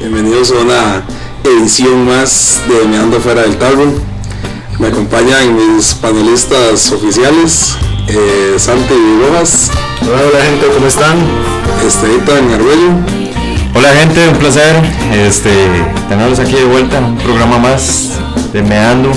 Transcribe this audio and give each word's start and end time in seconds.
Bienvenidos 0.00 0.50
a 0.50 0.54
una 0.60 1.02
edición 1.44 2.04
más 2.04 2.60
de 2.66 2.84
Meando 2.88 3.20
Fuera 3.20 3.42
del 3.42 3.56
Tarro. 3.58 3.92
Me 4.80 4.88
acompañan 4.88 5.54
mis 5.54 5.94
panelistas 5.94 6.90
oficiales, 6.90 7.76
eh, 8.08 8.56
Santi 8.58 8.94
Rojas, 9.20 9.70
Hola, 10.00 10.18
hola 10.28 10.44
gente, 10.44 10.66
¿cómo 10.66 10.88
están? 10.88 11.16
Esteban 11.86 12.50
Arguello 12.50 13.22
Hola 13.74 13.88
gente, 14.00 14.28
un 14.30 14.38
placer 14.38 14.82
este, 15.12 15.50
tenerlos 16.08 16.40
aquí 16.40 16.54
de 16.54 16.64
vuelta 16.64 16.98
en 16.98 17.04
un 17.04 17.18
programa 17.18 17.58
más 17.58 18.18
de 18.52 18.62
del 18.62 18.74
Tarro. 18.82 19.12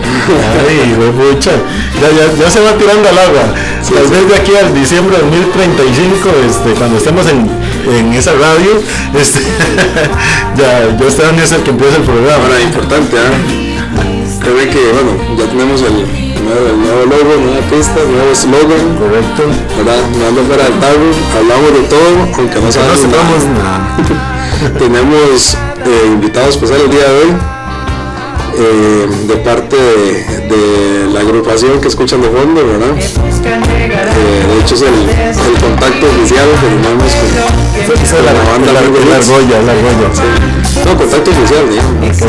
Ay, 0.68 0.96
pucha, 1.16 1.52
ya, 2.00 2.10
ya, 2.10 2.42
ya 2.42 2.50
se 2.50 2.60
va 2.60 2.72
tirando 2.72 3.08
al 3.08 3.18
agua. 3.18 3.54
Tal 3.88 4.06
vez 4.08 4.28
de 4.28 4.34
aquí 4.34 4.52
al 4.56 4.74
diciembre 4.74 5.16
de 5.16 5.22
2035, 5.22 6.28
este, 6.48 6.74
cuando 6.74 6.98
estemos 6.98 7.26
en, 7.28 7.48
en 7.86 8.12
esa 8.12 8.32
radio, 8.32 8.82
este, 9.14 9.40
ya, 10.56 10.96
ya 10.96 11.06
este 11.06 11.26
año 11.26 11.42
es 11.42 11.52
el 11.52 11.62
que 11.62 11.70
empieza 11.70 11.96
el 11.96 12.02
programa. 12.02 12.44
Ahora, 12.44 12.60
importante, 12.60 13.16
¿ah? 13.18 13.60
Creo 14.40 14.56
que, 14.56 14.92
bueno, 14.92 15.36
ya 15.38 15.46
tenemos 15.46 15.82
el 15.82 15.92
nuevo, 16.44 16.66
el 16.70 16.78
nuevo 16.80 17.04
logo, 17.06 17.40
nueva 17.44 17.60
pista, 17.68 18.00
nuevo 18.08 18.34
slogan, 18.34 18.96
Correcto. 18.96 19.42
¿verdad? 19.76 20.00
Meando 20.18 20.42
Fuera 20.44 20.64
del 20.64 20.80
Tarro. 20.80 21.10
Hablamos 21.36 21.72
de 21.74 21.82
todo, 21.88 22.28
aunque 22.36 22.54
no 22.56 22.66
No 22.66 22.72
sabemos 22.72 23.44
nada. 23.58 23.96
Tenemos 24.78 25.56
eh, 25.84 26.06
invitados 26.06 26.50
especiales 26.50 26.86
el 26.86 26.90
día 26.90 27.08
de 27.08 27.18
hoy 27.18 27.59
eh, 28.60 29.06
de 29.26 29.36
parte 29.36 29.76
de, 29.76 30.22
de 30.48 31.12
la 31.12 31.20
agrupación 31.20 31.80
que 31.80 31.88
escuchan 31.88 32.20
de 32.20 32.28
fondo, 32.28 32.66
¿verdad? 32.66 32.94
Eh, 32.96 34.44
de 34.48 34.60
hecho 34.60 34.74
es 34.74 34.82
el, 34.82 34.88
el 34.88 35.60
contacto 35.60 36.06
oficial 36.06 36.46
que 36.60 36.66
tenemos 36.66 37.12
con, 37.14 37.28
Esa 37.80 38.04
es 38.04 38.12
con 38.12 38.24
la, 38.26 38.32
la 38.32 38.50
banda 38.50 38.72
la, 38.72 38.80
Largo 38.80 38.98
la 39.08 39.16
argolla, 39.16 39.62
la 39.62 39.72
argolla. 39.72 40.08
No, 40.84 40.96
contacto 40.96 41.30
oficial, 41.30 41.64
digamos. 41.70 42.16
Sí. 42.16 42.24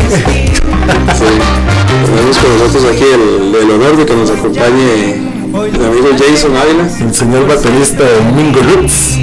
Tenemos 2.06 2.38
con 2.38 2.58
nosotros 2.58 2.84
aquí 2.94 3.04
el, 3.04 3.56
el 3.56 3.72
honor 3.72 3.98
de 3.98 4.06
que 4.06 4.16
nos 4.16 4.30
acompañe 4.30 5.32
mi 5.52 5.86
amigo 5.86 6.10
Jason 6.18 6.56
Ávila. 6.56 6.88
El 7.00 7.14
señor 7.14 7.48
baterista 7.48 8.04
de 8.04 8.22
Mingo 8.36 8.60
Roots. 8.62 9.18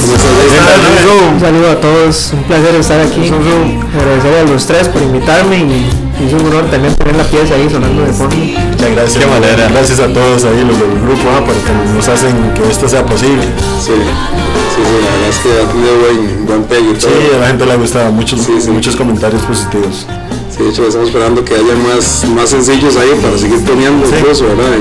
¿Cómo 0.00 0.14
estás, 0.16 0.32
Jason? 0.40 0.64
Hola, 1.04 1.32
Un 1.34 1.40
saludo 1.40 1.70
a 1.70 1.80
todos, 1.80 2.32
un 2.32 2.42
placer 2.44 2.74
estar 2.76 3.00
aquí. 3.00 3.30
Agradecer 3.30 4.34
a 4.46 4.50
los 4.50 4.66
tres 4.66 4.88
por 4.88 5.02
invitarme 5.02 5.58
y 5.58 5.86
es 6.26 6.32
un 6.32 6.46
honor 6.46 6.64
también 6.70 6.94
tener 6.94 7.16
la 7.16 7.24
pieza 7.24 7.54
ahí 7.54 7.68
sonando 7.70 8.02
de 8.04 8.12
fondo. 8.12 8.36
Muchas 8.36 8.90
gracias. 8.92 9.24
Qué 9.24 9.30
manera. 9.30 9.68
Gracias 9.68 10.00
a 10.00 10.08
todos 10.08 10.44
ahí, 10.44 10.64
los 10.66 10.78
del 10.78 11.00
grupo, 11.00 11.24
ah, 11.34 11.44
por 11.44 11.54
que 11.54 11.72
nos 11.94 12.08
hacen 12.08 12.34
que 12.54 12.70
esto 12.70 12.88
sea 12.88 13.04
posible. 13.04 13.42
Sí, 13.80 13.92
sí, 13.92 13.92
sí, 14.74 14.82
la 15.04 15.10
verdad 15.10 15.28
es 15.30 15.38
que 15.38 15.48
ha 15.50 15.66
tenido 15.72 15.92
buen, 15.98 16.46
buen 16.46 16.62
pegue. 16.64 17.00
Sí, 17.00 17.08
a 17.34 17.38
la 17.40 17.46
gente 17.48 17.66
le 17.66 17.72
ha 17.72 17.76
gustado, 17.76 18.12
muchos, 18.12 18.40
Sí, 18.40 18.52
sí. 18.60 18.70
muchos 18.70 18.96
comentarios 18.96 19.42
positivos. 19.42 20.06
Sí, 20.56 20.62
de 20.64 20.70
hecho 20.70 20.86
estamos 20.86 21.08
esperando 21.08 21.44
que 21.44 21.54
haya 21.54 21.74
más, 21.88 22.24
más 22.34 22.50
sencillos 22.50 22.96
ahí 22.96 23.18
para 23.22 23.38
seguir 23.38 23.60
poniendo 23.64 24.06
Sí. 24.06 24.14
incluso, 24.18 24.44
¿verdad? 24.46 24.76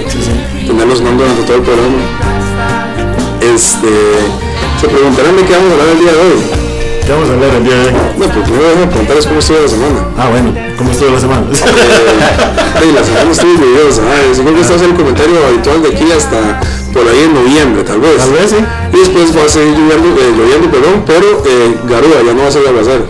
Y 0.62 0.68
tenerlos 0.68 0.98
sonando 0.98 1.24
durante 1.24 1.44
todo 1.44 1.58
el 1.58 1.64
programa. 1.64 1.98
Este, 3.42 3.88
se 4.82 4.88
preguntarán 4.88 5.36
de 5.36 5.44
qué 5.46 5.54
vamos 5.54 5.70
a 5.70 5.74
hablar 5.74 5.88
el 5.96 6.00
día 6.00 6.12
de 6.12 6.18
hoy. 6.20 6.59
¿Qué 7.10 7.16
vamos 7.16 7.28
a 7.28 7.34
hablar 7.34 7.50
el 7.56 7.64
día 7.64 7.74
de 7.74 7.88
hoy? 7.88 7.94
No, 8.20 8.26
pues 8.30 8.46
primero 8.46 8.70
déjame 8.70 8.86
preguntarles 8.86 9.26
cómo 9.26 9.40
estuvo 9.40 9.58
la 9.58 9.68
semana. 9.68 10.00
Ah, 10.16 10.30
bueno, 10.30 10.54
¿cómo 10.78 10.92
estuvo 10.92 11.10
la 11.10 11.20
semana? 11.20 11.42
Eh, 11.50 11.56
sí, 11.56 12.92
la 12.94 13.04
semana 13.04 13.32
estuvo 13.32 13.52
lluviosa, 13.52 14.02
¿eh? 14.14 14.30
Yo 14.38 14.44
creo 14.44 14.54
que 14.54 14.62
este 14.62 14.74
va 14.74 14.78
a 14.78 14.80
ser 14.80 14.90
el 14.90 14.96
comentario 14.96 15.38
habitual 15.48 15.82
de 15.82 15.90
aquí 15.90 16.06
hasta 16.12 16.62
por 16.94 17.02
ahí 17.10 17.24
en 17.26 17.34
noviembre, 17.34 17.82
tal 17.82 18.00
vez. 18.00 18.18
Tal 18.18 18.30
vez 18.30 18.52
sí. 18.52 18.58
Y 18.94 18.98
después 19.00 19.36
va 19.36 19.42
a 19.42 19.50
seguir 19.50 19.74
lloviendo, 19.74 20.22
eh, 20.22 20.34
lloviendo 20.38 20.70
perdón, 20.70 21.04
pero 21.08 21.42
eh, 21.50 21.78
Garúa 21.90 22.22
ya 22.24 22.34
no 22.36 22.42
va 22.44 22.48
a 22.48 22.52
ser 22.52 22.68
aguacero. 22.68 23.06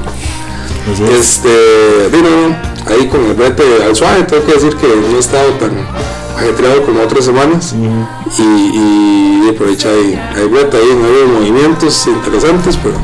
Así 0.93 1.03
es. 1.03 1.09
Este, 1.19 2.09
digo, 2.15 2.55
ahí 2.87 3.05
con 3.09 3.19
el 3.25 3.33
brete 3.33 3.83
al 3.83 3.97
suave, 3.97 4.23
tengo 4.23 4.45
que 4.45 4.53
decir 4.53 4.77
que 4.77 4.87
no 4.87 5.17
he 5.17 5.19
estado 5.19 5.51
tan 5.59 5.75
ajetreado 6.37 6.85
como 6.85 7.03
otras 7.03 7.25
semanas 7.25 7.75
y, 7.75 8.41
y, 8.41 9.43
y 9.43 9.49
aprovecha 9.49 9.89
ahí, 9.89 10.17
hay 10.37 10.47
brete 10.47 10.77
ahí, 10.77 10.95
no 10.95 11.05
hay 11.05 11.25
movimientos 11.27 12.07
interesantes, 12.07 12.79
pero, 12.81 12.95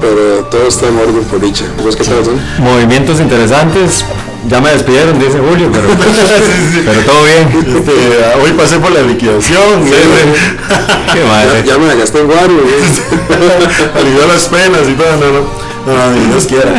pero 0.00 0.44
todo 0.50 0.68
está 0.68 0.88
en 0.88 0.98
orden 0.98 1.24
por 1.24 1.40
dicha. 1.40 1.64
¿Vos 1.82 1.96
qué 1.96 2.04
tal, 2.04 2.24
son? 2.24 2.40
Movimientos 2.58 3.20
interesantes. 3.20 4.04
Ya 4.48 4.60
me 4.60 4.70
despidieron, 4.70 5.18
dice 5.18 5.38
Julio, 5.38 5.68
pero, 5.72 5.88
pero 6.84 7.00
todo 7.02 7.24
bien. 7.24 7.76
Este, 7.76 7.92
hoy 8.42 8.52
pasé 8.52 8.78
por 8.78 8.92
la 8.92 9.02
liquidación. 9.02 9.84
Qué 11.12 11.24
madre. 11.24 11.64
ya 11.64 11.76
me 11.78 11.86
la 11.86 11.94
gasté 11.94 12.20
en 12.20 12.30
¿eh? 12.30 12.34
Alivió 13.96 14.26
las 14.26 14.48
penas 14.48 14.88
y 14.88 14.92
todo, 14.94 15.16
no, 15.16 15.32
no. 15.40 15.68
No, 15.86 16.10
no, 16.10 16.32
Dios 16.32 16.46
quiera. 16.46 16.72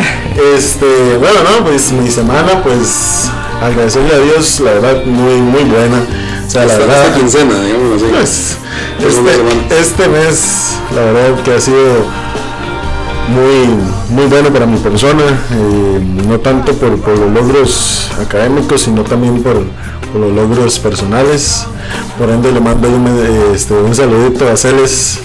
Este, 0.55 1.17
bueno, 1.17 1.39
no, 1.43 1.65
pues 1.65 1.91
mi 1.91 2.09
semana, 2.09 2.61
pues 2.61 3.29
agradecerle 3.61 4.13
a 4.13 4.19
Dios, 4.19 4.59
la 4.59 4.73
verdad, 4.73 5.05
muy, 5.05 5.35
muy 5.41 5.63
buena. 5.63 6.03
O 6.45 6.49
sea, 6.49 6.65
la 6.65 6.73
Esta, 6.73 6.85
verdad. 6.85 7.05
esta 7.05 7.19
quincena, 7.19 7.61
digamos 7.63 8.01
así. 8.01 8.11
Pues, 8.11 8.57
este, 8.99 9.79
este 9.79 10.07
mes, 10.09 10.77
la 10.95 11.01
verdad 11.01 11.43
que 11.43 11.53
ha 11.53 11.59
sido 11.61 12.05
muy, 13.29 13.67
muy 14.09 14.25
bueno 14.25 14.49
para 14.49 14.65
mi 14.65 14.77
persona, 14.77 15.23
eh, 15.51 15.99
no 16.27 16.39
tanto 16.39 16.73
por, 16.73 16.99
por 16.99 17.17
los 17.17 17.31
logros 17.31 18.11
académicos, 18.19 18.81
sino 18.81 19.03
también 19.03 19.41
por, 19.41 19.63
los 20.13 20.33
logros 20.33 20.79
personales. 20.79 21.65
Por 22.17 22.29
ende, 22.29 22.51
le 22.51 22.59
mando 22.59 22.89
un, 22.89 23.07
eh, 23.07 23.51
este, 23.53 23.75
un 23.75 23.93
saludito 23.93 24.49
a 24.49 24.57
Celes, 24.57 25.19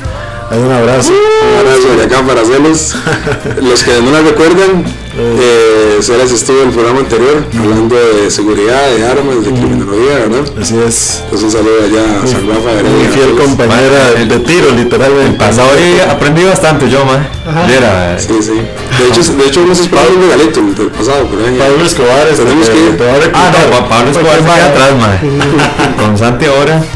hay 0.51 0.59
un 0.61 0.73
abrazo. 0.73 1.13
Un 1.13 1.59
abrazo 1.67 1.97
de 1.97 2.05
acá 2.05 2.23
para 2.27 2.43
hacerlos. 2.43 2.95
Los 3.63 3.83
que 3.85 4.01
no 4.03 4.11
la 4.11 4.21
recuerdan, 4.23 4.85
eh, 5.17 5.99
Ceres 6.01 6.33
estuvo 6.33 6.61
en 6.63 6.69
el 6.69 6.75
programa 6.75 7.01
anterior 7.01 7.45
hablando 7.59 7.95
de 7.97 8.31
seguridad, 8.31 8.91
de 8.95 9.07
armas, 9.07 9.45
de 9.45 9.51
criminología, 9.53 10.27
¿verdad? 10.29 10.45
Así 10.61 10.77
es. 10.87 11.23
Entonces 11.25 11.45
un 11.45 11.51
saludo 11.51 11.75
allá 11.85 12.23
a 12.23 12.27
San 12.27 12.47
Rafa 12.49 12.83
Mi 12.83 13.07
fiel 13.09 13.35
compañera 13.37 14.11
el- 14.17 14.29
de 14.29 14.39
tiro, 14.41 14.71
literalmente. 14.77 15.39
Pasado 15.39 15.69
hoy 15.71 16.01
aprendí 16.09 16.45
bastante 16.45 16.89
yo, 16.91 17.05
man. 17.05 17.27
Viera, 17.67 18.17
Sí, 18.19 18.35
sí. 18.43 18.53
De 18.53 19.09
hecho, 19.09 19.33
de 19.35 19.47
hecho 19.47 19.61
hemos 19.63 19.81
esperado 19.81 20.09
un 20.15 20.23
regalito 20.23 20.61
el 20.61 20.75
del 20.75 20.87
pasado, 20.89 21.29
pero 21.31 21.47
ahí- 21.47 21.59
Pablo 21.59 21.85
Escobar, 21.85 22.27
este, 22.29 22.43
Tenemos 22.45 22.69
que 22.69 22.79
ir. 22.79 22.97
te 22.97 23.05
va 23.05 23.13
a 23.13 23.17
Ah, 23.35 23.53
no, 23.71 23.89
Pablo 23.89 24.11
Escobar 24.11 24.39
sigue 24.39 24.63
atrás, 24.63 24.93
man. 25.01 25.19
Con 25.99 26.19
Santi 26.19 26.47
ahora. 26.47 26.83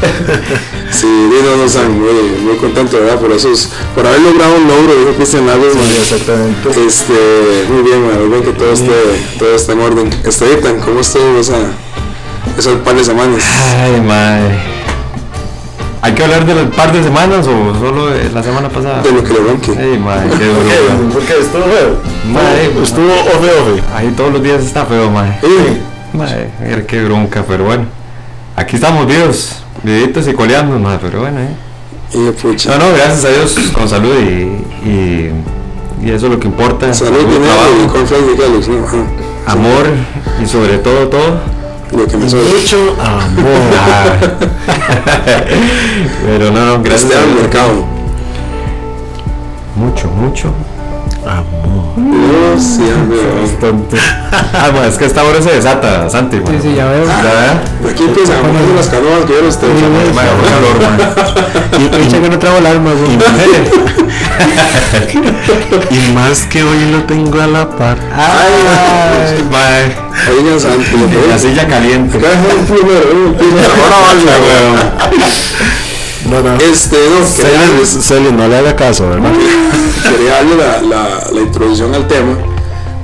Sí, 0.91 1.05
Dino 1.07 1.55
nos 1.57 1.75
han 1.75 1.99
muy, 1.99 2.41
muy 2.43 2.57
contento, 2.57 2.99
¿verdad? 2.99 3.19
Por 3.19 3.31
esos, 3.31 3.69
por 3.93 4.05
haber 4.05 4.21
logrado 4.21 4.55
un 4.55 4.67
logro, 4.67 4.95
dijo 4.99 5.11
Cristian 5.17 5.45
Lagos. 5.45 5.73
Sí, 5.73 5.97
exactamente. 6.01 6.69
Este, 6.87 7.65
muy 7.69 7.83
bien, 7.83 8.03
muy 8.03 8.27
bien 8.29 8.43
que 8.43 8.51
todo 8.51 8.73
esté, 8.73 8.91
todo 9.37 9.55
esté 9.55 9.71
en 9.73 9.79
orden. 9.81 10.09
Esteban, 10.25 10.79
¿cómo 10.83 10.99
estuvo 11.01 11.39
esa, 11.39 11.57
esos 12.57 12.73
par 12.79 12.95
de 12.95 13.03
semanas? 13.05 13.43
Ay, 13.81 14.01
madre. 14.01 14.79
¿Hay 16.01 16.13
que 16.13 16.23
hablar 16.23 16.45
del 16.45 16.69
par 16.69 16.91
de 16.93 17.03
semanas 17.03 17.45
o 17.45 17.77
solo 17.77 18.07
de 18.07 18.29
la 18.31 18.41
semana 18.41 18.69
pasada? 18.69 19.01
De 19.01 19.11
lo 19.11 19.23
que 19.23 19.33
le 19.33 19.39
ronque. 19.39 19.71
Ay, 19.77 19.99
madre, 19.99 20.29
qué 20.29 20.45
¿Por 20.45 20.63
duro. 20.63 20.65
qué? 20.69 20.93
man. 21.03 21.09
¿Por 21.11 21.21
qué? 21.23 21.33
¿Estuvo 21.39 21.63
feo? 21.63 21.97
Madre, 22.33 22.71
Estuvo 22.83 23.13
ofe 23.13 23.73
ofe. 23.73 23.83
Ahí 23.95 24.13
todos 24.17 24.31
los 24.33 24.41
días 24.41 24.63
está 24.63 24.85
feo, 24.85 25.11
madre. 25.11 25.37
Sí. 25.41 26.17
Madre, 26.17 26.49
mira 26.65 26.87
qué 26.87 27.03
bronca, 27.03 27.43
pero 27.47 27.65
bueno. 27.65 27.85
Aquí 28.55 28.75
estamos 28.77 29.05
vivos, 29.07 29.57
vivitos 29.83 30.27
y 30.27 30.33
coleando, 30.33 30.77
madre, 30.79 30.99
pero 31.01 31.21
bueno, 31.21 31.39
eh. 31.39 31.55
Y 32.13 32.31
pucha. 32.31 32.77
No, 32.77 32.85
no, 32.85 32.93
gracias 32.95 33.25
a 33.25 33.29
Dios 33.29 33.55
con 33.73 33.87
salud 33.87 34.13
y, 34.19 34.87
y, 34.87 35.31
y 36.03 36.09
eso 36.11 36.25
es 36.25 36.31
lo 36.33 36.39
que 36.39 36.47
importa. 36.47 36.93
Salud, 36.93 37.19
dinero 37.19 37.53
y 37.77 38.31
de 38.31 38.35
Kellogg's, 38.35 38.67
¿no? 38.67 38.85
Ajá. 38.85 39.05
amor 39.47 39.85
y 40.41 40.47
sobre 40.47 40.77
todo 40.79 41.07
todo. 41.07 41.39
Lo 41.91 42.05
que 42.07 42.17
me. 42.17 42.25
Mucho 42.25 42.95
amor. 43.01 43.49
Pero 46.25 46.51
no, 46.51 46.65
no, 46.65 46.83
gracias 46.83 47.03
a 47.03 47.07
Esteban 47.07 47.29
Dios. 47.29 47.41
Mercado. 47.41 47.85
Mucho, 49.75 50.07
mucho. 50.07 50.53
Sí, 51.13 51.19
hombre. 51.27 51.68
Bastante. 53.41 53.97
Ah, 54.31 54.71
ma, 54.73 54.85
es 54.87 54.97
que 54.97 55.05
esta 55.05 55.23
hora 55.23 55.41
se 55.41 55.51
desata, 55.51 56.09
Santi. 56.09 56.37
Sí, 56.37 56.43
sí, 56.61 56.75
ya 56.75 56.85
veo. 56.85 57.05
Ya, 57.05 57.61
Aquí 57.89 58.03
empiezan 58.03 58.37
a 58.37 58.41
poner 58.41 58.61
las 58.75 58.87
canoas 58.87 59.25
que 59.25 59.33
qué 60.37 60.51
calor, 60.51 60.77
ma. 60.81 60.93
Y 61.77 62.03
dice 62.03 62.21
que 62.21 62.29
no 62.29 62.39
traigo 62.39 62.57
el 62.59 62.65
arma, 62.65 62.91
güey. 62.93 63.17
Y 65.91 66.11
más 66.13 66.41
que 66.43 66.63
hoy 66.63 66.91
lo 66.91 67.03
tengo 67.03 67.39
a 67.41 67.47
la 67.47 67.69
par. 67.69 67.97
Ay, 68.15 68.53
Ahí 70.27 70.43
ya 70.45 70.59
Santi. 70.59 70.85
la 71.29 71.37
silla 71.37 71.67
caliente. 71.67 72.17
Ahora 72.17 72.31
Ay, 74.09 74.25
vaya, 74.25 74.37
weón. 74.41 74.77
No, 76.29 76.41
no. 76.41 76.55
Este, 76.61 76.97
no, 77.09 77.25
Celia, 77.25 78.31
no 78.31 78.47
le 78.47 78.57
haga 78.57 78.75
caso, 78.75 79.09
¿verdad? 79.09 79.31
quería 80.03 80.33
darle 80.35 80.55
la, 80.55 80.81
la, 80.81 81.31
la 81.31 81.41
introducción 81.41 81.93
al 81.95 82.07
tema, 82.07 82.37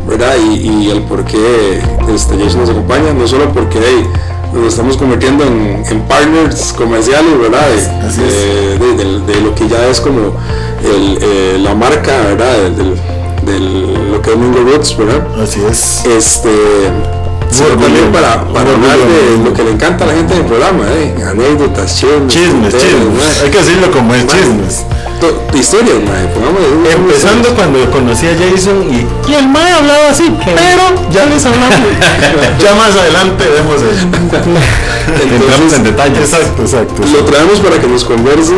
¿verdad? 0.07 0.35
Y, 0.51 0.67
y 0.67 0.89
el 0.91 1.01
por 1.03 1.25
qué 1.25 1.81
este, 2.13 2.37
Jason 2.37 2.61
nos 2.61 2.69
acompaña, 2.69 3.13
no 3.13 3.27
solo 3.27 3.51
porque 3.51 3.79
hey, 3.83 4.05
nos 4.53 4.67
estamos 4.67 4.95
convirtiendo 4.97 5.43
en, 5.43 5.83
en 5.89 6.01
partners 6.01 6.71
comerciales, 6.73 7.37
¿verdad? 7.39 7.67
De, 7.67 8.07
Así 8.07 8.21
de, 8.21 8.77
de- 8.77 9.19
de 9.33 9.41
lo 9.41 9.55
que 9.55 9.67
ya 9.67 9.87
es 9.87 9.99
como 10.01 10.33
el, 10.83 11.17
eh, 11.21 11.57
la 11.59 11.73
marca, 11.73 12.11
¿verdad? 12.27 12.69
Del- 12.71 14.11
lo 14.11 14.21
que 14.21 14.31
es 14.31 14.37
Mingo 14.37 14.59
Roots, 14.59 14.97
¿verdad? 14.97 15.27
Así 15.41 15.59
es. 15.69 16.03
Este, 16.05 16.49
también 17.51 18.11
para, 18.11 18.33
hablar 18.33 18.97
de 18.97 19.43
lo 19.43 19.53
que 19.53 19.63
le 19.63 19.71
encanta 19.71 20.03
a 20.03 20.07
la 20.07 20.13
gente 20.13 20.33
del 20.35 20.45
programa, 20.45 20.83
¿eh? 20.91 21.13
anécdotas, 21.29 21.95
chismes, 21.97 22.33
Chismes. 22.33 23.41
Hay 23.43 23.49
que 23.49 23.57
decirlo 23.57 23.91
como 23.91 24.13
es, 24.13 24.25
chismes. 24.27 24.85
to- 25.19 25.41
Historias, 25.57 25.95
pongámosle. 26.33 26.91
Empezando 26.93 27.49
cuando 27.55 27.89
conocí 27.91 28.27
a 28.27 28.35
Jason 28.35 28.83
y, 28.91 29.05
y 29.31 29.35
el 29.35 29.47
mae 29.47 29.71
hablaba 29.73 30.09
así, 30.09 30.35
pero 30.43 31.09
ya 31.11 31.25
les 31.25 31.45
hablamos. 31.45 31.79
ya 32.61 32.75
más 32.75 32.95
adelante 32.95 33.43
vemos 33.47 33.81
eso. 33.81 34.05
Entramos 35.35 35.73
en 35.73 35.83
detalles. 35.83 36.19
Exacto, 36.33 36.61
exacto. 36.63 37.01
Lo 37.13 37.23
traemos 37.23 37.59
para 37.59 37.79
que 37.79 37.87
nos 37.87 38.03
converse, 38.03 38.53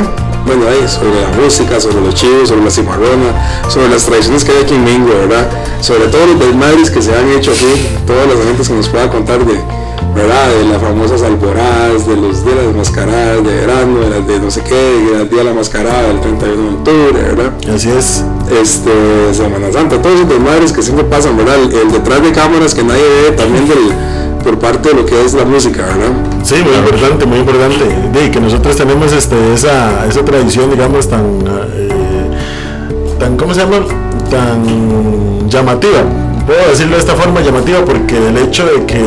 bueno, 0.47 0.65
ahí, 0.67 0.87
sobre 0.87 1.21
la 1.21 1.27
música, 1.43 1.79
sobre 1.79 2.01
los 2.01 2.15
chivos, 2.15 2.49
sobre 2.49 2.63
la 2.63 2.71
cimarrona, 2.71 3.69
sobre 3.69 3.89
las 3.89 4.05
tradiciones 4.05 4.43
que 4.45 4.53
hay 4.53 4.63
aquí 4.63 4.75
en 4.75 4.83
Mingo, 4.85 5.13
¿verdad? 5.13 5.47
Sobre 5.81 6.07
todos 6.07 6.29
los 6.29 6.39
desmadres 6.39 6.89
que 6.89 7.01
se 7.01 7.13
han 7.13 7.29
hecho 7.29 7.51
aquí, 7.51 7.87
todas 8.07 8.27
las 8.27 8.37
anécdotas 8.37 8.69
que 8.69 8.73
nos 8.73 8.87
pueda 8.87 9.09
contar 9.09 9.45
de, 9.45 9.59
¿verdad? 10.15 10.49
De 10.49 10.65
las 10.65 10.81
famosas 10.81 11.21
alboradas, 11.21 12.07
de 12.07 12.15
los 12.15 12.43
días 12.45 12.55
de 12.55 12.65
las 12.65 12.75
mascaradas 12.75 13.43
de 13.43 13.53
verano, 13.53 13.99
de 13.99 14.09
las 14.09 14.27
de 14.27 14.39
no 14.39 14.49
sé 14.49 14.63
qué, 14.63 14.73
del 14.73 15.29
día 15.29 15.39
de 15.39 15.43
la 15.43 15.53
mascarada, 15.53 16.07
del 16.07 16.21
31 16.21 16.63
de 16.63 16.75
octubre, 16.75 17.21
¿verdad? 17.23 17.51
Así 17.75 17.89
es. 17.89 18.23
este, 18.49 19.33
Semana 19.33 19.71
Santa, 19.71 20.01
todos 20.01 20.15
esos 20.15 20.29
desmadres 20.29 20.71
que 20.71 20.81
siempre 20.81 21.03
pasan, 21.05 21.35
¿verdad? 21.35 21.55
El, 21.55 21.73
el 21.73 21.91
detrás 21.91 22.23
de 22.23 22.31
cámaras 22.31 22.73
que 22.73 22.83
nadie 22.83 23.03
ve 23.03 23.31
también 23.35 23.67
del, 23.67 23.93
por 24.43 24.59
parte 24.59 24.89
de 24.89 24.95
lo 24.95 25.05
que 25.05 25.25
es 25.25 25.33
la 25.33 25.45
música, 25.45 25.83
¿verdad? 25.83 26.11
Sí, 26.43 26.55
muy 26.63 26.75
importante, 26.75 27.25
muy 27.25 27.39
importante. 27.39 27.85
De 28.13 28.31
que 28.31 28.39
nosotros 28.39 28.75
tenemos 28.75 29.11
este, 29.11 29.53
esa, 29.53 30.05
esa 30.05 30.23
tradición, 30.23 30.69
digamos, 30.69 31.09
tan, 31.09 31.43
eh, 31.75 31.89
tan, 33.19 33.37
¿cómo 33.37 33.53
se 33.53 33.61
llama? 33.61 33.77
Tan 34.29 35.49
llamativa. 35.49 36.03
Puedo 36.45 36.69
decirlo 36.69 36.95
de 36.95 36.99
esta 36.99 37.13
forma 37.13 37.41
llamativa 37.41 37.83
porque 37.83 38.15
el 38.15 38.37
hecho 38.37 38.65
de 38.65 38.85
que 38.85 38.97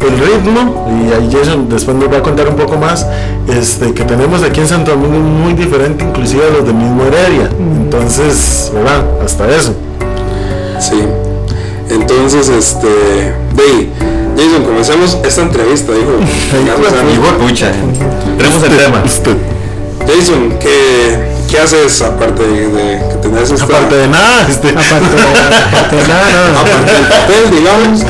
el 0.00 0.18
ritmo, 0.18 0.86
y 0.88 1.12
ahí 1.12 1.28
Jason 1.32 1.68
después 1.68 1.96
nos 1.96 2.12
va 2.12 2.18
a 2.18 2.22
contar 2.22 2.48
un 2.48 2.56
poco 2.56 2.76
más, 2.76 3.06
este, 3.48 3.92
que 3.92 4.04
tenemos 4.04 4.42
aquí 4.42 4.60
en 4.60 4.68
Santo 4.68 4.92
Domingo 4.92 5.16
es 5.16 5.22
muy 5.22 5.52
diferente 5.54 6.04
inclusive 6.04 6.42
a 6.46 6.50
los 6.50 6.64
del 6.64 6.74
mismo 6.74 7.04
Heredia. 7.04 7.50
Entonces, 7.58 8.70
¿verdad? 8.74 9.04
Hasta 9.24 9.48
eso. 9.50 9.74
Sí. 10.80 11.00
Entonces, 11.90 12.48
este, 12.48 12.86
de 12.86 13.62
ahí, 13.62 13.92
Jason, 14.38 14.62
comencemos 14.64 15.18
esta 15.24 15.42
entrevista, 15.42 15.92
dijo. 15.92 16.12
Hijo 17.12 17.26
de 17.26 17.32
pucha. 17.44 17.72
Tenemos 18.36 18.62
el 18.62 18.76
tema. 18.76 19.02
Jason, 20.06 20.56
¿qué, 20.60 21.18
qué 21.50 21.58
haces 21.58 22.00
aparte 22.02 22.46
de, 22.46 22.68
de 22.68 23.08
que 23.08 23.14
tenés 23.20 23.50
esta... 23.50 23.64
aparte 23.64 23.96
de 23.96 24.06
nada, 24.08 24.46
este, 24.48 24.68
Aparte, 24.68 24.94
aparte 24.94 25.96
de 25.96 26.08
nada, 26.08 26.30
nada. 26.30 26.60
aparte 26.60 26.92
del 26.92 27.06
papel, 27.08 27.50
digamos, 27.50 28.00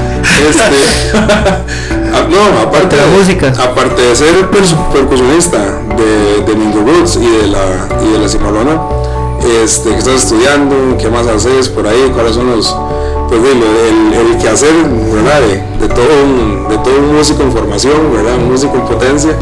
este, 0.49 1.19
ah, 2.15 2.27
no, 2.29 2.61
aparte 2.61 2.95
de 2.97 3.03
la 3.03 3.09
música. 3.09 3.49
aparte 3.49 4.03
de 4.03 4.15
ser 4.15 4.51
percusionista 4.51 5.59
de, 5.97 6.45
de 6.45 6.55
Mingo 6.55 6.81
Roots 6.81 7.17
y 7.17 7.27
de 7.27 7.49
la 7.49 7.89
y 8.05 8.13
de 8.13 8.19
la 8.19 8.29
Cimarrona, 8.29 8.79
este, 9.65 9.91
que 9.91 9.99
estás 9.99 10.15
estudiando, 10.25 10.97
qué 10.99 11.09
más 11.09 11.27
haces 11.27 11.69
por 11.71 11.87
ahí, 11.87 12.11
cuáles 12.15 12.35
son 12.35 12.51
los, 12.51 12.77
pues 13.29 13.43
dilo, 13.43 13.67
el, 13.89 14.31
el 14.33 14.39
quehacer, 14.39 14.73
¿verdad? 15.13 15.41
De, 15.43 15.87
de 15.87 15.95
todo 15.95 16.09
un, 16.25 16.69
de 16.69 16.79
todo 16.79 16.99
un 16.99 17.17
músico 17.17 17.43
en 17.43 17.53
formación, 17.53 17.97
¿verdad? 18.13 18.35
Un 18.37 18.51
músico 18.51 18.75
en 18.77 18.83
potencia. 18.83 19.33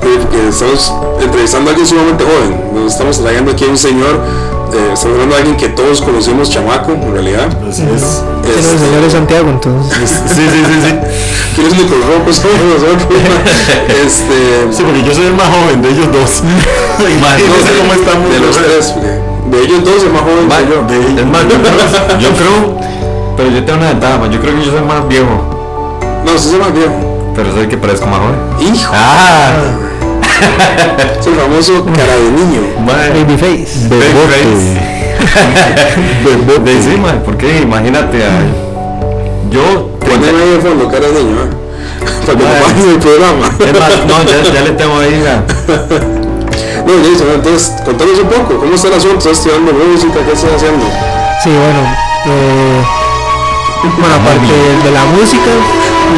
Porque 0.00 0.48
estamos 0.48 0.94
entrevistando 1.22 1.68
a 1.68 1.72
alguien 1.72 1.86
sumamente 1.86 2.24
joven, 2.24 2.56
nos 2.74 2.92
estamos 2.92 3.20
trayendo 3.20 3.50
aquí 3.52 3.64
a 3.64 3.68
un 3.68 3.76
señor, 3.76 4.18
eh, 4.72 4.90
estamos 4.94 5.14
hablando 5.14 5.34
de 5.34 5.40
alguien 5.42 5.56
que 5.58 5.68
todos 5.68 6.00
conocimos 6.00 6.48
chamaco, 6.48 6.92
en 6.92 7.12
realidad. 7.12 7.48
así 7.68 7.82
es. 7.94 8.22
Tiene 8.42 8.58
el 8.58 8.78
señor 8.78 9.02
de 9.02 9.10
Santiago, 9.10 9.48
entonces. 9.50 10.08
Sí, 10.10 10.40
sí, 10.40 10.60
sí, 10.64 10.74
sí. 10.88 10.92
que 11.54 11.62
los 11.62 11.72
únicos 11.72 11.98
somos 12.00 12.64
nosotros. 12.80 13.20
este, 14.04 14.72
Sí, 14.72 14.82
porque 14.82 15.02
yo 15.04 15.14
soy 15.14 15.26
el 15.26 15.34
más 15.34 15.48
joven 15.48 15.82
de 15.82 15.90
ellos 15.90 16.06
dos. 16.12 16.42
Imagínense 16.98 17.70
cómo 17.78 17.92
estamos. 17.92 18.30
de 18.32 18.40
los 18.40 18.56
tres, 18.56 18.94
de 19.50 19.62
ellos 19.62 19.84
dos 19.84 20.02
el 20.02 20.12
más 20.12 20.22
joven 20.22 20.48
Ma, 20.48 20.56
soy 20.56 20.64
yo. 20.64 21.20
es 21.20 21.26
más, 21.26 21.42
yo 21.44 21.56
creo, 21.60 22.18
yo 22.20 22.30
creo, 22.40 22.80
pero 23.40 23.52
yo 23.56 23.64
tengo 23.64 23.78
una 23.78 23.88
ventaja, 23.88 24.18
ma, 24.18 24.26
yo 24.28 24.38
creo 24.38 24.54
que 24.54 24.64
yo 24.66 24.70
soy 24.72 24.82
más 24.82 25.08
viejo, 25.08 25.98
No, 26.26 26.36
sí 26.38 26.50
soy 26.50 26.58
más 26.58 26.72
viejo. 26.74 26.92
pero 27.34 27.52
soy 27.52 27.62
el 27.62 27.68
que 27.68 27.76
parezco 27.78 28.06
más 28.06 28.18
joven. 28.20 28.36
Hijo, 28.74 28.92
Ah, 28.94 29.52
es 31.20 31.26
el 31.26 31.34
famoso 31.34 31.84
cara 31.86 32.16
de 32.16 32.30
niño. 32.32 32.60
Babyface. 32.86 33.88
de, 36.24 36.58
de 36.64 36.72
encima, 36.72 37.12
porque 37.24 37.60
imagínate, 37.60 38.24
a, 38.24 38.30
yo, 39.50 39.88
Poneme 40.00 40.42
ahí 40.42 40.50
de 40.50 40.60
fondo 40.60 40.88
cara 40.88 41.06
de 41.08 41.12
niño, 41.14 41.36
¿eh? 41.44 41.48
Para 42.26 42.38
que 42.38 42.44
no 42.44 42.90
el 42.90 42.98
programa. 42.98 43.46
es 43.58 43.72
más, 43.80 44.06
no, 44.06 44.22
ya, 44.24 44.52
ya 44.52 44.60
le 44.62 44.70
tengo 44.72 44.98
ahí, 44.98 45.22
ya. 45.24 45.42
No, 46.86 46.92
Jason, 47.04 47.28
entonces, 47.34 47.72
contanos 47.84 48.18
un 48.20 48.28
poco, 48.28 48.58
¿cómo 48.58 48.74
está 48.74 48.88
el 48.88 48.94
asunto? 48.94 49.18
¿Estás 49.18 49.32
estudiando 49.32 49.72
música? 49.72 50.14
¿Qué 50.26 50.32
estás 50.32 50.50
haciendo? 50.56 50.86
Sí, 51.44 51.50
bueno. 51.50 51.80
eh, 52.26 52.82
bueno, 53.98 54.14
aparte 54.14 54.52
de, 54.52 54.84
de 54.84 54.90
la 54.90 55.04
música, 55.06 55.50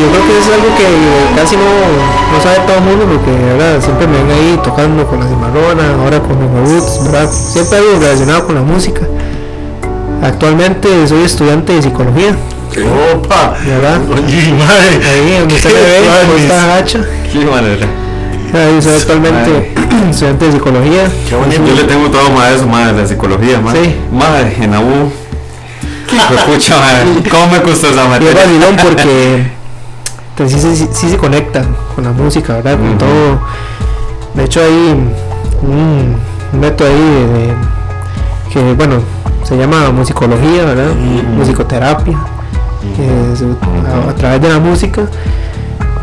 yo 0.01 0.09
creo 0.11 0.27
que 0.27 0.39
es 0.39 0.47
algo 0.47 0.69
que 0.77 1.41
casi 1.41 1.57
no, 1.57 1.63
no 1.63 2.43
sabe 2.43 2.59
todo 2.67 2.79
el 2.79 2.85
mundo 2.85 3.05
porque 3.07 3.31
¿verdad? 3.31 3.81
siempre 3.81 4.07
me 4.07 4.19
ven 4.19 4.31
ahí 4.31 4.61
tocando 4.65 5.07
con 5.07 5.21
la 5.21 5.27
cimarrona, 5.27 5.95
ahora 6.03 6.21
con 6.21 6.39
los 6.41 6.69
roots, 6.69 7.05
¿verdad? 7.05 7.31
Siempre 7.31 7.79
algo 7.79 8.01
relacionado 8.01 8.47
con 8.47 8.55
la 8.57 8.63
música. 8.63 9.03
Actualmente 10.23 10.89
soy 11.07 11.23
estudiante 11.25 11.75
de 11.75 11.83
psicología, 11.83 12.37
Opa. 13.15 13.55
¿verdad? 13.67 14.01
Oye, 14.11 14.55
madre. 14.55 15.01
Ahí 15.05 15.21
me 15.25 15.47
ve, 15.47 16.45
esta 16.45 16.67
gacha. 16.67 17.01
Qué 17.31 17.45
manera. 17.45 17.87
Ahí 18.55 18.81
soy 18.81 18.95
actualmente 18.95 19.73
estudiante 20.11 20.47
de 20.47 20.53
psicología. 20.53 21.11
Qué 21.29 21.37
bonito. 21.37 21.63
Yo 21.67 21.75
le 21.75 21.85
tengo 21.85 22.09
todo 22.09 22.31
más 22.31 22.51
de 22.51 22.57
eso, 22.57 22.67
más 22.67 22.95
de 22.95 23.03
la 23.03 23.09
psicología, 23.09 23.61
más. 23.61 23.75
Sí. 23.75 23.95
Madre, 24.13 24.57
en 24.61 24.75
AU. 24.75 25.13
Escucha, 26.37 26.79
madre, 26.81 27.29
¿cómo 27.31 27.47
me 27.49 27.63
costó 27.63 27.89
esa 27.89 28.03
Y 28.03 28.05
es 28.05 28.09
materia? 28.11 28.35
vacilón 28.45 28.77
porque 28.83 29.51
pues, 30.37 30.53
sí, 30.53 30.59
sí, 30.77 30.89
sí 30.93 31.09
se 31.11 31.17
conecta 31.17 31.63
con 31.95 32.05
la 32.05 32.11
música, 32.11 32.55
¿verdad? 32.55 32.79
Con 32.79 32.99
todo. 32.99 33.41
De 34.35 34.45
hecho 34.45 34.61
hay 34.61 35.05
un, 35.63 36.17
método 36.59 36.89
ahí 36.89 36.95
de, 36.95 37.27
de- 37.49 37.55
que 38.53 38.73
bueno 38.75 38.97
se 39.45 39.57
llama 39.57 39.91
musicología, 39.91 40.65
¿verdad? 40.65 40.93
Musicoterapia. 41.37 42.19
que 42.97 43.33
es 43.33 43.43
a, 43.43 44.11
a 44.11 44.15
través 44.15 44.41
de 44.43 44.49
la 44.49 44.59
música, 44.59 45.03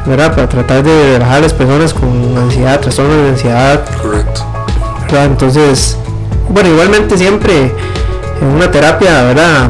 ¿verdad? 0.06 0.34
Para 0.34 0.50
tratar 0.50 0.84
de 0.84 1.14
relajar 1.14 1.38
a 1.38 1.42
las 1.42 1.54
personas 1.54 1.94
con 1.94 2.36
ansiedad, 2.38 2.80
trastornos 2.80 3.16
de 3.18 3.30
ansiedad, 3.30 3.84
Correcto. 4.02 4.46
Entonces, 5.12 5.98
bueno, 6.50 6.70
igualmente 6.70 7.18
siempre 7.18 7.74
en 8.42 8.48
una 8.48 8.70
terapia, 8.70 9.24
¿verdad? 9.24 9.70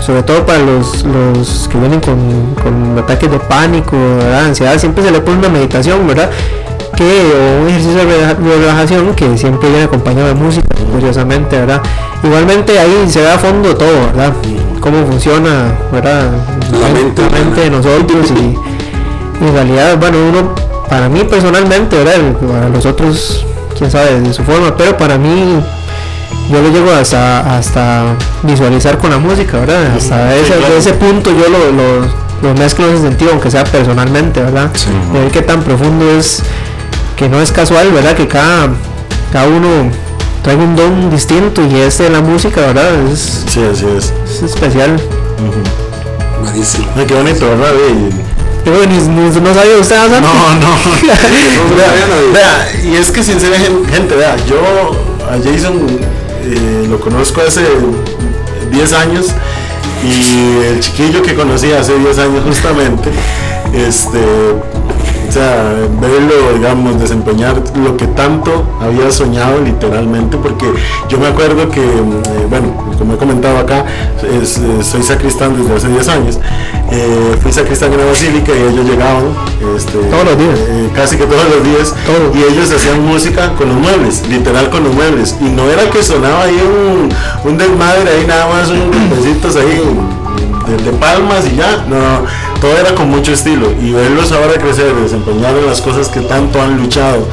Sobre 0.00 0.22
todo 0.22 0.44
para 0.46 0.58
los, 0.58 1.04
los 1.04 1.68
que 1.70 1.78
vienen 1.78 2.00
con, 2.00 2.54
con 2.62 2.98
ataques 2.98 3.30
de 3.30 3.38
pánico, 3.38 3.96
¿verdad? 4.18 4.46
Ansiedad, 4.46 4.76
siempre 4.78 5.04
se 5.04 5.10
le 5.10 5.20
pone 5.20 5.38
una 5.38 5.48
meditación, 5.48 6.06
¿verdad? 6.06 6.30
Que, 6.96 7.04
o 7.04 7.62
un 7.62 7.68
ejercicio 7.68 7.98
de 7.98 8.04
relaja- 8.04 8.34
de 8.34 8.56
relajación 8.58 9.14
que 9.14 9.38
siempre 9.38 9.68
viene 9.68 9.84
acompañado 9.84 10.28
de 10.28 10.34
música, 10.34 10.66
curiosamente, 10.92 11.56
¿verdad? 11.58 11.80
Igualmente 12.24 12.78
ahí 12.78 13.06
se 13.08 13.20
ve 13.20 13.30
a 13.30 13.38
fondo 13.38 13.74
todo, 13.76 14.06
¿verdad? 14.06 14.32
Cómo 14.80 15.06
funciona, 15.06 15.74
¿verdad? 15.92 16.30
La 16.80 16.88
mente 16.88 17.22
la 17.22 17.38
mente 17.38 17.60
de 17.60 17.70
nosotros 17.70 18.30
y, 18.30 19.44
y 19.44 19.48
en 19.48 19.54
realidad, 19.54 19.96
bueno, 19.98 20.18
uno, 20.28 20.54
para 20.88 21.08
mí 21.08 21.22
personalmente, 21.24 21.96
¿verdad? 21.96 22.14
Para 22.50 22.68
los 22.68 22.84
otros, 22.86 23.44
quién 23.78 23.90
sabe, 23.90 24.20
de 24.20 24.32
su 24.32 24.42
forma, 24.42 24.74
pero 24.76 24.96
para 24.96 25.16
mí 25.18 25.60
yo 26.50 26.60
lo 26.60 26.68
llego 26.68 26.90
hasta, 26.92 27.56
hasta 27.56 28.16
visualizar 28.42 28.98
con 28.98 29.10
la 29.10 29.18
música, 29.18 29.58
¿verdad? 29.60 29.94
Hasta 29.96 30.32
Sí, 30.32 30.38
ese, 30.44 30.54
claro. 30.58 30.76
ese 30.76 30.92
punto 30.94 31.30
yo 31.30 31.48
lo, 31.48 31.70
lo, 31.72 32.06
lo 32.48 32.54
mezclo 32.58 32.86
en 32.88 32.94
ese 32.94 33.02
sentido, 33.02 33.30
aunque 33.32 33.50
sea 33.50 33.64
personalmente, 33.64 34.40
¿verdad? 34.42 34.70
De 35.12 35.20
ver 35.20 35.30
qué 35.30 35.42
tan 35.42 35.62
profundo 35.62 36.10
es, 36.18 36.42
que 37.16 37.28
no 37.28 37.40
es 37.40 37.52
casual, 37.52 37.90
¿verdad? 37.92 38.14
Que 38.14 38.26
cada, 38.26 38.68
cada 39.32 39.46
uno 39.46 39.90
trae 40.42 40.56
un 40.56 40.74
don 40.74 41.10
distinto 41.10 41.62
y 41.64 41.76
este 41.76 42.04
de 42.04 42.10
la 42.10 42.20
música, 42.20 42.60
¿verdad? 42.62 42.90
Es, 43.12 43.44
Sí, 43.46 43.60
así 43.72 43.86
es. 43.96 44.12
es 44.28 44.42
especial. 44.42 45.00
Buenísimo. 46.42 46.86
Ay, 46.96 47.04
qué 47.06 47.14
bonito, 47.14 47.48
¿verdad? 47.48 47.72
Ni- 48.64 49.40
no 49.40 49.54
sabía 49.54 49.76
usted? 49.80 49.96
No, 50.08 50.20
no. 50.20 50.20
No, 50.20 50.76
vea, 51.76 51.92
no, 52.08 52.26
no. 52.28 52.32
vea, 52.32 52.72
y 52.84 52.96
es 52.96 53.10
que 53.10 53.22
sinceramente, 53.22 53.90
gente, 53.92 54.14
vea, 54.16 54.36
yo 54.46 54.58
a 55.26 55.36
Jason 55.42 55.86
eh, 56.42 56.86
lo 56.88 57.00
conozco 57.00 57.40
hace 57.40 57.62
10 58.70 58.92
años 58.94 59.26
y 60.02 60.66
el 60.66 60.80
chiquillo 60.80 61.22
que 61.22 61.34
conocí 61.34 61.72
hace 61.72 61.98
10 61.98 62.18
años 62.18 62.44
justamente, 62.44 63.10
este, 63.74 64.18
o 65.30 65.32
sea, 65.32 65.72
verlo, 66.00 66.52
digamos, 66.56 66.98
desempeñar 67.00 67.54
lo 67.84 67.96
que 67.96 68.06
tanto 68.08 68.64
había 68.82 69.12
soñado 69.12 69.60
literalmente, 69.60 70.36
porque 70.36 70.66
yo 71.08 71.18
me 71.18 71.28
acuerdo 71.28 71.68
que, 71.70 71.80
eh, 71.80 72.46
bueno, 72.50 72.66
como 72.98 73.14
he 73.14 73.16
comentado 73.16 73.58
acá, 73.58 73.84
es- 74.42 74.58
eh, 74.58 74.82
soy 74.82 75.04
sacristán 75.04 75.56
desde 75.56 75.76
hace 75.76 75.88
10 75.88 76.08
años, 76.08 76.40
eh, 76.90 77.36
fui 77.40 77.52
sacristán 77.52 77.92
en 77.92 77.98
la 77.98 78.06
basílica 78.06 78.50
y 78.52 78.72
ellos 78.72 78.84
llegaban, 78.84 79.22
este, 79.76 79.98
Todos 79.98 80.24
los 80.24 80.36
días. 80.38 80.58
eh, 80.68 80.90
casi 80.96 81.16
que 81.16 81.24
todos 81.26 81.44
los 81.48 81.62
días, 81.62 81.94
y 82.34 82.52
ellos 82.52 82.72
hacían 82.72 83.06
música 83.06 83.52
con 83.56 83.68
los 83.68 83.78
muebles, 83.78 84.26
literal 84.28 84.68
con 84.68 84.82
los 84.82 84.92
muebles, 84.92 85.36
y 85.40 85.44
no 85.44 85.70
era 85.70 85.88
que 85.90 86.02
sonaba 86.02 86.42
ahí 86.42 86.58
un, 86.60 87.08
un 87.48 87.56
desmadre, 87.56 88.10
ahí 88.18 88.26
nada 88.26 88.48
más 88.52 88.68
unos 88.68 88.86
golpecitos 88.86 89.54
ahí 89.54 89.80
de, 90.66 90.76
de 90.82 90.90
palmas 90.98 91.44
y 91.52 91.54
ya, 91.56 91.84
no, 91.88 91.96
todo 92.60 92.76
era 92.76 92.94
con 92.94 93.08
mucho 93.10 93.32
estilo, 93.32 93.72
y 93.80 93.92
verlos 93.92 94.30
ahora 94.32 94.54
crecer, 94.60 94.94
desempeñar 94.94 95.56
en 95.56 95.66
las 95.66 95.80
cosas 95.80 96.08
que 96.08 96.20
tanto 96.20 96.60
han 96.60 96.76
luchado, 96.78 97.26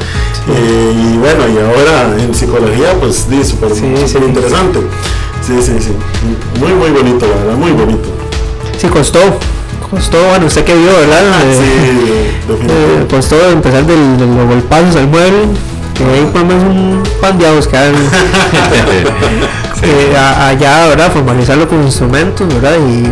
eh, 0.48 0.92
y 0.96 1.16
bueno, 1.18 1.44
y 1.48 1.58
ahora 1.58 2.16
en 2.22 2.34
psicología, 2.34 2.94
pues 3.00 3.26
sí, 3.28 3.44
súper 3.44 3.70
Sí, 3.74 3.82
sí. 4.06 4.18
interesante, 4.18 4.80
sí, 5.46 5.54
sí, 5.60 5.72
sí, 5.80 5.92
muy, 6.60 6.72
muy 6.72 6.90
bonito, 6.90 7.26
la 7.26 7.36
verdad, 7.44 7.54
muy 7.58 7.72
bonito. 7.72 8.08
Sí, 8.78 8.86
costó. 8.88 9.18
Costó, 9.90 10.18
bueno, 10.28 10.46
usted 10.46 10.64
que 10.64 10.74
vio, 10.74 10.90
¿verdad? 10.92 11.22
Sí, 11.50 11.64
eh, 12.68 13.06
costó 13.10 13.36
empezar 13.50 13.86
del, 13.86 14.18
de 14.18 14.26
los 14.26 14.46
golpazos 14.46 14.96
al 14.96 15.08
mueble, 15.08 15.44
que 15.94 16.04
ahí 16.04 16.30
menos 16.44 16.62
un 16.64 17.02
pan 17.20 17.38
de 17.38 17.46
que 17.68 17.76
hagan, 17.76 17.94
eh, 19.82 20.14
a- 20.16 20.48
allá, 20.48 20.88
¿verdad? 20.88 21.10
Formalizarlo 21.12 21.66
con 21.68 21.82
instrumentos, 21.82 22.46
¿verdad? 22.52 22.76
Y 22.86 23.04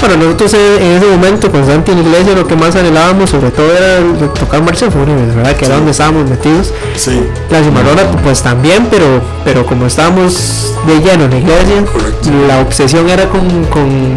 bueno, 0.00 0.16
nosotros 0.16 0.54
en, 0.54 0.92
ese 0.92 1.06
momento 1.06 1.50
con 1.50 1.66
Santi 1.66 1.92
en 1.92 2.02
la 2.02 2.08
iglesia 2.08 2.34
lo 2.34 2.46
que 2.46 2.56
más 2.56 2.74
anhelábamos 2.76 3.30
sobre 3.30 3.50
todo 3.50 3.70
era 3.72 3.98
tocar 4.34 4.62
marchas 4.62 4.92
fúnebres, 4.92 5.34
¿verdad? 5.34 5.56
Que 5.56 5.64
era 5.66 5.76
donde 5.76 5.90
estábamos 5.90 6.28
metidos. 6.28 6.72
Sí. 6.96 7.20
La 7.50 7.62
cimarrona 7.62 8.02
pues 8.22 8.42
también, 8.42 8.86
pero 8.90 9.20
pero 9.44 9.66
como 9.66 9.86
estábamos 9.86 10.74
de 10.86 11.00
lleno 11.00 11.24
en 11.24 11.30
la 11.30 11.38
iglesia, 11.38 11.84
Correcto. 11.92 12.30
la 12.46 12.60
obsesión 12.60 13.08
era 13.08 13.28
con, 13.28 13.64
con, 13.64 14.14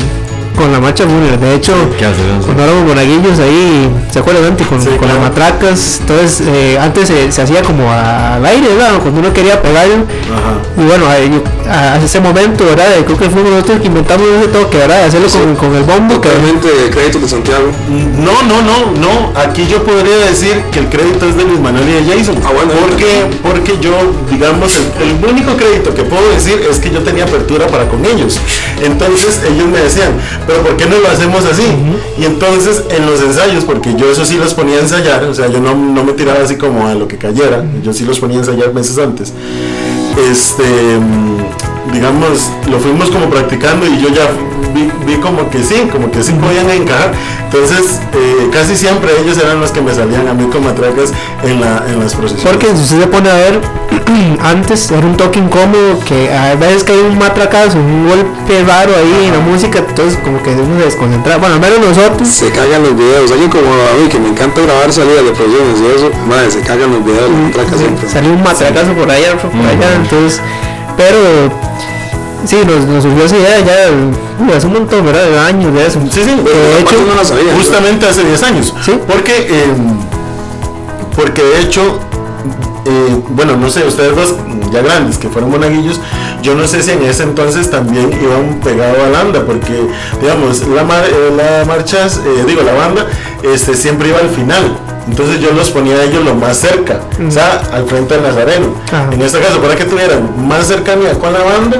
con 0.56 0.72
la 0.72 0.80
marcha 0.80 1.04
fúnebre. 1.06 1.38
De 1.38 1.56
hecho, 1.56 1.74
éramos 2.00 2.86
monaguillos 2.88 3.40
ahí, 3.40 3.90
¿se 4.12 4.20
acuerdan 4.20 4.46
antes? 4.46 4.68
Con, 4.68 4.82
Sí, 4.82 4.90
con 4.90 4.98
claro. 5.00 5.14
las 5.16 5.22
matracas, 5.30 5.98
entonces 6.02 6.42
eh, 6.48 6.78
antes 6.80 7.08
se, 7.08 7.32
se 7.32 7.42
hacía 7.42 7.62
como 7.62 7.90
a- 7.92 8.36
al 8.36 8.46
aire, 8.46 8.68
¿verdad? 8.70 9.00
Cuando 9.02 9.20
uno 9.20 9.34
quería 9.34 9.62
pegarlo. 9.62 9.96
Ajá. 10.32 10.54
Y 10.78 10.86
bueno, 10.86 11.06
a, 11.70 11.94
a 11.94 11.98
ese 12.04 12.20
momento, 12.20 12.66
¿verdad? 12.66 12.86
Creo 13.06 13.18
que 13.18 13.30
fuimos 13.30 13.52
nosotros 13.52 13.80
que 13.82 13.88
inventamos 13.88 14.28
ese 14.40 14.48
toque, 14.50 14.78
¿verdad? 14.78 15.00
De 15.02 15.06
hacerlo 15.06 15.28
con, 15.30 15.56
con 15.56 15.76
el 15.76 15.84
bombo. 15.84 16.22
Que, 16.22 16.30
Totalmente 16.30 16.68
crédito 16.92 17.20
de 17.20 17.28
Santiago. 17.30 17.72
No, 17.90 18.42
no, 18.44 18.62
no, 18.62 18.92
no. 19.00 19.40
Aquí 19.40 19.68
yo 19.68 19.84
podría 19.84 20.18
decir 20.18 20.62
que 20.72 20.80
el 20.80 20.90
crédito 20.90 21.26
es 21.28 21.36
de 21.38 21.44
Luis 21.44 21.60
Manuel 21.60 21.88
y 21.90 22.04
de 22.06 22.18
Jason. 22.18 22.36
Ah, 22.46 22.52
bueno, 22.54 22.72
porque, 22.88 23.26
porque 23.44 23.78
yo, 23.82 23.92
digamos, 24.30 24.74
el, 24.76 25.10
el 25.20 25.26
único 25.26 25.56
crédito 25.56 25.94
que 25.94 26.04
puedo 26.04 26.28
decir 26.32 26.62
es 26.70 26.80
que 26.80 26.90
yo 26.92 27.00
tenía 27.02 27.24
apertura 27.26 27.68
para 27.68 27.88
con 27.88 28.04
ellos. 28.06 28.40
Entonces 28.82 29.42
ellos 29.48 29.68
me 29.68 29.80
decían, 29.80 30.12
pero 30.52 30.64
¿por 30.64 30.78
qué 30.78 30.86
no 30.86 31.00
lo 31.00 31.08
hacemos 31.08 31.46
así? 31.46 31.64
Y 32.18 32.26
entonces 32.26 32.84
en 32.90 33.06
los 33.06 33.22
ensayos, 33.22 33.64
porque 33.64 33.96
yo 33.96 34.12
eso 34.12 34.26
sí 34.26 34.38
los 34.38 34.54
ponía 34.54 34.78
a 34.78 34.82
ensayar, 34.82 35.24
o 35.24 35.34
sea, 35.34 35.48
yo 35.48 35.62
no, 35.62 35.74
no 35.74 36.04
me 36.04 36.14
tiraba 36.14 36.44
así 36.44 36.58
como 36.58 36.88
a 36.88 36.94
lo 36.94 37.08
que 37.08 37.18
cayera, 37.18 37.64
yo 37.82 37.94
sí 37.94 38.04
los 38.04 38.20
ponía 38.20 38.38
a 38.38 38.40
ensayar 38.42 38.74
meses 38.74 38.98
antes. 38.98 39.34
Este, 40.30 40.64
mm, 40.64 41.94
digamos, 41.94 42.50
lo 42.70 42.80
fuimos 42.80 43.10
como 43.10 43.30
practicando 43.30 43.86
y 43.88 44.02
yo 44.02 44.10
ya 44.10 44.30
vi, 44.82 45.14
vi 45.14 45.20
como 45.20 45.50
que 45.50 45.64
sí, 45.64 45.88
como 45.92 46.12
que 46.12 46.24
sí 46.24 46.34
podían 46.34 46.70
encajar. 46.70 47.12
Entonces, 47.46 48.00
eh, 48.14 48.50
casi 48.52 48.76
siempre 48.76 49.12
ellos 49.20 49.38
eran 49.38 49.60
los 49.60 49.72
que 49.72 49.82
me 49.82 49.94
salían 49.94 50.28
a 50.28 50.34
mí 50.34 50.46
con 50.46 50.64
matracas 50.64 51.12
en, 51.44 51.60
la, 51.60 51.84
en 51.88 52.00
las 52.00 52.16
procesiones. 52.16 52.52
porque 52.52 52.76
si 52.76 52.84
usted 52.84 53.02
se 53.02 53.08
pone 53.08 53.30
a 53.30 53.34
ver, 53.34 53.62
antes 54.44 54.90
era 54.92 55.06
un 55.06 55.18
toque 55.18 55.40
incómodo, 55.40 56.00
que 56.08 56.32
a 56.34 56.56
veces 56.56 56.84
que 56.84 56.94
hay 56.94 57.00
un 57.00 57.18
matracazo, 57.18 57.78
un 57.78 58.08
golpe 58.08 58.64
raro 58.66 58.94
ahí 58.96 59.26
en 59.28 59.34
la 59.34 59.40
música, 59.40 59.80
entonces 59.80 60.18
como 60.24 60.42
que 60.44 60.52
uno 60.52 60.80
se 60.80 60.86
desconcentra. 60.86 61.38
Bueno, 61.38 61.56
al 61.56 61.62
menos 61.62 61.80
nosotros. 61.80 62.28
Se 62.28 62.50
cagan 62.52 62.84
los 62.84 62.96
videos. 62.96 63.32
Alguien 63.32 63.50
como 63.50 63.66
a 63.66 64.02
mí 64.02 64.08
que 64.10 64.20
me 64.20 64.30
encanta 64.30 64.62
grabar 64.62 64.92
salidas 64.92 65.26
de 65.26 65.32
producciones 65.32 65.80
y 65.82 65.96
eso, 65.96 66.12
madre, 66.28 66.52
se 66.52 66.62
cagan 66.62 66.92
los 66.92 67.04
videos, 67.04 67.30
la 67.30 67.38
matraca 67.38 67.78
siempre. 67.78 68.10
salió 68.10 68.32
un 68.32 68.44
matracazo 68.44 68.94
por 68.94 69.10
allá, 69.10 69.38
por 69.38 69.52
allá, 69.52 69.96
entonces, 69.96 70.42
pero 70.96 71.52
sí, 72.46 72.58
nos, 72.66 72.86
nos 72.86 73.04
surgió 73.04 73.26
esa 73.26 73.38
idea 73.38 73.60
ya 73.60 74.44
uy, 74.44 74.52
hace 74.54 74.68
un 74.68 74.74
montón, 74.74 75.06
¿verdad? 75.06 75.26
De 75.30 75.40
años 75.40 75.74
de 75.74 75.86
eso. 75.88 76.00
Sí, 76.10 76.22
sí, 76.24 76.32
Pero 76.44 76.58
de 76.58 76.80
hecho, 76.82 76.96
no 77.08 77.16
la 77.16 77.24
sabía. 77.26 77.54
justamente 77.56 78.08
hace 78.08 78.24
10 78.24 78.44
años. 78.44 78.74
Sí. 78.84 78.94
Porque, 79.08 79.48
eh, 79.50 79.66
porque 81.16 81.44
de 81.44 81.62
hecho, 81.62 82.00
eh, 82.86 83.20
bueno, 83.30 83.56
no 83.58 83.70
sé, 83.70 83.86
ustedes 83.86 84.16
dos 84.16 84.36
ya 84.72 84.82
grandes 84.82 85.18
que 85.18 85.30
fueron 85.30 85.52
monaguillos, 85.52 86.00
yo 86.42 86.56
no 86.56 86.68
sé 86.68 86.82
si 86.84 86.92
en 86.92 87.04
ese 87.04 87.24
entonces 87.24 87.70
también 87.70 88.12
iban 88.22 88.60
pegado 88.64 89.04
a 89.06 89.10
Landa, 89.10 89.44
porque 89.46 89.88
digamos, 90.22 90.66
la, 90.68 90.84
mar- 90.84 91.06
eh, 91.08 91.32
la 91.36 91.66
marchas, 91.66 92.20
eh, 92.26 92.44
digo, 92.48 92.62
la 92.64 92.74
banda, 92.74 93.06
este, 93.44 93.76
siempre 93.76 94.10
iba 94.10 94.20
al 94.20 94.30
final. 94.30 94.78
Entonces 95.08 95.40
yo 95.42 95.52
los 95.52 95.72
ponía 95.72 95.96
a 95.96 96.04
ellos 96.04 96.24
lo 96.24 96.36
más 96.36 96.58
cerca, 96.58 97.00
o 97.28 97.32
sea, 97.32 97.62
al 97.74 97.86
frente 97.86 98.14
del 98.14 98.24
Nazareno. 98.24 98.68
Ajá. 98.88 99.10
En 99.12 99.20
este 99.22 99.40
caso, 99.40 99.60
para 99.60 99.76
que 99.76 99.84
tuvieran 99.86 100.48
más 100.48 100.68
cercanía 100.68 101.14
con 101.16 101.34
la 101.34 101.40
banda 101.44 101.78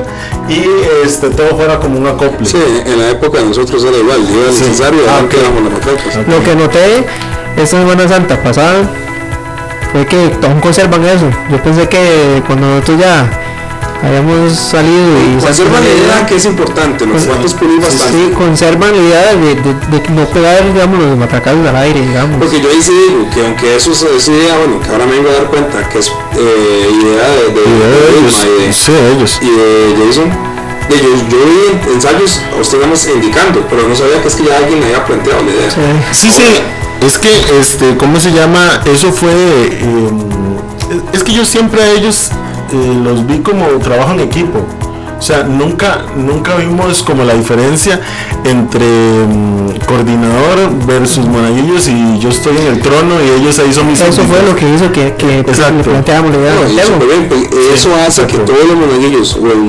y 0.50 0.66
este, 1.06 1.30
todo 1.30 1.56
fuera 1.56 1.80
como 1.80 2.00
un 2.00 2.08
acople. 2.08 2.46
Sí, 2.46 2.58
en 2.86 2.98
la 3.00 3.12
época 3.12 3.38
de 3.38 3.46
nosotros 3.46 3.84
era 3.84 3.96
igual. 3.96 4.22
El 4.22 4.54
Sí. 4.54 4.64
necesario 4.64 5.02
Ah, 5.08 5.12
adelante 5.14 5.38
ok. 5.38 5.44
éramos 5.44 5.64
las 5.64 5.74
matracas. 5.74 6.28
Lo 6.28 6.44
que 6.44 6.56
noté 6.56 7.06
esta 7.58 7.78
Semana 7.78 8.08
Santa 8.08 8.42
pasada 8.42 8.90
fue 9.92 10.06
que 10.08 10.32
aún 10.44 10.60
conservan 10.60 11.06
eso. 11.06 11.30
Yo 11.52 11.62
pensé 11.62 11.88
que 11.88 12.42
cuando 12.48 12.66
nosotros 12.68 13.00
ya 13.00 13.30
habíamos 14.04 14.54
salido 14.58 15.08
y 15.22 15.42
Conserva 15.42 15.80
la 15.80 15.90
idea 15.90 16.26
que 16.26 16.36
es 16.36 16.46
importante, 16.46 17.06
los 17.06 17.24
cuantos 17.26 17.54
pulir 17.54 17.80
bastante. 17.80 18.18
Sí, 18.18 18.32
conservan 18.36 18.92
la 18.92 18.98
idea 18.98 19.36
de, 19.36 19.56
de, 19.56 19.74
de 20.00 20.10
no 20.10 20.26
pegar, 20.26 20.74
digamos, 20.74 21.00
los 21.00 21.18
matracazos 21.18 21.66
al 21.68 21.76
aire, 21.76 22.02
digamos. 22.02 22.38
Porque 22.40 22.62
yo 22.62 22.70
ahí 22.70 22.82
sí 22.82 22.92
digo 22.92 23.30
que 23.34 23.46
aunque 23.46 23.76
eso 23.76 23.92
es 23.92 24.02
esa 24.04 24.32
idea, 24.32 24.58
bueno, 24.58 24.80
que 24.82 24.90
ahora 24.90 25.06
me 25.06 25.14
vengo 25.14 25.30
a 25.30 25.34
dar 25.34 25.46
cuenta 25.46 25.88
que 25.90 26.00
es 26.00 26.08
eh, 26.08 26.90
idea 27.02 27.30
de, 27.30 27.44
de, 27.54 27.62
Y 27.62 27.80
de 27.80 27.88
de 27.88 28.20
ellos, 28.20 28.46
y 28.46 28.66
de- 28.68 28.74
sí, 28.74 28.92
ellos. 29.16 29.40
y 29.42 29.46
de 29.50 30.06
Jason. 30.08 30.52
De 30.90 30.98
yo, 30.98 31.10
yo 31.30 31.38
vi 31.46 31.94
ensayos 31.94 32.42
a 32.58 32.60
usted 32.60 32.80
indicando, 33.16 33.66
pero 33.70 33.88
no 33.88 33.96
sabía 33.96 34.22
que 34.22 34.28
es 34.28 34.36
que 34.36 34.44
ya 34.46 34.58
alguien 34.58 34.80
le 34.80 34.88
había 34.88 35.06
planteado 35.06 35.42
la 35.44 35.52
idea. 35.52 35.72
Sí. 36.12 36.28
Sí, 36.28 36.32
sí, 36.32 37.06
es 37.06 37.18
que, 37.20 37.60
este, 37.60 37.96
¿cómo 37.98 38.20
se 38.20 38.32
llama? 38.34 38.82
Eso 38.86 39.12
fue, 39.14 39.32
eh, 39.32 40.10
es 41.14 41.24
que 41.24 41.34
yo 41.34 41.46
siempre 41.46 41.82
a 41.82 41.92
ellos 41.92 42.30
eh, 42.74 43.02
los 43.04 43.26
vi 43.26 43.40
como 43.40 43.66
trabajo 43.80 44.14
en 44.14 44.22
equipo. 44.22 44.81
O 45.22 45.24
sea, 45.24 45.44
nunca, 45.44 46.02
nunca 46.18 46.56
vimos 46.56 47.04
como 47.04 47.24
la 47.24 47.36
diferencia 47.36 48.02
entre 48.44 48.84
mm, 48.88 49.86
coordinador 49.86 50.72
versus 50.88 51.28
monaguillos 51.28 51.88
y 51.90 52.18
yo 52.18 52.30
estoy 52.30 52.58
en 52.58 52.66
el 52.74 52.80
trono 52.82 53.22
y 53.24 53.40
ellos 53.40 53.60
ahí 53.60 53.72
son 53.72 53.86
mis 53.86 54.02
Eso 54.02 54.24
fue 54.24 54.42
lo 54.42 54.56
que 54.56 54.68
hizo 54.74 54.92
que, 54.92 55.14
que 55.14 55.42
Exacto. 55.42 55.78
le 55.78 55.84
planteáramos 55.84 56.32
la 56.32 56.38
idea 56.40 56.54
No, 56.56 57.72
eso 57.76 57.90
hace 58.08 58.26
que 58.26 58.40
todos 58.40 58.66
los 58.66 58.76
monaguillos, 58.76 59.36
o 59.36 59.46
el 59.46 59.62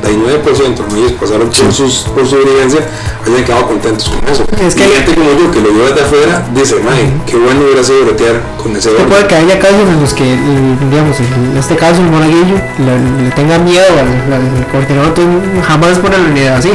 99% 0.00 0.86
de 0.88 0.98
ellos 0.98 1.12
pasaron 1.20 1.48
por, 1.50 1.72
sus, 1.72 1.98
por 2.14 2.26
su 2.26 2.36
vivencia, 2.38 2.80
hayan 3.26 3.44
quedado 3.44 3.66
contentos 3.66 4.08
con 4.08 4.26
eso. 4.32 4.44
Es 4.66 4.74
que- 4.74 4.86
y 4.86 4.88
gente 4.92 5.14
como 5.14 5.30
yo 5.38 5.50
que 5.50 5.60
lo 5.60 5.72
vio 5.74 5.84
desde 5.88 6.02
afuera, 6.04 6.42
dice, 6.54 6.76
mae, 6.82 7.12
qué 7.26 7.36
bueno 7.36 7.60
hubiera 7.64 7.84
sido 7.84 8.02
bretear 8.06 8.40
con 8.62 8.74
ese 8.74 8.88
Que 8.88 8.94
orden". 8.96 9.08
puede 9.08 9.26
que 9.26 9.34
haya 9.34 9.58
casos 9.58 9.80
en 9.92 10.00
los 10.00 10.14
que, 10.14 10.24
digamos, 10.24 11.16
en 11.20 11.56
este 11.58 11.76
caso 11.76 12.00
el 12.00 12.10
monaguillo 12.10 12.56
le, 12.78 13.24
le 13.24 13.30
tenga 13.32 13.58
miedo 13.58 13.84
al, 13.92 14.32
al 14.32 14.66
coordinador, 14.86 15.12
entonces 15.18 15.66
jamás 15.66 15.98
pone 15.98 16.18
la 16.18 16.24
unidad 16.30 16.56
así. 16.56 16.70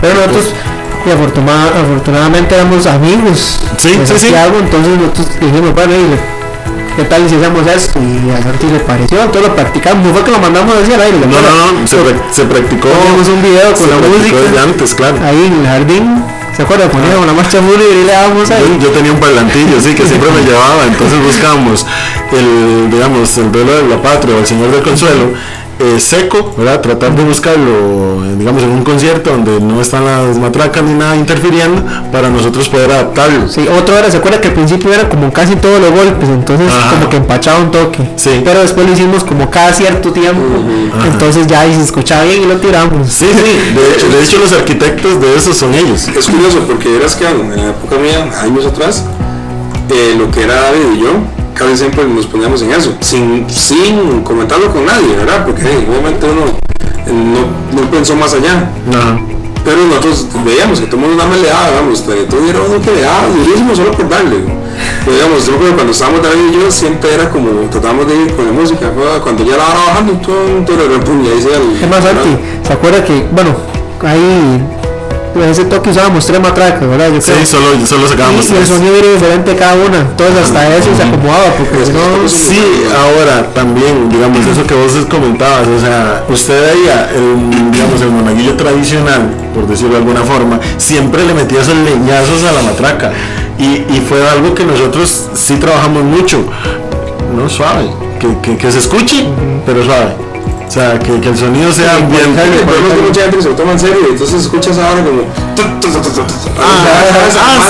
Pero 0.00 0.14
nosotros, 0.14 0.52
y 1.06 1.10
afortuna- 1.10 1.70
afortunadamente 1.82 2.54
éramos 2.54 2.86
amigos 2.86 3.58
Sí, 3.78 3.90
de 3.96 4.06
sí, 4.06 4.34
entonces 4.34 4.98
nosotros 4.98 5.26
dijimos, 5.40 5.72
bueno, 5.74 5.92
¿qué 6.96 7.04
tal 7.04 7.28
si 7.28 7.36
hacemos 7.36 7.66
esto? 7.66 7.98
Y 8.00 8.30
a 8.30 8.42
Santi 8.42 8.66
le 8.66 8.80
pareció, 8.80 9.22
entonces 9.22 9.48
lo 9.48 9.54
practicamos, 9.54 10.06
no 10.06 10.12
fue 10.12 10.24
que 10.24 10.30
lo 10.32 10.38
mandamos 10.38 10.74
así 10.82 10.92
al 10.92 11.00
aire. 11.00 11.18
No, 11.20 11.40
no, 11.40 11.72
no, 11.80 11.86
se, 11.86 11.96
prac- 11.96 12.30
se 12.30 12.42
practicó. 12.44 12.88
Teníamos 12.88 13.28
un 13.28 13.42
video 13.42 13.72
con 13.72 13.88
la 13.90 13.96
música. 14.08 14.36
desde 14.36 14.58
antes, 14.60 14.94
claro. 14.94 15.16
Ahí 15.24 15.46
en 15.46 15.60
el 15.60 15.66
jardín, 15.66 16.22
¿se 16.56 16.62
acuerda? 16.62 16.88
Poníamos 16.88 17.26
la 17.26 17.32
marcha 17.32 17.58
fúnebre 17.60 18.00
y 18.02 18.04
le 18.04 18.12
dábamos 18.12 18.50
ahí. 18.50 18.78
Yo, 18.80 18.88
yo 18.88 18.90
tenía 18.92 19.12
un 19.12 19.20
parlantillo, 19.20 19.80
sí, 19.80 19.94
que 19.94 20.04
siempre 20.10 20.30
me 20.32 20.42
llevaba, 20.42 20.84
entonces 20.84 21.18
buscábamos 21.22 21.86
el, 22.32 22.90
digamos, 22.90 23.36
el 23.38 23.52
duelo 23.52 23.72
de 23.76 23.82
la 23.88 24.02
patria 24.02 24.34
o 24.34 24.38
el 24.40 24.46
Señor 24.46 24.70
del 24.72 24.82
Consuelo, 24.82 25.32
eh, 25.78 26.00
seco, 26.00 26.54
¿verdad? 26.56 26.80
Tratar 26.80 27.14
de 27.14 27.22
buscarlo, 27.24 28.24
eh, 28.24 28.34
digamos, 28.38 28.62
en 28.62 28.70
un 28.70 28.82
concierto 28.82 29.30
donde 29.30 29.60
no 29.60 29.80
están 29.80 30.04
las 30.04 30.38
matracas 30.38 30.82
ni 30.82 30.94
nada 30.94 31.16
interfiriendo, 31.16 31.82
para 32.10 32.30
nosotros 32.30 32.68
poder 32.68 32.90
adaptarlo. 32.90 33.48
Sí, 33.48 33.66
otro 33.68 33.96
era, 33.96 34.10
¿se 34.10 34.16
acuerda 34.16 34.40
que 34.40 34.48
al 34.48 34.54
principio 34.54 34.92
era 34.92 35.08
como 35.08 35.32
casi 35.32 35.56
todos 35.56 35.80
los 35.80 35.90
golpes? 35.90 36.28
Entonces 36.28 36.72
Ajá. 36.72 36.94
como 36.94 37.10
que 37.10 37.16
empachaba 37.16 37.60
un 37.60 37.70
toque. 37.70 38.08
Sí. 38.16 38.40
Pero 38.42 38.60
después 38.60 38.86
lo 38.86 38.92
hicimos 38.92 39.24
como 39.24 39.50
cada 39.50 39.72
cierto 39.72 40.12
tiempo. 40.12 40.42
Entonces 41.04 41.46
ya 41.46 41.62
se 41.64 41.82
escuchaba 41.82 42.24
bien 42.24 42.42
y 42.42 42.46
lo 42.46 42.56
tiramos. 42.56 43.08
Sí, 43.12 43.26
sí, 43.26 43.74
de 43.74 43.90
hecho, 43.94 44.08
de 44.08 44.22
hecho 44.22 44.38
los 44.38 44.52
arquitectos 44.52 45.20
de 45.20 45.36
eso 45.36 45.52
son 45.52 45.74
ellos. 45.74 46.08
Es 46.08 46.26
curioso 46.26 46.60
porque 46.66 46.88
verás 46.88 47.16
que 47.16 47.28
en 47.28 47.54
la 47.54 47.70
época 47.70 47.96
mía, 47.96 48.30
años 48.40 48.64
atrás, 48.64 49.04
eh, 49.90 50.14
lo 50.18 50.30
que 50.30 50.42
era 50.42 50.54
David 50.54 50.96
y 50.96 51.00
yo, 51.00 51.35
casi 51.56 51.76
siempre 51.76 52.04
nos 52.04 52.26
poníamos 52.26 52.62
en 52.62 52.72
eso, 52.72 52.94
sin, 53.00 53.48
sin 53.48 54.22
comentarlo 54.22 54.72
con 54.72 54.84
nadie, 54.86 55.16
¿verdad? 55.16 55.44
Porque 55.44 55.62
hey, 55.64 55.86
obviamente 55.88 56.26
uno 56.26 56.42
eh, 57.06 57.12
no, 57.12 57.80
no 57.80 57.90
pensó 57.90 58.14
más 58.14 58.34
allá. 58.34 58.70
Ajá. 58.92 59.18
Pero 59.64 59.78
nosotros 59.84 60.28
veíamos 60.44 60.80
que 60.80 60.86
más 61.26 61.38
le 61.40 61.48
daba, 61.48 61.80
vamos, 61.80 62.04
todo 62.04 62.48
era 62.48 62.60
uno 62.60 62.80
que 62.80 62.92
le 62.92 63.00
daba 63.00 63.26
durísimo 63.26 63.74
solo 63.74 63.90
por 63.90 64.08
darle. 64.08 64.38
¿no? 64.38 64.54
Pero 65.04 65.16
digamos, 65.16 65.44
yo 65.44 65.56
creo 65.56 65.70
que 65.70 65.74
cuando 65.74 65.92
estábamos 65.92 66.22
David 66.22 66.52
y 66.52 66.54
yo 66.54 66.70
siempre 66.70 67.14
era 67.14 67.28
como, 67.30 67.68
tratábamos 67.68 68.06
de 68.06 68.14
ir 68.14 68.36
con 68.36 68.46
la 68.46 68.52
música, 68.52 68.92
cuando 69.24 69.44
ya 69.44 69.56
la 69.56 69.64
bajando, 69.86 70.12
todo, 70.18 70.64
todo 70.64 70.76
se 70.76 71.56
el... 71.56 71.82
Es 71.82 71.90
más, 71.90 72.04
Santi, 72.04 72.28
¿se 72.62 72.72
acuerda 72.72 73.04
que, 73.04 73.26
bueno, 73.32 73.56
ahí 74.04 74.60
en 75.44 75.50
ese 75.50 75.64
toque 75.64 75.90
usábamos 75.90 76.26
tres 76.26 76.40
matracas, 76.40 76.88
¿verdad? 76.88 77.06
Yo 77.12 77.20
creo. 77.20 77.38
Sí, 77.40 77.46
solo, 77.46 77.86
solo 77.86 78.08
sacábamos 78.08 78.50
Y 78.50 78.56
el 78.56 78.66
sonido 78.66 78.96
era 78.96 79.12
diferente 79.12 79.56
cada 79.56 79.74
una, 79.74 79.98
entonces 80.00 80.36
hasta 80.44 80.76
eso 80.76 80.88
se 80.96 81.02
acomodaba, 81.02 81.54
porque 81.56 81.86
si 81.86 81.92
no, 81.92 82.28
Sí, 82.28 82.62
ahora 82.94 83.46
también, 83.54 84.08
digamos, 84.08 84.46
eso 84.46 84.66
que 84.66 84.74
vos 84.74 84.92
comentabas, 85.08 85.66
o 85.68 85.80
sea, 85.80 86.24
usted 86.28 86.74
veía 86.74 87.10
el, 87.10 87.70
digamos, 87.70 88.00
el 88.00 88.10
monaguillo 88.10 88.54
tradicional, 88.56 89.30
por 89.54 89.66
decirlo 89.66 89.92
de 89.92 89.98
alguna 89.98 90.22
forma, 90.22 90.60
siempre 90.76 91.24
le 91.24 91.34
metía 91.34 91.60
esos 91.60 91.76
leñazos 91.76 92.44
a 92.44 92.52
la 92.52 92.62
matraca. 92.62 93.12
Y, 93.58 93.64
y 93.64 94.04
fue 94.06 94.26
algo 94.28 94.54
que 94.54 94.64
nosotros 94.64 95.30
sí 95.34 95.54
trabajamos 95.56 96.04
mucho, 96.04 96.44
no 97.34 97.48
suave, 97.48 97.88
que, 98.20 98.28
que, 98.42 98.56
que 98.56 98.70
se 98.70 98.78
escuche, 98.78 99.26
pero 99.64 99.84
suave. 99.84 100.26
O 100.66 100.70
sea, 100.70 100.98
que, 100.98 101.20
que 101.20 101.28
el 101.28 101.36
sonido 101.38 101.70
sea 101.72 101.96
bien. 101.98 102.36
El 102.36 102.64
problema 102.64 102.88
es 102.88 102.94
que 102.94 103.02
mucha 103.02 103.20
gente 103.22 103.40
se 103.42 103.48
lo 103.50 103.54
toma 103.54 103.72
en 103.72 103.78
serio, 103.78 103.98
entonces 104.10 104.40
escuchas 104.42 104.76
ahora 104.78 105.04
como... 105.04 105.22
Ah, 106.58 106.58
ah, 106.58 106.62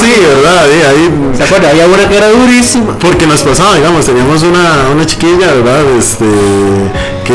sí, 0.00 0.12
verdad, 0.20 0.64
sí, 0.66 0.78
ahí 0.88 1.10
¿se 1.36 1.42
acuerda? 1.44 1.68
Había 1.70 1.86
una 1.86 2.08
que 2.08 2.16
era 2.16 2.28
durísima. 2.30 2.98
Porque 2.98 3.26
nos 3.26 3.42
pasaba, 3.42 3.74
digamos, 3.76 4.04
teníamos 4.06 4.42
una, 4.42 4.88
una 4.92 5.04
chiquilla, 5.06 5.52
¿verdad? 5.52 5.84
Este, 5.98 6.24
que, 7.24 7.34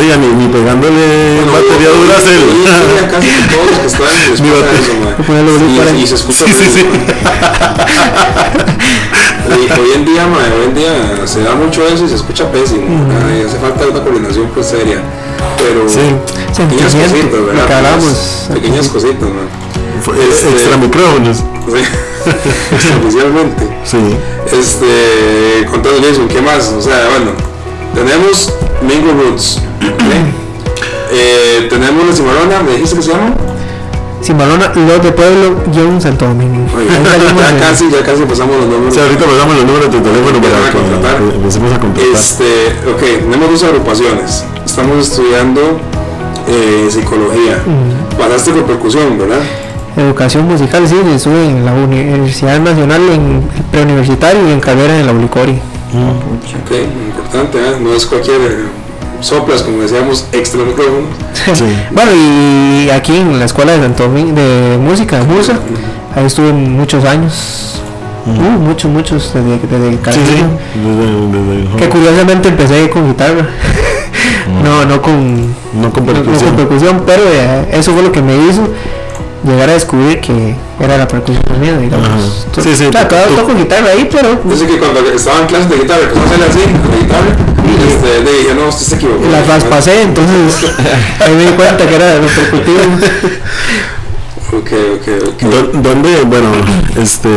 oiga, 0.00 0.16
ni, 0.16 0.26
ni 0.34 0.48
pegándole 0.52 1.40
batería 1.46 1.90
dura 1.90 2.18
Mi 4.42 4.50
batería. 4.50 5.16
para- 5.78 5.92
y, 5.96 6.02
y 6.02 6.06
se 6.06 6.14
escucha 6.16 6.44
Sí, 6.46 6.52
sí, 6.54 6.70
sí. 6.70 6.86
Y 9.56 9.80
hoy 9.80 9.92
en 9.94 10.04
día, 10.04 10.26
man, 10.26 10.40
hoy 10.56 10.64
en 10.68 10.74
día 10.74 11.26
se 11.26 11.42
da 11.42 11.54
mucho 11.54 11.86
eso 11.86 12.04
y 12.04 12.08
se 12.08 12.14
escucha 12.14 12.50
pésimo. 12.50 12.84
Y 13.36 13.46
hace 13.46 13.58
falta 13.58 13.86
una 13.88 14.02
coordinación 14.02 14.48
pues 14.54 14.66
seria. 14.66 15.00
Pero 15.58 15.88
Sí. 15.88 16.00
pequeñas 16.56 16.94
cositas, 16.94 17.46
¿verdad? 17.46 17.72
hablamos. 17.76 18.48
Pequeñas- 18.52 18.88
cositas, 18.88 19.22
man. 19.28 19.48
Fue- 20.02 20.14
Este- 20.28 20.50
Extra 20.50 20.76
micrófonos. 20.76 21.36
Sí. 21.38 21.82
Oficialmente. 23.04 23.68
Sí. 23.84 23.98
Este, 24.52 25.66
contando 25.70 26.00
Jason, 26.02 26.28
¿qué 26.28 26.40
más? 26.40 26.68
O 26.68 26.80
sea, 26.80 27.08
bueno, 27.10 27.32
tenemos 27.94 28.52
Mingo 28.82 29.12
Roots. 29.22 29.58
Eh, 31.12 31.66
tenemos 31.68 32.06
la 32.06 32.12
Cimarrona, 32.14 32.62
¿me 32.62 32.70
dijiste 32.74 32.94
que 32.94 33.02
se 33.02 33.10
llama? 33.10 33.34
Simbalona, 34.20 34.72
Los 34.74 35.02
de 35.02 35.12
Pueblo, 35.12 35.56
John 35.74 36.00
Santo 36.00 36.26
Domingo. 36.26 36.66
Ya 37.40 37.58
casi, 37.58 37.90
ya 37.90 38.02
casi 38.02 38.22
pasamos 38.24 38.56
los 38.56 38.66
números. 38.66 38.94
Sí, 38.94 39.00
ahorita 39.00 39.24
pasamos 39.24 39.56
los 39.56 39.64
números 39.64 39.92
de 39.92 40.00
teléfono 40.00 40.40
para 40.40 40.68
a 40.68 40.72
contratar. 40.72 41.18
que 41.18 41.36
empecemos 41.36 41.72
a 41.72 41.78
contratar. 41.78 42.12
Este, 42.12 42.44
ok, 42.90 43.00
tenemos 43.30 43.50
dos 43.50 43.64
agrupaciones. 43.64 44.44
Estamos 44.64 44.98
estudiando 44.98 45.60
eh, 46.48 46.88
psicología. 46.90 47.62
Pasaste 48.18 48.52
por 48.52 48.64
percusión, 48.64 49.18
¿verdad? 49.18 49.40
Educación 49.96 50.46
musical, 50.46 50.86
sí, 50.86 50.96
estuve 51.14 51.46
en 51.46 51.64
la 51.64 51.72
Universidad 51.72 52.60
Nacional 52.60 53.02
en 53.10 53.42
preuniversitario 53.70 54.48
y 54.48 54.52
en 54.52 54.60
carrera 54.60 54.98
en 54.98 55.06
la 55.06 55.12
Ulicori. 55.12 55.52
Ok, 55.92 56.70
importante, 57.08 57.58
¿eh? 57.58 57.76
No 57.80 57.92
es 57.94 58.06
cualquier 58.06 58.40
soplas, 59.20 59.62
como 59.62 59.82
decíamos, 59.82 60.26
extra 60.32 60.62
micrófono. 60.64 61.06
Sí. 61.54 61.64
bueno, 61.90 62.10
y 62.14 62.90
aquí 62.90 63.16
en 63.16 63.38
la 63.38 63.46
escuela 63.46 63.72
de 63.72 63.78
Santo 63.82 64.04
Domingo 64.04 64.32
de 64.34 64.78
música, 64.80 65.18
de 65.18 65.24
Musa, 65.24 65.58
ahí 66.14 66.24
estuve 66.26 66.52
muchos 66.52 67.04
años. 67.04 67.80
Uh, 68.26 68.30
muchos, 68.60 68.90
muchos, 68.90 69.32
desde, 69.32 69.58
desde 69.58 69.90
Sí, 69.90 69.96
sí. 69.96 69.98
Carolina. 70.02 70.48
Desde, 70.84 71.64
desde 71.64 71.76
Que 71.76 71.88
curiosamente 71.88 72.48
empecé 72.48 72.90
con 72.90 73.08
guitarra. 73.08 73.46
no, 74.62 74.84
no 74.84 75.00
con, 75.00 75.40
no 75.48 75.50
con 75.50 75.72
no- 75.72 75.82
no 75.82 75.92
con 75.92 76.06
percusión. 76.06 76.56
percusión, 76.56 77.02
pero 77.06 77.22
eh, 77.24 77.68
eso 77.72 77.92
fue 77.92 78.02
lo 78.02 78.12
que 78.12 78.20
me 78.22 78.36
hizo 78.36 78.68
llegar 79.42 79.70
a 79.70 79.72
descubrir 79.72 80.20
que 80.20 80.54
era 80.78 80.98
la 80.98 81.08
percusión 81.08 81.42
mía, 81.60 81.78
digamos. 81.78 82.06
Ajá. 82.08 82.62
Sí, 82.62 82.70
sí, 82.76 82.84
o 82.86 82.92
sea, 82.92 83.08
todavía 83.08 83.36
toco 83.36 83.54
guitarra 83.56 83.88
ahí, 83.92 84.08
pero 84.12 84.38
Dice 84.44 84.66
que 84.66 84.76
cuando 84.78 85.00
estaba 85.00 85.40
en 85.40 85.46
clases 85.46 85.70
de 85.70 85.76
guitarra, 85.78 86.02
empezó 86.02 86.20
a 86.20 86.24
hacerle 86.26 86.44
así, 86.46 86.58
la 86.60 86.96
guitarra, 86.98 87.49
este, 87.66 88.24
le 88.24 88.38
dije, 88.38 88.54
no, 88.54 88.68
usted 88.68 88.86
se 88.86 88.94
equivocó. 88.96 89.26
las 89.30 89.44
traspasé, 89.44 90.02
entonces 90.02 90.70
ahí 91.20 91.34
me 91.34 91.44
di 91.46 91.52
cuenta 91.52 91.86
que 91.86 91.94
era 91.94 92.16
lo 92.16 92.26
percutivo. 92.26 92.78
Ok, 94.52 94.70
ok, 94.96 95.08
ok. 95.28 95.42
Dó- 95.42 95.80
¿Dónde, 95.80 96.22
bueno, 96.24 96.48
este, 97.00 97.28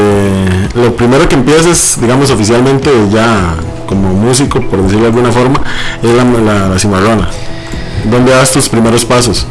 lo 0.73 0.95
primero 0.95 1.27
que 1.29 1.35
empiezas, 1.35 1.99
digamos, 2.01 2.31
oficialmente 2.31 2.89
ya 3.11 3.53
como 3.87 4.09
músico, 4.13 4.59
por 4.61 4.81
decirlo 4.81 5.01
de 5.01 5.07
alguna 5.07 5.31
forma, 5.31 5.61
es 6.01 6.09
la, 6.09 6.23
la, 6.23 6.69
la 6.69 6.79
cimarrona? 6.79 7.29
¿Dónde 8.05 8.31
das 8.31 8.51
tus 8.51 8.67
primeros 8.67 9.05
pasos? 9.05 9.45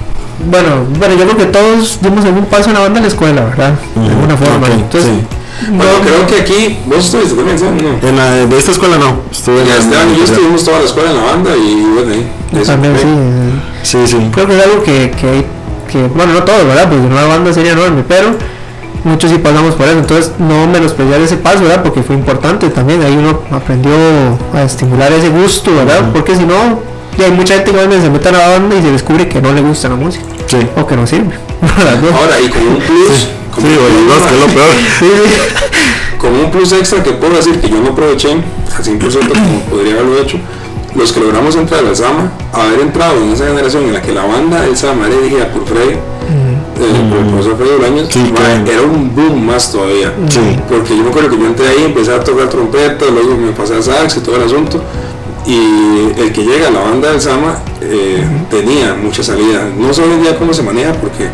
Bueno, 0.50 0.84
bueno, 0.98 1.14
yo 1.14 1.24
creo 1.24 1.36
que 1.36 1.44
todos 1.46 1.98
dimos 2.02 2.24
algún 2.24 2.46
paso 2.46 2.68
en 2.70 2.74
la 2.74 2.80
banda 2.80 2.98
en 2.98 3.04
la 3.04 3.08
escuela, 3.10 3.44
¿verdad? 3.44 3.74
De 3.94 4.08
alguna 4.08 4.36
forma. 4.36 4.66
Entonces, 4.66 5.10
sí. 5.10 5.26
Bueno, 5.70 5.92
no- 5.98 6.00
creo 6.04 6.26
que 6.26 6.40
aquí, 6.40 6.78
vos 6.86 6.98
estuviste 7.04 7.34
también, 7.34 7.58
¿sabes? 7.58 7.82
No. 7.82 8.08
En 8.08 8.16
la, 8.16 8.30
de 8.46 8.58
esta 8.58 8.72
escuela 8.72 8.98
no, 8.98 9.20
estuve 9.30 9.60
en 9.62 9.66
Ya 9.66 9.74
la- 9.76 9.80
Esteban 9.80 10.14
y 10.14 10.18
yo 10.18 10.24
estuvimos 10.24 10.64
toda 10.64 10.78
la 10.80 10.84
escuela 10.84 11.10
en 11.10 11.16
la 11.16 11.22
banda 11.24 11.50
y 11.56 11.82
bueno, 11.94 12.10
ahí. 12.12 12.64
también 12.64 12.96
sí. 12.98 13.06
Sí, 13.82 13.98
sí. 14.06 14.16
Creo 14.32 14.46
que 14.46 14.56
es 14.58 14.64
algo 14.64 14.82
que, 14.82 15.10
que, 15.10 15.44
que, 15.90 16.06
bueno, 16.08 16.32
no 16.34 16.42
todos, 16.44 16.64
¿verdad? 16.66 16.88
Porque 16.88 17.06
una 17.06 17.24
banda 17.26 17.52
sería 17.52 17.72
enorme, 17.72 18.02
pero 18.06 18.34
muchos 19.04 19.30
sí 19.30 19.38
pasamos 19.38 19.74
por 19.74 19.86
eso. 19.86 19.98
Entonces, 19.98 20.32
no 20.38 20.66
menospreciar 20.66 21.20
ese 21.20 21.36
paso, 21.36 21.60
¿verdad? 21.62 21.82
Porque 21.82 22.02
fue 22.02 22.14
importante 22.16 22.68
también. 22.70 23.02
Ahí 23.02 23.16
uno 23.16 23.40
aprendió 23.50 23.92
a 24.54 24.62
estimular 24.62 25.12
ese 25.12 25.28
gusto, 25.28 25.74
¿verdad? 25.74 26.10
Porque 26.12 26.36
si 26.36 26.44
no, 26.44 26.80
ya 27.18 27.26
hay 27.26 27.32
mucha 27.32 27.54
gente 27.54 27.72
que 27.72 28.00
se 28.00 28.10
mete 28.10 28.28
a 28.28 28.32
la 28.32 28.48
banda 28.48 28.76
y 28.76 28.82
se 28.82 28.90
descubre 28.92 29.28
que 29.28 29.40
no 29.42 29.52
le 29.52 29.60
gusta 29.60 29.88
la 29.88 29.96
música 29.96 30.24
Sí. 30.46 30.58
o 30.76 30.86
que 30.86 30.96
no 30.96 31.06
sirve. 31.06 31.34
Las 31.84 32.00
dos. 32.02 32.12
Ahora, 32.12 32.40
y 32.40 32.48
con 32.48 32.62
un 32.66 32.76
plus, 32.78 33.08
Sí, 33.16 33.28
con 33.62 33.70
o 33.70 33.98
un 33.98 34.06
plus, 34.06 34.08
los 34.08 34.20
dos, 34.20 34.28
que 34.28 34.34
es 34.34 34.40
lo 34.40 34.46
peor. 34.46 34.74
Sí, 34.98 35.06
sí. 35.24 36.16
con 36.18 36.34
un 36.34 36.50
plus 36.50 36.72
extra 36.72 37.02
que 37.02 37.12
puedo 37.12 37.34
decir 37.34 37.60
que 37.60 37.68
yo 37.68 37.80
no 37.80 37.90
aproveché, 37.90 38.32
al 38.32 38.84
100% 38.84 39.28
como 39.28 39.60
podría 39.70 39.92
haberlo 39.94 40.18
hecho, 40.20 40.38
los 40.94 41.12
que 41.12 41.20
logramos 41.20 41.56
entrar 41.56 41.84
al 41.84 41.96
SAMA, 41.96 42.30
haber 42.52 42.80
entrado 42.80 43.16
en 43.22 43.32
esa 43.32 43.46
generación 43.46 43.84
en 43.84 43.94
la 43.94 44.02
que 44.02 44.12
la 44.12 44.24
banda 44.24 44.60
del 44.62 44.76
SAMA 44.76 45.06
era 45.06 45.16
dirigida 45.16 45.48
por 45.52 45.66
Freddy, 45.66 45.94
eh, 45.94 47.08
por 47.08 47.18
el 47.18 47.26
profesor 47.26 47.56
Freddy 47.56 47.70
Bolaños, 47.76 48.08
Sí, 48.10 48.18
ma, 48.32 48.40
claro. 48.40 48.70
era 48.70 48.82
un 48.82 49.14
boom 49.14 49.46
más 49.46 49.70
todavía. 49.72 50.12
Sí. 50.28 50.40
Porque 50.68 50.96
yo 50.96 51.02
me 51.04 51.10
acuerdo 51.10 51.30
que 51.30 51.38
yo 51.38 51.46
entré 51.46 51.68
ahí, 51.68 51.84
empecé 51.84 52.12
a 52.12 52.22
tocar 52.22 52.48
trompeta, 52.48 53.06
luego 53.12 53.36
me 53.36 53.52
pasé 53.52 53.76
a 53.76 53.82
sax 53.82 54.16
y 54.18 54.20
todo 54.20 54.36
el 54.36 54.42
asunto. 54.42 54.82
Y 55.44 56.20
el 56.20 56.32
que 56.32 56.44
llega 56.44 56.68
a 56.68 56.70
la 56.70 56.80
banda 56.80 57.10
del 57.10 57.20
Sama 57.20 57.56
eh, 57.80 58.24
tenía 58.48 58.94
mucha 58.94 59.22
salida. 59.22 59.66
No 59.76 59.92
sé 59.92 60.02
hoy 60.02 60.12
en 60.12 60.22
día 60.22 60.38
cómo 60.38 60.54
se 60.54 60.62
maneja 60.62 60.92
porque 60.92 61.28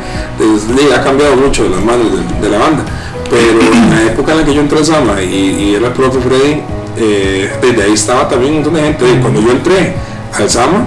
ha 0.95 1.03
cambiado 1.03 1.37
mucho 1.37 1.65
de 1.65 1.71
las 1.71 1.85
manos 1.85 2.07
de, 2.13 2.49
de 2.49 2.49
la 2.51 2.59
banda. 2.59 2.85
Pero 3.31 3.61
en 3.61 3.91
la 3.91 4.03
época 4.05 4.33
en 4.33 4.39
la 4.39 4.45
que 4.45 4.55
yo 4.55 4.61
entré 4.63 4.79
al 4.79 4.87
Sama 4.87 5.23
y, 5.23 5.27
y 5.27 5.75
era 5.75 5.89
el 5.89 5.93
profe 5.93 6.19
Freddy, 6.21 6.63
eh, 6.97 7.51
desde 7.61 7.83
ahí 7.83 7.93
estaba 7.93 8.29
también 8.29 8.53
un 8.53 8.61
montón 8.61 8.75
de 8.75 8.83
gente. 8.83 9.05
Y 9.11 9.21
cuando 9.21 9.41
yo 9.43 9.51
entré 9.51 9.95
al 10.35 10.49
Sama, 10.49 10.87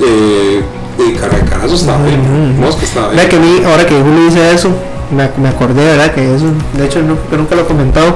eh, 0.00 0.62
el 0.98 1.16
cara 1.18 1.38
de 1.38 1.44
carazo 1.44 1.74
estaba 1.74 2.04
ahí, 2.04 2.16
Mosca 2.60 2.84
estaba. 2.84 3.10
Mira 3.10 3.28
que 3.28 3.36
a 3.36 3.40
mí, 3.40 3.62
ahora 3.66 3.84
que 3.84 4.00
Julio 4.00 4.26
dice 4.26 4.54
eso, 4.54 4.70
me, 5.10 5.28
me 5.42 5.48
acordé, 5.48 5.84
¿verdad? 5.84 6.14
Que 6.14 6.36
eso, 6.36 6.46
de 6.74 6.84
hecho, 6.84 7.02
no, 7.02 7.16
nunca 7.36 7.56
lo 7.56 7.62
he 7.62 7.66
comentado. 7.66 8.14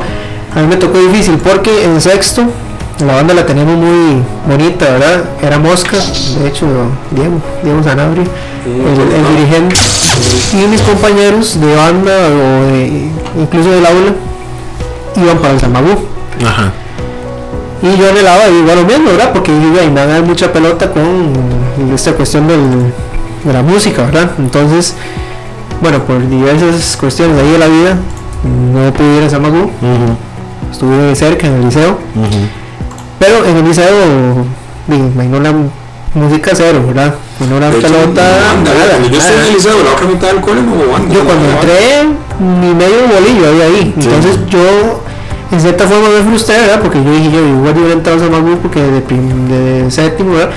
A 0.55 0.61
mí 0.61 0.67
me 0.69 0.77
tocó 0.77 0.99
difícil 0.99 1.35
porque 1.39 1.85
en 1.85 2.01
sexto 2.01 2.45
la 3.07 3.15
banda 3.15 3.35
la 3.35 3.47
teníamos 3.47 3.77
muy 3.77 4.23
bonita, 4.49 4.85
¿verdad? 4.87 5.25
Era 5.43 5.59
Mosca, 5.59 5.97
de 6.41 6.49
hecho, 6.49 6.67
Diego, 7.13 7.41
Diego 7.63 7.83
Sanabria, 7.83 8.25
el, 8.67 9.01
el 9.01 9.37
dirigente, 9.37 9.77
y 10.53 10.67
mis 10.69 10.81
compañeros 10.83 11.61
de 11.61 11.77
banda 11.77 12.13
o 12.13 12.67
de, 12.73 13.09
incluso 13.41 13.71
del 13.71 13.87
aula 13.87 14.13
iban 15.17 15.39
para 15.39 15.55
el 15.55 15.61
Samagú. 15.61 15.91
Ajá. 16.45 16.73
Y 17.83 17.97
yo 17.97 18.09
anhelaba 18.11 18.49
igual 18.49 18.79
lo 18.81 18.85
mismo, 18.85 19.11
¿verdad? 19.11 19.33
Porque 19.33 19.53
yo 19.53 19.83
iba 19.85 20.03
a 20.03 20.07
dar 20.07 20.23
mucha 20.25 20.53
pelota 20.53 20.91
con 20.91 21.33
esta 21.95 22.13
cuestión 22.15 22.49
del- 22.49 22.93
de 23.45 23.53
la 23.53 23.63
música, 23.63 24.03
¿verdad? 24.07 24.31
Entonces, 24.39 24.95
bueno, 25.81 26.01
por 26.03 26.29
diversas 26.29 26.97
cuestiones 26.97 27.37
de 27.37 27.43
ahí 27.43 27.51
de 27.53 27.59
la 27.59 27.67
vida, 27.69 27.97
no 28.75 28.93
pude 28.93 29.19
ir 29.19 29.23
a 29.23 29.31
Samagú, 29.31 29.59
Ujú, 29.63 30.17
estuve 30.73 31.15
cerca 31.15 31.47
en 31.47 31.55
el 31.55 31.65
liceo. 31.67 31.99
Pero 33.19 33.45
en 33.45 33.57
el 33.57 33.65
liceo, 33.65 34.45
digo, 34.87 35.11
me 35.17 35.41
la 35.41 35.53
música 36.15 36.51
cero, 36.55 36.83
¿verdad? 36.87 37.15
No 37.49 37.61
la 37.61 37.71
pelota, 37.71 37.95
banda, 37.95 38.75
nada, 38.75 38.91
Cuando 38.91 39.09
yo 39.11 39.19
estoy 39.19 39.35
en 39.37 39.47
el 39.47 39.55
liceo, 39.55 39.77
la 39.85 39.93
otra 39.93 40.07
mitad 40.07 40.29
del 40.29 40.41
cole 40.41 40.63
no 40.63 40.73
hubo 40.73 40.93
banda. 40.93 41.15
Yo 41.15 41.25
cuando 41.25 41.45
no 41.47 41.53
entré, 41.53 42.09
ni 42.41 42.75
medio 42.75 42.97
bolillo 43.15 43.49
había 43.49 43.65
ahí. 43.67 43.95
Sí. 43.99 44.09
Entonces 44.09 44.39
yo, 44.49 45.05
en 45.53 45.61
cierta 45.61 45.87
forma 45.87 46.09
me 46.09 46.29
frustré, 46.29 46.57
¿verdad? 46.59 46.81
Porque 46.81 47.03
yo 47.05 47.11
dije, 47.13 47.31
yo 47.31 47.47
igual 47.47 47.75
yo 47.75 47.91
entrado 47.93 48.19
a 48.19 48.21
Samagú 48.25 48.57
porque 48.59 48.81
de, 48.83 49.01
prim- 49.01 49.47
de 49.49 49.91
séptimo, 49.91 50.33
¿verdad? 50.35 50.51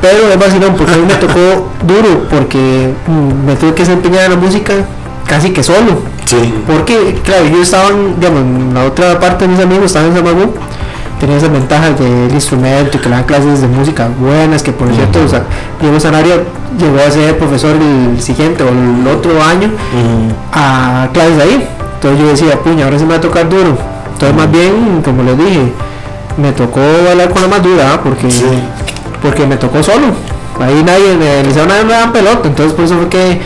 Pero 0.00 0.30
es 0.32 0.38
vacilón 0.38 0.74
porque 0.76 0.92
a 0.92 0.96
mí 0.96 1.06
me 1.06 1.14
tocó 1.14 1.68
duro 1.82 2.26
porque 2.30 2.92
mm, 3.06 3.46
me 3.46 3.56
tuve 3.56 3.74
que 3.74 3.82
desempeñar 3.82 4.26
en 4.26 4.30
la 4.32 4.36
música 4.36 4.74
casi 5.26 5.50
que 5.50 5.62
solo. 5.62 6.02
Sí. 6.24 6.54
Porque, 6.66 7.18
claro, 7.24 7.46
yo 7.46 7.62
estaba, 7.62 7.88
en, 7.88 8.20
digamos, 8.20 8.40
en 8.42 8.74
la 8.74 8.84
otra 8.84 9.18
parte 9.18 9.46
de 9.46 9.52
mis 9.52 9.60
amigos 9.60 9.86
estaban 9.86 10.10
en 10.10 10.16
Samagú, 10.16 10.54
tenía 11.18 11.36
esas 11.36 11.50
ventajas 11.52 11.98
del 11.98 12.30
instrumento 12.32 12.96
y 12.96 13.00
que 13.00 13.08
le 13.08 13.14
dan 13.16 13.24
clases 13.24 13.60
de 13.60 13.68
música 13.68 14.08
buenas, 14.18 14.62
que 14.62 14.72
por 14.72 14.92
cierto, 14.94 15.20
o 15.24 15.28
sea, 15.28 15.42
Diego 15.80 15.98
Sanaria 15.98 16.36
llegó 16.78 16.98
a 17.06 17.10
ser 17.10 17.36
profesor 17.38 17.76
el 17.76 18.20
siguiente 18.20 18.62
o 18.62 18.68
el 18.68 19.06
otro 19.06 19.42
año 19.42 19.70
a 20.52 21.08
clases 21.12 21.40
ahí. 21.42 21.68
Entonces 21.94 22.20
yo 22.20 22.26
decía, 22.28 22.58
puña, 22.62 22.84
ahora 22.84 22.98
sí 22.98 23.04
me 23.04 23.10
va 23.10 23.16
a 23.16 23.20
tocar 23.20 23.48
duro. 23.48 23.76
Entonces 24.12 24.36
más 24.36 24.50
bien, 24.50 25.02
como 25.04 25.22
les 25.22 25.36
dije, 25.38 25.72
me 26.36 26.52
tocó 26.52 26.80
hablar 27.10 27.30
con 27.30 27.42
la 27.42 27.48
más 27.48 27.62
dura, 27.62 27.94
¿ah? 27.94 28.00
porque, 28.02 28.30
Sí. 28.30 28.44
porque 29.20 29.46
me 29.46 29.56
tocó 29.56 29.82
solo. 29.82 30.06
Ahí 30.60 30.82
nadie, 30.84 31.12
en 31.12 31.22
el 31.22 31.46
liceo 31.46 31.66
nadie 31.66 31.84
me 31.84 31.92
daba 31.92 32.12
pelota, 32.12 32.48
entonces 32.48 32.74
por 32.74 32.84
eso 32.84 32.96
fue 32.96 33.08
que 33.08 33.40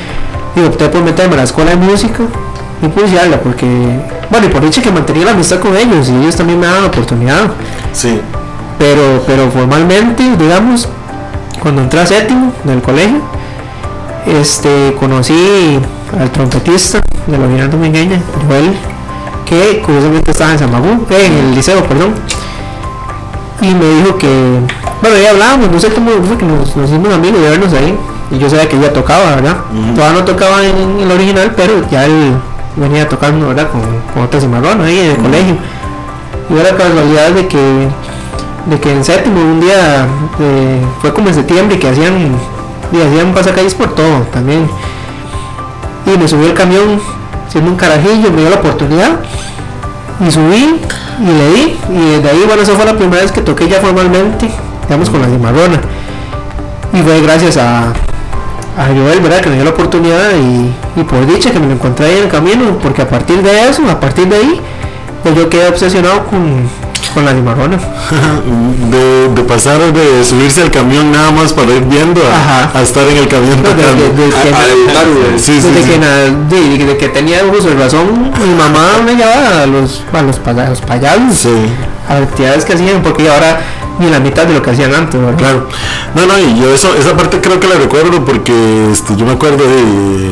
digo, 0.54 0.68
opté 0.68 0.88
por 0.88 1.02
meterme 1.02 1.34
a 1.34 1.38
la 1.38 1.42
escuela 1.44 1.70
de 1.72 1.76
música 1.76 2.22
y 2.82 2.86
pulsearla, 2.88 3.38
porque, 3.40 3.66
bueno, 4.32 4.46
y 4.46 4.48
por 4.48 4.64
hecho 4.64 4.80
que 4.80 4.90
mantenía 4.90 5.26
la 5.26 5.32
amistad 5.32 5.60
con 5.60 5.76
ellos 5.76 6.08
y 6.08 6.14
ellos 6.14 6.34
también 6.34 6.58
me 6.58 6.66
daban 6.66 6.80
la 6.80 6.88
oportunidad. 6.88 7.52
Sí. 7.92 8.18
Pero, 8.78 9.22
pero 9.26 9.50
formalmente, 9.50 10.22
digamos, 10.38 10.88
cuando 11.60 11.82
entré 11.82 12.00
a 12.00 12.06
séptimo 12.06 12.50
del 12.64 12.80
colegio, 12.80 13.20
este, 14.26 14.96
conocí 14.98 15.78
al 16.18 16.30
trompetista 16.30 17.02
de 17.26 17.36
la 17.36 17.44
Unidad 17.44 17.68
Domingueña, 17.68 18.22
Joel, 18.48 18.74
que 19.44 19.82
curiosamente 19.84 20.30
estaba 20.30 20.52
en 20.52 20.58
Samagú, 20.58 21.06
eh, 21.10 21.26
en 21.26 21.32
el 21.48 21.54
liceo, 21.54 21.84
perdón. 21.84 22.14
Y 23.60 23.66
me 23.66 23.86
dijo 23.96 24.16
que, 24.16 24.60
bueno, 25.02 25.18
ya 25.22 25.30
hablábamos, 25.32 25.70
no 25.70 25.78
sé 25.78 25.90
cómo 25.90 26.10
fue 26.26 26.38
que 26.38 26.46
nos, 26.46 26.74
nos 26.74 26.88
hicimos 26.88 27.12
amigos 27.12 27.38
de 27.38 27.50
vernos 27.50 27.72
ahí. 27.74 27.94
Y 28.30 28.38
yo 28.38 28.48
sabía 28.48 28.66
que 28.66 28.78
ella 28.78 28.94
tocaba, 28.94 29.34
¿verdad? 29.34 29.56
Todavía 29.94 30.20
no 30.20 30.24
tocaba 30.24 30.64
en 30.64 31.00
el 31.00 31.12
original, 31.12 31.52
pero 31.54 31.86
ya 31.90 32.06
él 32.06 32.32
venía 32.76 33.08
tocando, 33.08 33.48
¿verdad? 33.48 33.70
Con, 33.70 33.82
con 34.12 34.24
otra 34.24 34.40
cimarrona 34.40 34.84
ahí 34.84 34.98
en 34.98 35.10
el 35.10 35.16
colegio. 35.16 35.56
Y 36.50 36.58
era 36.58 36.76
casualidad 36.76 37.30
de 37.30 37.48
que 37.48 37.88
de 38.66 38.78
que 38.78 38.92
en 38.92 39.04
séptimo 39.04 39.40
un 39.40 39.60
día 39.60 40.06
eh, 40.38 40.80
fue 41.00 41.12
como 41.12 41.28
en 41.28 41.34
septiembre 41.34 41.78
que 41.78 41.88
hacían 41.88 42.30
y 42.92 42.96
hacían 43.00 43.34
pasacalles 43.34 43.74
por 43.74 43.94
todo 43.94 44.20
también 44.32 44.68
y 46.06 46.18
me 46.18 46.28
subí 46.28 46.46
al 46.46 46.54
camión 46.54 47.00
siendo 47.48 47.70
un 47.70 47.76
carajillo 47.76 48.30
me 48.30 48.42
dio 48.42 48.50
la 48.50 48.56
oportunidad 48.56 49.20
y 50.20 50.30
subí 50.30 50.80
y 51.20 51.24
le 51.24 51.52
di 51.52 51.78
y 51.90 52.10
desde 52.16 52.30
ahí 52.30 52.44
bueno 52.46 52.62
esa 52.62 52.74
fue 52.74 52.84
la 52.84 52.94
primera 52.94 53.22
vez 53.22 53.32
que 53.32 53.40
toqué 53.40 53.68
ya 53.68 53.80
formalmente 53.80 54.48
digamos 54.84 55.10
con 55.10 55.22
la 55.22 55.28
cimarrona 55.28 55.80
y 56.92 57.02
fue 57.02 57.20
gracias 57.20 57.56
a 57.56 57.92
a 58.78 58.86
Joel, 58.86 59.20
¿verdad? 59.20 59.40
Que 59.40 59.50
me 59.50 59.56
dio 59.56 59.64
la 59.64 59.70
oportunidad 59.70 60.30
y, 60.36 61.00
y 61.00 61.04
por 61.04 61.26
dicha 61.26 61.50
que 61.50 61.60
me 61.60 61.66
lo 61.66 61.72
encontré 61.72 62.06
ahí 62.06 62.16
en 62.18 62.24
el 62.24 62.28
camino, 62.30 62.78
porque 62.82 63.02
a 63.02 63.08
partir 63.08 63.42
de 63.42 63.68
eso, 63.68 63.82
a 63.90 64.00
partir 64.00 64.28
de 64.28 64.36
ahí, 64.36 64.60
pues 65.22 65.34
yo 65.34 65.48
quedé 65.48 65.68
obsesionado 65.68 66.24
con, 66.26 66.68
con 67.14 67.24
la 67.24 67.32
cimarrona. 67.32 67.78
De, 68.92 69.28
de 69.28 69.42
pasar 69.44 69.78
de 69.92 70.22
subirse 70.24 70.60
al 70.60 70.70
camión 70.70 71.12
nada 71.12 71.30
más 71.30 71.52
para 71.54 71.72
ir 71.72 71.84
viendo 71.84 72.20
a, 72.20 72.82
estar 72.82 73.08
en 73.08 73.16
el 73.16 73.28
camión 73.28 73.62
desde 76.50 76.96
que, 76.98 77.08
tenía 77.08 77.42
uso 77.44 77.68
de 77.68 77.74
razón, 77.76 78.32
mi 78.38 78.54
mamá 78.54 79.00
me 79.04 79.14
llevaba 79.14 79.62
a 79.62 79.66
los, 79.66 80.02
a 80.12 80.22
los, 80.22 80.38
a 80.46 80.68
los 80.68 80.80
payasos, 80.82 81.36
Sí. 81.36 81.48
a 82.08 82.16
actividades 82.18 82.64
que 82.66 82.74
hacían, 82.74 83.02
porque 83.02 83.30
ahora 83.30 83.60
ni 84.02 84.10
la 84.10 84.20
mitad 84.20 84.44
de 84.46 84.54
lo 84.54 84.62
que 84.62 84.70
hacían 84.70 84.92
antes, 84.94 85.20
¿verdad? 85.20 85.38
Claro. 85.38 85.66
No, 86.14 86.26
no, 86.26 86.38
y 86.38 86.60
yo 86.60 86.74
eso, 86.74 86.88
esa 86.98 87.16
parte 87.16 87.40
creo 87.40 87.58
que 87.60 87.68
la 87.68 87.76
recuerdo 87.76 88.24
porque 88.24 88.52
este, 88.92 89.16
yo 89.16 89.24
me 89.24 89.32
acuerdo 89.32 89.64
de 89.64 90.30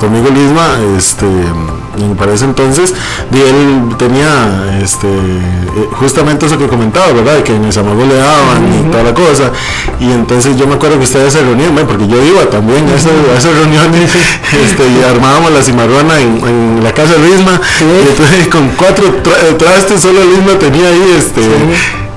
tu 0.00 0.06
amigo 0.06 0.28
Lisma, 0.30 0.66
este, 0.96 1.26
me 1.26 2.14
parece 2.14 2.44
entonces, 2.44 2.94
de 3.30 3.50
él 3.50 3.96
tenía 3.98 4.78
este, 4.80 5.08
eh, 5.08 5.88
justamente 5.98 6.46
eso 6.46 6.56
que 6.56 6.68
comentaba, 6.68 7.08
¿verdad? 7.12 7.34
De 7.34 7.42
que 7.42 7.56
en 7.56 7.64
el 7.64 7.70
le 8.08 8.14
daban 8.14 8.62
y 8.78 8.90
toda 8.92 9.02
la 9.02 9.12
cosa. 9.12 9.50
Y 9.98 10.12
entonces 10.12 10.56
yo 10.56 10.68
me 10.68 10.74
acuerdo 10.74 10.98
que 10.98 11.02
ustedes 11.04 11.32
se 11.32 11.40
reunían, 11.42 11.72
bueno, 11.74 11.88
porque 11.88 12.06
yo 12.06 12.22
iba 12.22 12.44
también 12.48 12.86
a 12.88 12.94
esas, 12.94 13.10
a 13.34 13.38
esas 13.38 13.52
reuniones 13.56 14.12
este, 14.64 14.82
y 14.88 15.02
armábamos 15.02 15.50
la 15.50 15.62
cimarrona 15.62 16.20
en, 16.20 16.46
en 16.46 16.84
la 16.84 16.92
casa 16.92 17.14
de 17.14 17.28
Lisma. 17.30 17.60
Y 17.80 18.08
entonces 18.08 18.46
con 18.46 18.68
cuatro 18.76 19.04
tra- 19.24 19.56
trastes 19.56 20.00
solo 20.00 20.20
Lisma 20.22 20.56
tenía 20.60 20.86
ahí 20.90 21.14
este. 21.18 21.42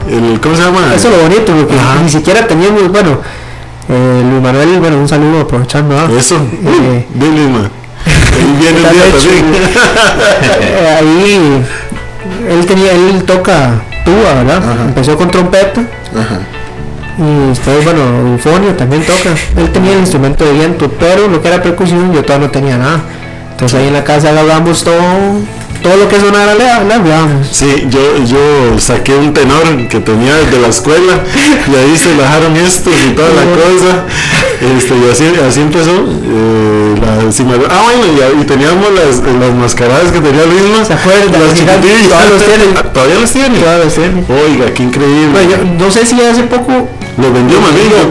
El, 0.09 0.39
¿Cómo 0.41 0.55
se 0.55 0.61
llama? 0.61 0.93
Eso 0.95 1.09
es 1.09 1.17
lo 1.17 1.23
bonito, 1.23 1.53
porque 1.53 1.75
Ajá. 1.75 2.01
ni 2.03 2.09
siquiera 2.09 2.45
teníamos, 2.47 2.89
bueno, 2.91 3.19
eh, 3.89 4.23
Luis 4.29 4.41
Manuel, 4.41 4.79
bueno, 4.79 4.97
un 4.97 5.07
saludo 5.07 5.41
aprovechando, 5.41 5.97
¿ah? 5.97 6.07
Eso, 6.17 6.37
Eh, 6.37 7.05
de 7.13 7.27
Lima. 7.29 7.69
Ahí 8.33 8.55
viene 8.59 8.77
el 8.79 8.89
día 8.93 9.11
también. 9.11 9.45
Eh, 10.61 10.97
ahí 10.99 11.63
él 12.49 12.65
tenía 12.65 12.91
él 12.93 13.23
toca 13.23 13.81
tuba 14.05 14.33
verdad 14.43 14.61
empezó 14.87 15.15
con 15.17 15.29
trompeta 15.29 15.81
y 17.17 17.49
después 17.49 17.83
bueno 17.83 18.01
eufonio 18.31 18.73
también 18.75 19.03
toca 19.03 19.29
él 19.57 19.71
tenía 19.71 19.93
el 19.93 19.99
instrumento 19.99 20.45
de 20.45 20.53
viento 20.53 20.89
pero 20.99 21.27
lo 21.27 21.41
que 21.41 21.47
era 21.47 21.61
percusión 21.61 22.13
yo 22.13 22.23
todavía 22.23 22.47
no 22.47 22.51
tenía 22.51 22.77
nada 22.77 23.01
entonces 23.51 23.79
ahí 23.79 23.87
en 23.87 23.93
la 23.93 24.03
casa 24.03 24.31
le 24.31 24.39
hablábamos 24.39 24.83
todo 24.83 24.99
todo 25.81 25.97
lo 25.97 26.07
que 26.07 26.19
sonara 26.19 26.55
le, 26.55 26.69
hablábamos 26.69 27.47
Sí, 27.51 27.87
yo, 27.89 27.99
yo 28.25 28.79
saqué 28.79 29.15
un 29.15 29.33
tenor 29.33 29.87
que 29.89 29.99
tenía 29.99 30.35
desde 30.35 30.59
la 30.59 30.67
escuela 30.67 31.23
y 31.67 31.75
ahí 31.75 31.97
se 31.97 32.15
bajaron 32.15 32.55
estos 32.57 32.93
y 33.07 33.11
toda 33.11 33.29
la 33.29 33.43
cosa. 33.43 34.05
Este, 34.61 34.93
y 34.95 35.09
así, 35.11 35.25
así 35.47 35.61
empezó 35.61 35.91
eh, 35.91 36.95
la. 37.01 37.13
Ah, 37.69 37.81
bueno, 37.83 38.37
y, 38.37 38.41
y 38.41 38.45
teníamos 38.45 38.87
las, 38.93 39.33
las 39.39 39.53
mascaradas 39.55 40.11
que 40.11 40.19
tenía 40.19 40.45
Luisma. 40.45 40.85
¿Se 40.85 40.93
acuerdan? 40.93 41.31
Las 41.31 41.53
chiquitillas. 41.55 42.09
todavía 42.09 42.29
los 42.29 42.45
tienen. 42.45 42.69
Ah, 42.77 42.83
¿Todavía 42.93 43.15
los 43.19 43.31
tiene? 43.31 43.59
Todavía 43.59 43.85
los 43.85 43.93
tiene. 43.95 44.25
Oiga, 44.29 44.73
qué 44.73 44.83
increíble. 44.83 45.31
Bueno, 45.31 45.49
yo 45.49 45.85
no 45.85 45.91
sé 45.91 46.05
si 46.05 46.21
hace 46.21 46.43
poco 46.43 46.89
Lo 47.17 47.31
vendió 47.33 47.57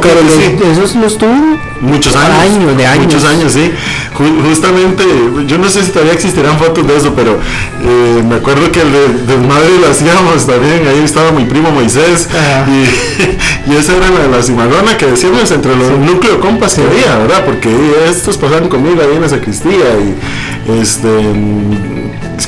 pero 0.03 0.21
que 0.21 0.31
sí. 0.31 0.71
esos 0.73 0.95
los 0.97 1.17
tuvo 1.19 1.59
Muchos 1.81 2.15
años. 2.15 2.39
Años, 2.41 2.77
de 2.77 2.87
años. 2.87 3.07
Muchos 3.07 3.25
años, 3.25 3.53
sí. 3.53 3.73
Ju- 4.19 4.49
justamente, 4.49 5.03
yo 5.47 5.57
no 5.57 5.69
sé 5.71 5.83
si 5.83 5.91
todavía 5.91 6.13
existirán 6.13 6.59
fotos 6.59 6.87
de 6.87 6.97
eso, 6.97 7.15
pero 7.15 7.39
eh, 7.83 8.23
me 8.29 8.35
acuerdo 8.37 8.71
que 8.71 8.83
el 8.83 8.93
de, 8.93 9.35
desmadre 9.35 9.79
lo 9.81 9.89
hacíamos 9.91 10.47
también. 10.47 10.87
Ahí 10.87 11.03
estaba 11.03 11.33
mi 11.33 11.45
primo 11.47 11.71
Moisés. 11.71 12.29
Y, 12.69 13.71
y 13.73 13.77
esa 13.77 13.97
era 13.97 14.11
la, 14.11 14.37
la 14.37 14.43
cimarrona 14.43 14.97
que 14.99 15.07
decíamos 15.07 15.51
entre 15.51 15.75
los 15.75 15.89
núcleos 15.99 16.37
compas 16.37 16.75
que 16.75 16.83
había, 16.83 17.17
¿verdad? 17.19 17.45
Porque 17.47 17.71
estos 18.11 18.37
pasaban 18.37 18.69
conmigo 18.69 19.01
ahí 19.01 19.17
en 19.17 19.23
la 19.23 19.29
sacristía. 19.31 19.73
Y 19.99 20.81
este. 20.81 21.09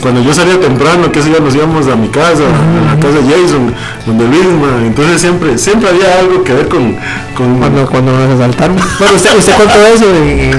Cuando 0.00 0.22
yo 0.22 0.32
salía 0.34 0.58
temprano, 0.58 1.12
que 1.12 1.20
ya 1.20 1.38
nos 1.38 1.54
íbamos 1.54 1.86
a 1.86 1.94
mi 1.96 2.08
casa, 2.08 2.42
a 2.42 2.94
la 2.94 3.00
casa 3.00 3.18
de 3.18 3.30
Jason, 3.30 3.72
donde 4.06 4.24
Luisma, 4.26 4.68
entonces 4.84 5.20
siempre, 5.20 5.56
siempre 5.58 5.90
había 5.90 6.18
algo 6.18 6.42
que 6.42 6.52
ver 6.54 6.66
con, 6.68 6.96
con 7.36 7.58
cuando, 7.58 7.86
cuando 7.86 8.12
nos 8.12 8.34
asaltaron 8.34 8.76
bueno 8.98 9.14
usted, 9.14 9.38
usted 9.38 9.52
contó 9.56 9.78
eso 9.94 10.04
en, 10.10 10.28
en- 10.28 10.52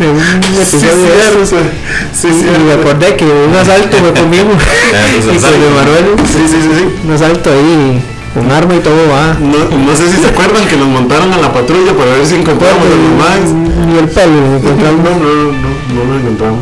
en 0.00 0.10
un 0.10 0.64
Sí, 0.66 0.76
episodio 0.76 1.06
eso. 1.06 1.46
cierto, 1.46 1.70
sí, 2.12 2.28
y 2.28 2.40
cierto. 2.42 2.60
me 2.66 2.72
acordé 2.72 3.16
que 3.16 3.24
un 3.24 3.56
asalto 3.56 3.96
fue 3.96 4.12
conmigo 4.12 4.50
y 4.52 5.24
con. 5.24 5.32
Luis 5.32 5.74
Manuel 5.74 6.04
Sí, 6.26 6.38
sí, 6.48 6.56
sí, 6.60 6.70
sí. 6.76 6.84
un 7.06 7.12
asalto 7.14 7.50
ahí 7.50 8.02
con 8.34 8.50
arma 8.50 8.74
y 8.74 8.80
todo 8.80 8.96
va 9.12 9.36
No, 9.40 9.76
no 9.76 9.96
sé 9.96 10.10
si 10.10 10.20
se 10.20 10.28
acuerdan 10.28 10.66
que 10.66 10.76
nos 10.76 10.88
montaron 10.88 11.32
a 11.32 11.38
la 11.38 11.52
patrulla 11.52 11.92
para 11.92 12.12
ver 12.12 12.26
si 12.26 12.34
encontrábamos 12.36 12.84
a 12.86 12.90
los 12.90 13.12
más. 13.18 13.86
ni 13.86 13.98
el 13.98 14.08
pelo 14.08 14.32
No, 14.40 14.48
no, 14.50 14.56
encontramos 14.56 15.00
no, 15.04 15.34
no, 15.52 16.04
no 16.04 16.12
lo 16.12 16.18
encontramos. 16.18 16.60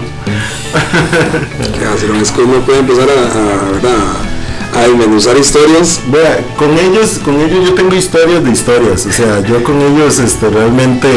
que 1.79 1.85
hacer 1.85 2.11
es 2.21 2.31
que 2.31 2.43
uno 2.43 2.61
puede 2.61 2.81
empezar 2.81 3.09
a, 3.09 3.13
a, 3.13 3.73
¿verdad? 3.73 4.31
a 4.75 4.81
desmenuzar 4.81 5.37
historias. 5.37 6.01
Vea, 6.07 6.41
con 6.57 6.77
ellos, 6.79 7.21
con 7.25 7.41
ellos 7.41 7.69
yo 7.69 7.75
tengo 7.75 7.95
historias 7.95 8.45
de 8.45 8.51
historias, 8.51 9.07
o 9.07 9.13
sea, 9.13 9.41
yo 9.41 9.63
con 9.63 9.81
ellos 9.81 10.19
este, 10.19 10.49
realmente, 10.49 11.09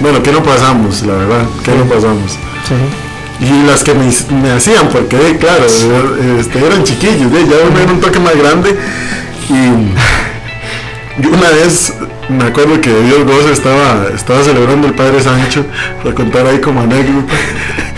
bueno, 0.00 0.22
¿qué 0.22 0.32
no 0.32 0.42
pasamos, 0.42 1.02
la 1.02 1.14
verdad? 1.14 1.46
¿Qué 1.64 1.72
no 1.72 1.84
pasamos? 1.84 2.32
Sí. 2.66 2.74
Y 3.40 3.66
las 3.66 3.84
que 3.84 3.94
me, 3.94 4.10
me 4.42 4.50
hacían, 4.52 4.88
porque 4.88 5.16
eh, 5.16 5.36
claro, 5.38 5.64
este, 5.66 6.58
eran 6.58 6.82
chiquillos, 6.84 7.32
eh, 7.32 7.46
ya 7.48 7.82
era 7.82 7.92
un 7.92 8.00
toque 8.00 8.18
más 8.18 8.36
grande. 8.36 8.76
Y 9.48 11.22
yo 11.22 11.30
una 11.30 11.50
vez 11.50 11.94
me 12.28 12.44
acuerdo 12.44 12.80
que 12.80 12.90
Dios 12.90 13.24
gozo 13.24 13.50
estaba, 13.50 14.08
estaba 14.14 14.42
celebrando 14.42 14.88
el 14.88 14.94
Padre 14.94 15.22
Sancho, 15.22 15.64
para 16.02 16.14
contar 16.14 16.46
ahí 16.46 16.60
como 16.60 16.80
anécdota. 16.80 17.32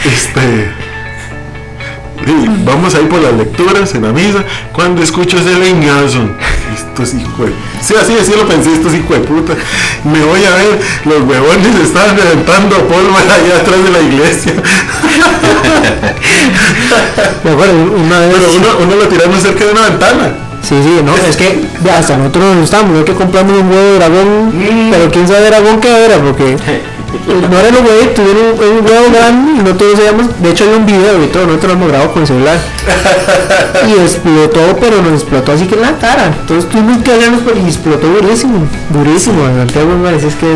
Este, 0.05 0.71
y 2.27 2.65
vamos 2.65 2.95
ahí 2.95 3.05
por 3.05 3.21
las 3.21 3.33
lecturas 3.35 3.95
en 3.95 4.03
la 4.03 4.13
misa, 4.13 4.45
cuando 4.73 5.03
escucho 5.03 5.39
ese 5.39 5.55
leñazo, 5.59 6.29
estos 6.75 7.15
hijos 7.15 7.47
de... 7.47 7.53
Sí, 7.83 7.95
así, 8.01 8.15
así 8.21 8.33
lo 8.37 8.47
pensé, 8.47 8.73
estos 8.75 8.95
hijos 8.95 9.11
de 9.11 9.21
puta. 9.21 9.55
Me 10.05 10.23
voy 10.25 10.45
a 10.45 10.55
ver, 10.55 10.79
los 11.07 11.23
huevones 11.23 11.75
estaban 11.83 12.17
levantando 12.17 12.77
polvo 12.89 13.17
allá 13.17 13.57
atrás 13.61 13.85
de 13.85 13.91
la 13.91 14.01
iglesia. 14.01 14.53
Una 17.45 18.19
vez. 18.21 18.35
Pero 18.35 18.51
uno, 18.57 18.69
uno 18.85 18.97
lo 18.97 19.09
tiraron 19.09 19.41
cerca 19.41 19.65
de 19.65 19.73
una 19.73 19.89
ventana. 19.89 20.33
Sí, 20.63 20.77
sí, 20.83 21.01
no, 21.03 21.17
es 21.17 21.37
que 21.37 21.65
hasta 21.91 22.17
nosotros 22.19 22.45
nos 22.45 22.57
gustamos, 22.61 22.99
es 22.99 23.05
que 23.05 23.15
compramos 23.15 23.59
un 23.59 23.71
huevo 23.71 23.83
de 23.83 23.95
dragón, 23.99 24.49
Mm. 24.53 24.91
pero 24.91 25.11
quién 25.11 25.27
sabe 25.27 25.47
dragón 25.47 25.81
qué 25.81 26.05
era, 26.05 26.19
porque 26.19 26.57
no 27.27 27.71
los 27.73 27.81
huevitos, 27.91 28.25
era 28.29 28.41
un, 28.53 28.79
un 28.79 28.85
huevo 28.87 29.07
grande 29.13 29.53
y 29.53 29.59
nosotros 29.63 29.93
sabíamos, 29.97 30.43
de 30.43 30.51
hecho 30.51 30.65
hay 30.65 30.71
un 30.77 30.87
video 30.87 31.25
y 31.25 31.27
todo, 31.29 31.47
nosotros 31.47 31.73
lo 31.73 31.79
hemos 31.79 31.89
grabado 31.89 32.13
con 32.13 32.23
el 32.23 32.29
celular. 32.29 32.59
Y 33.89 33.93
explotó, 33.93 34.61
pero 34.79 35.01
nos 35.01 35.23
explotó 35.23 35.53
así 35.53 35.67
que 35.67 35.75
en 35.75 35.81
la 35.83 35.97
cara. 35.99 36.27
Entonces 36.41 36.69
tuvimos 36.69 36.99
que 37.03 37.13
hallarnos 37.13 37.41
por- 37.41 37.57
y 37.57 37.61
explotó 37.65 38.09
durísimo, 38.09 38.67
durísimo. 38.91 39.43
Santiago 39.47 39.97
me 39.97 40.05
parece 40.11 40.29
que 40.37 40.47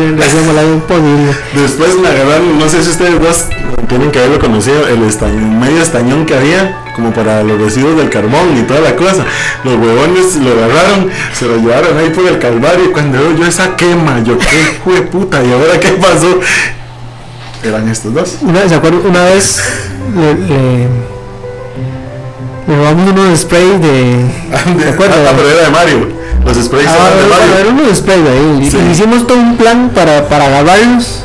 la 0.53 0.63
imposible. 0.63 1.35
Después 1.55 1.97
me 1.97 2.07
agarraron, 2.07 2.59
no 2.59 2.69
sé 2.69 2.83
si 2.83 2.89
ustedes 2.91 3.19
dos 3.19 3.45
tienen 3.87 4.11
que 4.11 4.19
haberlo 4.19 4.39
conocido, 4.39 4.87
el 4.87 5.03
estañón, 5.03 5.59
medio 5.59 5.81
estañón 5.81 6.25
que 6.25 6.35
había, 6.35 6.83
como 6.95 7.11
para 7.11 7.43
los 7.43 7.59
residuos 7.59 7.97
del 7.97 8.09
carbón 8.09 8.57
y 8.57 8.61
toda 8.63 8.79
la 8.81 8.95
cosa. 8.95 9.25
Los 9.63 9.75
huevones 9.75 10.35
lo 10.37 10.51
agarraron, 10.53 11.09
se 11.33 11.45
lo 11.45 11.57
llevaron 11.57 11.97
ahí 11.97 12.09
por 12.09 12.25
el 12.27 12.39
calvario 12.39 12.85
y 12.85 12.91
cuando 12.91 13.19
veo 13.19 13.35
yo 13.35 13.45
esa 13.45 13.75
quema, 13.75 14.21
yo 14.23 14.37
qué 14.37 14.91
de 14.93 15.01
puta, 15.03 15.43
y 15.43 15.51
ahora 15.51 15.79
qué 15.79 15.89
pasó. 15.89 16.39
Eran 17.63 17.89
estos 17.89 18.13
dos. 18.13 18.37
Una 18.41 18.59
vez, 18.61 18.69
¿se 18.69 18.75
acuerdan? 18.75 19.01
Una 19.05 19.23
vez 19.25 19.59
le, 20.15 20.33
le, 20.35 20.87
le 22.67 22.77
robamos 22.77 23.11
unos 23.11 23.39
sprays 23.39 23.81
de... 23.81 24.25
¿Se 24.83 24.89
acuerdan? 24.89 25.19
Ah, 25.27 25.31
pero 25.35 25.49
era 25.49 25.63
de 25.63 25.69
Mario. 25.71 26.07
Los 26.45 26.57
sprays 26.63 26.87
Ah, 26.87 27.09
eran 27.11 27.17
de 27.17 27.35
Mario. 27.35 27.55
eran 27.59 27.79
unos 27.79 27.97
sprays 27.97 28.21
ahí. 28.21 28.59
y- 28.67 28.71
Sí. 28.71 28.77
y 28.77 28.91
Hicimos 28.91 29.27
todo 29.27 29.37
un 29.37 29.57
plan 29.57 29.89
para, 29.95 30.27
para 30.29 30.45
agarrarlos 30.45 31.23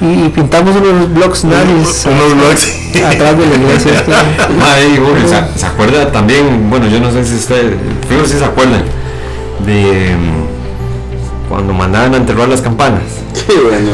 y, 0.00 0.24
y 0.26 0.28
pintamos 0.30 0.74
unos 0.76 1.12
blocks 1.12 1.44
nazis 1.44 2.06
Unos 2.06 2.34
blogs. 2.36 2.76
atrás 3.06 3.38
de 3.38 3.46
la 3.46 3.54
iglesia. 3.54 4.04
Ay, 4.62 5.00
¿se, 5.26 5.58
se 5.60 5.66
acuerda 5.66 6.10
también? 6.10 6.68
Bueno, 6.70 6.86
yo 6.88 7.00
no 7.00 7.10
sé 7.12 7.24
si 7.24 7.36
ustedes, 7.36 7.74
fijo 8.08 8.24
si 8.24 8.38
se 8.38 8.44
acuerdan 8.44 8.82
de 9.64 10.16
mm, 10.16 11.48
cuando 11.48 11.72
mandaban 11.72 12.14
a 12.14 12.16
enterrar 12.16 12.48
las 12.48 12.60
campanas. 12.60 13.02
Qué 13.34 13.54
bueno, 13.60 13.90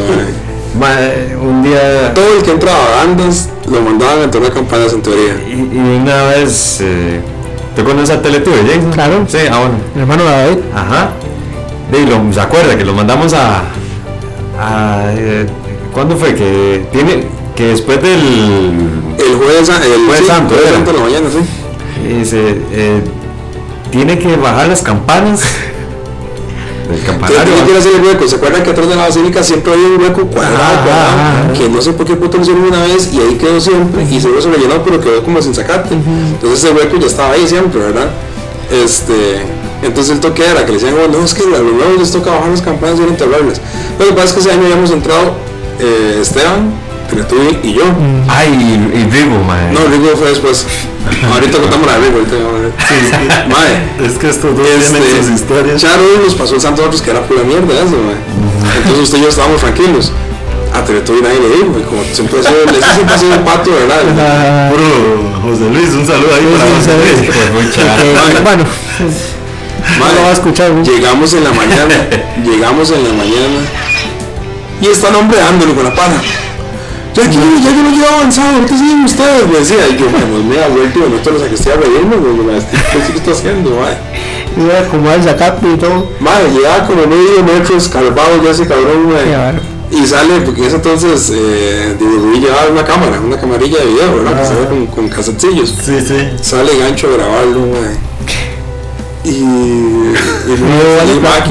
eh, 0.98 1.36
un 1.40 1.62
día 1.62 2.12
Todo 2.14 2.36
el 2.36 2.42
que 2.42 2.50
entraba 2.52 2.78
a 2.78 3.04
bandas 3.04 3.48
lo 3.70 3.80
mandaban 3.80 4.20
a 4.20 4.24
entonar 4.24 4.52
campanas 4.52 4.92
en 4.92 5.02
teoría. 5.02 5.34
y, 5.48 5.52
y 5.74 5.98
una 6.02 6.22
vez 6.24 6.78
eh, 6.80 7.20
¿te 7.74 7.82
conoces 7.82 8.10
a 8.10 8.22
Teletube, 8.22 8.62
Jason? 8.66 8.92
Claro. 8.92 9.24
Sí, 9.28 9.38
ah 9.50 9.58
bueno. 9.60 9.74
Mi 9.94 10.02
hermano 10.02 10.24
David. 10.24 10.58
Ajá. 10.74 11.10
De, 11.90 12.00
y 12.00 12.06
lo, 12.06 12.32
se 12.32 12.40
acuerda 12.40 12.76
que 12.76 12.84
lo 12.84 12.92
mandamos 12.94 13.32
a, 13.32 13.62
a 14.60 15.12
eh, 15.14 15.46
¿cuándo 15.96 16.14
fue? 16.16 16.34
Que 16.34 16.84
tiene 16.92 17.24
que 17.56 17.68
después 17.68 18.02
del 18.02 18.20
El 19.18 19.36
jueves, 19.38 19.66
sa- 19.66 19.82
el 19.84 20.04
Jueves 20.04 20.18
sí, 20.20 20.26
Santo, 20.26 20.48
jueves 20.54 20.66
era. 20.68 20.76
santo 20.76 20.92
de 20.92 20.98
la 20.98 21.04
mañana, 21.04 21.26
sí. 21.32 22.14
dice 22.18 22.58
eh, 22.72 23.00
tiene 23.90 24.18
que 24.18 24.36
bajar 24.36 24.68
las 24.68 24.82
campanas 24.82 25.40
del 26.88 26.98
Entonces, 26.98 27.06
campanario. 27.06 27.78
hacer 27.78 27.94
el 27.94 28.02
hueco. 28.02 28.28
¿Se 28.28 28.36
acuerdan 28.36 28.62
que 28.62 28.70
atrás 28.70 28.88
de 28.90 28.94
la 28.94 29.02
basílica 29.06 29.42
siempre 29.42 29.72
había 29.72 29.86
un 29.86 30.02
hueco 30.02 30.26
cuadrado, 30.26 30.56
Ah, 30.60 30.82
cuadrado? 30.84 31.50
ah, 31.50 31.52
que 31.56 31.68
no 31.70 31.80
sé 31.80 31.92
por 31.94 32.04
qué 32.06 32.14
puto 32.14 32.36
lo 32.36 32.42
hicieron 32.42 32.62
una 32.64 32.82
vez 32.82 33.10
y 33.14 33.18
ahí 33.20 33.34
quedó 33.36 33.58
siempre 33.58 34.02
y 34.04 34.20
seguro 34.20 34.42
se 34.42 34.50
rellenó 34.50 34.82
pero 34.84 35.00
quedó 35.00 35.22
como 35.24 35.40
sin 35.40 35.54
sacate. 35.54 35.94
Entonces 35.94 36.62
ese 36.64 36.74
hueco 36.74 36.98
ya 36.98 37.06
estaba 37.06 37.32
ahí 37.32 37.46
siempre, 37.48 37.80
¿verdad? 37.80 38.10
Este, 38.70 39.40
entonces 39.82 40.12
el 40.12 40.20
toque 40.20 40.44
era 40.44 40.66
que 40.66 40.72
le 40.72 40.78
decían, 40.78 40.94
bueno, 40.94 41.18
no, 41.18 41.24
es 41.24 41.32
que 41.34 41.42
a 41.44 41.46
los 41.58 41.72
nuevos 41.72 41.98
les 41.98 42.10
toca 42.10 42.30
bajar 42.32 42.50
las 42.50 42.60
campanas 42.62 42.98
y 43.00 43.02
enterrarlas. 43.04 43.60
Lo 43.98 44.06
que 44.06 44.12
pasa 44.12 44.26
es 44.26 44.32
que 44.34 44.40
ese 44.40 44.52
año 44.52 44.62
habíamos 44.64 44.90
entrado 44.90 45.34
eh, 45.80 46.18
Esteban, 46.20 46.70
Teletubby 47.10 47.58
y 47.62 47.74
yo. 47.74 47.84
Ay, 48.28 48.48
y, 48.50 48.98
y 48.98 49.04
Rigo, 49.10 49.42
mae. 49.44 49.72
No, 49.72 49.80
Rigo 49.90 50.16
fue 50.16 50.28
después. 50.30 50.66
ahorita 51.32 51.58
contamos 51.58 51.86
la 51.86 51.98
de 51.98 52.06
Rigo, 52.08 52.18
ahorita 52.18 52.36
a 52.36 52.52
ver. 52.52 53.48
Mae, 53.48 54.06
Es 54.06 54.18
que 54.18 54.28
estos 54.30 54.56
dos 54.56 54.66
tienen 54.66 54.82
sus 54.82 55.18
este, 55.18 55.32
historias. 55.34 55.80
Charo 55.80 56.02
nos 56.24 56.34
pasó 56.34 56.54
el 56.56 56.60
santo 56.60 56.82
a 56.82 56.86
nosotros 56.86 57.02
que 57.02 57.10
era 57.10 57.22
pura 57.26 57.42
mierda 57.44 57.74
eso, 57.74 57.96
mae. 57.96 58.76
Entonces 58.78 59.02
usted 59.04 59.18
y 59.18 59.22
yo 59.22 59.28
estábamos 59.28 59.60
tranquilos. 59.60 60.12
A 60.74 60.84
Teletubby 60.84 61.22
nadie 61.22 61.40
le 61.40 61.48
dijo, 61.56 61.78
y 61.78 61.82
como 61.84 62.02
siempre 62.12 62.40
ha 62.40 62.42
sido, 62.42 62.64
ese 62.64 62.92
siempre 62.94 63.14
ha 63.14 63.18
sido 63.18 63.32
un 63.38 63.44
pato, 63.44 63.70
¿verdad? 63.70 64.02
Ah, 64.18 64.70
Puro 64.70 65.50
José 65.52 65.70
Luis, 65.70 65.88
un 65.94 66.06
saludo 66.06 66.34
ahí 66.34 66.44
para 66.52 66.64
sí, 66.66 66.74
José 66.76 66.92
sí, 66.92 66.98
Luis. 67.00 67.26
sí. 67.26 67.40
Pues 67.54 67.76
eh, 67.78 68.40
bueno, 68.42 68.64
Mae, 70.00 70.08
no 70.12 70.14
lo 70.18 70.22
va 70.22 70.28
a 70.28 70.32
escuchar. 70.32 70.70
¿no? 70.72 70.82
Llegamos 70.82 71.32
en 71.32 71.44
la 71.44 71.52
mañana, 71.52 71.94
llegamos 72.44 72.90
en 72.90 73.04
la 73.04 73.12
mañana 73.14 73.58
y 74.80 74.86
están 74.88 75.14
hombreándolo 75.14 75.74
con 75.74 75.84
la 75.84 75.94
pana. 75.94 76.20
Ya, 77.14 77.24
aquí, 77.24 77.38
ya 77.64 77.70
yo 77.70 77.82
lo 77.82 77.90
llevo 77.90 78.06
avanzado, 78.18 78.54
ahorita 78.56 78.76
siguen 78.76 79.04
ustedes, 79.04 79.48
me 79.48 79.58
decía. 79.58 79.88
Y 79.88 79.96
yo, 79.96 80.06
me, 80.10 80.44
me 80.44 80.56
da 80.56 80.68
vuelto 80.68 80.98
y 80.98 81.10
meto 81.10 81.30
en 81.30 81.36
la 81.36 81.42
sacristía 81.42 81.72
a 81.72 81.76
reírme, 81.76 82.16
güey, 82.16 82.34
me 82.34 82.58
estoy- 82.58 82.78
¿qué 83.12 83.18
estoy 83.18 83.32
haciendo, 83.32 83.70
mae? 83.70 83.96
Iba 84.62 84.88
como 84.90 85.10
el 85.10 85.22
zacate 85.22 85.66
y 85.66 85.76
todo. 85.78 86.10
Madre, 86.20 86.50
llegaba 86.54 86.86
como 86.86 87.06
medio 87.06 87.42
metro 87.42 87.76
escarbado 87.76 88.42
ya 88.44 88.50
ese 88.50 88.66
cabrón. 88.66 89.08
Qué 89.24 89.30
bárbaro. 89.34 89.60
Y 89.90 90.04
sale, 90.04 90.40
porque 90.40 90.60
en 90.62 90.66
ese 90.66 90.76
entonces 90.76 91.32
eh, 91.34 91.96
Didi 91.98 92.40
llevaba 92.40 92.68
una 92.70 92.84
cámara, 92.84 93.20
una 93.20 93.38
camarilla 93.40 93.78
de 93.78 93.86
video, 93.86 94.16
¿verdad? 94.16 94.42
Que 94.42 94.48
se 94.48 94.54
ve 94.60 94.66
con, 94.66 94.86
con 94.86 95.08
casetillos. 95.08 95.74
Sí, 95.82 95.98
sí. 96.06 96.16
Sale 96.42 96.76
gancho 96.76 97.06
a 97.08 97.12
grabarlo, 97.16 97.60
mae. 97.60 97.96
Y, 99.24 99.28
y, 99.28 99.32
y, 100.52 100.56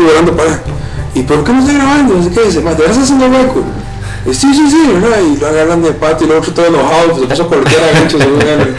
volando 0.04 0.36
para. 0.36 0.62
¿Y 0.62 0.75
por 1.24 1.44
qué 1.44 1.54
no 1.54 1.60
está 1.60 1.74
grabando? 1.74 2.22
Sé 2.24 2.30
qué 2.32 2.44
dice, 2.44 2.62
mae, 2.62 2.76
¿de 2.76 2.82
verdad 2.82 2.98
estás 2.98 3.12
haciendo 3.12 3.28
hueco? 3.38 3.64
Y, 4.26 4.34
sí, 4.34 4.54
sí, 4.56 4.70
sí, 4.72 4.92
¿verdad? 5.00 5.20
Y 5.22 5.38
lo 5.38 5.48
agarran 5.48 5.84
de 5.84 5.92
pato 5.92 6.24
y 6.24 6.28
el 6.28 6.34
otro 6.34 6.52
todo 6.52 6.66
enojado, 6.66 7.10
pues 7.12 7.22
se 7.22 7.28
puso 7.28 7.44
a 7.44 7.48
cortar 7.48 7.74
a 7.74 8.00
ganchos. 8.00 8.22
según 8.22 8.42
él. 8.42 8.76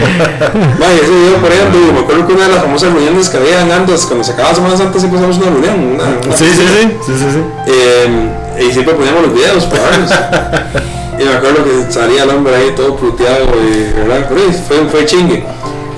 Mae, 0.81 0.97
ese 0.97 1.11
video 1.13 1.37
por 1.41 1.53
ahí 1.53 1.59
me 1.93 2.01
acuerdo 2.01 2.27
que 2.27 2.33
una 2.33 2.45
de 2.49 2.53
las 2.55 2.63
famosas 2.65 2.93
reuniones 2.93 3.29
que 3.31 3.37
había 3.37 3.63
Andas, 3.63 4.07
cuando 4.07 4.25
se 4.25 4.33
acababa 4.33 4.55
Semana 4.55 4.77
Santa 4.77 4.99
siempre 4.99 5.19
hacíamos 5.21 5.39
una 5.39 5.51
reunión. 5.51 5.95
Una, 5.95 6.05
una 6.27 6.37
Sí, 6.37 6.47
sí, 6.47 6.63
sí. 6.67 6.89
Sí, 7.07 7.13
sí, 7.17 7.27
sí. 7.33 7.41
eh, 7.67 8.67
y 8.69 8.73
siempre 8.73 8.95
poníamos 8.95 9.23
los 9.23 9.35
videos 9.35 9.65
para 9.67 9.83
verlos. 9.91 10.11
y 11.21 11.25
me 11.25 11.33
acuerdo 11.33 11.65
que 11.65 11.93
salía 11.93 12.25
el 12.25 12.31
hombre 12.31 12.57
ahí 12.57 12.73
todo 12.75 12.97
puteado 12.97 13.47
y 13.63 13.93
¿verdad? 14.01 14.27
Pero 14.29 14.41
fue, 14.67 14.85
fue 14.91 15.07
chingue. 15.07 15.45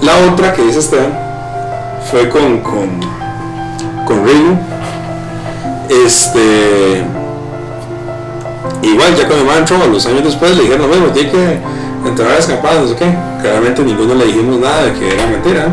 La 0.02 0.12
otra 0.30 0.52
que 0.52 0.62
dice 0.62 0.80
Esteban 0.80 1.18
fue 2.10 2.28
con, 2.28 2.58
con, 2.60 3.00
con 4.06 4.26
Ringo. 4.26 4.58
Este. 5.88 7.04
Igual, 8.82 9.16
ya 9.16 9.26
cuando 9.26 9.44
mi 9.44 9.56
entró, 9.56 9.86
los 9.86 10.06
años 10.06 10.24
después 10.24 10.56
le 10.56 10.62
dijeron, 10.62 10.88
bueno, 10.88 11.06
tiene 11.06 11.30
que 11.30 11.58
entrar 12.06 12.32
a 12.32 12.46
campanas, 12.46 12.82
no 12.82 12.88
sé 12.88 12.96
qué. 12.96 13.14
Claramente 13.42 13.82
ninguno 13.82 14.14
le 14.14 14.26
dijimos 14.26 14.60
nada 14.60 14.84
de 14.84 14.92
que 14.92 15.14
era 15.14 15.26
mentira. 15.26 15.68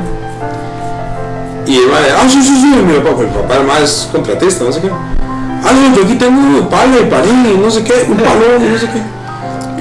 Y 1.67 1.77
el 1.77 1.87
madre, 1.87 2.11
ah, 2.15 2.27
sí, 2.29 2.41
sí, 2.41 2.61
sí, 2.61 2.67
mi 2.67 2.93
papá, 2.99 3.15
pues, 3.15 3.27
el 3.27 3.33
papá 3.33 3.55
además 3.55 3.81
es 3.81 4.09
contratista, 4.11 4.63
no 4.63 4.71
sé 4.71 4.81
qué. 4.81 4.89
Ah, 4.89 5.71
no, 5.73 5.95
yo 5.95 6.03
aquí 6.03 6.15
tengo 6.15 6.69
palo 6.69 6.99
y 7.01 7.05
parín 7.05 7.61
no 7.61 7.71
sé 7.71 7.83
qué, 7.83 8.05
un 8.07 8.17
palón 8.17 8.63
y 8.63 8.69
no 8.69 8.77
sé 8.77 8.87
qué. 8.87 9.01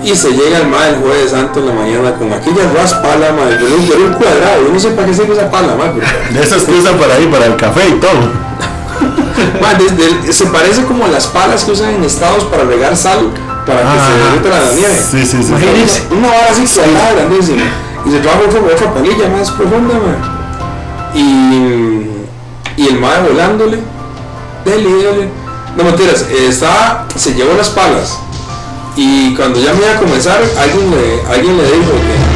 Y 0.03 0.15
se 0.15 0.31
llega 0.33 0.59
el 0.59 0.69
madre 0.69 0.91
el 0.91 0.97
jueves 0.97 1.31
santo 1.31 1.61
en 1.61 1.67
la 1.67 1.73
mañana 1.75 2.15
con 2.15 2.33
aquella 2.33 2.71
raspala, 2.75 3.33
madre, 3.33 3.59
yo 3.61 4.07
un 4.07 4.13
cuadrado, 4.15 4.67
yo 4.67 4.73
no 4.73 4.81
sé 4.81 4.91
para 4.91 5.07
qué 5.07 5.15
sirve 5.15 5.35
esa 5.35 5.51
pala, 5.51 5.75
madre, 5.77 6.07
De 6.33 6.43
esas 6.43 6.65
que 6.65 6.73
usan 6.73 6.97
para 6.97 7.15
ahí, 7.15 7.27
para 7.27 7.47
el 7.47 7.57
café 7.57 7.89
y 7.89 8.01
todo. 8.01 8.45
Ma, 9.61 9.75
desde 9.75 10.07
el- 10.29 10.33
se 10.35 10.47
parece 10.47 10.85
como 10.85 11.05
a 11.05 11.09
las 11.09 11.27
palas 11.27 11.65
que 11.65 11.73
usan 11.73 11.91
en 11.95 12.05
estados 12.05 12.45
para 12.45 12.65
regar 12.65 12.97
sal 12.97 13.31
para 13.67 13.81
que 13.81 13.87
se 13.87 13.95
Ah, 13.95 14.31
derrita 14.31 14.49
la 14.61 14.73
nieve. 14.75 14.97
Sí, 15.11 15.25
sí, 15.27 15.43
sí. 15.43 15.49
Imagínense, 15.49 16.03
una 16.11 16.29
vara 16.29 16.47
así 16.51 16.67
cuadrada, 16.67 17.13
grandísima. 17.15 17.63
Y 18.07 18.11
se 18.11 18.19
trabaja 18.19 18.43
otra, 18.47 18.61
otra 18.61 18.95
palilla 18.95 19.29
más 19.29 19.51
profunda, 19.51 19.95
ma. 19.95 21.15
Y, 21.15 22.07
y 22.77 22.87
el 22.89 22.99
mae 23.01 23.23
volándole. 23.23 23.79
Dele, 24.65 24.91
dele. 24.91 25.29
No 25.77 25.85
mentiras, 25.85 26.27
estaba, 26.31 27.07
se 27.17 27.35
llevó 27.35 27.55
las 27.55 27.71
palas. 27.71 28.19
Y 28.97 29.35
cuando 29.35 29.59
ya 29.61 29.73
me 29.73 29.81
iba 29.81 29.93
a 29.93 29.97
comenzar, 29.99 30.41
alguien 30.61 30.91
le, 30.91 31.23
alguien 31.35 31.57
le 31.57 31.65
dijo 31.65 31.93
que. 31.93 32.35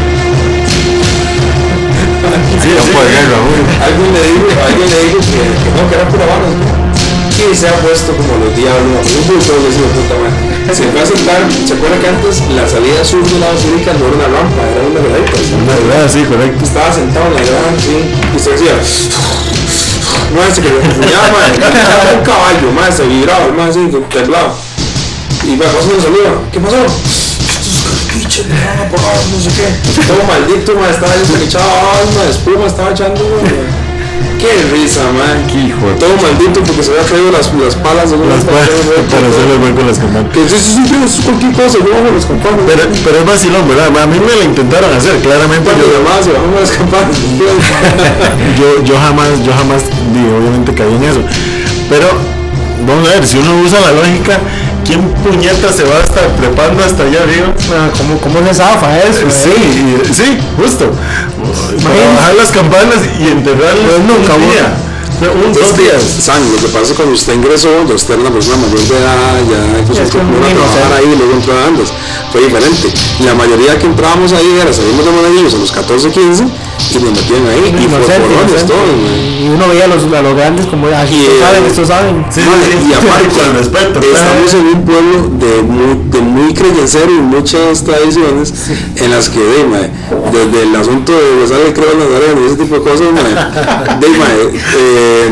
De 2.59 2.75
guerra, 2.75 3.39
uy. 3.41 3.63
alguien 3.85 4.13
le 4.13 4.23
dijo, 4.33 4.47
alguien 4.67 4.91
le 4.91 5.05
dijo 5.05 5.19
que, 5.19 5.25
que 5.63 5.71
no, 5.83 5.89
que 5.89 5.95
era 5.95 6.09
pura 6.09 6.27
vara. 6.27 6.49
Y 7.39 7.55
se 7.55 7.69
ha 7.69 7.73
puesto 7.81 8.11
como 8.17 8.35
los 8.45 8.55
diablos, 8.57 9.07
un 9.15 9.27
bulto 9.31 9.55
puta 9.55 10.19
madre. 10.19 10.75
Se 10.75 10.83
fue 10.91 11.01
a 11.01 11.07
sentar, 11.07 11.47
¿se 11.47 11.75
acuerda 11.75 11.97
que 12.03 12.09
antes 12.09 12.43
la 12.51 12.67
salida 12.69 13.05
sur 13.05 13.23
de 13.23 13.39
la 13.39 13.55
basílica 13.55 13.95
no 13.95 14.11
era 14.11 14.17
una 14.19 14.29
rampa, 14.29 14.63
era 14.67 14.83
una 14.83 15.01
gradita? 15.07 15.39
Una 15.55 16.09
sí, 16.11 16.27
correcto. 16.27 16.65
Estaba 16.65 16.93
sentado 16.93 17.27
en 17.31 17.35
la 17.35 17.41
grada, 17.41 17.71
sí, 17.79 18.11
y 18.35 18.39
se 18.39 18.51
decía, 18.51 18.75
no 20.35 20.43
se 20.51 20.61
que 20.61 20.69
ya, 21.09 21.23
madre, 21.31 22.19
un 22.19 22.25
caballo, 22.27 22.73
madre, 22.75 22.93
se 22.93 23.07
vibraba, 23.07 23.49
madre, 23.55 23.71
así, 23.71 23.87
temblaba. 24.11 24.53
Y 25.47 25.51
me 25.55 25.65
pasó 25.65 25.89
una 25.95 26.03
saluda, 26.03 26.43
¿qué 26.53 26.59
pasó? 26.59 26.77
Pagar, 28.89 29.17
no 29.31 29.39
sé 29.41 29.51
qué. 29.55 29.67
Todo 30.05 30.23
maldito, 30.27 30.75
madre, 30.75 30.91
estaba 30.91 31.15
echaba 31.15 32.03
alma 32.03 32.23
de 32.25 32.31
espuma, 32.31 32.67
estaba 32.67 32.91
echando, 32.91 33.23
madre. 33.25 33.88
Qué 34.39 34.55
risa, 34.73 35.03
man. 35.19 35.43
Qué 35.51 35.59
hijo 35.67 35.83
Todo 35.99 36.15
maldito 36.23 36.63
porque 36.63 36.83
se 36.83 36.93
había 36.93 37.03
traído 37.03 37.31
las, 37.33 37.53
las 37.55 37.75
palas 37.77 38.11
de 38.11 38.17
una 38.17 38.37
Las 38.37 38.45
pa- 38.45 38.53
para 38.53 39.27
hacerle 39.27 39.57
buen 39.59 39.75
con 39.75 39.87
las 39.87 39.99
campanas. 39.99 40.31
Que 40.33 40.47
sí, 40.49 40.79
sí, 41.11 41.23
cualquier 41.23 41.53
cosa, 41.53 41.79
yo 41.83 41.91
bajo 41.91 42.15
las 42.15 42.25
campanas. 42.27 42.61
Pero, 42.67 42.83
pero 43.05 43.19
es 43.19 43.27
vacilón, 43.27 43.67
¿verdad? 43.69 43.91
A 43.99 44.07
mí 44.07 44.19
me 44.21 44.35
la 44.39 44.45
intentaron 44.45 44.95
hacer, 44.95 45.19
claramente 45.21 45.71
yo, 45.75 46.05
bajan 46.07 46.55
las 46.55 46.71
campanas. 46.71 47.17
yo, 48.59 48.85
yo 48.85 48.95
jamás, 48.99 49.29
yo 49.45 49.53
jamás, 49.53 49.83
digo, 50.15 50.39
obviamente 50.39 50.73
caí 50.75 50.95
en 50.95 51.03
eso. 51.05 51.21
Pero, 51.91 52.07
vamos 52.87 53.09
a 53.09 53.15
ver, 53.15 53.27
si 53.27 53.39
uno 53.39 53.59
usa 53.63 53.81
la 53.81 53.93
lógica, 53.93 54.39
¿quién 54.89 55.05
puñeta 55.23 55.71
se 55.71 55.85
va 55.85 55.97
a 56.01 56.03
estar 56.03 56.25
trepando 56.41 56.83
hasta 56.83 57.05
allá 57.05 57.21
arriba? 57.23 57.53
Ah, 57.77 57.91
¿Cómo, 57.97 58.17
¿Cómo 58.19 58.41
se 58.49 58.55
zafa 58.55 58.99
eso? 59.05 59.21
eh? 59.21 59.31
Sí, 59.31 59.53
y- 59.53 60.15
sí, 60.15 60.39
justo. 60.57 60.91
Para 61.85 62.09
bajar 62.17 62.35
las 62.35 62.51
campanas 62.51 62.99
y 63.21 63.29
enterrarlas 63.29 63.85
Pues 63.85 64.01
nunca, 64.09 64.35
un 64.35 64.49
día. 64.51 64.73
No, 65.21 65.33
Un, 65.35 65.53
dos 65.53 65.77
días. 65.77 66.01
San, 66.23 66.41
lo 66.53 66.57
que 66.63 66.69
pasa 66.69 66.83
es 66.85 66.89
que 66.91 66.95
cuando 66.95 67.15
usted 67.15 67.35
ingresó, 67.35 67.69
usted 67.93 68.15
era 68.15 68.23
una 68.23 68.31
persona 68.33 68.57
mayor 68.57 68.81
de 68.81 68.97
edad, 68.97 69.35
ya 69.51 69.85
pues, 69.85 69.99
Es 69.99 70.15
iba 70.15 70.23
a 70.23 70.55
trabajar 70.55 70.93
ahí 70.97 71.11
y 71.13 71.17
luego 71.19 71.33
entró 71.35 71.53
a 71.59 71.67
andas. 71.67 71.89
Fue 72.33 72.41
diferente. 72.43 72.87
La 73.27 73.35
mayoría 73.35 73.77
que 73.79 73.87
entrábamos 73.87 74.33
ahí 74.33 74.59
era 74.63 74.73
salimos 74.73 75.05
de 75.05 75.11
Monaguillos 75.11 75.55
a 75.55 75.59
los 75.59 75.73
14, 75.73 76.11
15 76.11 76.45
y 76.79 76.99
metían 76.99 77.47
ahí. 77.47 77.69
Y 77.69 77.89
por 77.89 77.99
Inocente, 77.99 78.29
colores 78.29 78.51
inocente. 78.51 78.73
todos, 78.73 79.01
güey. 79.01 79.45
Y 79.45 79.49
uno 79.49 79.69
veía 79.69 79.85
a 79.85 79.89
los, 79.89 80.03
a 80.13 80.23
los 80.23 80.35
grandes 80.35 80.67
como, 80.67 80.89
Y, 80.89 80.93
estos 80.93 81.09
eh, 81.13 81.41
saben, 81.41 81.65
estos 81.65 81.89
saben. 81.89 82.27
Sí, 82.31 82.41
sí. 82.41 82.89
y 82.89 82.93
aparte, 82.95 83.29
con 83.29 83.57
respeto. 83.57 84.01
estamos 84.01 84.55
en 84.55 84.67
un 84.67 84.85
pueblo 84.85 85.17
de 85.39 85.63
muy, 85.63 86.11
de 86.11 86.21
muy 86.21 86.55
creyencero 86.55 87.11
y 87.11 87.21
muchas 87.21 87.85
tradiciones 87.85 88.53
en 88.97 89.11
las 89.11 89.29
que, 89.29 89.41
de, 89.41 89.65
mae, 89.65 89.91
desde 90.33 90.63
el 90.63 90.77
asunto 90.77 91.13
de 91.13 91.43
besar 91.43 91.61
el 91.61 91.73
creo 91.73 91.95
Nazareno 91.95 92.41
y 92.43 92.47
ese 92.47 92.57
tipo 92.57 92.75
de 92.77 92.83
cosas, 92.83 93.07
mae, 93.13 93.99
de, 93.99 94.09
mae, 94.19 94.39
eh, 94.79 95.31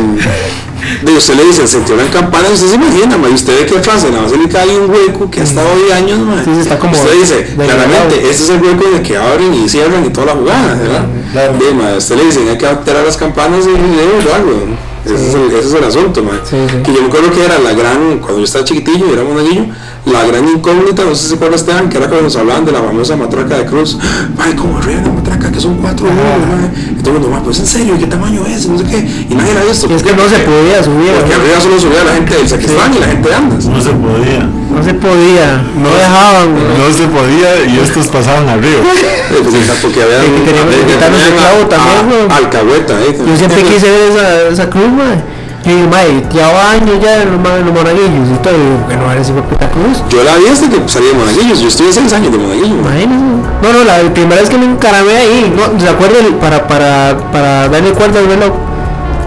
de 1.03 1.12
usted 1.12 1.35
le 1.35 1.45
dice, 1.45 1.67
se 1.67 1.79
en 1.79 2.09
campana, 2.12 2.49
usted 2.53 2.69
se 2.69 2.75
imagina, 2.75 3.17
mae, 3.17 3.31
y 3.31 3.35
usted 3.35 3.61
ve 3.61 3.67
que 3.67 3.79
atrás 3.79 4.05
en 4.05 4.15
la 4.15 4.23
basílica 4.23 4.62
hay 4.62 4.71
un 4.71 4.91
hueco 4.91 5.31
que 5.31 5.41
ha 5.41 5.45
estado 5.45 5.69
ahí 5.69 5.93
años, 5.93 6.19
mae. 6.21 6.45
Sí, 6.45 6.51
está 6.61 6.79
como 6.79 6.93
usted 6.93 7.21
dice, 7.21 7.55
claramente, 7.57 8.17
este 8.17 8.45
es 8.45 8.51
el 8.51 8.62
hueco 8.62 8.85
en 8.89 8.97
el 8.97 9.03
que 9.03 9.17
abren 9.17 9.55
y 9.55 9.69
cierran 9.69 10.05
y 10.05 10.11
toda 10.11 10.27
la 10.27 10.33
jugada, 10.33 10.75
¿verdad? 10.75 11.07
Claro. 11.33 11.53
De, 11.59 11.75
mae, 11.75 11.97
usted 11.97 12.17
le 12.17 12.25
dice, 12.25 12.49
hay 12.49 12.59
que 12.59 12.67
alterar 12.67 13.05
las 13.05 13.17
campanas 13.17 13.65
y 13.67 13.71
de 13.71 14.07
verdad, 14.07 14.43
güey. 14.45 14.95
Ese, 15.07 15.29
es 15.29 15.35
el, 15.35 15.47
ese 15.53 15.69
es 15.69 15.75
el 15.75 15.85
asunto, 15.85 16.23
mae. 16.23 16.38
Sí, 16.45 16.57
sí. 16.69 16.77
Que 16.83 16.92
yo 16.92 17.01
me 17.03 17.07
acuerdo 17.09 17.31
que 17.31 17.45
era 17.45 17.59
la 17.59 17.73
gran, 17.73 18.19
cuando 18.19 18.38
yo 18.38 18.45
estaba 18.45 18.64
chiquitillo 18.64 19.07
y 19.09 19.12
era 19.12 19.23
monaguillo, 19.25 19.66
la 20.07 20.25
gran 20.25 20.47
incógnita, 20.49 21.05
no 21.05 21.14
sé 21.14 21.23
si 21.23 21.29
se 21.31 21.35
acuerda 21.37 21.57
Esteban, 21.57 21.88
que 21.88 21.97
era 21.99 22.07
cuando 22.07 22.25
nos 22.25 22.37
hablaban 22.37 22.64
de 22.64 22.73
la 22.73 22.81
famosa 22.81 23.16
matraca 23.16 23.59
de 23.59 23.66
cruz. 23.66 23.99
Ay, 24.38 24.55
como 24.55 24.79
arriba 24.79 25.01
de 25.01 25.07
la 25.07 25.12
matraca, 25.12 25.51
que 25.51 25.61
son 25.61 25.77
cuatro 25.79 26.07
números, 26.07 26.47
mae. 26.49 26.92
Y 26.92 27.03
todo 27.03 27.14
el 27.14 27.21
mundo, 27.21 27.29
"Ma, 27.37 27.42
pues 27.42 27.59
en 27.61 27.66
serio, 27.66 27.97
¿qué 27.99 28.07
tamaño 28.07 28.45
es? 28.47 28.69
No 28.69 28.79
sé 28.79 28.85
qué. 28.85 28.99
Y 29.31 29.35
nadie 29.35 29.55
la 29.55 29.64
visto. 29.64 29.87
Y 29.88 29.95
es 29.95 30.03
¿Por 30.03 30.11
que 30.12 30.16
no 30.16 30.29
se 30.29 30.38
podía 30.40 30.83
subir. 30.83 31.12
Porque 31.12 31.35
¿no? 31.37 31.42
arriba 31.42 31.61
solo 31.61 31.81
subía 31.81 32.05
la 32.05 32.12
gente 32.14 32.37
del 32.37 32.49
sacristán 32.49 32.95
y 32.95 32.99
la 33.01 33.07
gente 33.07 33.29
de 33.29 33.35
andas. 33.35 33.64
No 33.66 33.81
se 33.81 33.90
podía. 33.90 34.49
No 34.77 34.85
se 34.85 34.95
podía, 34.95 35.62
no 35.77 35.89
dejaban. 35.89 36.53
güey. 36.53 36.65
No 36.77 36.93
se 36.93 37.07
podía 37.09 37.65
y 37.67 37.79
estos 37.81 38.07
pasaban 38.09 38.49
arriba. 38.49 38.81
Eh, 38.85 39.41
pues, 39.43 39.55
exacto, 39.62 39.89
que 39.93 40.03
había 40.03 40.21
Que 40.21 40.41
teníamos 40.45 40.75
que 40.75 40.81
que 40.81 40.93
quitarnos 40.93 41.23
el 41.27 41.35
clavo 41.35 41.62
a- 41.65 41.69
también, 41.69 41.97
a- 41.99 42.03
güey. 42.03 42.45
Alcahueta, 42.45 42.95
eh. 43.01 43.17
Yo 43.27 43.37
siempre 43.37 43.62
quise 43.62 43.91
ver 43.91 44.11
esa, 44.12 44.49
esa 44.53 44.71
cruz, 44.71 44.89
mae. 44.93 45.17
Yo 45.65 45.75
digo, 45.75 45.89
mae, 45.89 46.23
llevaba 46.33 46.71
años 46.73 46.95
ya 47.03 47.23
en 47.23 47.43
los, 47.43 47.53
en 47.59 47.65
los 47.67 47.75
monaguillos 47.75 48.29
y 48.31 48.39
todo. 48.39 48.53
Digo, 48.55 48.87
que 48.89 48.97
no 48.97 49.11
era 49.11 49.21
esa 49.21 49.33
puta 49.35 49.69
cruz. 49.71 49.99
Yo 50.11 50.23
la 50.23 50.37
vi 50.37 50.47
hasta 50.47 50.69
que 50.71 50.79
salí 50.87 51.07
de 51.07 51.15
monaguillos. 51.15 51.59
Yo 51.61 51.69
estuve 51.69 51.93
seis 51.93 52.12
años 52.12 52.31
de 52.31 52.39
monaguillo. 52.39 52.77
mae. 52.85 53.03
Imagínese. 53.03 53.25
No, 53.62 53.73
no, 53.73 53.83
la 53.85 53.97
primera 54.15 54.41
vez 54.43 54.51
que 54.51 54.59
me 54.59 54.67
encaramé 54.67 55.11
ahí, 55.17 55.53
no, 55.57 55.81
¿se 55.81 55.89
acuerda? 55.89 56.19
Para, 56.41 56.69
para, 56.69 57.17
para 57.33 57.69
darle 57.69 57.91
cuerda 57.93 58.21
al 58.21 58.27
reloj. 58.29 58.53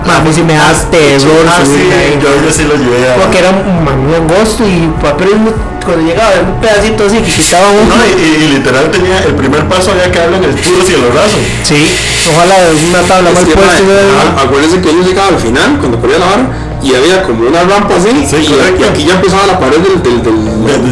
Ma, 0.06 0.18
a 0.18 0.20
mí 0.22 0.30
sí 0.34 0.42
me 0.44 0.54
da 0.56 0.74
terror 0.90 1.46
Ah, 1.48 1.60
sí, 1.64 1.72
subirme 1.72 1.96
ahí. 1.96 2.20
yo, 2.22 2.30
yo 2.46 2.52
sí 2.52 2.64
lo 2.64 2.76
llevé. 2.76 3.06
Porque 3.22 3.40
era 3.40 3.50
un, 3.52 3.84
muy 4.06 4.16
angosto 4.16 4.64
y 4.68 4.88
papel 5.02 5.30
cuando 5.86 6.06
llegaba 6.08 6.34
era 6.34 6.44
un 6.44 6.60
pedacito 6.62 7.06
así 7.06 7.18
que 7.18 7.32
quitaba 7.32 7.70
uno. 7.72 7.96
No, 7.96 8.02
y, 8.06 8.46
y 8.46 8.48
literal 8.58 8.90
tenía 8.92 9.20
el 9.24 9.36
primer 9.36 9.68
paso 9.68 9.92
había 9.92 10.12
que 10.12 10.20
darlo 10.20 10.38
en 10.38 10.44
el 10.46 10.56
puro 10.56 10.84
cielo 10.86 11.12
raso. 11.14 11.38
Sí, 11.64 11.86
ojalá 12.34 12.56
una 12.90 13.02
tabla 13.04 13.30
que, 13.32 13.46
puesta. 13.46 13.62
mae, 13.66 13.82
¿verdad? 13.84 14.38
a- 14.38 14.42
acuérdense 14.44 14.82
que 14.82 14.90
ellos 14.90 15.06
llegaban 15.06 15.34
al 15.36 15.40
final, 15.40 15.78
cuando 15.80 16.00
corría 16.00 16.20
la 16.20 16.26
y 16.82 16.96
había 16.96 17.24
como 17.24 17.48
una 17.48 17.63
rampa 17.63 17.96
así, 17.96 18.10
Sí, 18.26 18.38
y, 18.39 18.82
y 18.82 18.84
aquí 18.86 19.04
ya 19.06 19.15
empezaba 19.15 19.48
la 19.48 19.60
pared 19.60 19.78
del... 19.80 20.02
del, 20.02 20.24
del, 20.24 20.38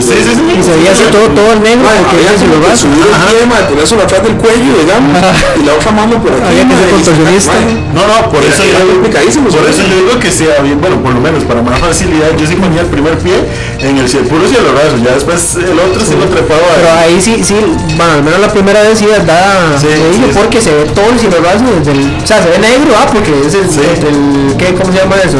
Sí, 0.03 0.13
sí, 0.19 0.31
sí. 0.35 0.43
Y 0.57 0.63
se 0.63 0.71
veía 0.75 0.91
así 0.91 1.03
todo, 1.11 1.27
todo 1.31 1.53
el 1.53 1.61
negro 1.63 1.85
Mae, 1.87 1.99
porque 2.01 2.15
había 2.17 2.31
ese 2.33 2.39
se 2.39 2.45
como 2.47 2.55
lo 2.57 2.61
que 2.65 2.69
vas. 2.71 2.79
subir 2.79 3.03
el 3.07 3.15
pie, 3.27 3.45
mae, 3.47 3.63
ponérselo 3.69 4.01
atrás 4.03 4.21
del 4.23 4.35
cuello, 4.37 4.71
digamos, 4.83 5.11
y 5.55 5.61
la 5.63 5.73
otra 5.77 5.91
mano 5.91 6.13
por 6.21 6.31
aquí, 6.33 6.43
Había 6.49 6.63
que 6.67 6.75
ser 6.99 7.55
No, 7.93 8.01
no, 8.07 8.15
por 8.31 8.41
eso 8.43 8.61
era 8.63 8.79
yo, 8.83 8.89
complicadísimo, 8.99 9.47
por 9.49 9.63
eso 9.69 9.81
yo 9.87 9.95
digo 9.95 10.13
que 10.19 10.31
sea 10.31 10.59
bien, 10.61 10.81
bueno, 10.81 10.97
por 11.01 11.13
lo 11.13 11.21
menos 11.21 11.43
para 11.45 11.61
más 11.61 11.79
facilidad, 11.79 12.35
yo 12.37 12.45
sí 12.47 12.55
ponía 12.55 12.81
el 12.81 12.87
primer 12.91 13.17
pie 13.19 13.37
en 13.79 13.97
el 13.97 14.07
cielo, 14.09 14.27
puro 14.27 14.43
cielo 14.47 14.73
raso, 14.73 14.97
ya 15.03 15.13
después 15.13 15.55
el 15.55 15.77
otro 15.79 16.01
sí 16.03 16.15
lo 16.19 16.25
trepaba. 16.27 16.67
Pero 16.75 16.91
ahí 16.99 17.21
sí, 17.21 17.39
sí, 17.43 17.55
bueno, 17.95 18.11
al 18.19 18.23
menos 18.23 18.39
la 18.39 18.51
primera 18.51 18.81
vez 18.81 18.97
sí 18.99 19.05
da 19.07 19.77
Sí, 19.79 19.87
sí, 19.87 20.09
sí, 20.19 20.31
porque 20.33 20.59
se 20.61 20.71
ve 20.73 20.83
todo 20.95 21.09
el 21.11 21.19
cielo 21.19 21.37
raso 21.43 21.63
desde 21.79 21.91
el, 21.91 22.01
o 22.23 22.25
sea, 22.27 22.41
se 22.43 22.49
ve 22.49 22.59
negro, 22.59 22.91
ah, 22.97 23.07
porque 23.11 23.31
es 23.45 23.53
el, 23.53 23.69
Sí. 23.69 23.79
desde 23.81 24.09
el, 24.09 24.55
¿qué, 24.57 24.73
¿cómo 24.73 24.91
se 24.91 24.99
llama 24.99 25.15
eso? 25.23 25.37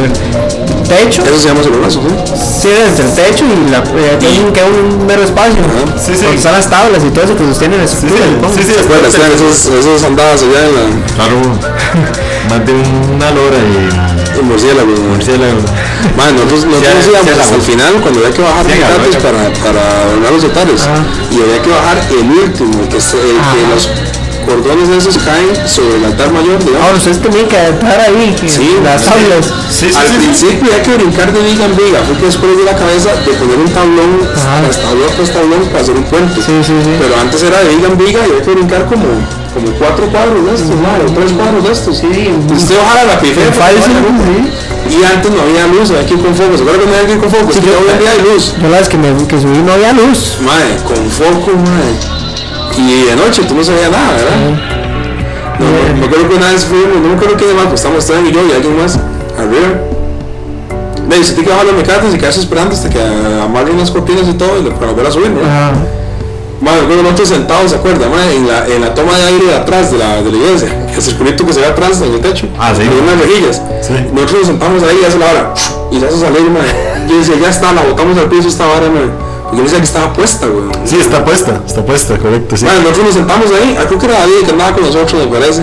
Techo, 0.87 1.21
Eso 1.25 1.37
se 1.37 1.47
llama 1.49 1.61
celuloso, 1.63 2.01
¿sí? 2.01 2.15
sí, 2.63 2.69
desde 2.69 3.03
el 3.03 3.11
techo 3.13 3.43
y 3.43 3.69
la, 3.69 3.79
eh, 3.79 4.15
tiene 4.19 4.39
un, 4.45 4.53
que 4.53 4.63
un 4.63 5.05
mero 5.05 5.21
espacio, 5.23 5.59
Ajá. 5.59 5.99
Sí, 5.99 6.15
sí. 6.15 6.21
donde 6.23 6.37
están 6.37 6.53
las 6.53 6.69
tablas 6.69 7.03
y 7.03 7.09
todo 7.09 7.25
eso 7.25 7.35
que 7.35 7.43
sostienen 7.43 7.81
el 7.81 7.89
Sí, 7.89 7.95
sí, 8.01 8.07
sí, 8.07 8.63
sí, 8.63 8.73
Bueno, 8.87 9.07
están 9.07 9.31
esos, 9.33 9.65
esos 9.67 10.03
andadas 10.03 10.41
allá 10.43 10.63
en 10.63 10.75
la 10.75 11.05
Claro, 11.15 11.35
más 12.49 12.65
de 12.65 12.71
una 12.71 13.31
lora 13.31 13.57
y 13.59 14.39
en 14.39 14.45
murciélagos, 14.47 14.99
mae. 14.99 15.09
murciélago. 15.09 15.59
Mae, 16.15 16.31
nosotros, 16.33 16.65
nosotros 16.71 17.03
Sí, 17.03 17.09
íbamos 17.11 17.39
hasta 17.41 17.55
el 17.55 17.61
final 17.61 17.93
cuando 18.01 18.19
había 18.23 18.31
que 18.33 18.41
bajar 18.41 18.65
Sí, 18.65 18.71
sí. 19.11 19.17
para, 19.19 19.41
para 19.59 19.83
donar 20.15 20.31
los 20.31 20.43
altares 20.45 20.81
y 21.31 21.41
había 21.41 21.61
que 21.61 21.69
bajar 21.69 21.97
el 22.15 22.31
último, 22.31 22.79
el 22.83 22.87
que, 22.87 23.01
se- 23.01 23.17
el 23.19 23.35
que 23.35 23.61
los 23.75 23.89
cordones 24.47 24.87
esos 24.89 25.17
caen 25.19 25.51
sobre 25.67 25.97
el 25.99 26.05
altar 26.05 26.31
mayor, 26.31 26.57
digamos. 26.63 26.81
Ahora 26.87 26.97
ustedes 26.97 27.19
tenían 27.21 27.47
que 27.47 27.57
adaptar 27.57 27.99
ahí 27.99 28.33
Sí, 28.47 28.79
las 28.83 29.01
sí. 29.03 29.09
tablas. 29.11 29.45
Sí, 29.69 29.85
sí, 29.91 29.97
Al 29.99 30.07
sí, 30.07 30.13
sí. 30.13 30.17
principio 30.23 30.67
hay 30.73 30.81
que 30.87 30.93
brincar 30.95 31.27
de 31.33 31.41
viga 31.43 31.65
en 31.65 31.75
viga, 31.75 31.99
fue 32.07 32.15
que 32.17 32.25
después 32.31 32.57
de 32.57 32.63
la 32.63 32.75
cabeza 32.75 33.11
de 33.13 33.31
poner 33.35 33.57
un 33.59 33.69
tablón, 33.69 34.11
tras 34.33 34.77
tablón 34.81 35.09
tras 35.17 35.29
tablón 35.35 35.61
para 35.67 35.81
hacer 35.83 35.95
un 35.95 36.03
puente. 36.05 36.39
Sí, 36.41 36.55
sí, 36.63 36.73
sí. 36.83 36.91
Pero 36.97 37.13
antes 37.19 37.43
era 37.43 37.59
de 37.59 37.75
viga 37.75 37.87
en 37.91 37.97
viga 37.97 38.19
y 38.25 38.31
había 38.31 38.41
que 38.41 38.51
brincar 38.55 38.85
como, 38.87 39.05
como 39.53 39.67
cuatro 39.77 40.07
cuadros 40.07 40.39
de 40.47 40.53
estos, 40.55 40.75
madre, 40.79 41.03
o 41.05 41.11
tres 41.11 41.31
cuadros 41.35 41.61
de 41.67 41.71
estos. 41.75 41.97
Sí, 41.99 42.31
Usted 42.55 42.75
ojalá 42.79 43.03
la 43.03 43.19
sí. 43.19 43.27
Y 44.87 45.03
antes 45.03 45.31
no 45.31 45.41
había 45.41 45.67
luz, 45.67 45.89
había 45.91 46.05
que 46.05 46.13
ir 46.13 46.21
con 46.21 46.33
foco. 46.33 46.55
¿Se 46.55 46.63
acuerdan 46.63 46.81
que 46.81 46.87
no 46.87 46.93
había 46.95 47.07
que 47.07 47.13
ir 47.13 47.19
con 47.19 47.29
foco? 47.29 47.47
Que 47.49 47.59
yo- 47.59 47.99
día 47.99 48.11
hay 48.11 48.21
luz. 48.23 48.53
Yo 48.61 48.69
la 48.69 48.79
vez 48.79 48.87
que, 48.87 48.97
me, 48.97 49.27
que 49.27 49.39
subí 49.41 49.57
no 49.59 49.73
había 49.73 49.91
luz. 49.93 50.37
Madre, 50.41 50.77
con 50.87 51.11
foco, 51.11 51.51
madre. 51.57 52.16
Y 52.77 53.03
de 53.05 53.15
noche 53.15 53.43
tú 53.47 53.55
no 53.55 53.63
sabías 53.63 53.91
nada, 53.91 54.11
¿verdad? 54.13 54.37
No, 55.59 55.65
no, 55.65 55.99
me 55.99 56.05
acuerdo 56.05 56.29
que 56.29 56.35
una 56.35 56.51
vez 56.51 56.65
fuimos, 56.65 56.97
no 57.01 57.09
me 57.09 57.15
acuerdo 57.15 57.35
qué 57.37 57.45
demás, 57.45 57.65
pues 57.67 57.81
estamos 57.81 57.99
Esteban 57.99 58.27
y 58.27 58.31
yo 58.31 58.39
y 58.47 58.51
alguien 58.51 58.77
más 58.77 58.97
arriba. 59.37 59.81
Me 61.07 61.15
dice, 61.17 61.33
tiene 61.33 61.45
que 61.47 61.51
bajar 61.51 61.65
los 61.65 61.75
mecates 61.75 62.13
y 62.13 62.17
quedarse 62.17 62.39
esperando 62.41 62.75
hasta 62.75 62.89
que 62.89 62.99
amarren 63.01 63.79
las 63.79 63.89
cortinas 63.91 64.27
y 64.27 64.33
todo 64.33 64.59
y 64.59 64.69
para 64.71 64.87
volver 64.91 65.07
a 65.07 65.11
subir, 65.11 65.29
¿no? 65.31 65.41
Ajá. 65.41 65.71
Madre, 66.61 66.83
luego 66.87 67.03
nosotros 67.03 67.29
sentados, 67.29 67.71
¿se 67.71 67.77
acuerda? 67.77 68.09
Madre, 68.09 68.35
en 68.35 68.47
la, 68.47 68.67
en 68.67 68.81
la 68.81 68.93
toma 68.93 69.15
de 69.17 69.23
aire 69.23 69.45
de 69.45 69.55
atrás 69.55 69.91
de 69.91 69.97
la, 69.99 70.21
de 70.21 70.31
la 70.31 70.37
iglesia, 70.37 70.69
el 70.95 71.01
circulito 71.01 71.45
que 71.45 71.53
se 71.53 71.59
ve 71.61 71.67
atrás 71.67 72.01
en 72.01 72.13
el 72.13 72.19
techo, 72.19 72.47
Ah, 72.59 72.73
sí. 72.75 72.83
de 72.83 72.99
unas 72.99 73.19
rejillas. 73.19 73.61
Sí. 73.81 73.93
Nosotros 74.11 74.39
nos 74.39 74.47
sentamos 74.47 74.83
ahí 74.83 74.97
y 75.01 75.05
hace 75.05 75.17
la 75.19 75.25
hora, 75.31 75.53
y 75.91 75.99
se 75.99 76.05
hace 76.07 76.19
salir, 76.19 76.49
madre. 76.51 76.73
Yo 77.07 77.17
decía, 77.19 77.35
ya 77.41 77.49
está, 77.49 77.71
la 77.73 77.83
botamos 77.83 78.17
al 78.17 78.25
piso 78.27 78.47
esta 78.47 78.65
vara, 78.65 78.89
madre. 78.89 79.09
Porque 79.47 79.57
yo 79.57 79.63
decía 79.63 79.79
que 79.79 79.85
estaba 79.85 80.11
puesta, 80.13 80.45
güey. 80.47 80.65
Sí, 80.83 80.97
está 80.99 81.23
puesta, 81.23 81.61
está 81.65 81.85
puesta, 81.85 82.17
correcto, 82.17 82.57
sí. 82.57 82.65
Bueno, 82.65 82.81
nosotros 82.81 83.05
nos 83.05 83.15
sentamos 83.15 83.47
ahí, 83.47 83.77
ah, 83.79 83.85
creo 83.87 83.99
que 83.99 84.05
era 84.07 84.19
David 84.19 84.43
que 84.43 84.51
andaba 84.51 84.71
con 84.75 84.83
nosotros, 84.83 85.25
me 85.25 85.27
parece. 85.31 85.61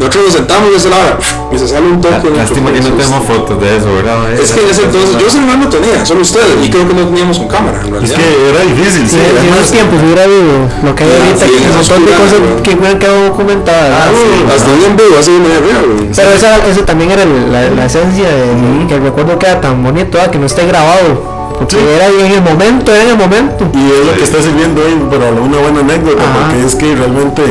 nosotros 0.00 0.24
nos 0.24 0.32
sentamos 0.34 0.70
y 0.72 0.76
ese 0.76 0.88
lado 0.88 1.18
y 1.52 1.58
se 1.58 1.68
sale 1.68 1.86
un 1.86 2.00
toque. 2.00 2.30
Lástima 2.30 2.72
que 2.72 2.80
no 2.80 2.88
tenemos 2.96 3.24
fotos 3.24 3.60
de 3.60 3.76
eso, 3.76 3.88
¿verdad? 3.94 4.32
Es 4.32 4.52
que 4.52 4.60
en 4.64 4.68
ese 4.70 4.82
entonces, 4.84 5.12
yo 5.20 5.26
ese 5.28 5.40
no 5.40 5.68
tenía, 5.68 6.06
solo 6.06 6.22
ustedes, 6.22 6.56
y 6.64 6.70
creo 6.70 6.88
que 6.88 6.94
no 6.94 7.04
teníamos 7.04 7.38
con 7.38 7.48
cámara, 7.48 7.82
en 7.84 7.94
Es 8.00 8.12
que 8.12 8.24
era 8.48 8.60
difícil, 8.64 9.04
Sí, 9.08 9.16
sí. 9.16 9.46
en 9.46 9.54
esos 9.54 9.72
tiempos 9.72 10.00
hubiera 10.02 10.24
habido 10.24 10.64
lo 10.84 10.94
que 10.94 11.04
hay 11.04 11.10
Ah, 11.12 11.24
ahorita, 11.28 11.44
sí, 11.44 11.52
que 11.52 11.68
un 11.68 11.76
montón 11.76 12.04
de 12.06 12.12
cosas 12.12 12.38
que 12.64 12.70
hubieran 12.74 12.98
quedado 12.98 13.24
documentadas. 13.24 13.92
Ah. 13.92 14.54
Hasta 14.56 14.70
un 14.72 14.84
en 14.84 14.96
vivo, 14.96 15.16
así 15.20 15.30
arriba, 15.36 15.80
güey. 15.84 16.08
Pero 16.16 16.30
esa, 16.32 16.66
eso 16.66 16.80
también 16.84 17.10
era 17.10 17.24
la, 17.24 17.70
la 17.70 17.84
esencia 17.84 18.28
de 18.28 18.86
que 18.88 18.94
el 18.94 19.02
recuerdo 19.02 19.38
queda 19.38 19.60
tan 19.60 19.82
bonito, 19.84 20.18
que 20.30 20.38
no 20.38 20.46
esté 20.46 20.66
grabado. 20.66 21.37
Porque 21.58 21.76
Sí. 21.76 21.82
era 21.96 22.06
en 22.06 22.32
el 22.32 22.42
momento, 22.42 22.92
era 22.94 23.02
en 23.04 23.10
el 23.10 23.16
momento. 23.18 23.66
Y 23.74 23.82
es 23.90 24.06
lo 24.06 24.14
que 24.16 24.24
está 24.24 24.40
sirviendo 24.42 24.80
hoy 24.80 24.94
para 25.10 25.30
una 25.32 25.58
buena 25.58 25.80
anécdota, 25.80 26.22
Ajá. 26.22 26.48
porque 26.50 26.66
es 26.66 26.74
que 26.76 26.94
realmente, 26.94 27.42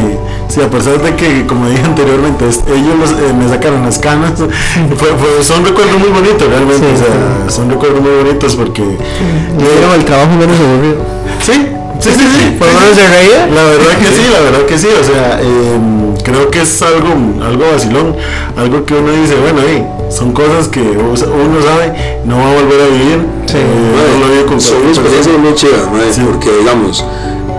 sí, 0.48 0.62
a 0.62 0.70
pesar 0.70 1.02
de 1.02 1.14
que, 1.16 1.46
como 1.46 1.68
dije 1.70 1.84
anteriormente, 1.84 2.46
ellos 2.46 2.96
los- 3.00 3.12
eh, 3.20 3.34
me 3.38 3.50
sacaron 3.50 3.84
las 3.84 3.98
canas, 4.00 4.32
fue- 4.98 5.14
fue- 5.20 5.44
son 5.44 5.66
recuerdos 5.66 5.98
muy 6.00 6.10
bonitos 6.10 6.48
realmente, 6.48 6.88
Sí, 6.88 6.94
o 6.96 6.98
sea, 6.98 7.50
son 7.50 7.70
recuerdos 7.70 8.02
muy 8.02 8.12
bonitos 8.24 8.56
porque... 8.56 8.82
Dieron 8.82 9.92
el 9.96 10.06
trabajo 10.06 10.32
menos 10.40 10.56
aburrido. 10.60 10.98
Sí, 11.42 11.54
sí, 12.00 12.10
sí, 12.16 12.26
sí. 12.32 12.56
¿Por 12.58 12.68
menos 12.68 12.96
se 12.96 13.08
reía? 13.10 13.48
La 13.48 13.64
verdad 13.64 13.98
que 14.00 14.06
sí, 14.08 14.24
la 14.32 14.40
verdad 14.40 14.66
que 14.68 14.78
sí, 14.78 14.88
o 14.88 15.04
sea, 15.04 15.42
em, 15.42 16.16
creo 16.24 16.50
que 16.50 16.62
es 16.62 16.82
algo, 16.82 17.10
algo 17.46 17.66
vacilón, 17.74 18.16
algo 18.56 18.86
que 18.86 18.94
uno 18.96 19.12
dice, 19.12 19.36
bueno, 19.36 19.60
eh, 19.68 19.84
son 20.10 20.32
cosas 20.34 20.68
que 20.70 20.82
uno 20.82 21.16
sabe, 21.62 22.20
no 22.26 22.38
va 22.38 22.52
a 22.52 22.54
volver 22.56 22.82
a 22.82 22.86
vivir, 22.88 23.26
Sí. 23.46 23.58
eh, 23.58 23.94
Madre, 23.96 24.44
no 24.46 24.54
lo 24.56 24.60
son 24.60 24.88
experiencias 24.88 25.38
muy 25.38 25.54
chidas, 25.56 25.92
madre, 25.92 26.14
Sí. 26.14 26.22
porque 26.26 26.50
digamos, 26.60 27.04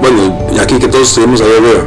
bueno, 0.01 0.39
y 0.55 0.59
aquí 0.59 0.79
que 0.79 0.89
todos 0.89 1.09
estuvimos 1.09 1.41
ahí 1.41 1.49
arriba, 1.59 1.85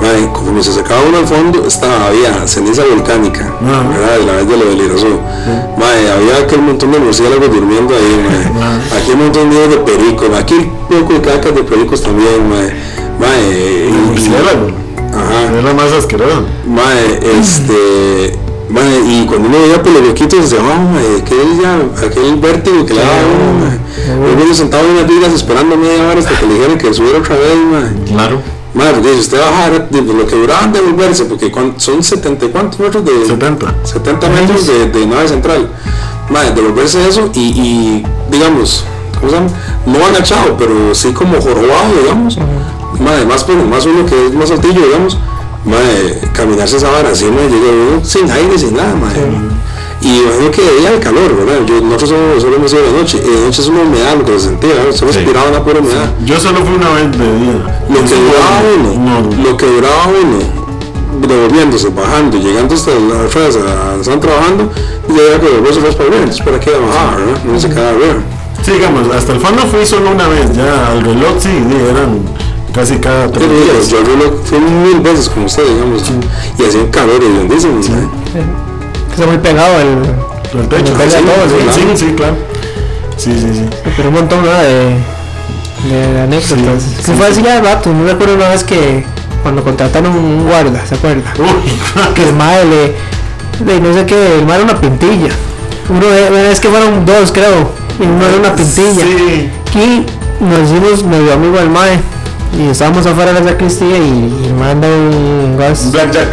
madre, 0.00 0.28
conforme 0.32 0.62
se 0.62 0.72
sacaba 0.72 1.00
uno 1.08 1.18
al 1.18 1.26
fondo, 1.26 1.66
estaba, 1.66 2.06
había 2.08 2.46
ceniza 2.46 2.82
volcánica, 2.84 3.46
Ajá. 3.60 3.88
¿verdad? 3.88 4.18
De 4.18 4.24
la 4.26 4.32
vez 4.34 4.48
de 4.48 4.56
lo 4.56 4.64
del 4.66 4.80
Irazú. 4.82 5.18
Madre, 5.78 6.10
había 6.12 6.36
aquel 6.44 6.62
montón 6.62 6.92
de 6.92 6.98
murciélagos 6.98 7.48
durmiendo 7.50 7.94
ahí, 7.94 8.52
madre. 8.54 8.80
Aquí 8.96 9.10
un 9.12 9.18
montón 9.20 9.50
de 9.50 9.68
de 9.68 9.76
pericos, 9.78 10.28
madre. 10.28 10.42
aquí 10.42 10.54
un 10.54 11.00
poco 11.00 11.12
de 11.14 11.20
cacas 11.20 11.54
de 11.54 11.62
pericos 11.62 12.02
también, 12.02 12.48
madre. 12.48 12.74
Madre, 13.18 13.40
y- 13.50 13.88
y- 13.88 13.92
Murciélago. 13.92 14.70
Ajá. 15.14 15.56
Es 15.58 15.64
la 15.64 15.72
más 15.72 15.92
asquerosa. 15.92 16.42
Mae, 16.66 17.20
este. 17.40 18.36
Mae, 18.68 18.98
y 19.06 19.26
cuando 19.26 19.48
uno 19.48 19.58
veía 19.60 19.80
por 19.82 19.92
los 19.92 20.02
huequitos 20.02 20.40
hacia 20.40 20.58
abajo, 20.58 20.82
mae, 20.92 21.20
aquel, 21.20 21.60
ya, 21.60 22.06
aquel 22.06 22.36
vértigo 22.36 22.84
que 22.84 22.94
le 22.94 23.00
daba 23.00 23.22
uno. 23.22 24.26
Yo 24.28 24.36
vine 24.36 24.54
sentado 24.54 24.84
en 24.84 24.90
unas 24.90 25.08
vigas 25.08 25.32
esperando 25.32 25.76
media 25.76 26.08
hora 26.08 26.18
hasta 26.18 26.38
que 26.38 26.46
le 26.46 26.54
dijeran 26.54 26.78
que 26.78 26.92
subiera 26.92 27.18
otra 27.18 27.36
vez, 27.36 27.56
mae. 27.70 28.04
Claro. 28.04 28.40
Mae, 28.74 28.92
porque 28.92 29.14
si 29.14 29.20
usted 29.20 29.40
bajara, 29.40 29.88
lo 29.90 30.26
que 30.26 30.36
duraban 30.36 30.72
de 30.72 30.80
volverse, 30.80 31.24
porque 31.24 31.52
son 31.76 32.02
70 32.02 32.44
y 32.44 32.48
cuántos 32.48 32.80
metros 32.80 33.04
de. 33.04 33.26
70. 33.26 33.74
70 33.84 34.28
metros 34.28 34.66
de, 34.66 34.88
de 34.88 35.06
nave 35.06 35.28
central. 35.28 35.68
Mae, 36.28 36.52
devolverse 36.52 37.08
eso 37.08 37.30
y, 37.34 37.40
y, 37.40 38.06
digamos, 38.30 38.84
¿cómo 39.18 39.30
se 39.30 39.36
llama? 39.36 39.48
No 39.86 40.04
agachado, 40.04 40.56
pero 40.58 40.94
sí 40.94 41.12
como 41.12 41.40
jorobado, 41.40 41.94
digamos. 42.02 42.36
Mae, 42.98 43.24
más, 43.24 43.44
pero 43.44 43.64
más 43.64 43.86
uno 43.86 44.04
que 44.04 44.26
es 44.26 44.34
más 44.34 44.50
altillo, 44.50 44.84
digamos. 44.84 45.16
Mae, 45.66 46.20
caminarse 46.32 46.76
esa 46.76 46.90
vara 46.90 47.10
así, 47.10 47.24
uno 47.26 47.40
sin 48.04 48.30
aire, 48.30 48.56
sin 48.58 48.74
nada, 48.76 48.94
mae. 48.94 49.12
Y 50.00 50.18
imagino 50.20 50.50
que 50.52 50.62
veía 50.62 50.92
el 50.92 51.00
calor, 51.00 51.34
¿verdad? 51.36 51.66
Yo, 51.66 51.80
nosotros 51.80 52.10
solo, 52.10 52.40
solo 52.40 52.56
hemos 52.56 52.72
ido 52.72 52.82
de 52.82 52.92
noche. 52.92 53.18
Y 53.24 53.28
de 53.30 53.40
noche 53.46 53.62
es 53.62 53.68
una 53.68 53.80
humedad 53.80 54.16
lo 54.16 54.24
que 54.24 54.32
se 54.38 54.40
sentía, 54.46 54.74
¿verdad? 54.74 54.92
solo 54.94 55.12
Sí. 55.12 55.18
una 55.50 55.64
pura 55.64 55.80
humedad. 55.80 56.12
Yo 56.24 56.38
solo 56.38 56.58
fui 56.64 56.74
una 56.76 56.90
vez 56.90 57.10
de 57.18 57.38
día. 57.38 57.80
Lo 57.88 58.04
que 58.04 58.14
duraba 58.14 58.60
no- 58.62 58.92
uno, 58.92 59.20
no, 59.32 59.42
lo 59.50 59.56
que 59.56 59.66
duraba 59.66 60.06
uno, 60.06 60.38
devolviéndose, 61.26 61.88
bajando, 61.88 62.36
llegando 62.38 62.74
hasta 62.74 62.90
la 62.92 63.24
otra 63.24 63.40
vez, 63.40 63.56
a- 63.56 63.96
están 64.00 64.20
trabajando, 64.20 64.70
y 65.08 65.16
ya 65.16 65.22
era 65.22 65.40
que 65.40 65.46
otra 65.46 65.82
vez 65.82 65.94
para 65.96 66.16
entonces 66.16 66.42
para 66.44 66.60
qué 66.60 66.70
bajar, 66.70 67.16
¿verdad? 67.18 67.40
No 67.44 67.58
se 67.60 67.68
quedaba 67.68 67.88
arriba. 67.90 68.14
Sí, 68.62 68.70
digamos, 68.72 69.02
hasta 69.14 69.32
el 69.32 69.40
fondo 69.40 69.62
fui 69.62 69.84
solo 69.86 70.10
una 70.12 70.28
vez, 70.28 70.52
ya 70.56 70.92
al 70.92 71.02
reloj 71.02 71.34
sí, 71.40 71.48
sí, 71.48 71.76
eran 71.90 72.20
casi 72.76 72.96
cada 72.98 73.26
Yo 73.26 73.32
tres 73.32 73.48
días. 73.48 73.88
yo 73.90 74.00
lo 74.02 74.60
mil 74.60 75.00
veces 75.00 75.28
con 75.28 75.44
usted, 75.44 75.64
digamos, 75.66 76.02
y 76.58 76.64
hacía 76.64 76.80
un 76.80 76.90
calor 76.90 77.18
grandísimo, 77.20 77.80
¿verdad? 77.80 78.08
Que 79.08 79.12
está 79.14 79.26
muy 79.26 79.38
pegado 79.38 79.76
al. 79.76 80.60
El 80.60 80.68
techo. 80.68 80.92
Pega 80.94 81.10
Sí, 81.10 81.16
todo, 81.24 81.48
sí, 81.48 81.66
sí. 81.74 81.80
sí, 81.96 82.06
sí, 82.06 82.14
claro. 82.16 82.36
Sí, 83.16 83.32
sí, 83.32 83.48
sí. 83.54 83.90
Pero 83.96 84.08
un 84.10 84.14
montón 84.14 84.44
¿no? 84.44 84.52
de, 84.52 84.96
de 85.90 86.20
anécdotas. 86.20 86.82
Sí, 86.82 87.02
que 87.04 87.12
fue 87.12 87.26
así 87.26 87.42
ya 87.42 87.60
de 87.60 87.62
rato. 87.68 87.92
No 87.92 88.04
recuerdo 88.06 88.34
una 88.36 88.48
vez 88.50 88.62
que 88.62 89.04
cuando 89.42 89.64
contrataron 89.64 90.12
un 90.14 90.44
guarda, 90.46 90.84
¿se 90.86 90.94
acuerda? 90.94 91.32
Uy, 91.38 91.46
que 92.14 92.28
el 92.28 92.34
mae 92.34 92.64
le, 92.64 92.94
le- 93.64 93.80
no 93.80 93.92
sé 93.94 94.06
qué, 94.06 94.38
el 94.38 94.46
mae 94.46 94.56
era 94.56 94.64
una 94.64 94.80
pintilla. 94.80 95.28
Uno 95.88 96.06
de- 96.06 96.50
es 96.52 96.60
que 96.60 96.68
fueron 96.68 97.04
dos 97.06 97.32
creo, 97.32 97.70
y 97.98 98.02
uno 98.04 98.24
era 98.26 98.36
una 98.38 98.54
pintilla. 98.54 99.02
Sí. 99.02 99.50
Y 99.74 100.06
nos 100.44 100.70
hicimos 100.70 101.02
medio 101.04 101.32
amigo 101.34 101.56
del 101.58 101.70
mae. 101.70 101.98
Y 102.52 102.68
estábamos 102.70 103.06
afuera 103.06 103.32
de 103.32 103.40
la 103.40 103.50
sacristía 103.50 103.96
y, 103.98 104.44
y 104.46 104.48
andaba 104.70 104.94
un 104.94 105.56
gas. 105.58 105.90
Blackjack. 105.92 106.28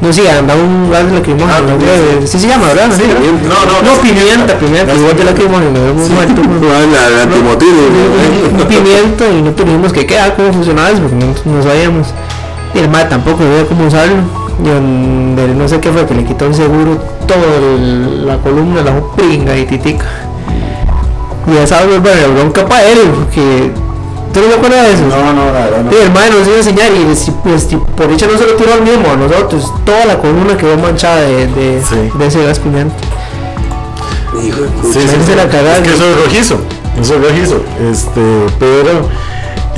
No 0.00 0.12
sí, 0.12 0.26
andaba 0.26 0.60
un 0.60 0.90
gas 0.90 1.10
lacrimógeno. 1.10 1.52
Ah, 1.56 1.60
¿no? 1.60 1.78
pimienta. 1.78 2.24
Eh, 2.24 2.26
sí 2.26 2.38
se 2.38 2.48
llama, 2.48 2.66
¿verdad? 2.66 2.90
Sí, 2.94 3.02
¿verdad? 3.02 3.20
No, 3.48 3.82
no, 3.82 3.94
No, 3.96 4.02
pimienta, 4.02 4.58
pimienta, 4.58 4.94
igual 4.94 5.16
de 5.16 5.24
lacrimógeno. 5.24 5.70
un 5.70 6.14
muerto, 6.14 6.42
¿no? 6.60 6.68
La, 6.68 7.08
la 7.10 7.24
un 7.24 8.66
pimiento 8.68 9.24
y 9.30 9.42
no 9.42 9.50
teníamos 9.52 9.92
que 9.92 10.06
quedar 10.06 10.36
cómo 10.36 10.52
funcionaba 10.52 10.90
eso 10.90 11.00
porque 11.00 11.16
no, 11.16 11.56
no 11.56 11.62
sabíamos. 11.62 12.08
Y 12.74 12.78
el 12.78 12.90
mae 12.90 13.06
tampoco 13.06 13.38
sabía 13.38 13.64
cómo 13.66 13.86
usarlo. 13.86 14.16
Y 14.62 14.68
donde 14.68 15.48
no 15.48 15.68
sé 15.68 15.80
qué 15.80 15.90
fue 15.90 16.06
que 16.06 16.14
le 16.14 16.24
quitó 16.24 16.46
el 16.46 16.54
seguro 16.54 16.98
toda 17.26 17.40
la 18.24 18.36
columna, 18.38 18.82
la 18.82 18.92
pringa 19.16 19.56
y 19.56 19.64
titica. 19.64 20.06
Y 21.46 21.54
ya 21.54 21.66
sabes, 21.66 22.00
bueno, 22.02 22.34
bronca 22.34 22.66
para 22.66 22.84
él, 22.84 22.98
porque 23.14 23.70
¿tú 24.36 24.42
no 24.42 24.48
te 24.48 24.54
acuerdas 24.54 24.86
de 24.86 24.92
eso? 24.92 25.02
No, 25.08 25.32
no, 25.32 25.46
la 25.46 25.60
verdad 25.64 25.82
no. 25.84 25.90
Sí, 25.90 25.96
el 26.02 26.12
mae 26.12 26.30
nos 26.30 26.46
iba 26.46 26.54
a 26.54 26.58
enseñar 26.58 26.90
y 26.92 27.04
pues, 27.42 27.68
por 27.96 28.08
dicha 28.08 28.26
no 28.30 28.38
se 28.38 28.46
lo 28.46 28.54
tiró 28.54 28.72
al 28.74 28.82
mismo 28.82 29.10
a 29.10 29.16
nosotros, 29.16 29.72
toda 29.84 30.04
la 30.04 30.18
columna 30.18 30.56
quedó 30.56 30.76
manchada 30.76 31.22
de, 31.22 31.46
de, 31.46 31.82
Sí. 31.82 32.10
de 32.18 32.26
ese 32.26 32.44
gas 32.44 32.58
pimienta. 32.58 32.94
hijo 34.44 34.60
de 34.60 34.68
puta. 34.68 34.92
sí, 34.92 34.98
Ahí 35.00 35.08
sí. 35.08 35.26
se 35.26 35.36
la 35.36 35.48
cagaron. 35.48 35.82
Es 35.84 35.88
que 35.88 35.94
eso 35.96 36.04
es 36.10 36.16
rojizo. 36.24 36.58
Eso 37.00 37.14
es 37.14 37.20
rojizo. 37.22 37.64
Este, 37.90 38.20
pero. 38.58 39.08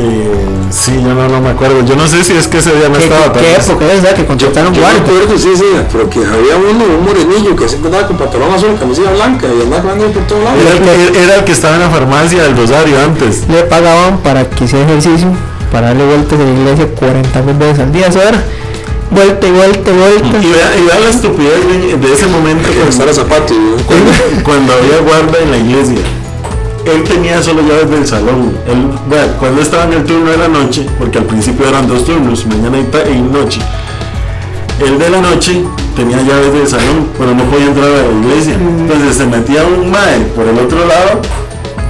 Eh, 0.01 0.31
sí, 0.71 0.93
yo 0.95 1.13
no, 1.13 1.29
no 1.29 1.41
me 1.41 1.49
acuerdo. 1.51 1.85
Yo 1.85 1.97
no 1.97 2.07
sé 2.07 2.23
si 2.23 2.33
es 2.35 2.47
que 2.47 2.59
ese 2.59 2.71
día 2.75 2.89
no 2.89 2.97
¿Qué, 2.99 3.05
estaba 3.05 3.33
qué, 3.33 3.41
tal 3.41 3.43
qué 3.43 3.55
época 3.57 3.85
es, 3.93 4.03
verdad? 4.03 4.17
Que 4.17 4.27
contrataron 4.27 4.73
Yo 4.73 4.81
me 4.81 4.87
guardia. 4.87 5.03
acuerdo, 5.03 5.39
sí, 5.39 5.51
sí, 5.57 5.65
porque 5.93 6.21
había 6.21 6.57
uno, 6.57 6.85
un 6.99 7.05
morenillo 7.05 7.57
que 7.57 7.69
siempre 7.69 7.91
andaba 7.91 8.07
con 8.07 8.17
pantalón 8.17 8.53
azul, 8.55 8.77
camiseta 8.79 9.11
blanca 9.11 9.47
y 9.49 9.63
andaba 9.63 9.83
caminando 9.83 10.15
por 10.15 10.27
todos 10.29 10.45
lados. 10.45 10.61
Era 10.63 10.73
el, 10.73 10.81
que, 11.13 11.23
era 11.25 11.35
el 11.39 11.45
que 11.45 11.53
estaba 11.53 11.75
en 11.75 11.81
la 11.81 11.91
farmacia 11.91 12.43
del 12.45 12.57
Rosario 12.57 12.95
antes. 13.01 13.49
le 13.49 13.63
pagaban 13.65 14.19
para 14.19 14.49
que 14.49 14.65
hiciera 14.65 14.85
ejercicio, 14.85 15.29
para 15.73 15.89
darle 15.89 16.07
vueltas 16.07 16.39
en 16.39 16.47
la 16.47 16.61
iglesia 16.61 16.87
40 16.95 17.43
mil 17.43 17.55
veces 17.57 17.79
al 17.81 17.93
día, 17.93 18.07
eso 18.07 18.23
era. 18.23 18.43
Vuelta 19.11 19.47
y 19.49 19.51
vuelta 19.51 19.91
y 19.91 19.95
vuelta. 19.95 20.39
Y 20.39 20.53
vea, 20.53 20.77
y 20.79 20.83
vea 20.87 20.99
la 21.01 21.09
estupidez 21.11 21.67
de, 21.67 21.97
de 21.97 22.13
ese 22.13 22.27
momento 22.27 22.69
a 22.69 22.95
cuando, 22.95 23.15
zapatos, 23.15 23.57
¿no? 23.57 23.83
cuando, 23.85 24.11
cuando 24.45 24.73
había 24.75 24.99
guarda 25.01 25.39
en 25.43 25.51
la 25.51 25.57
iglesia. 25.57 25.99
Él 26.85 27.05
tenía 27.05 27.43
solo 27.43 27.63
llaves 27.63 27.91
del 27.91 28.07
salón. 28.07 28.57
Él, 28.67 28.89
vea, 29.09 29.27
cuando 29.39 29.61
estaba 29.61 29.85
en 29.85 29.93
el 29.95 30.05
turno 30.05 30.31
de 30.31 30.37
la 30.39 30.49
noche, 30.49 30.87
porque 30.99 31.19
al 31.19 31.25
principio 31.25 31.69
eran 31.69 31.87
dos 31.87 32.05
turnos, 32.05 32.47
mañana 32.47 32.79
y, 32.79 33.21
noche. 33.21 33.61
El 34.81 34.99
de 34.99 35.11
la 35.11 35.21
noche 35.21 35.63
tenía 35.97 36.19
llaves 36.19 36.53
del 36.53 36.69
salón, 36.69 37.09
pero 37.19 37.35
no 37.35 37.45
podía 37.45 37.67
entrar 37.67 37.89
a 37.89 38.03
la 38.07 38.27
iglesia. 38.29 38.55
Entonces 38.55 39.17
se 39.17 39.27
metía 39.27 39.65
un 39.65 39.91
mae 39.91 40.21
por 40.37 40.47
el 40.47 40.57
otro 40.59 40.79
lado, 40.87 41.21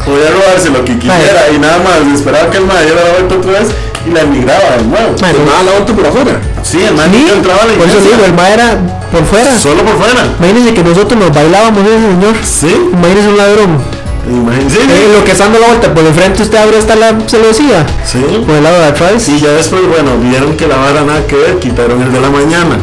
podía 0.04 0.30
robarse 0.30 0.70
lo 0.70 0.84
que 0.84 0.96
quisiera 0.98 1.50
y 1.54 1.58
nada 1.58 1.78
más. 1.78 2.00
Esperaba 2.18 2.50
que 2.50 2.56
el 2.58 2.64
mae 2.66 2.84
diera 2.86 3.04
la 3.04 3.10
vuelta 3.12 3.34
otra 3.36 3.52
vez 3.60 3.68
y 4.06 4.10
la 4.10 4.22
emigraba 4.22 4.76
de 4.78 4.84
nuevo. 4.84 5.14
Mae, 5.20 5.32
no- 5.34 5.44
nada, 5.44 5.62
la 5.64 5.70
vuelta 5.72 5.92
por 5.92 6.06
afuera. 6.06 6.40
Sí, 6.62 6.82
el 6.82 6.94
mae 6.94 7.08
Sí, 7.10 7.16
nunca 7.18 7.32
entraba 7.34 7.62
a 7.62 7.66
la 7.66 7.72
por 7.74 7.86
eso 7.88 8.00
digo, 8.00 8.24
el 8.24 8.32
mae 8.32 8.54
era 8.54 8.76
por 9.12 9.24
fuera. 9.24 9.58
Solo 9.58 9.82
por 9.84 9.96
fuera. 9.98 10.24
Imagínense 10.38 10.74
que 10.74 10.82
nosotros 10.84 11.20
nos 11.20 11.32
bailábamos 11.34 11.82
ese 11.86 12.00
señor. 12.08 12.34
Sí, 12.42 12.72
Imagínense 12.92 13.28
un 13.28 13.36
ladrón. 13.36 13.97
Imagínense. 14.30 14.78
Eh, 14.82 15.10
lo 15.16 15.24
que 15.24 15.32
está 15.32 15.44
dando 15.44 15.58
la 15.60 15.66
vuelta 15.68 15.94
por 15.94 16.04
el 16.04 16.12
frente 16.14 16.42
usted 16.42 16.58
abre 16.58 16.78
hasta 16.78 16.96
la 16.96 17.18
celosía. 17.26 17.86
Sí. 18.04 18.18
Por 18.46 18.56
el 18.56 18.62
lado 18.64 18.78
de 18.80 18.86
atrás. 18.86 19.28
Y 19.28 19.38
ya 19.40 19.50
después, 19.50 19.82
bueno, 19.88 20.16
vieron 20.18 20.56
que 20.56 20.66
la 20.66 20.76
vara 20.76 21.02
nada 21.02 21.26
que 21.26 21.36
ver, 21.36 21.58
quitaron 21.58 22.02
el 22.02 22.12
de 22.12 22.20
la 22.20 22.30
mañana. 22.30 22.78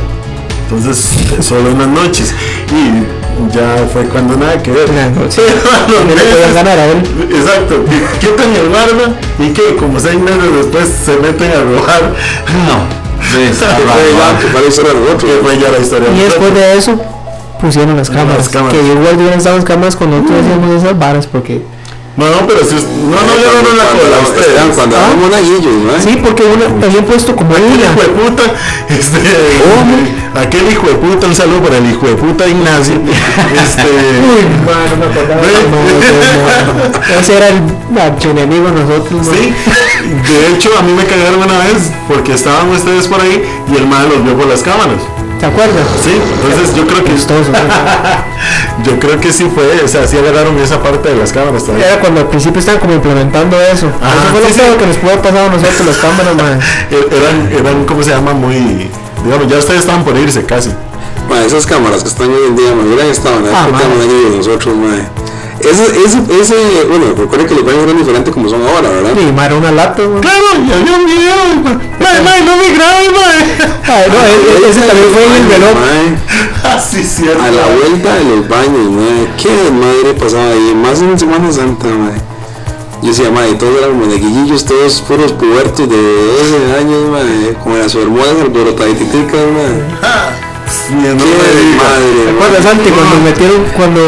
Entonces, 0.69 1.09
solo 1.41 1.69
en 1.71 1.79
las 1.79 1.87
noches. 1.87 2.33
Y 2.71 3.53
ya 3.55 3.85
fue 3.91 4.03
cuando 4.05 4.35
nada 4.37 4.61
que 4.63 4.71
ver. 4.71 4.89
Nah, 4.91 5.09
no, 5.09 5.21
sí. 5.31 5.41
A 5.41 5.91
los 5.91 5.99
No 6.03 6.09
le 6.09 6.15
meses. 6.15 6.29
podían 6.33 6.53
ganar 6.53 6.77
a 6.79 6.85
él. 6.87 6.97
Exacto. 7.31 7.85
Y 7.85 8.19
Quitan 8.25 8.55
el 8.55 8.69
barba 8.69 9.15
y 9.39 9.49
que 9.49 9.75
como 9.75 9.99
seis 9.99 10.17
meses 10.19 10.51
después 10.55 10.87
se 11.05 11.15
meten 11.17 11.51
a 11.51 11.61
robar. 11.61 12.13
No. 12.67 13.05
Sí, 13.25 13.41
está. 13.41 13.75
Que 13.75 15.39
fue 15.41 15.57
ya 15.57 15.71
la 15.71 15.79
historia. 15.79 16.09
Y 16.15 16.19
después 16.19 16.53
de 16.53 16.77
eso 16.77 16.99
pusieron 17.65 17.97
las 17.97 18.09
cámaras. 18.09 18.49
cámaras. 18.49 18.73
Que 18.73 18.81
igual 18.85 19.15
hubieran 19.17 19.37
estado 19.39 19.55
las 19.57 19.65
cámaras 19.65 19.95
cuando 19.95 20.17
nosotros 20.17 20.41
hacíamos 20.45 20.83
esas 20.83 20.99
varas 20.99 21.27
porque 21.27 21.61
No, 22.17 22.25
no, 22.29 22.47
pero 22.47 22.59
si 22.63 22.75
us- 22.75 22.83
no, 22.83 23.11
no 23.11 23.33
le 23.35 23.69
en 23.71 23.77
la 23.77 23.83
cola. 23.91 24.17
Esteban, 24.23 24.69
cuando 24.73 24.95
¿Ah? 24.95 24.99
daban 25.01 25.19
monaguillos, 25.19 25.75
¿no? 25.83 25.91
Sí, 26.01 26.17
porque 26.23 26.43
una, 26.43 26.85
habían 26.87 27.03
puesto 27.03 27.35
como 27.35 27.51
Aquel 27.51 27.65
una. 27.65 27.75
hijo 27.83 28.01
de 28.01 28.07
puta, 28.07 28.43
este, 28.87 29.19
aquel 30.39 30.71
hico 30.71 30.87
de 30.87 30.93
puta, 30.95 31.27
un 31.27 31.35
saludo 31.35 31.59
para 31.63 31.77
el 31.77 31.91
hijo 31.91 32.05
de 32.07 32.15
puta 32.15 32.47
Ignacio. 32.47 32.95
Este, 33.61 33.83
Uy, 33.83 34.43
man, 34.63 34.87
no 34.91 34.95
me 34.97 35.05
acordaba. 35.11 35.41
No, 35.43 36.71
no, 36.71 36.87
no. 36.87 37.19
Ese 37.19 37.35
era 37.35 37.49
el 37.49 37.59
archienemigo 37.99 38.69
nosotros, 38.69 39.27
sí, 39.27 39.53
de 40.31 40.47
hecho 40.55 40.69
a 40.79 40.81
mí 40.83 40.93
me 40.93 41.03
cagaron 41.05 41.43
una 41.43 41.59
vez 41.67 41.91
porque 42.07 42.33
estaban 42.33 42.69
ustedes 42.69 43.07
por 43.07 43.19
ahí 43.19 43.43
y 43.71 43.75
el 43.75 43.87
mal 43.87 44.07
los 44.07 44.23
vio 44.23 44.35
por 44.37 44.47
las 44.47 44.61
cámaras. 44.61 45.01
¿Te 45.39 45.45
acuerdas? 45.45 45.85
Sí, 46.03 46.11
entonces 46.41 46.75
yo 46.75 46.87
creo 46.87 47.03
que 47.03 47.11
Chistoso, 47.15 47.51
man. 47.51 47.61
yo 48.85 48.99
creo 48.99 49.19
que 49.19 49.31
sí 49.31 49.49
fue, 49.53 49.81
o 49.83 49.87
sea, 49.87 50.07
sí 50.07 50.17
agarraron 50.17 50.57
esa 50.59 50.81
parte 50.81 51.09
de 51.09 51.15
las 51.17 51.31
cámaras 51.31 51.63
todavía. 51.63 51.87
Era 51.87 51.99
cuando 51.99 52.21
al 52.21 52.27
principio 52.27 52.59
estaban 52.59 52.79
como 52.79 52.93
implementando 52.93 53.59
eso. 53.61 53.87
Ajá, 54.01 54.13
eso 54.23 54.31
fue 54.31 54.39
lo 54.41 54.47
sí, 54.47 54.53
sí. 54.53 54.59
peor 54.61 54.77
que 54.77 54.85
nos 54.87 54.97
pudo 54.97 55.11
haber 55.11 55.21
pasado 55.23 55.45
a 55.45 55.49
nosotros 55.49 55.85
las 55.87 55.97
cámaras, 55.97 56.35
man. 56.35 56.59
E- 56.91 57.15
Eran, 57.15 57.51
eran, 57.51 57.85
¿cómo 57.85 58.01
se 58.03 58.11
llama? 58.11 58.33
Muy, 58.33 58.89
digamos, 59.23 59.47
ya 59.49 59.57
ustedes 59.57 59.81
estaban 59.81 60.03
por 60.03 60.17
irse 60.17 60.43
casi. 60.45 60.69
Ma, 61.29 61.41
esas 61.43 61.65
cámaras 61.65 62.01
que 62.03 62.09
están 62.09 62.29
hoy 62.29 62.47
en 62.47 62.55
día, 62.55 62.71
me 62.73 62.83
hubieran 62.83 63.07
estado 63.07 63.37
en 63.37 63.45
la 63.45 63.51
Ah, 63.63 63.67
época 63.67 63.83
de 63.87 64.37
nosotros, 64.37 64.75
ma. 64.75 64.95
Ese, 65.71 65.83
ese, 66.05 66.19
ese, 66.41 66.55
bueno, 66.87 67.05
recuerden 67.17 67.47
que 67.47 67.55
los 67.55 67.65
baños 67.65 67.83
eran 67.83 67.97
diferentes 67.97 68.33
como 68.33 68.47
son 68.49 68.61
ahora, 68.67 68.89
¿verdad? 68.89 69.11
Y 69.19 69.31
man, 69.31 69.45
era 69.45 69.55
una 69.55 69.71
lata, 69.71 70.03
man. 70.03 70.21
Claro, 70.21 70.45
y 70.55 70.71
había 70.71 70.95
un 70.97 71.05
video, 71.05 71.35
no 72.45 72.57
me 72.57 72.71
grabes, 72.75 73.11
mae. 73.11 73.45
Ay, 73.87 74.09
no, 74.09 74.19
e- 74.23 74.65
e- 74.65 74.69
ese 74.69 74.81
también 74.81 75.09
fue 75.11 75.25
en 75.25 75.33
el 75.33 75.49
reloj. 75.49 75.73
Ma, 75.73 76.19
Ah, 76.75 76.79
sí, 76.79 77.03
cierto. 77.03 77.41
A 77.43 77.51
la 77.51 77.65
vuelta 77.67 78.13
de 78.15 78.23
los 78.25 78.47
baños, 78.47 78.91
ma, 78.91 79.35
qué 79.37 79.71
madre 79.71 80.13
pasaba 80.19 80.49
ahí, 80.51 80.73
más 80.75 80.99
en 81.01 81.17
Semana 81.17 81.51
Santa, 81.51 81.87
ma. 81.87 82.11
Yo 83.01 83.09
decía, 83.09 83.29
ma, 83.31 83.47
y 83.47 83.55
todos 83.55 83.77
eran 83.81 83.97
monaguillillos, 83.99 84.65
todos 84.65 85.01
puros 85.01 85.31
pubertos 85.33 85.87
de 85.89 85.95
12 85.97 86.79
años, 86.79 87.01
ma, 87.11 87.19
con 87.63 87.77
las 87.79 87.93
hormonas 87.95 88.35
alborotaditicas, 88.41 89.41
ma. 89.55 89.67
Sí, 90.67 90.93
no 90.93 91.01
Qué 91.01 91.23
digas. 91.23 91.77
madre, 91.77 92.05
¿Te 92.25 92.31
ma. 92.31 92.37
acuerdas, 92.45 92.63
Santi, 92.63 92.89
cuando 92.89 93.15
metieron, 93.23 93.63
cuando 93.75 94.01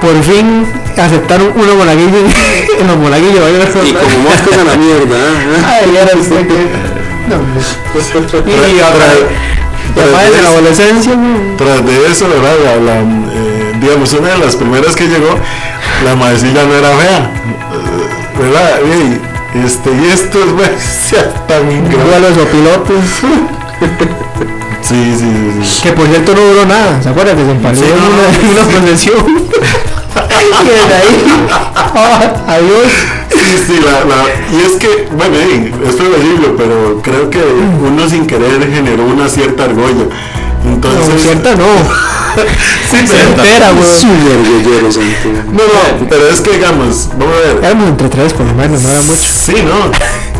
por 0.00 0.22
fin 0.22 0.66
aceptaron 0.96 1.52
una 1.56 1.74
monaguillo 1.74 2.18
en 2.80 2.86
los 2.86 2.96
monaguillos? 2.96 3.42
Y 3.84 3.92
como 3.92 4.18
moscas 4.28 4.58
a 4.58 4.64
la 4.64 4.76
mierda, 4.76 5.16
¿eh? 5.16 5.64
Ay, 5.66 5.96
era 5.96 6.10
que... 6.12 7.04
No, 7.28 7.36
hombre. 7.36 7.62
Y 8.46 8.80
otra 8.80 9.12
Ya 9.96 10.30
de 10.30 10.42
la 10.42 10.48
adolescencia. 10.48 11.12
Tras 11.56 11.86
de 11.86 12.10
eso, 12.10 12.28
¿verdad? 12.28 12.54
La, 12.64 12.76
la, 12.76 13.00
eh, 13.00 13.72
digamos, 13.80 14.12
una 14.12 14.28
de 14.28 14.38
las 14.38 14.56
primeras 14.56 14.94
que 14.94 15.06
llegó, 15.06 15.38
la 16.04 16.14
maecilla 16.16 16.64
no 16.64 16.74
era 16.74 16.90
fea, 16.96 17.30
eh, 17.72 18.38
¿verdad? 18.38 18.80
Y, 19.54 19.64
este, 19.64 19.90
y 19.90 20.06
estos, 20.12 20.44
se 20.78 21.16
tan 21.48 21.70
Igual 21.70 22.22
los 22.22 22.38
opilotes. 22.38 23.22
Sí, 24.84 25.16
sí, 25.18 25.64
sí. 25.64 25.82
Que 25.82 25.92
por 25.92 26.06
cierto 26.06 26.34
no 26.34 26.40
duró 26.42 26.66
nada, 26.66 27.02
¿se 27.02 27.08
acuerdan? 27.08 27.36
Que 27.36 27.44
se 27.44 27.50
empaló 27.52 27.76
Sí, 27.78 27.84
en 27.84 27.96
no, 27.96 28.60
una, 28.60 28.68
procesión. 28.68 29.24
y 30.62 30.68
desde 30.68 30.94
ahí, 30.94 31.24
ah, 31.50 32.34
adiós. 32.48 32.92
Sí, 33.30 33.58
sí, 33.66 33.80
la, 33.84 34.04
la, 34.04 34.24
y 34.52 34.62
es 34.62 34.76
que, 34.76 35.08
bueno, 35.12 35.36
es 35.36 35.98
decirlo, 35.98 36.54
pero 36.56 37.00
creo 37.02 37.30
que 37.30 37.42
uno 37.42 38.08
sin 38.08 38.26
querer 38.26 38.70
generó 38.72 39.04
una 39.04 39.28
cierta 39.28 39.64
argolla. 39.64 40.04
Entonces, 40.64 41.08
No, 41.08 41.20
cierta 41.20 41.54
no. 41.54 41.64
Sí, 42.90 43.06
Se 43.06 43.22
entera, 43.22 43.70
güey. 43.72 44.04
No, 45.52 45.62
no, 45.62 46.08
pero 46.08 46.28
es 46.28 46.40
que 46.40 46.50
digamos, 46.52 47.08
vamos 47.16 47.34
a 47.36 47.40
ver. 47.40 47.64
Éramos 47.64 47.88
entre 47.88 48.08
tres 48.08 48.32
por 48.32 48.46
lo 48.46 48.54
menos, 48.54 48.82
no 48.82 48.90
era 48.90 49.02
mucho. 49.02 49.30
Sí, 49.32 49.54
no. 49.64 49.90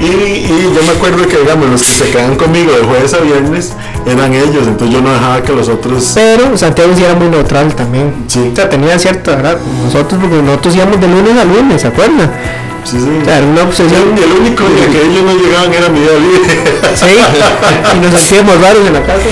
Y, 0.01 0.05
y 0.07 0.73
yo 0.75 0.83
me 0.83 0.91
acuerdo 0.91 1.27
que, 1.27 1.37
digamos, 1.39 1.69
los 1.69 1.83
que 1.83 1.93
se 1.93 2.11
quedan 2.11 2.35
conmigo 2.37 2.73
de 2.73 2.83
jueves 2.85 3.15
a 3.15 3.19
viernes 3.19 3.73
eran 4.07 4.35
ellos, 4.35 4.67
entonces 4.67 4.91
yo 4.91 5.01
no 5.01 5.13
dejaba 5.13 5.43
que 5.43 5.53
los 5.53 5.69
otros. 5.69 6.13
Pero 6.15 6.59
Santiago 6.59 6.93
sí 6.97 7.05
era 7.05 7.15
muy 7.15 7.29
neutral 7.29 7.75
también. 7.75 8.13
Sí. 8.27 8.51
O 8.53 8.57
sea, 8.57 8.69
tenía 8.69 8.99
cierta, 8.99 9.37
¿verdad? 9.37 9.59
Nosotros, 9.85 10.21
porque 10.21 10.43
nosotros 10.43 10.75
íbamos 10.75 11.01
de 11.01 11.07
lunes 11.09 11.39
a 11.39 11.45
lunes, 11.45 11.81
¿se 11.81 11.89
acuerdan? 11.89 12.31
Sí, 12.85 12.99
sí. 13.01 13.19
O 13.23 13.25
sea, 13.25 13.39
era 13.39 13.47
una 13.47 13.63
obsesión. 13.63 14.03
El 14.19 14.33
único 14.41 14.65
día 14.65 14.87
que 14.89 15.01
ellos 15.07 15.23
no 15.25 15.35
llegaban 15.35 15.73
era 15.73 15.89
mi 15.89 16.01
día 16.01 16.13
libre. 16.19 16.65
Sí, 16.95 17.07
y 17.97 17.99
nos 17.99 18.15
hacíamos 18.15 18.61
raros 18.61 18.87
en 18.87 18.93
la 18.93 19.03
casa. 19.03 19.19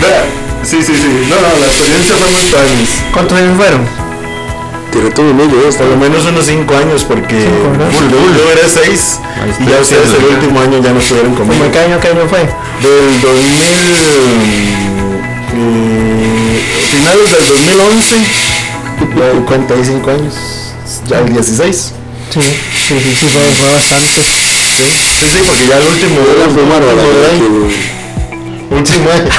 Vea, 0.00 0.24
sí, 0.64 0.82
sí, 0.82 0.92
sí. 0.96 1.26
No, 1.28 1.36
no, 1.36 1.42
la 1.60 1.66
experiencia 1.66 2.16
fue 2.16 2.28
muy 2.28 2.40
años. 2.40 2.90
¿Cuántos 3.12 3.38
años 3.38 3.56
fueron? 3.56 4.07
Tiene 4.92 5.10
todo 5.10 5.30
un 5.30 5.40
esto. 5.68 5.84
Por 5.84 5.90
lo 5.90 5.96
menos 5.96 6.24
unos 6.26 6.46
5 6.46 6.76
años, 6.76 7.04
porque 7.04 7.44
yo, 7.44 8.50
era 8.52 8.68
6 8.68 9.20
Ahí 9.40 9.54
y 9.60 9.70
ya 9.70 9.80
ustedes 9.80 10.14
el 10.14 10.24
último 10.34 10.60
año 10.60 10.82
ya 10.82 10.92
no 10.92 11.00
estuvieron 11.00 11.34
conmigo. 11.34 11.60
¿Cómo 11.60 11.72
qué 11.72 11.78
año, 11.78 12.00
qué 12.00 12.08
año 12.08 12.26
fue? 12.28 12.40
Del 12.40 13.20
2000. 13.20 14.98
eh, 15.54 16.62
finales 16.90 17.32
del 17.32 17.46
2011, 17.46 18.16
ya 19.16 19.32
55 19.32 20.10
años, 20.10 20.34
ya 21.08 21.18
el 21.20 21.32
16. 21.32 21.92
Sí, 22.30 22.40
sí, 22.40 22.50
sí, 22.88 22.94
sí, 23.00 23.26
fue, 23.32 23.42
fue 23.42 23.72
bastante. 23.72 24.06
Sí, 24.06 24.84
sí, 24.84 25.28
sí, 25.28 25.38
porque 25.46 25.66
ya 25.66 25.76
el 25.78 25.86
último, 25.86 26.20
Voy 26.20 26.42
a 26.42 26.50
fumar 26.50 26.82
ahora, 26.82 27.02
último, 27.32 27.68
último 28.70 29.10
año. 29.10 29.30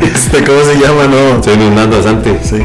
este, 0.14 0.44
¿cómo 0.44 0.64
se 0.64 0.74
llama? 0.78 1.06
No, 1.06 1.36
Estoy 1.36 1.54
inundando 1.54 1.96
bastante. 1.96 2.38
sí. 2.44 2.58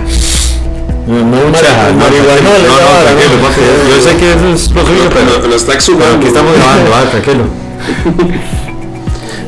No, 1.08 1.20
no, 1.20 1.24
no, 1.24 1.52
marihuana, 1.52 2.42
no, 2.42 2.54
no, 2.58 3.04
tranquilo, 3.04 3.36
¿no? 3.36 3.48
papi, 3.48 3.62
Yo 3.90 4.02
sé 4.02 4.18
que 4.18 4.32
eso 4.32 4.48
es 4.54 4.72
lo 4.72 4.86
suyo, 4.86 5.10
pero, 5.14 5.48
Lo, 5.48 5.56
está 5.56 5.74
exhumando. 5.74 6.18
aquí 6.18 6.28
estamos 6.28 6.54
grabando, 6.56 7.10
tranquilo. 7.12 7.44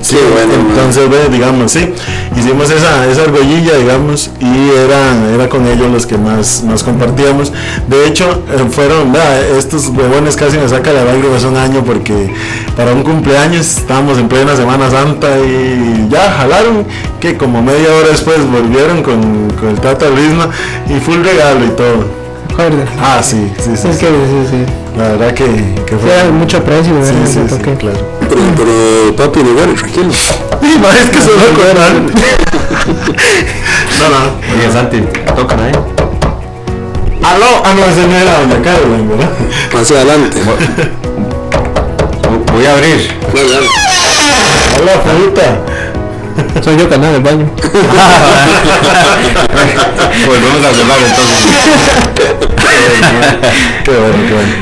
Sí, 0.07 0.15
bueno, 0.31 0.69
entonces 0.69 1.09
ve, 1.09 1.27
digamos, 1.29 1.69
sí, 1.69 1.93
hicimos 2.37 2.71
esa, 2.71 3.05
esa 3.11 3.23
argollilla, 3.23 3.75
digamos, 3.75 4.31
y 4.39 4.69
era, 4.69 5.33
era 5.35 5.49
con 5.49 5.67
ellos 5.67 5.91
los 5.91 6.05
que 6.05 6.17
más, 6.17 6.63
más 6.63 6.81
compartíamos. 6.81 7.51
De 7.89 8.07
hecho, 8.07 8.41
eh, 8.49 8.67
fueron, 8.71 9.11
vea, 9.11 9.41
estos 9.57 9.89
huevones 9.89 10.37
casi 10.37 10.57
me 10.57 10.69
saca 10.69 10.93
la 10.93 11.03
lágrima 11.03 11.35
hace 11.35 11.47
un 11.47 11.57
año 11.57 11.83
porque 11.83 12.33
para 12.77 12.93
un 12.93 13.03
cumpleaños 13.03 13.79
estábamos 13.79 14.17
en 14.17 14.29
plena 14.29 14.55
Semana 14.55 14.89
Santa 14.89 15.27
y 15.39 16.07
ya 16.09 16.31
jalaron, 16.31 16.85
que 17.19 17.35
como 17.35 17.61
media 17.61 17.93
hora 17.93 18.07
después 18.07 18.37
volvieron 18.49 19.03
con, 19.03 19.49
con 19.59 19.67
el 19.67 19.81
Tata 19.81 20.07
Brisma 20.07 20.47
y 20.87 21.01
full 21.01 21.21
regalo 21.21 21.65
y 21.65 21.69
todo. 21.71 22.16
Ah, 22.99 23.21
sí, 23.21 23.51
sí, 23.59 23.71
sí. 23.77 23.87
Es 23.87 23.95
sí. 23.97 23.99
que 23.99 24.07
sí, 24.07 24.47
sí. 24.49 24.65
La 24.97 25.09
verdad 25.09 25.33
que, 25.33 25.45
que 25.45 25.93
Sí, 25.93 25.97
fue... 26.01 26.11
era 26.11 26.29
mucho 26.31 26.57
aprecio, 26.57 26.93
Sí, 27.03 27.11
¿verdad? 27.13 27.27
sí, 27.27 27.33
sí, 27.33 27.55
toque. 27.55 27.75
claro. 27.75 27.97
Pero, 28.27 28.41
pero 28.57 29.15
papi, 29.15 29.43
no 29.43 29.53
bueno, 29.53 29.73
tranquilo. 29.75 30.11
Sí, 30.11 30.79
ma, 30.81 30.89
es 30.97 31.09
que 31.11 31.21
se 31.21 31.27
lo 31.27 31.41
acuerdan. 31.51 32.05
No, 33.99 34.09
no. 34.09 34.19
Oye, 34.55 34.71
Santi, 34.73 35.01
tocan 35.35 35.59
ahí. 35.59 35.71
Aló, 37.23 37.61
ah, 37.63 37.73
no, 37.75 37.85
ese 37.85 38.07
no 38.07 38.15
era 38.15 38.39
Doña 38.39 39.07
¿verdad? 39.07 39.29
Pase 39.71 39.95
adelante. 39.95 40.37
Voy 42.53 42.65
a 42.65 42.73
abrir. 42.73 43.11
Dale. 43.33 43.67
Aló, 44.77 44.91
fruta. 45.03 45.59
Soy 46.63 46.77
yo 46.77 46.89
canal 46.89 47.13
del 47.13 47.21
baño. 47.21 47.49
Volvemos 50.27 50.65
a 50.65 50.73
cerrar 50.73 50.99
entonces. 51.07 51.45
Qué 53.83 53.91
bueno, 53.91 54.17
qué 54.27 54.33
bueno. 54.33 54.53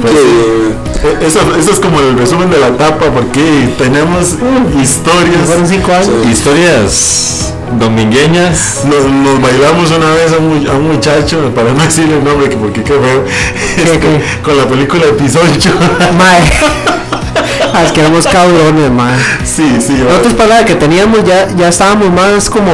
Pues, 0.00 0.12
Que, 0.14 0.20
eh, 0.20 1.26
eso, 1.26 1.40
eso 1.58 1.70
es 1.72 1.80
como 1.80 2.00
el 2.00 2.16
resumen 2.18 2.50
de 2.50 2.58
la 2.58 2.68
etapa, 2.68 3.06
porque 3.12 3.74
tenemos 3.78 4.36
historias. 4.80 5.46
Fueron 5.46 5.66
cinco 5.66 5.92
años. 5.92 6.26
Historias 6.30 7.54
domingueñas. 7.78 8.82
Nos, 8.84 9.04
nos 9.04 9.40
bailamos 9.40 9.90
una 9.90 10.10
vez 10.10 10.32
a 10.32 10.38
un, 10.38 10.66
a 10.66 10.72
un 10.72 10.88
muchacho, 10.88 11.50
para 11.54 11.72
no 11.72 11.82
decirle 11.82 12.18
el 12.18 12.24
nombre, 12.24 12.48
que 12.48 12.56
porque 12.56 12.82
qué 12.82 12.92
feo, 12.92 13.24
este, 13.76 13.98
qué? 13.98 14.22
con 14.42 14.56
la 14.56 14.64
película 14.64 15.06
de 15.06 15.12
Pisoncho. 15.12 15.70
Mae. 16.18 16.42
Ah, 17.74 17.84
es 17.84 17.92
que 17.92 18.00
éramos 18.00 18.26
cabrones, 18.26 18.90
mae. 18.90 19.18
sí, 19.44 19.78
sí. 19.84 19.94
Nosotros 19.94 20.34
para 20.34 20.60
la 20.60 20.64
que 20.64 20.74
teníamos 20.74 21.24
ya, 21.24 21.48
ya 21.56 21.68
estábamos 21.68 22.10
más 22.12 22.50
como 22.50 22.70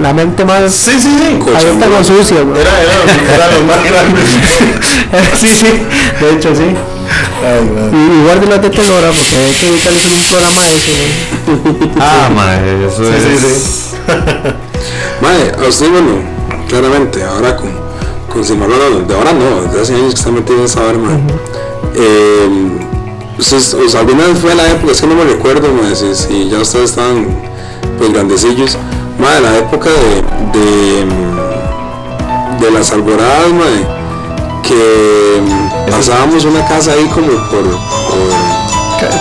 la 0.00 0.12
mente 0.12 0.44
más 0.44 0.72
Sí, 0.74 0.90
sí, 1.00 1.16
sí. 1.18 1.38
abierta 1.56 1.86
con 1.86 2.04
sucia. 2.04 2.36
Era, 2.38 2.82
era, 2.82 3.34
era 3.34 3.46
lo 3.58 3.64
más 3.64 3.82
grande. 3.84 4.20
sí, 5.40 5.48
sí, 5.48 5.66
de 6.20 6.32
hecho 6.34 6.54
sí. 6.54 6.64
Ay, 7.44 7.64
man. 7.64 7.90
Y, 7.92 8.20
y 8.20 8.24
guarden 8.24 8.50
las 8.50 8.62
de 8.62 8.70
Telora 8.70 9.08
porque 9.08 9.36
hay 9.36 9.52
que 9.54 9.66
dedicarles 9.66 10.04
un 10.06 10.22
programa 10.30 10.62
de 10.62 10.76
eso. 10.76 10.92
Ah, 12.00 12.28
madre, 12.34 12.86
eso 12.86 13.04
Sí, 13.04 13.10
es. 13.16 13.40
sí, 13.40 13.48
sí. 13.48 13.96
Mae, 15.20 15.64
a 15.64 15.68
usted, 15.68 15.90
bueno, 15.90 16.12
claramente, 16.68 17.22
ahora 17.24 17.56
con, 17.56 17.70
con 18.32 18.44
Cimarrón, 18.44 18.78
no, 18.78 19.00
de 19.00 19.14
ahora 19.14 19.32
no, 19.32 19.62
desde 19.62 19.80
hace 19.82 19.94
años 19.94 20.14
que 20.14 20.18
está 20.20 20.30
metido 20.30 20.58
en 20.58 20.64
esa 20.64 20.88
arma. 20.88 21.10
eh, 21.94 22.48
o 23.52 23.88
sea, 23.88 24.00
alguna 24.00 24.26
vez 24.26 24.38
fue 24.38 24.54
la 24.54 24.70
época, 24.70 24.92
es 24.92 25.00
que 25.00 25.06
no 25.06 25.14
me 25.14 25.24
recuerdo, 25.24 25.68
si, 25.94 26.14
si 26.14 26.48
ya 26.48 26.58
ustedes 26.58 26.90
estaban 26.90 27.26
pues 27.98 28.12
grandecillos, 28.12 28.76
mae, 29.18 29.40
la 29.40 29.56
época 29.58 29.90
de, 29.90 30.58
de, 30.58 31.04
mm, 31.06 32.60
de 32.62 32.70
las 32.70 32.92
alboradas, 32.92 33.50
mae, 33.52 33.86
que 34.62 35.40
mm, 35.42 35.90
pasábamos 35.90 36.44
una 36.44 36.64
casa 36.66 36.92
ahí 36.92 37.06
como 37.08 37.26
por, 37.50 37.62
por 37.64 38.52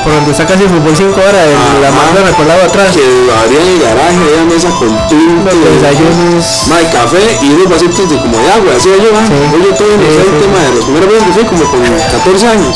Por 0.03 0.13
donde 0.13 0.31
está 0.31 0.45
casi 0.45 0.61
el 0.63 0.69
fútbol 0.69 0.93
5 0.95 1.19
horas, 1.19 1.41
el- 1.49 1.81
la 1.81 1.89
manga 1.89 2.21
recordado 2.21 2.61
atrás. 2.69 2.93
que 2.93 3.01
abrían 3.01 3.65
el 3.65 3.81
garaje, 3.81 4.21
había 4.21 4.45
mesa 4.53 4.69
con 4.77 4.89
tinto, 5.09 5.49
Los 5.49 5.81
desayunos. 5.81 6.69
mae, 6.69 6.85
café 6.93 7.23
y 7.41 7.49
unos 7.49 7.69
vasitos 7.69 8.05
de 8.09 8.17
como 8.21 8.37
de 8.37 8.51
agua, 8.53 8.71
así 8.77 8.89
yo. 8.89 9.09
Sí. 9.09 9.33
Yo 9.65 9.73
todo 9.73 9.87
Sí, 9.89 9.97
inocente, 9.97 10.45
sí. 10.45 10.49
mae, 10.53 10.69
los 10.75 10.85
primeros 10.85 11.09
veces 11.09 11.25
que 11.25 11.33
fui 11.33 11.43
como 11.49 11.63
con 11.65 11.81
14 11.81 12.47
años, 12.47 12.75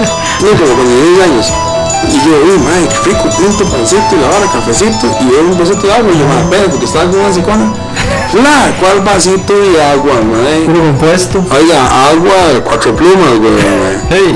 no, 0.42 0.48
como 0.58 0.76
con 0.76 0.86
16 0.86 1.22
años. 1.22 1.52
Y 2.08 2.16
yo, 2.24 2.32
uy, 2.42 2.58
madre, 2.64 2.88
qué 2.88 3.10
rico, 3.10 3.28
tinto, 3.36 3.64
pancito 3.64 4.16
y 4.16 4.20
la 4.20 4.28
vara, 4.28 4.46
cafecito 4.50 5.06
y 5.20 5.30
yo 5.30 5.40
un 5.42 5.58
vasito 5.58 5.86
de 5.86 5.92
agua. 5.92 6.10
Y 6.12 6.18
yo, 6.18 6.26
madre, 6.26 6.42
espera, 6.44 6.70
porque 6.70 6.86
estaba 6.86 7.10
con 7.10 7.20
una 7.20 7.32
sicona. 7.32 7.72
La, 8.32 8.72
¿cuál 8.80 9.00
vasito 9.00 9.52
de 9.52 9.82
agua, 9.84 10.14
madre? 10.22 10.64
Puro 10.64 10.80
compuesto. 10.80 11.44
Oiga, 11.50 12.08
agua 12.08 12.54
de 12.54 12.60
cuatro 12.60 12.96
plumas, 12.96 13.38
güey. 13.38 13.52
Hey. 14.08 14.34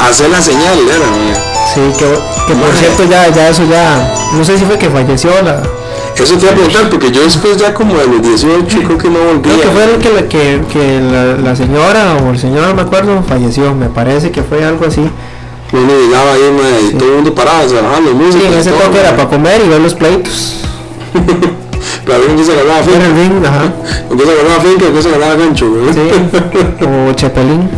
Hacer 0.00 0.28
la 0.30 0.42
señal, 0.42 0.78
era, 0.88 1.06
mae. 1.10 1.52
Sí, 1.72 1.80
que, 1.96 2.06
que 2.46 2.54
por 2.54 2.74
cierto 2.74 3.04
ya, 3.04 3.28
ya 3.28 3.48
eso 3.48 3.62
ya, 3.64 4.14
no 4.32 4.44
sé 4.44 4.58
si 4.58 4.64
fue 4.64 4.76
que 4.78 4.90
falleció 4.90 5.30
la, 5.42 5.62
Eso 6.16 6.36
te 6.36 6.42
iba 6.42 6.52
a 6.52 6.54
preguntar, 6.54 6.90
porque 6.90 7.10
yo 7.10 7.22
después 7.22 7.56
ya 7.56 7.72
como 7.74 7.96
de 7.96 8.06
los 8.06 8.22
18 8.22 8.78
creo 8.84 8.98
que 8.98 9.08
no 9.08 9.18
volví. 9.18 9.40
creo 9.42 9.60
que 9.60 9.66
fue 9.68 9.84
el 9.84 9.98
que, 9.98 10.10
la- 10.12 10.28
que, 10.28 10.60
que 10.72 11.00
la, 11.00 11.24
la 11.38 11.56
señora 11.56 12.16
o 12.24 12.30
el 12.30 12.38
señor, 12.38 12.68
no 12.68 12.74
me 12.74 12.82
acuerdo, 12.82 13.22
falleció, 13.26 13.74
me 13.74 13.86
parece 13.88 14.30
que 14.30 14.42
fue 14.42 14.64
algo 14.64 14.86
así. 14.86 15.00
Uno 15.72 15.88
llegaba 15.98 16.32
ahí, 16.34 16.42
mae, 16.56 16.90
y 16.90 16.94
todo 16.98 17.08
el 17.08 17.14
mundo 17.16 17.34
paraba, 17.34 17.66
se 17.66 17.74
bajaban 17.74 18.04
los 18.04 18.14
músicos. 18.14 18.40
Sí, 18.42 18.46
en 18.46 18.54
ese 18.58 18.70
todo, 18.70 18.80
toque 18.82 18.98
era 19.00 19.08
mae. 19.12 19.16
para 19.18 19.28
comer 19.30 19.62
y 19.64 19.68
ver 19.68 19.80
los 19.80 19.94
pleitos. 19.94 20.56
Pero 22.04 22.18
a 22.18 22.26
quién 22.26 22.44
se 22.44 22.52
Era 22.52 22.82
finca. 22.82 23.06
el 23.06 23.14
ring, 23.14 23.44
ajá. 23.46 23.72
¿Con 24.08 24.18
qué 24.18 24.24
se 24.24 24.30
agarraba 24.32 24.60
finca? 24.60 24.84
¿Con 24.86 24.94
qué 24.94 25.02
se 25.02 25.08
agarraba 25.08 25.34
gancho, 25.36 25.70
güey? 25.70 25.92
Sí. 25.94 26.00
O 27.08 27.12
Chepelín. 27.14 27.68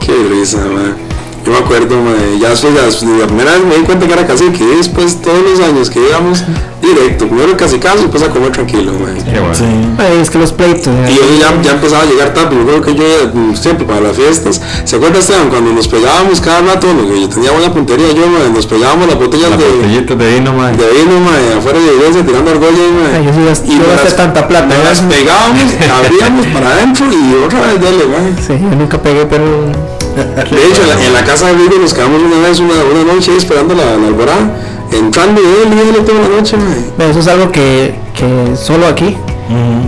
Qué 0.00 0.12
risa, 0.30 0.58
mae. 0.58 1.05
Yo 1.46 1.52
me 1.52 1.58
acuerdo, 1.58 1.96
mae, 2.02 2.40
ya 2.40 2.48
después, 2.50 2.74
ya, 2.74 3.06
la 3.20 3.26
primera 3.28 3.52
vez 3.52 3.64
me 3.64 3.76
di 3.76 3.82
cuenta 3.82 4.04
que 4.04 4.12
era 4.14 4.26
cacique, 4.26 4.64
y 4.64 4.76
después 4.78 5.22
todos 5.22 5.38
los 5.48 5.60
años 5.60 5.88
que 5.90 6.00
íbamos 6.00 6.42
directo, 6.82 7.28
primero 7.28 7.56
casi 7.56 7.78
caso, 7.78 7.98
después 8.02 8.20
a 8.24 8.30
comer 8.30 8.50
tranquilo, 8.50 8.92
bueno. 8.94 9.14
Sí. 9.54 9.62
Ay, 9.96 10.18
es 10.20 10.28
que 10.28 10.38
los 10.38 10.50
pleitos. 10.52 10.92
Y 11.08 11.14
yo 11.14 11.22
ya, 11.40 11.62
ya 11.62 11.72
empezaba 11.74 12.02
a 12.02 12.06
llegar 12.06 12.34
tarde, 12.34 12.56
yo 12.56 12.66
creo 12.66 12.82
que 12.82 12.94
yo 12.96 13.04
mm, 13.32 13.54
siempre 13.54 13.86
para 13.86 14.00
las 14.00 14.16
fiestas. 14.16 14.60
¿Se 14.84 14.96
acuerda 14.96 15.20
Esteban 15.20 15.48
cuando 15.48 15.72
nos 15.72 15.86
pegábamos 15.86 16.40
cada 16.40 16.62
rato? 16.62 16.88
Yo 16.88 17.28
tenía 17.28 17.52
buena 17.52 17.72
puntería 17.72 18.08
yo, 18.12 18.26
mae, 18.26 18.50
nos 18.52 18.66
pegábamos 18.66 19.06
las 19.06 19.16
botellas 19.16 19.50
Las 19.50 19.58
de, 19.60 19.68
botellitas 19.68 20.18
de 20.18 20.34
vino, 20.34 20.52
man. 20.52 20.76
de 20.76 20.84
vino, 20.98 21.20
mae, 21.20 21.58
afuera 21.58 21.78
de 21.78 21.86
la 21.86 21.92
iglesia 21.92 22.26
tirando 22.26 22.50
argolla, 22.50 22.78
mae. 23.02 23.18
Ay, 23.18 23.24
yo 23.24 23.72
Y 23.72 23.78
yo 23.78 23.84
las- 24.02 24.16
tanta 24.16 24.48
plata, 24.48 24.66
Nos 24.74 24.84
las 24.84 25.00
pegábamos, 25.02 25.62
abríamos 26.04 26.46
para 26.48 26.70
adentro 26.72 27.06
y 27.12 27.44
otra 27.44 27.60
vez 27.60 27.80
dale, 27.80 28.04
mae. 28.06 28.34
Sí, 28.44 28.52
yo 28.60 28.76
nunca 28.76 29.00
pegué, 29.00 29.26
pero 29.26 29.95
De 30.16 30.66
hecho, 30.68 30.82
en 30.82 30.88
la, 30.88 31.04
en 31.04 31.12
la 31.12 31.24
casa 31.24 31.46
de 31.48 31.52
Rigo 31.54 31.78
nos 31.80 31.92
quedamos 31.92 32.22
una 32.22 32.48
vez, 32.48 32.58
una, 32.60 32.74
una 32.90 33.12
noche 33.12 33.32
ahí 33.32 33.36
esperando 33.36 33.74
la, 33.74 33.84
la 33.96 34.06
alborada, 34.06 34.50
entrando 34.92 35.40
y 35.40 35.44
él 35.44 35.74
y 35.76 35.98
él 35.98 36.04
toda 36.04 36.20
la 36.22 36.28
noche, 36.36 36.56
bueno, 36.96 37.10
eso 37.10 37.20
es 37.20 37.28
algo 37.28 37.50
que, 37.52 37.94
que 38.14 38.56
solo 38.56 38.86
aquí. 38.86 39.16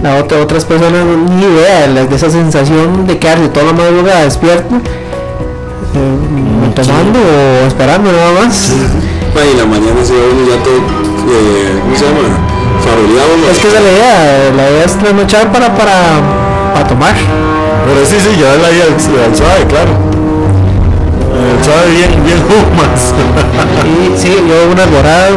La 0.03 0.17
otra, 0.17 0.39
otras 0.41 0.65
personas 0.65 1.05
no- 1.05 1.35
ni 1.35 1.43
idea 1.45 1.81
de, 1.89 1.95
la- 1.95 2.05
de 2.05 2.15
esa 2.15 2.31
sensación 2.31 3.07
de 3.07 3.19
quedarse 3.19 3.49
toda 3.49 3.67
la 3.67 3.73
madrugada 3.73 4.23
despierto, 4.23 4.77
eh, 4.77 6.71
tomando 6.75 7.19
o 7.19 7.67
esperando 7.67 8.13
nada 8.13 8.33
más. 8.45 8.71
Y 8.71 9.57
la 9.57 9.65
mañana 9.67 10.05
se 10.05 10.13
ve 10.13 10.21
ya 10.49 10.63
todo, 10.63 10.75
eh, 10.77 11.79
¿cómo 11.83 11.97
se 11.97 12.05
llama? 12.05 12.39
Faroleado. 12.85 13.51
Es 13.51 13.59
que 13.59 13.69
esa 13.69 13.79
es 13.79 13.85
la 13.85 13.91
idea, 13.93 14.53
la 14.57 14.71
idea 14.71 14.85
es 14.85 14.99
trasnochar 14.99 15.53
para, 15.53 15.75
para, 15.75 15.95
para 16.75 16.87
tomar. 16.87 17.15
Pero 17.87 18.05
sí, 18.07 18.17
sí, 18.21 18.43
al, 18.45 18.65
al 18.65 19.37
suave, 19.37 19.65
claro. 19.69 19.91
Suave 21.65 21.89
bien, 21.97 22.13
bien 22.25 22.41
humas. 22.45 23.15
Y 23.85 23.87
sí, 24.17 24.33
yo 24.49 24.57
una 24.71 24.85
alborada. 24.85 25.31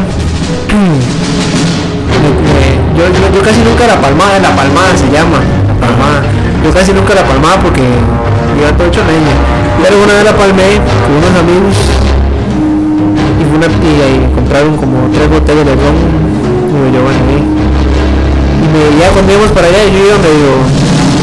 yo, 2.98 3.04
yo, 3.08 3.32
yo 3.36 3.42
casi 3.42 3.62
nunca 3.62 3.88
la 3.88 4.00
palmada, 4.00 4.40
la 4.40 4.56
palmada 4.56 4.96
se 4.96 5.10
llama, 5.10 5.40
la 5.68 5.74
palmada. 5.80 6.22
Yo 6.64 6.72
casi 6.72 6.94
nunca 6.94 7.16
la 7.16 7.24
palmaba 7.24 7.60
porque 7.62 7.82
iba 7.82 8.72
todo 8.78 8.88
hecho 8.88 9.02
leña. 9.08 9.34
Pero 9.82 10.04
una 10.04 10.14
vez 10.14 10.26
la 10.26 10.38
palmé 10.38 10.78
con 10.78 11.16
unos 11.18 11.34
amigos 11.40 11.76
y, 13.40 13.44
fue 13.50 13.58
una, 13.58 13.66
y 13.66 14.30
compraron 14.36 14.78
como 14.78 15.10
tres 15.10 15.28
botellas 15.30 15.66
de 15.66 15.74
ron 15.74 15.96
y 16.70 16.74
me 16.76 16.92
llevan 16.92 17.16
ahí. 17.18 17.42
Y 18.62 18.66
me, 18.70 18.94
ya 19.00 19.10
cuando 19.10 19.34
íbamos 19.34 19.50
para 19.52 19.66
allá 19.68 19.84
yo 19.90 20.06
iba 20.06 20.18
medio, 20.22 20.62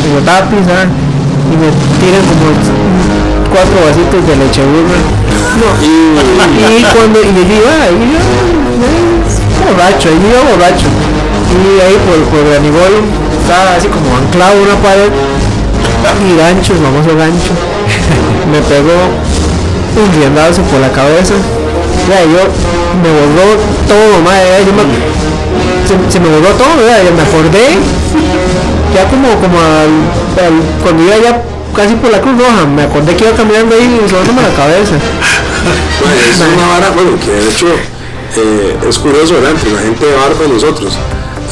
medio 0.02 0.18
tapiz, 0.26 0.66
¿ah? 0.74 0.90
y 0.90 1.54
me 1.54 1.70
tiran 2.02 2.26
como 2.26 2.50
cuatro 3.50 3.76
vasitos 3.84 4.20
de 4.26 4.34
leche 4.36 4.62
burra. 4.62 5.00
No, 5.58 5.68
y 5.82 6.82
cuando 6.94 7.18
y 7.20 7.32
yo 7.34 7.42
iba, 7.42 7.88
y 7.90 8.12
yo, 8.12 8.20
borracho, 9.64 10.08
y 10.12 10.20
yo 10.30 10.38
borracho. 10.48 10.86
Y 11.48 11.80
ahí 11.80 11.96
por, 12.04 12.18
por 12.30 12.44
Granibolo 12.48 13.00
estaba 13.40 13.74
así 13.76 13.88
como 13.88 14.14
anclado 14.16 14.62
una 14.62 14.76
pared 14.84 15.10
y 15.10 16.36
gancho, 16.36 16.72
el 16.74 16.80
famoso 16.80 17.16
gancho. 17.16 17.52
me 18.52 18.60
pegó 18.68 18.96
un 19.98 20.08
riendazo 20.14 20.62
por 20.68 20.80
la 20.80 20.90
cabeza. 20.92 21.34
Ya, 22.08 22.22
yo 22.24 22.40
me 23.02 23.10
borró 23.12 23.58
todo, 23.88 24.20
madre. 24.24 24.64
Yo 24.64 24.72
me- 24.76 24.88
se, 25.88 25.94
se 26.12 26.20
me 26.20 26.28
borró 26.28 26.52
todo. 26.54 26.76
Yo 26.80 27.12
me 27.16 27.22
acordé 27.22 27.76
ya 28.94 29.04
como, 29.08 29.28
como 29.40 29.58
al- 29.58 30.06
al- 30.44 30.64
cuando 30.82 31.02
iba 31.04 31.16
ya 31.18 31.42
casi 31.78 31.94
por 31.94 32.10
la 32.10 32.20
Cruz 32.20 32.36
Roja, 32.36 32.66
me 32.66 32.82
acordé 32.82 33.14
que 33.14 33.24
iba 33.24 33.36
caminando 33.36 33.76
ahí 33.76 34.02
y 34.04 34.10
sobándome 34.10 34.42
la 34.42 34.50
cabeza. 34.50 34.94
Mae, 36.02 36.18
es 36.18 36.40
una 36.40 36.66
vara, 36.66 36.90
bueno, 36.90 37.12
que 37.24 37.30
de 37.30 37.48
hecho 37.48 37.68
eh, 38.36 38.76
es 38.88 38.98
curioso, 38.98 39.34
¿verdad? 39.34 39.52
Entre 39.52 39.70
la 39.70 39.80
gente 39.82 40.04
de 40.04 40.12
barba 40.12 40.44
y 40.44 40.50
nosotros. 40.50 40.98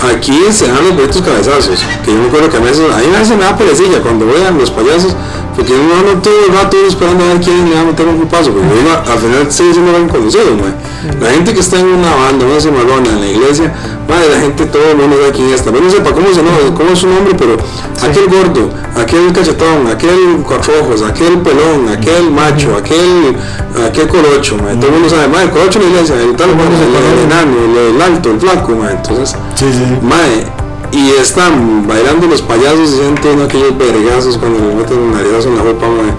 Aquí 0.02 0.36
se 0.50 0.66
dan 0.66 0.82
los 0.82 0.96
bonitos 0.96 1.22
cabezazos, 1.22 1.78
que 2.04 2.10
yo 2.10 2.18
me 2.18 2.26
acuerdo 2.26 2.50
que 2.50 2.56
a 2.56 2.60
veces, 2.60 2.84
a 2.92 2.98
mí 2.98 3.14
a 3.14 3.18
veces 3.20 3.36
me 3.36 3.44
da 3.44 3.56
perecilla 3.56 4.02
cuando 4.02 4.26
vean 4.26 4.58
los 4.58 4.70
payasos, 4.72 5.14
porque 5.56 5.72
uno 5.72 5.94
anda 5.94 6.20
todo 6.22 6.34
el 6.46 6.52
rato 6.52 6.76
esperando 6.86 7.24
a 7.24 7.28
ver 7.28 7.40
quién 7.40 7.68
le 7.68 7.74
va 7.74 7.80
a 7.80 7.84
meter 7.84 8.06
un 8.06 8.28
paso, 8.28 8.52
porque 8.52 8.68
uno 8.68 8.92
al 8.92 9.18
final 9.18 9.50
sigue 9.50 9.72
siendo 9.72 9.90
bien 9.90 10.08
conocido, 10.08 10.44
mae. 10.54 10.74
La 11.20 11.30
gente 11.30 11.54
que 11.54 11.60
está 11.60 11.80
en 11.80 11.86
una 11.86 12.14
banda, 12.14 12.44
una 12.44 12.60
cimarrona, 12.60 13.10
en 13.10 13.20
la 13.20 13.26
iglesia, 13.26 13.72
madre, 14.06 14.28
la 14.30 14.40
gente, 14.40 14.66
todo 14.66 14.90
el 14.90 14.96
mundo 14.98 15.16
sabe 15.16 15.32
quién 15.32 15.48
es, 15.50 15.62
también 15.62 15.84
no 15.86 15.90
sepa 15.90 16.12
cómo 16.12 16.28
se 16.28 16.36
llama, 16.36 16.50
cómo 16.76 16.90
es 16.90 16.98
su 16.98 17.06
nombre, 17.08 17.34
pero 17.38 17.56
aquel 18.04 18.26
gordo, 18.28 18.70
aquel 19.00 19.32
cachetón, 19.32 19.86
aquel 19.86 20.44
cuatro 20.46 20.74
ojos, 20.82 21.00
aquel 21.02 21.38
pelón, 21.40 21.88
aquel 21.88 22.30
macho, 22.30 22.76
aquel, 22.76 23.34
aquel 23.82 24.08
corocho, 24.08 24.58
mae. 24.58 24.76
todo 24.76 24.88
el 24.88 24.92
mundo 24.92 25.08
sabe, 25.08 25.28
madre, 25.28 25.44
el 25.44 25.50
corocho 25.50 25.78
en 25.80 25.84
la 25.84 25.90
iglesia, 25.90 26.14
el 26.20 26.36
tal, 26.36 26.50
el, 26.50 26.56
el 26.60 27.18
enano, 27.24 27.56
el, 27.64 27.94
el 27.94 28.02
alto, 28.02 28.30
el 28.30 28.40
flaco, 28.40 28.72
mae. 28.72 28.92
entonces, 28.92 29.34
Sí, 29.54 29.64
sí. 29.72 29.84
Mae, 30.02 30.44
y 30.92 31.10
están 31.20 31.86
bailando 31.86 32.26
los 32.26 32.42
payasos 32.42 32.80
y 32.90 32.96
sienten 32.98 33.42
aquellos 33.42 33.76
vergazos 33.76 34.38
cuando 34.38 34.58
le 34.68 34.74
meten 34.74 34.98
un 34.98 35.12
narizazo 35.12 35.48
en 35.48 35.56
la 35.56 35.62
ropa, 35.62 35.86
mae. 35.86 36.12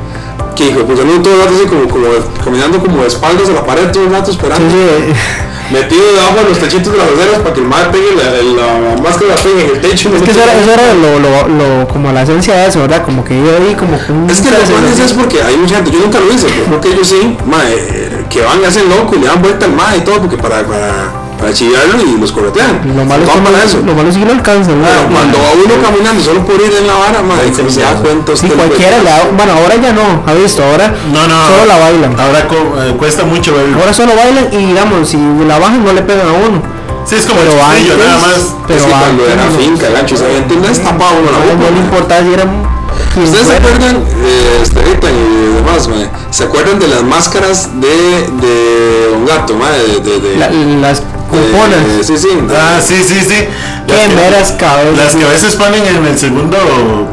Que 0.56 0.66
hijo, 0.70 0.80
pues 0.86 0.98
no 1.06 1.22
todo 1.22 1.34
el 1.36 1.40
rato 1.42 1.54
así 1.56 1.66
como, 1.68 1.88
como 1.88 2.06
caminando 2.44 2.80
como 2.80 3.02
de 3.04 3.08
espaldas 3.08 3.48
a 3.50 3.54
la 3.54 3.64
pared 3.66 3.92
todo 3.92 4.04
el 4.06 4.12
rato 4.12 4.32
esperando. 4.32 4.66
sí, 4.70 5.14
Metido 5.72 6.02
debajo 6.14 6.36
de 6.38 6.44
los 6.50 6.60
techitos 6.60 6.94
de 6.94 6.98
las 6.98 7.08
aceras 7.12 7.40
para 7.42 7.54
que 7.54 7.60
el 7.60 7.68
mae 7.68 7.84
pegue 7.92 8.16
la, 8.16 8.32
la, 8.32 8.96
la 8.96 9.02
máscara 9.02 9.36
pegue 9.36 9.66
en 9.66 9.76
el 9.76 9.82
techo. 9.82 10.10
es 10.16 10.22
que 10.24 10.32
eso 10.32 10.42
era, 10.42 10.54
eso 10.54 10.72
era 10.72 10.94
lo, 10.94 11.20
lo, 11.20 11.30
lo- 11.82 11.88
como 11.90 12.12
la 12.14 12.22
esencia 12.24 12.56
de 12.56 12.68
eso, 12.68 12.80
¿verdad? 12.80 13.04
Como 13.04 13.24
que 13.26 13.36
yo 13.36 13.44
ahí 13.58 13.76
como 13.76 14.00
un 14.10 14.30
Es 14.30 14.40
que 14.42 14.50
lo 14.50 14.58
así. 14.58 15.02
es 15.04 15.14
porque 15.14 15.44
hay 15.44 15.58
mucha 15.58 15.76
gente, 15.76 15.92
yo 15.92 16.00
nunca 16.00 16.20
lo 16.22 16.34
hice, 16.34 16.48
pero 16.48 16.66
creo 16.68 16.82
que 16.82 16.90
ellos 16.94 17.08
sí, 17.10 17.38
mae, 17.46 17.74
eh, 17.76 18.26
que 18.30 18.42
van 18.42 18.62
y 18.62 18.66
hacen 18.66 18.88
loco 18.90 19.16
y 19.16 19.20
le 19.20 19.28
dan 19.28 19.42
vuelta 19.42 19.66
al 19.66 19.74
mae 19.74 19.98
y 19.98 20.02
todo, 20.02 20.22
porque 20.22 20.38
para, 20.38 20.64
para, 20.66 21.12
para 21.40 21.54
chillarlo 21.54 22.02
y 22.04 22.20
los 22.20 22.32
corretean. 22.32 22.82
Lo 22.96 23.06
malo 23.06 23.24
es 23.24 23.30
que 23.30 23.40
no- 23.42 23.58
eso. 23.58 23.78
lo 23.86 23.94
malo 23.94 24.10
es 24.10 24.18
que 24.18 24.26
lo 24.26 24.32
alcanzan, 24.32 24.76
cuando 25.12 25.38
va 25.38 25.50
uno 25.54 25.74
caminando 25.84 26.24
solo 26.24 26.46
por 26.46 26.56
ir 26.56 26.74
en 26.80 26.88
la 26.88 26.94
vara, 26.96 27.22
madre, 27.22 27.52
se 27.54 27.82
da 27.82 27.94
cuenta 27.96 28.36
Sí, 28.36 28.46
usted. 28.48 28.58
cualquiera 28.58 28.98
le 29.00 29.10
da, 29.10 29.24
bueno, 29.36 29.54
ahora 29.54 29.76
ya 29.76 29.94
no, 29.94 30.24
ha 30.26 30.34
visto, 30.34 30.64
ahora 30.64 30.94
No, 31.14 31.28
no. 31.28 31.46
solo 31.46 31.66
la 31.66 31.78
bailan. 31.78 32.20
Ahora 32.20 32.48
co- 32.48 32.82
eh, 32.82 32.94
cuesta 32.98 33.24
mucho 33.24 33.54
verlo. 33.56 33.78
Ahora 33.80 33.94
solo 33.94 34.14
bailan 34.16 34.48
y 34.52 34.58
digamos, 34.68 35.08
si 35.10 35.18
la 35.48 35.60
bajan 35.60 35.84
no 35.86 35.94
le 35.94 36.02
pegan 36.02 36.28
a 36.28 36.34
uno. 36.34 36.62
Sí, 37.06 37.16
es 37.16 37.26
como 37.26 37.40
el 37.40 37.48
Pero 37.48 37.64
antes, 37.64 37.98
nada 37.98 38.18
más. 38.20 38.56
pero 38.68 38.80
es 38.80 38.86
que 38.86 38.92
cuando 38.92 39.24
antes 39.24 39.34
era 39.34 39.46
no. 39.46 39.58
finca, 39.58 39.90
gancho, 39.92 40.16
esa 40.16 40.26
gente 40.28 40.56
no 40.56 40.68
destapaba 40.68 41.12
uno 41.12 41.32
la 41.32 41.40
No, 41.40 41.64
no 41.64 41.72
le 41.72 41.80
importaba 41.80 42.22
si 42.22 42.34
eran 42.34 42.50
quien 43.14 43.26
¿Ustedes 43.26 43.48
se 43.48 43.56
acuerdan, 43.56 43.96
eh, 43.96 44.60
este, 44.62 44.80
ahorita 44.80 45.08
y 45.10 45.56
demás, 45.56 45.88
mae, 45.88 46.10
¿Se 46.32 46.44
acuerdan 46.44 46.80
de 46.80 46.88
las 46.90 47.04
máscaras 47.04 47.70
de, 47.80 47.88
de 48.42 49.08
Don 49.12 49.26
Gato, 49.26 49.56
mae? 49.56 49.72
De, 49.80 50.00
de, 50.02 50.20
de- 50.20 50.36
La- 50.38 50.50
las 50.90 51.02
cuponas. 51.28 51.80
sí, 52.02 52.18
sí. 52.18 52.28
de- 52.30 52.58
Ah, 52.58 52.80
sí, 52.82 52.96
sí, 53.04 53.20
sí. 53.22 53.46
Qué 53.88 54.16
meras 54.16 54.52
cabezas. 54.54 54.98
Las 54.98 55.16
que 55.16 55.24
a 55.26 55.30
veces 55.30 55.56
ponen 55.56 55.86
en 55.86 56.06
el 56.06 56.18
segundo 56.18 56.58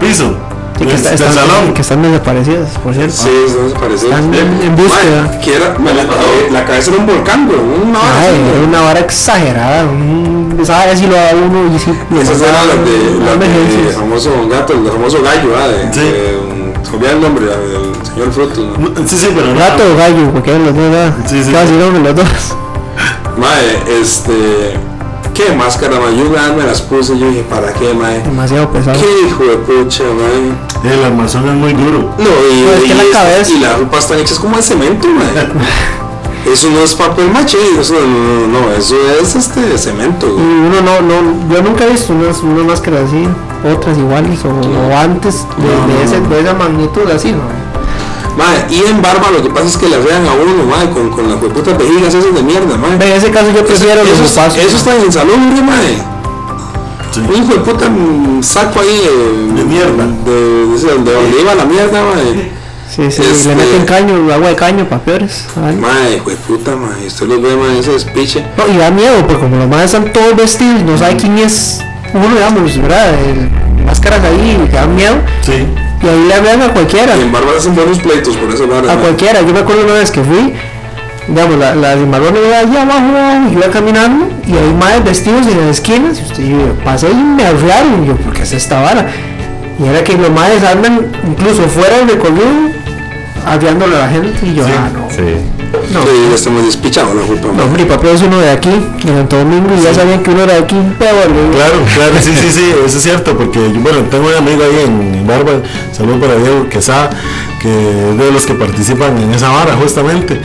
piso 0.01 0.37
Sí, 0.79 0.87
que, 0.87 0.95
está- 0.95 1.15
están, 1.15 1.33
salón. 1.33 1.73
que 1.73 1.83
están 1.83 2.03
desaparecidas, 2.03 2.71
por 2.83 2.93
cierto. 2.95 3.15
Sí, 3.15 3.29
eso 3.47 3.69
se 3.69 3.75
parecía. 3.79 4.09
Están 4.09 4.35
en, 4.35 4.61
en 4.63 4.75
búsqueda. 4.77 5.23
Mae, 5.31 5.41
que 5.41 5.55
era, 5.55 5.77
mae, 5.79 5.95
la, 5.95 6.03
la 6.51 6.65
cabeza 6.67 6.91
era 6.91 6.99
un 7.01 7.07
volcán, 7.07 7.47
güey, 7.47 7.59
una 7.61 7.99
vara 8.01 8.21
Ay, 8.21 8.27
así, 8.29 8.39
güey. 8.41 8.53
era 8.59 8.67
una 8.67 8.81
vara 8.81 9.01
exagerada. 9.01 9.85
Un, 9.85 10.61
¿Sabes 10.65 10.99
si 10.99 11.07
lo 11.07 11.15
da 11.15 11.31
uno 11.35 11.75
y 11.75 11.79
si 11.79 11.91
lo 12.11 12.21
Esas 12.21 12.41
eran 12.43 12.67
las 12.67 12.77
de, 12.85 13.35
emergencias. 13.47 13.95
famoso 13.95 14.31
gato, 14.51 14.73
el 14.73 14.91
famoso 14.91 15.23
gallo, 15.23 15.51
¿ah? 15.57 15.69
De, 15.69 15.93
Sí. 15.95 16.01
de, 16.01 17.11
el 17.11 17.21
nombre 17.21 17.45
del 17.47 17.93
señor 18.07 18.33
Frutos, 18.33 18.79
¿no? 18.79 18.89
Sí, 19.09 19.17
sí, 19.17 19.29
pero 19.35 19.55
Gato 19.55 19.83
o 19.93 19.97
gallo, 19.97 20.31
porque 20.33 20.51
eran 20.51 20.65
los 20.67 20.75
dos, 20.75 20.91
¿verdad? 20.91 21.15
Sí, 21.27 21.43
sí. 21.45 21.53
Casi 21.53 21.73
no, 21.73 21.91
los 21.91 22.17
dos. 22.17 22.27
Mae, 23.37 24.01
este. 24.01 24.75
¿Qué 25.35 25.53
máscara, 25.57 25.99
mae? 25.99 26.17
Yo 26.17 26.29
una 26.31 26.43
vez 26.49 26.57
me 26.59 26.65
las 26.65 26.81
puse 26.83 27.15
y 27.15 27.19
yo 27.19 27.29
dije, 27.29 27.43
¿para 27.51 27.73
qué, 27.73 27.93
mae? 27.93 28.21
Demasiado 28.23 28.71
pesado. 28.71 28.97
¿Qué 29.01 29.27
hijo 29.27 29.43
de 29.45 29.57
pucha, 29.57 30.05
mae? 30.05 30.93
El 30.93 31.05
armazón 31.05 31.49
es 31.49 31.55
muy 31.55 31.73
duro. 31.73 32.11
No, 32.19 32.25
y, 32.25 32.63
No, 32.63 32.73
es 32.73 32.83
que 32.85 32.95
la 32.95 33.03
es- 33.03 33.11
cabeza- 33.11 33.53
y 33.53 33.59
las 33.61 33.79
ropas 33.81 34.05
están 34.05 34.19
hechas 34.21 34.39
como 34.39 34.57
de 34.57 34.63
cemento, 34.63 35.09
mae. 35.09 35.49
Eso 36.53 36.69
no 36.69 36.81
es 36.83 36.95
papel 36.95 37.31
maché, 37.31 37.57
eso 37.81 37.95
no, 37.95 38.47
no, 38.47 38.61
no, 38.67 38.73
eso 38.77 38.95
es 39.19 39.35
este 39.35 39.79
cemento. 39.79 40.27
Y 40.27 40.31
güey. 40.33 40.45
uno 40.45 40.81
no, 40.83 41.01
no, 41.01 41.55
yo 41.55 41.63
nunca 41.63 41.85
he 41.87 41.91
visto 41.93 42.13
unas, 42.13 42.39
unas 42.43 42.67
máscaras 42.67 43.05
así, 43.09 43.27
otras 43.75 43.97
iguales 43.97 44.41
o, 44.45 44.49
o 44.51 44.95
antes 44.95 45.47
de, 45.57 45.95
de 45.95 46.05
ese, 46.05 46.21
de 46.21 46.41
esa 46.43 46.53
magnitud 46.53 47.09
así, 47.11 47.33
¿no? 47.33 47.39
Mae, 48.37 48.67
y 48.69 48.83
en 48.89 49.01
barba 49.01 49.31
lo 49.31 49.43
que 49.43 49.51
pasa 49.51 49.67
es 49.67 49.77
que 49.77 49.89
le 49.89 49.99
vean 49.99 50.27
a 50.27 50.33
uno, 50.33 50.65
mae, 50.69 50.91
con, 50.91 51.11
con 51.11 51.29
las 51.31 51.39
putas 51.39 51.79
vejigas 51.79 52.15
esas 52.15 52.35
de 52.35 52.43
mierda, 52.43 52.77
mae. 52.77 52.95
En 52.95 53.17
ese 53.17 53.31
caso 53.31 53.51
yo 53.55 53.65
prefiero 53.65 54.03
eso, 54.03 54.23
los 54.23 54.31
eso, 54.37 54.61
eso 54.61 54.77
está 54.77 54.97
en 54.97 55.05
insalubre, 55.07 55.63
mae. 55.63 56.03
Sí. 57.13 57.21
Un 57.21 57.33
hijo 57.45 57.53
de 57.55 57.61
puta 57.61 57.89
mm, 57.89 58.43
saco 58.43 58.81
ahí 58.81 59.03
de, 59.05 59.53
De 59.55 59.65
mierda. 59.65 60.05
De, 60.25 60.33
de, 60.33 60.79
de 60.79 61.13
donde 61.13 61.41
iba 61.41 61.55
la 61.55 61.65
mierda, 61.65 62.03
mae. 62.03 62.51
Sí, 62.91 63.11
sí, 63.11 63.23
Este- 63.23 63.49
le 63.51 63.55
meten 63.55 63.87
caño, 63.87 64.33
agua 64.33 64.49
de 64.49 64.57
caño 64.57 64.85
para 64.89 65.03
peores. 65.05 65.47
Ay. 65.65 65.77
Mae, 65.77 66.17
hijo 66.17 66.31
de 66.31 66.37
puta, 66.37 66.75
mae. 66.75 67.07
Usted 67.07 67.27
los 67.27 67.41
ve, 67.41 67.55
mae, 67.57 67.79
ese 67.79 67.93
despiche. 67.93 68.45
No, 68.57 68.67
y 68.73 68.77
da 68.79 68.91
miedo, 68.91 69.15
porque 69.29 69.43
como 69.43 69.57
los 69.57 69.69
madres 69.69 69.95
están 69.95 70.13
todos 70.13 70.35
vestidos, 70.37 70.83
no 70.83 70.99
sabe 70.99 71.17
quién 71.17 71.39
es 71.39 71.81
uno, 72.13 72.35
digamos, 72.35 72.77
¿verdad? 72.83 73.15
El- 73.15 73.85
máscaras 73.85 74.21
ahí, 74.25 74.59
que 74.69 74.77
dan 74.77 74.95
miedo, 74.97 75.15
Sí. 75.43 75.67
Y 76.05 76.09
ahí 76.09 76.27
le 76.29 76.35
hablan 76.35 76.63
a 76.63 76.73
cualquiera. 76.73 77.17
Y 77.17 77.23
en 77.23 77.33
barba 77.33 77.53
hacen 77.57 77.75
buenos 77.75 77.99
pleitos 77.99 78.37
por 78.37 78.51
esa 78.51 78.67
barra. 78.67 78.93
a 78.93 78.97
cualquiera. 78.97 79.41
Yo 79.41 79.53
me 79.53 79.61
acuerdo 79.61 79.85
una 79.85 79.95
vez 79.95 80.11
que 80.11 80.23
fui, 80.23 80.53
digamos, 81.27 81.59
la, 81.59 81.75
la 81.75 81.97
de 81.97 82.07
Marrón 82.07 82.35
iba 82.37 82.59
allá 82.59 82.83
abajo, 82.83 83.17
abajo, 83.17 83.49
y 83.51 83.53
iba 83.55 83.67
caminando, 83.69 84.29
y 84.47 84.53
hay 84.53 84.75
madres 84.75 85.05
vestidos 85.05 85.47
en 85.47 85.61
las 85.61 85.79
esquinas, 85.79 86.21
y 86.21 86.23
usted 86.23 86.45
yo 86.45 86.75
pasé 86.85 87.11
y 87.11 87.15
me 87.15 87.45
arrearon, 87.45 88.05
y 88.05 88.09
yo, 88.09 88.17
¿por 88.17 88.35
qué 88.35 88.43
es 88.43 88.53
esta 88.53 88.81
vara? 88.83 89.07
Y 89.79 89.89
era 89.89 90.05
que 90.05 90.17
los 90.17 90.31
madres 90.31 90.63
andan 90.63 91.07
incluso 91.27 91.63
fuera 91.63 91.99
del 91.99 92.09
recorrido, 92.11 92.84
arriándole 93.47 93.97
a 93.97 94.01
la 94.01 94.09
gente, 94.09 94.47
y 94.47 94.55
yo, 94.55 94.65
ah, 94.67 94.91
no. 94.93 95.09
Sí. 95.11 95.23
No, 95.93 96.01
Sí, 96.03 96.09
ya 96.31 96.35
estamos 96.37 96.65
despichados 96.65 97.15
la 97.17 97.23
culpa, 97.23 97.49
no, 97.49 97.83
y 97.83 97.85
papá 97.85 98.09
es 98.11 98.23
uno 98.23 98.39
de 98.39 98.51
aquí, 98.51 98.71
de 98.71 99.13
Santo 99.13 99.37
Domingo, 99.39 99.69
y 99.79 99.83
ya 99.83 99.93
sabían 99.93 100.23
que 100.23 100.31
uno 100.31 100.43
era 100.45 100.55
de 100.55 100.59
aquí, 100.61 100.77
peor, 100.99 101.29
le- 101.31 101.57
Claro, 101.57 101.77
claro, 101.95 102.15
sí, 102.23 102.31
sí, 102.35 102.49
sí, 102.51 102.75
eso 102.87 102.97
es 102.97 103.03
cierto, 103.03 103.37
porque 103.37 103.59
yo, 103.73 103.81
bueno, 103.81 103.99
tengo 104.11 104.29
un 104.29 104.35
amigo 104.35 104.63
ahí 104.63 104.85
en, 104.87 105.15
en 105.17 105.27
Barba, 105.27 105.53
saludo 105.93 106.21
para 106.21 106.37
Diego 106.37 106.69
Quesada, 106.69 107.11
que 107.61 107.69
es 107.69 108.19
de 108.19 108.31
los 108.33 108.47
que 108.47 108.55
participan 108.55 109.19
en 109.21 109.33
esa 109.35 109.51
vara 109.51 109.75
justamente, 109.75 110.41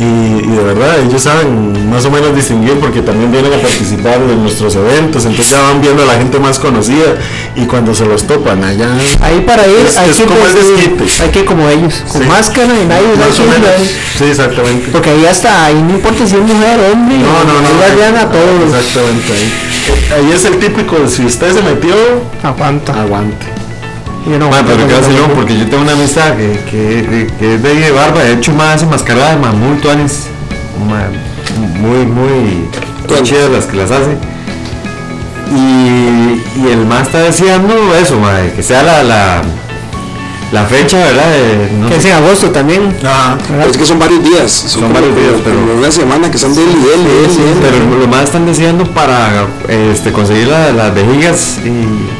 y, 0.00 0.04
y 0.04 0.56
de 0.56 0.62
verdad 0.64 0.98
ellos 1.00 1.22
saben 1.22 1.88
más 1.90 2.04
o 2.06 2.10
menos 2.10 2.34
distinguir 2.34 2.80
porque 2.80 3.02
también 3.02 3.30
vienen 3.30 3.52
a 3.52 3.58
participar 3.58 4.14
en 4.16 4.42
nuestros 4.42 4.74
eventos, 4.74 5.26
entonces 5.26 5.50
ya 5.50 5.60
van 5.60 5.80
viendo 5.82 6.02
a 6.02 6.06
la 6.06 6.14
gente 6.14 6.38
más 6.40 6.58
conocida 6.58 7.16
y 7.54 7.66
cuando 7.66 7.94
se 7.94 8.06
los 8.06 8.26
topan 8.26 8.64
allá, 8.64 8.88
Ahí 9.20 9.40
para 9.46 9.66
ir, 9.66 9.84
Es- 9.86 9.96
hay, 9.98 10.10
es 10.10 10.16
que 10.16 10.24
como 10.24 10.40
el 10.40 11.22
hay 11.22 11.30
que 11.30 11.44
como 11.44 11.68
ellos, 11.68 12.02
con 12.10 12.22
Sí. 12.22 12.28
máscara 12.28 12.72
y 12.82 12.86
nadie 12.86 13.08
más 13.16 13.38
o 13.38 13.42
menos, 13.44 13.70
sí, 14.18 14.24
exactamente. 14.24 14.88
Porque 14.90 15.10
ahí 15.10 15.26
hasta, 15.26 15.66
ahí 15.66 15.74
no 15.82 15.90
importa 15.94 16.26
si 16.26 16.34
es 16.36 16.40
mujer 16.42 16.80
hombre, 16.92 17.18
No, 17.18 17.44
no, 17.44 17.60
no. 17.60 17.68
ahí 17.84 18.14
a 18.16 18.28
todos. 18.30 18.74
Exactamente 18.74 19.32
ahí. 19.32 19.52
Ahí 20.16 20.32
es 20.34 20.44
el 20.46 20.58
típico, 20.58 20.96
si 21.08 21.24
usted 21.26 21.52
se 21.54 21.62
metió, 21.62 21.94
Aguanta. 22.42 23.02
aguante. 23.02 23.46
Yo 24.26 24.38
no 24.38 24.50
Man, 24.50 24.64
pero 24.66 24.86
qué 24.86 24.94
vacilón, 24.94 25.30
porque 25.34 25.58
yo 25.58 25.66
tengo 25.68 25.82
una 25.82 25.92
amistad 25.92 26.36
que, 26.36 26.60
que, 26.70 27.26
que 27.38 27.54
es 27.54 27.62
de 27.62 27.68
ahí 27.70 27.78
de 27.78 27.90
barba, 27.90 28.22
de 28.22 28.34
hecho 28.34 28.52
más 28.52 28.82
enmascarada 28.82 29.30
de 29.36 29.36
muy 29.56 29.78
tuanes, 29.78 30.26
muy, 31.80 32.06
muy 32.06 32.68
Tuanes. 33.08 33.28
chidas 33.28 33.50
las 33.50 33.64
que 33.64 33.76
las 33.76 33.90
hace. 33.90 34.16
Y, 35.52 36.60
y 36.60 36.68
el 36.70 36.86
más 36.86 37.02
está 37.06 37.18
deseando 37.22 37.74
eso, 37.96 38.18
ma, 38.20 38.34
que 38.54 38.62
sea 38.62 38.82
la, 38.82 39.02
la, 39.02 39.42
la 40.52 40.64
fecha, 40.64 40.98
¿verdad? 40.98 41.28
De, 41.32 41.70
no 41.80 41.88
Que 41.88 41.96
es 41.96 42.02
sé, 42.02 42.10
en 42.10 42.16
agosto 42.16 42.50
también. 42.50 42.94
Pero 43.00 43.70
es 43.70 43.76
que 43.76 43.84
son 43.84 43.98
varios 43.98 44.22
días. 44.22 44.52
Son, 44.52 44.82
como- 44.82 44.94
varios 44.94 45.16
días, 45.16 45.32
pero- 45.42 45.76
una 45.78 45.90
semana 45.90 46.30
que 46.30 46.36
están 46.36 46.54
de 46.54 46.62
él 46.62 46.68
y 46.70 46.88
él. 46.94 47.30
pero 47.60 47.98
lo 48.00 48.06
más 48.06 48.24
están 48.24 48.46
deseando 48.46 48.84
para 48.84 49.46
este, 49.68 50.12
conseguir 50.12 50.46
la- 50.48 50.72
las 50.72 50.94
vejigas 50.94 51.58
y 51.64 52.19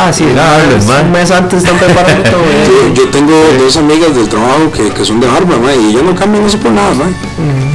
Ah, 0.00 0.12
sí, 0.12 0.24
Mira, 0.24 0.58
un 0.62 0.74
mes- 0.74 0.86
man. 0.86 1.06
un 1.06 1.12
mes 1.12 1.30
antes 1.32 1.62
están 1.64 1.76
preparando 1.78 2.22
todo. 2.30 2.40
Yo, 2.66 2.86
eh. 2.86 2.92
yo 2.94 3.08
tengo 3.08 3.34
dos 3.58 3.76
amigas 3.76 4.14
del 4.14 4.28
trabajo 4.28 4.70
que, 4.70 4.90
que 4.90 5.04
son 5.04 5.18
de 5.20 5.26
barba, 5.26 5.56
mae, 5.58 5.76
y 5.76 5.92
yo 5.92 6.02
no 6.04 6.14
cambio 6.14 6.46
eso 6.46 6.56
por 6.58 6.70
nada, 6.70 6.92
mae. 6.94 7.12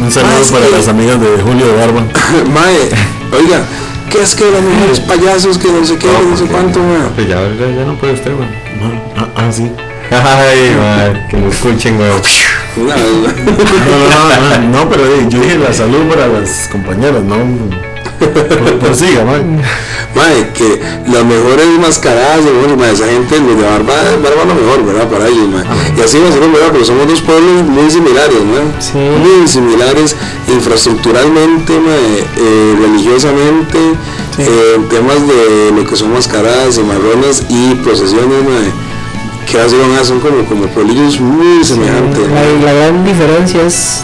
Un 0.02 0.10
saludo 0.12 0.40
es 0.42 0.52
para 0.52 0.66
que- 0.68 0.72
las 0.72 0.88
amigas 0.88 1.20
de 1.20 1.28
Julio 1.44 1.66
de 1.68 1.74
Barba. 1.74 2.02
mae, 2.54 2.78
oiga, 3.38 3.62
¿qué 4.10 4.22
es 4.22 4.36
que 4.36 4.46
los 4.50 4.62
mejores 4.62 5.00
payasos 5.12 5.58
que 5.58 5.70
no 5.70 5.86
sé 5.86 5.98
qué, 5.98 6.08
no, 6.08 6.38
sé 6.38 6.46
cuánto, 6.46 6.80
mae? 6.80 7.10
Pues 7.16 7.28
ya, 7.28 7.42
ya, 7.42 7.68
ya 7.76 7.86
no 7.86 7.96
puede 7.96 8.14
usted, 8.14 8.34
güey. 8.36 8.48
Ah, 9.18 9.28
ah, 9.36 9.52
sí. 9.52 9.70
Ay, 10.12 10.76
ma, 10.78 11.28
que 11.28 11.38
lo 11.38 11.50
escuchen, 11.50 11.98
güey. 11.98 12.10
No, 12.78 12.86
no, 12.86 14.58
no, 14.62 14.70
no, 14.84 14.90
pero 14.90 15.04
yo 15.30 15.40
dije 15.40 15.58
la 15.58 15.74
salud 15.74 16.08
para 16.10 16.28
las 16.28 16.68
compañeras, 16.72 17.22
no. 17.24 17.36
Por- 18.20 18.80
Prosiga, 18.80 19.24
man. 19.26 19.62
Mae, 20.16 20.50
que 20.54 20.80
las 21.12 21.26
mejores 21.26 21.68
mascaradas, 21.82 22.42
bueno, 22.44 22.76
mae, 22.78 22.92
esa 22.94 23.06
gente, 23.08 23.40
los 23.40 23.58
de 23.58 23.64
barba, 23.64 23.94
barba 24.22 24.46
lo 24.46 24.56
mejor, 24.56 24.86
¿verdad? 24.86 25.10
Para 25.10 25.28
ellos, 25.28 25.48
mae. 25.50 25.64
Y 25.98 26.02
así 26.02 26.20
va 26.20 26.30
a 26.30 26.32
ser, 26.32 26.42
¿verdad? 26.42 26.70
Pero 26.72 26.86
somos 26.86 27.08
dos 27.08 27.22
pueblos 27.22 27.64
muy 27.64 27.90
similares, 27.90 28.40
¿no? 28.44 28.82
Sí. 28.82 28.98
Muy 28.98 29.48
similares 29.48 30.16
infraestructuralmente, 30.48 31.80
mae, 31.80 32.20
eh, 32.38 32.76
religiosamente, 32.80 33.80
eh, 34.38 34.74
en 34.76 34.90
temas 34.90 35.18
de 35.28 35.72
lo 35.76 35.86
que 35.86 35.96
son 35.96 36.14
mascaradas 36.14 36.78
y 36.78 36.82
marronas 36.84 37.44
y 37.50 37.76
procesiones, 37.76 38.44
mae. 38.44 38.93
Que 39.50 39.60
así 39.60 39.76
van 39.78 39.92
a 40.00 40.04
son 40.04 40.20
como, 40.20 40.44
como 40.46 40.66
pueblillos 40.68 41.20
muy 41.20 41.64
semejantes. 41.64 42.28
La, 42.28 42.66
la 42.66 42.74
gran 42.74 43.04
diferencia 43.06 43.62
es 43.62 44.04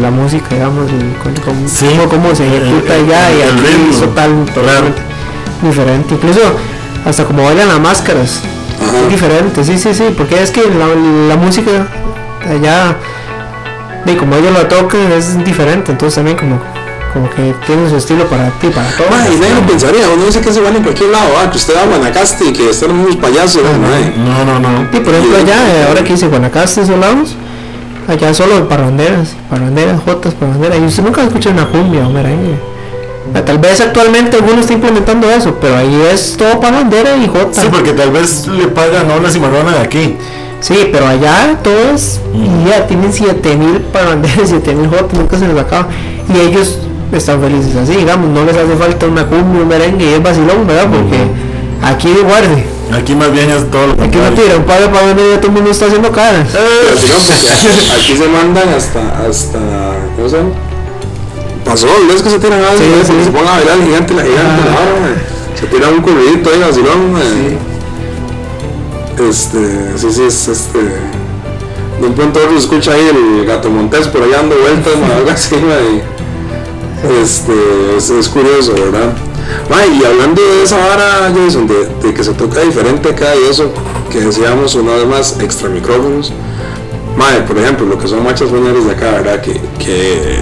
la 0.00 0.10
música, 0.10 0.46
digamos, 0.54 0.88
el- 0.90 1.14
con- 1.22 1.34
con- 1.42 1.68
Sí. 1.68 1.86
cómo, 1.96 2.08
cómo 2.08 2.34
se 2.34 2.46
ejecuta 2.46 2.94
El- 2.96 3.04
allá 3.06 3.32
y 3.32 3.40
el 3.40 3.48
aquí 3.50 3.60
ritmo. 3.60 3.90
es 3.92 4.00
total, 4.00 4.44
totalmente 4.54 5.02
diferente. 5.62 6.14
Incluso 6.14 6.40
hasta 7.04 7.24
como 7.24 7.44
bailan 7.44 7.68
las 7.68 7.80
máscaras, 7.80 8.40
Ajá. 8.80 9.00
es 9.02 9.08
diferente, 9.08 9.64
sí, 9.64 9.78
sí, 9.78 9.92
sí, 9.94 10.04
porque 10.16 10.40
es 10.42 10.50
que 10.52 10.60
la, 10.62 10.86
la 11.28 11.36
música 11.36 11.88
allá, 12.48 12.96
y 14.06 14.14
como 14.14 14.36
ellos 14.36 14.52
la 14.52 14.68
tocan, 14.68 15.10
es 15.12 15.42
diferente, 15.44 15.90
entonces 15.92 16.14
también 16.16 16.36
como, 16.36 16.60
como 17.14 17.30
que 17.30 17.54
tiene 17.64 17.88
su 17.88 17.96
estilo 17.96 18.26
para 18.26 18.50
ti, 18.58 18.68
para 18.68 18.90
todos. 18.90 19.08
Mae, 19.08 19.32
y 19.32 19.38
nadie 19.38 19.54
lo 19.54 19.66
pensaría, 19.66 20.08
uno 20.12 20.26
dice 20.26 20.40
que 20.40 20.52
se 20.52 20.60
van 20.60 20.74
en 20.74 20.82
cualquier 20.82 21.10
lado, 21.10 21.28
ah, 21.40 21.48
que 21.48 21.56
usted 21.56 21.74
va 21.76 21.82
a 21.82 21.86
Guanacaste 21.86 22.44
y 22.44 22.52
que 22.52 22.70
están 22.70 22.90
unos 22.90 23.16
payasos, 23.16 23.62
mae. 23.62 24.12
No, 24.16 24.44
no, 24.44 24.58
no. 24.58 24.88
Sí, 24.92 24.98
por 24.98 25.14
ejemplo 25.14 25.38
allá, 25.38 25.68
eh, 25.70 25.86
ahora 25.88 26.02
que 26.02 26.12
dice 26.12 26.26
Guanacaste, 26.26 26.82
esos 26.82 26.98
lados, 26.98 27.36
allá 28.08 28.34
solo 28.34 28.68
parranderas, 28.68 29.36
parranderas, 29.48 30.02
jotas, 30.04 30.34
parranderas, 30.34 30.78
y 30.78 30.84
usted 30.86 31.04
nunca 31.04 31.22
escucha 31.22 31.50
una 31.50 31.66
cumbia 31.68 32.06
o 32.06 32.10
merengue. 32.10 32.58
Tal 33.46 33.58
vez 33.58 33.80
actualmente 33.80 34.36
alguno 34.36 34.60
está 34.60 34.74
implementando 34.74 35.30
eso, 35.30 35.56
pero 35.60 35.76
ahí 35.76 36.02
es 36.12 36.36
todo 36.36 36.60
parrandera 36.60 37.16
y 37.16 37.26
jota. 37.26 37.62
Sí, 37.62 37.68
porque 37.70 37.92
tal 37.92 38.10
vez 38.10 38.46
le 38.48 38.68
pagan 38.68 39.10
a 39.10 39.16
una 39.16 39.30
cimarrona 39.30 39.72
de 39.72 39.80
aquí. 39.80 40.16
Sí, 40.60 40.88
pero 40.92 41.06
allá 41.06 41.58
todos 41.62 42.20
y 42.32 42.68
ya 42.68 42.86
tienen 42.86 43.12
7000 43.12 43.80
parranderas, 43.92 44.50
7000 44.50 44.88
jotas, 44.88 45.18
nunca 45.18 45.38
se 45.38 45.48
les 45.48 45.58
acaba. 45.58 45.88
Y 46.32 46.48
ellos 46.48 46.78
están 47.18 47.40
felices 47.40 47.76
así, 47.76 47.96
digamos, 47.96 48.28
no 48.30 48.44
les 48.44 48.56
hace 48.56 48.76
falta 48.76 49.06
una 49.06 49.26
cumbia, 49.26 49.62
un 49.62 49.68
merengue 49.68 50.10
y 50.10 50.14
es 50.14 50.22
vacilón, 50.22 50.66
¿verdad? 50.66 50.88
Porque 50.90 51.18
aquí 51.82 52.08
de 52.12 52.22
guarde, 52.22 52.74
Aquí 52.92 53.14
más 53.14 53.32
bien 53.32 53.50
es 53.50 53.70
todo 53.70 53.86
lo 53.88 53.92
aquí 53.94 54.18
no 54.18 54.30
tira 54.34 54.56
un 54.56 54.64
pago 54.64 54.86
para 54.92 55.08
donde 55.08 55.30
ya 55.30 55.36
todo 55.38 55.48
el 55.48 55.52
mundo 55.54 55.70
está 55.70 55.86
haciendo 55.86 56.12
caras. 56.12 56.48
Pero 56.52 57.16
porque 57.26 57.92
aquí 57.96 58.16
se 58.16 58.28
mandan 58.28 58.68
hasta, 58.68 59.26
hasta, 59.26 59.58
¿cómo 60.16 60.28
se 60.28 60.36
llama? 60.36 60.50
Pasó, 61.64 61.88
¿ves 62.08 62.22
que 62.22 62.30
se 62.30 62.38
tiran 62.38 62.62
a 62.62 62.76
Sí, 62.76 62.84
sí. 63.04 63.12
se 63.24 63.30
pongan 63.30 63.48
a 63.48 63.56
bailar 63.56 63.78
el 63.78 63.84
gigante, 63.86 64.14
la 64.14 64.22
gigante, 64.22 64.64
la 64.64 64.74
vara, 64.74 65.00
mae. 65.00 65.58
se 65.58 65.66
tiran 65.66 65.94
un 65.94 66.02
corridito 66.02 66.50
ahí, 66.50 66.60
vacilón, 66.60 67.12
mae. 67.12 67.58
Este, 69.28 69.98
sí, 69.98 70.12
sí, 70.12 70.22
es 70.24 70.48
este. 70.48 70.78
De 70.78 72.06
un 72.06 72.12
pronto 72.14 72.40
se 72.50 72.56
escucha 72.58 72.92
ahí 72.92 73.08
el 73.08 73.46
gato 73.46 73.70
montés 73.70 74.08
por 74.08 74.22
ahí 74.22 74.30
dando 74.30 74.56
vueltas, 74.56 74.92
algo 75.16 75.30
así, 75.30 75.56
mae. 75.56 76.02
Este, 77.22 77.52
es, 77.96 78.10
es 78.10 78.28
curioso, 78.28 78.72
¿verdad? 78.72 79.12
Mae, 79.68 79.88
y 79.88 80.04
hablando 80.04 80.40
de 80.40 80.62
esa 80.62 80.76
vara, 80.78 81.32
Jason, 81.34 81.66
de, 81.66 81.86
de 82.02 82.14
que 82.14 82.24
se 82.24 82.32
toca 82.32 82.60
diferente 82.60 83.10
acá 83.10 83.34
y 83.36 83.50
eso, 83.50 83.70
que 84.10 84.20
decíamos 84.20 84.74
una 84.74 84.94
vez 84.94 85.06
más, 85.06 85.40
extra 85.40 85.68
micrófonos. 85.68 86.32
Mae, 87.16 87.42
por 87.42 87.58
ejemplo, 87.58 87.86
lo 87.86 87.98
que 87.98 88.08
son 88.08 88.24
marchas 88.24 88.48
funerarias 88.48 88.86
de 88.86 88.92
acá, 88.92 89.10
¿verdad? 89.12 89.40
Que, 89.40 89.60
que 89.78 90.38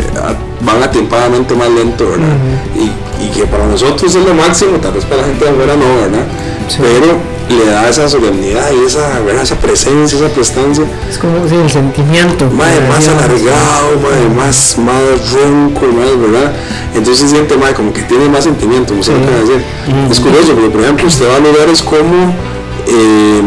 van 0.60 0.82
atempadamente 0.82 1.54
más 1.54 1.70
lento, 1.70 2.08
¿verdad? 2.08 2.36
y, 2.76 3.24
y 3.24 3.30
que 3.30 3.44
para 3.46 3.66
nosotros 3.66 4.14
es 4.14 4.24
lo 4.24 4.34
máximo, 4.34 4.78
tal 4.78 4.92
vez 4.92 5.04
para 5.04 5.22
la 5.22 5.28
gente 5.28 5.44
de 5.44 5.50
afuera 5.50 5.76
no, 5.76 5.96
¿verdad? 6.02 6.26
Pero 6.78 7.31
le 7.48 7.66
da 7.66 7.88
esa 7.88 8.08
solemnidad 8.08 8.70
y 8.72 8.86
esa, 8.86 9.20
¿verdad? 9.20 9.42
esa 9.42 9.56
presencia, 9.56 10.18
esa 10.18 10.28
prestancia. 10.28 10.84
Es 11.08 11.18
como 11.18 11.46
sí, 11.48 11.56
el 11.56 11.70
sentimiento. 11.70 12.48
Madre, 12.50 12.80
más 12.88 13.06
alargado, 13.08 14.00
madre, 14.02 14.28
más, 14.36 14.78
más 14.78 15.32
ronco, 15.32 15.86
más, 15.86 16.18
¿verdad? 16.20 16.52
Entonces 16.94 17.18
se 17.18 17.28
siente, 17.28 17.56
madre, 17.56 17.74
como 17.74 17.92
que 17.92 18.02
tiene 18.02 18.28
más 18.28 18.44
sentimiento, 18.44 18.94
no 18.94 19.02
sé 19.02 19.12
lo 19.12 19.18
que 19.20 19.32
decir. 19.32 19.64
Es 20.10 20.20
curioso, 20.20 20.54
porque 20.54 20.70
por 20.70 20.80
ejemplo, 20.82 21.06
usted 21.06 21.28
va 21.28 21.36
a 21.36 21.40
lugares 21.40 21.82
como 21.82 22.34
eh, 22.86 23.42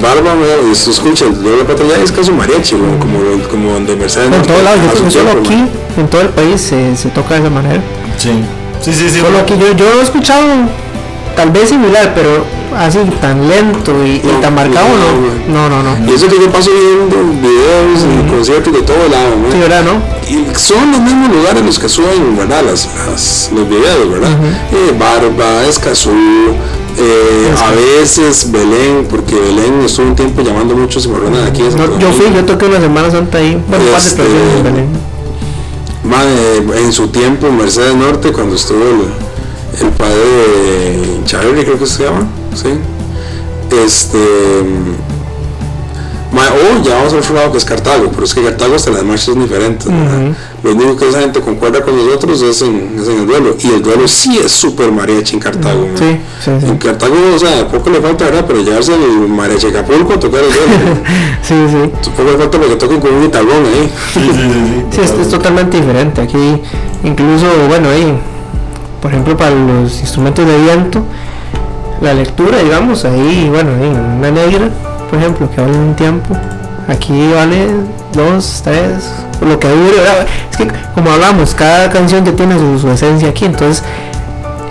Barba, 0.00 0.34
¿verdad? 0.34 0.56
y 0.70 0.74
se 0.74 0.90
escucha 0.90 1.26
el 1.26 1.42
doble 1.42 1.64
patrulla 1.64 1.96
es 2.02 2.12
casi 2.12 2.30
un 2.30 2.38
mariachi, 2.38 2.76
como, 2.76 3.48
como 3.50 3.72
donde 3.72 3.96
Mercedes 3.96 4.32
En 4.32 4.42
todos 4.42 4.62
lados, 4.62 4.80
yo 4.82 5.10
solo 5.10 5.30
tiempo, 5.30 5.40
aquí, 5.40 5.56
madre. 5.56 5.70
en 5.98 6.08
todo 6.08 6.20
el 6.22 6.28
país 6.28 6.60
se, 6.60 6.96
se 6.96 7.08
toca 7.10 7.34
de 7.34 7.40
esa 7.40 7.50
manera. 7.50 7.82
Sí, 8.16 8.30
sí, 8.80 8.92
sí. 8.92 9.10
sí 9.10 9.20
Solo 9.20 9.38
aquí 9.38 9.54
yo, 9.58 9.72
yo 9.76 9.84
he 10.00 10.02
escuchado 10.02 10.44
tal 11.36 11.50
vez 11.50 11.68
similar, 11.68 12.12
pero 12.14 12.44
así 12.78 12.98
tan 13.20 13.48
lento 13.48 13.92
y, 14.04 14.18
tan 14.40 14.54
marcado 14.54 14.86
no, 15.48 15.68
no. 15.68 15.68
No, 15.68 15.82
no. 15.82 16.10
Y 16.10 16.14
eso 16.14 16.28
que 16.28 16.36
yo 16.38 16.50
paso 16.50 16.70
viendo 16.70 17.16
videos 17.40 18.00
y 18.04 18.30
conciertos 18.30 18.72
de 18.72 18.82
todo 18.82 19.08
lado, 19.10 19.36
¿no? 19.36 19.52
Sí, 19.52 19.58
¿verdad, 19.58 19.82
no? 19.84 19.92
Y 20.28 20.54
son 20.56 20.90
los 20.92 21.00
mismos 21.00 21.30
lugares 21.36 21.64
los 21.64 21.78
que 21.78 21.88
suben, 21.88 22.36
¿verdad? 22.36 22.62
Las, 22.64 22.88
las- 23.06 23.50
los 23.54 23.68
videos, 23.68 24.10
¿verdad? 24.10 24.30
Eh, 24.72 24.94
Barba, 24.98 25.64
Escazú, 25.68 26.10
eh, 26.98 27.54
a 27.62 27.70
veces 27.72 28.50
Belén, 28.52 29.06
porque 29.10 29.34
Belén 29.34 29.82
estuvo 29.84 30.06
un 30.06 30.16
tiempo 30.16 30.42
llamando 30.42 30.74
mucho 30.74 31.00
cimarrones 31.00 31.42
de 31.42 31.48
aquí. 31.48 31.62
de 31.62 31.70
No, 31.76 31.98
yo 31.98 32.10
fui, 32.12 32.26
yo 32.34 32.44
toqué 32.44 32.66
una 32.66 32.80
Semana 32.80 33.10
Santa 33.10 33.38
ahí. 33.38 33.60
Bueno, 33.68 33.84
un 33.84 33.90
par 33.92 34.00
de 34.00 34.06
Este, 34.08 34.22
personas 34.22 34.56
en 34.56 34.62
Belén. 34.64 35.12
Eh, 36.24 36.62
en 36.84 36.92
su 36.92 37.08
tiempo 37.08 37.50
Mercedes 37.50 37.94
Norte, 37.96 38.32
cuando 38.32 38.56
estuvo 38.56 38.78
el, 38.82 39.08
el 39.80 39.88
padre 39.90 40.14
de 40.16 41.20
Charlie, 41.24 41.64
creo 41.64 41.78
que 41.78 41.86
se 41.86 42.04
llama, 42.04 42.26
¿sí? 42.54 42.68
Este. 43.84 44.18
ma, 46.30 46.42
o 46.50 46.82
ya 46.82 46.96
vamos 46.96 47.12
a 47.14 47.16
otro 47.16 47.34
lado 47.34 47.52
que 47.52 47.58
es 47.58 47.64
Cartago, 47.64 48.10
pero 48.10 48.24
es 48.24 48.34
que 48.34 48.42
Cartago 48.42 48.74
hasta 48.74 48.90
las 48.90 49.02
marchas 49.02 49.24
son 49.26 49.40
diferentes. 49.40 49.86
¿verdad? 49.86 50.32
Lo 50.62 50.72
único 50.72 50.96
que 50.96 51.08
esa 51.08 51.20
gente 51.20 51.40
concuerda 51.40 51.82
con 51.82 51.96
nosotros 51.96 52.40
es 52.42 52.62
en, 52.62 52.96
es 53.00 53.08
en 53.08 53.20
el 53.20 53.26
duelo. 53.26 53.56
Y 53.58 53.68
el 53.68 53.82
duelo 53.82 54.06
sí 54.06 54.38
es 54.38 54.52
súper 54.52 54.92
mariachi 54.92 55.34
en 55.34 55.40
Cartago. 55.40 55.86
ma. 55.86 55.98
Sí, 55.98 56.18
sí, 56.44 56.50
sí. 56.60 56.66
En 56.66 56.78
Cartago, 56.78 57.14
o 57.34 57.38
sea, 57.38 57.66
poco 57.68 57.90
le 57.90 58.00
falta, 58.00 58.26
¿verdad? 58.26 58.44
Pero 58.46 58.60
llevarse 58.62 58.92
el 58.94 59.28
mariachi 59.28 59.66
Acapulco 59.68 60.12
a 60.12 60.20
tocar 60.20 60.40
el 60.44 60.50
duelo. 60.50 61.02
Sí, 61.42 61.54
sí. 61.68 62.10
Poco 62.16 62.30
le 62.30 62.38
falta 62.38 62.58
porque 62.58 62.76
toquen 62.76 63.00
con 63.00 63.12
un 63.14 63.22
guitarrón 63.22 63.66
ahí. 63.66 63.90
Sí, 64.12 64.20
sí, 64.20 64.30
sí, 64.32 64.42
sí. 64.42 64.84
Sí, 64.92 65.00
es, 65.02 65.10
es 65.26 65.28
totalmente 65.28 65.78
diferente. 65.78 66.20
Aquí, 66.20 66.62
incluso, 67.02 67.46
bueno, 67.68 67.88
ahí, 67.88 68.16
por 69.02 69.10
ejemplo, 69.10 69.36
para 69.36 69.50
los 69.50 70.00
instrumentos 70.00 70.46
de 70.46 70.56
viento, 70.58 71.02
la 72.00 72.14
lectura, 72.14 72.58
digamos, 72.58 73.04
ahí, 73.04 73.48
bueno, 73.52 73.70
ahí, 73.80 73.88
una 74.18 74.30
negra, 74.30 74.68
por 75.10 75.18
ejemplo, 75.18 75.50
que 75.50 75.60
vale 75.60 75.76
un 75.76 75.94
tiempo, 75.94 76.34
aquí 76.88 77.30
vale 77.34 77.68
dos, 78.14 78.60
tres, 78.64 79.10
por 79.38 79.48
lo 79.48 79.58
que 79.58 79.68
dure, 79.68 79.98
¿verdad? 79.98 80.26
Es 80.50 80.56
que, 80.56 80.68
como 80.94 81.10
hablamos, 81.10 81.54
cada 81.54 81.90
canción 81.90 82.24
ya 82.24 82.32
tiene 82.32 82.56
su, 82.58 82.78
su 82.78 82.90
esencia 82.90 83.28
aquí, 83.28 83.44
entonces, 83.44 83.82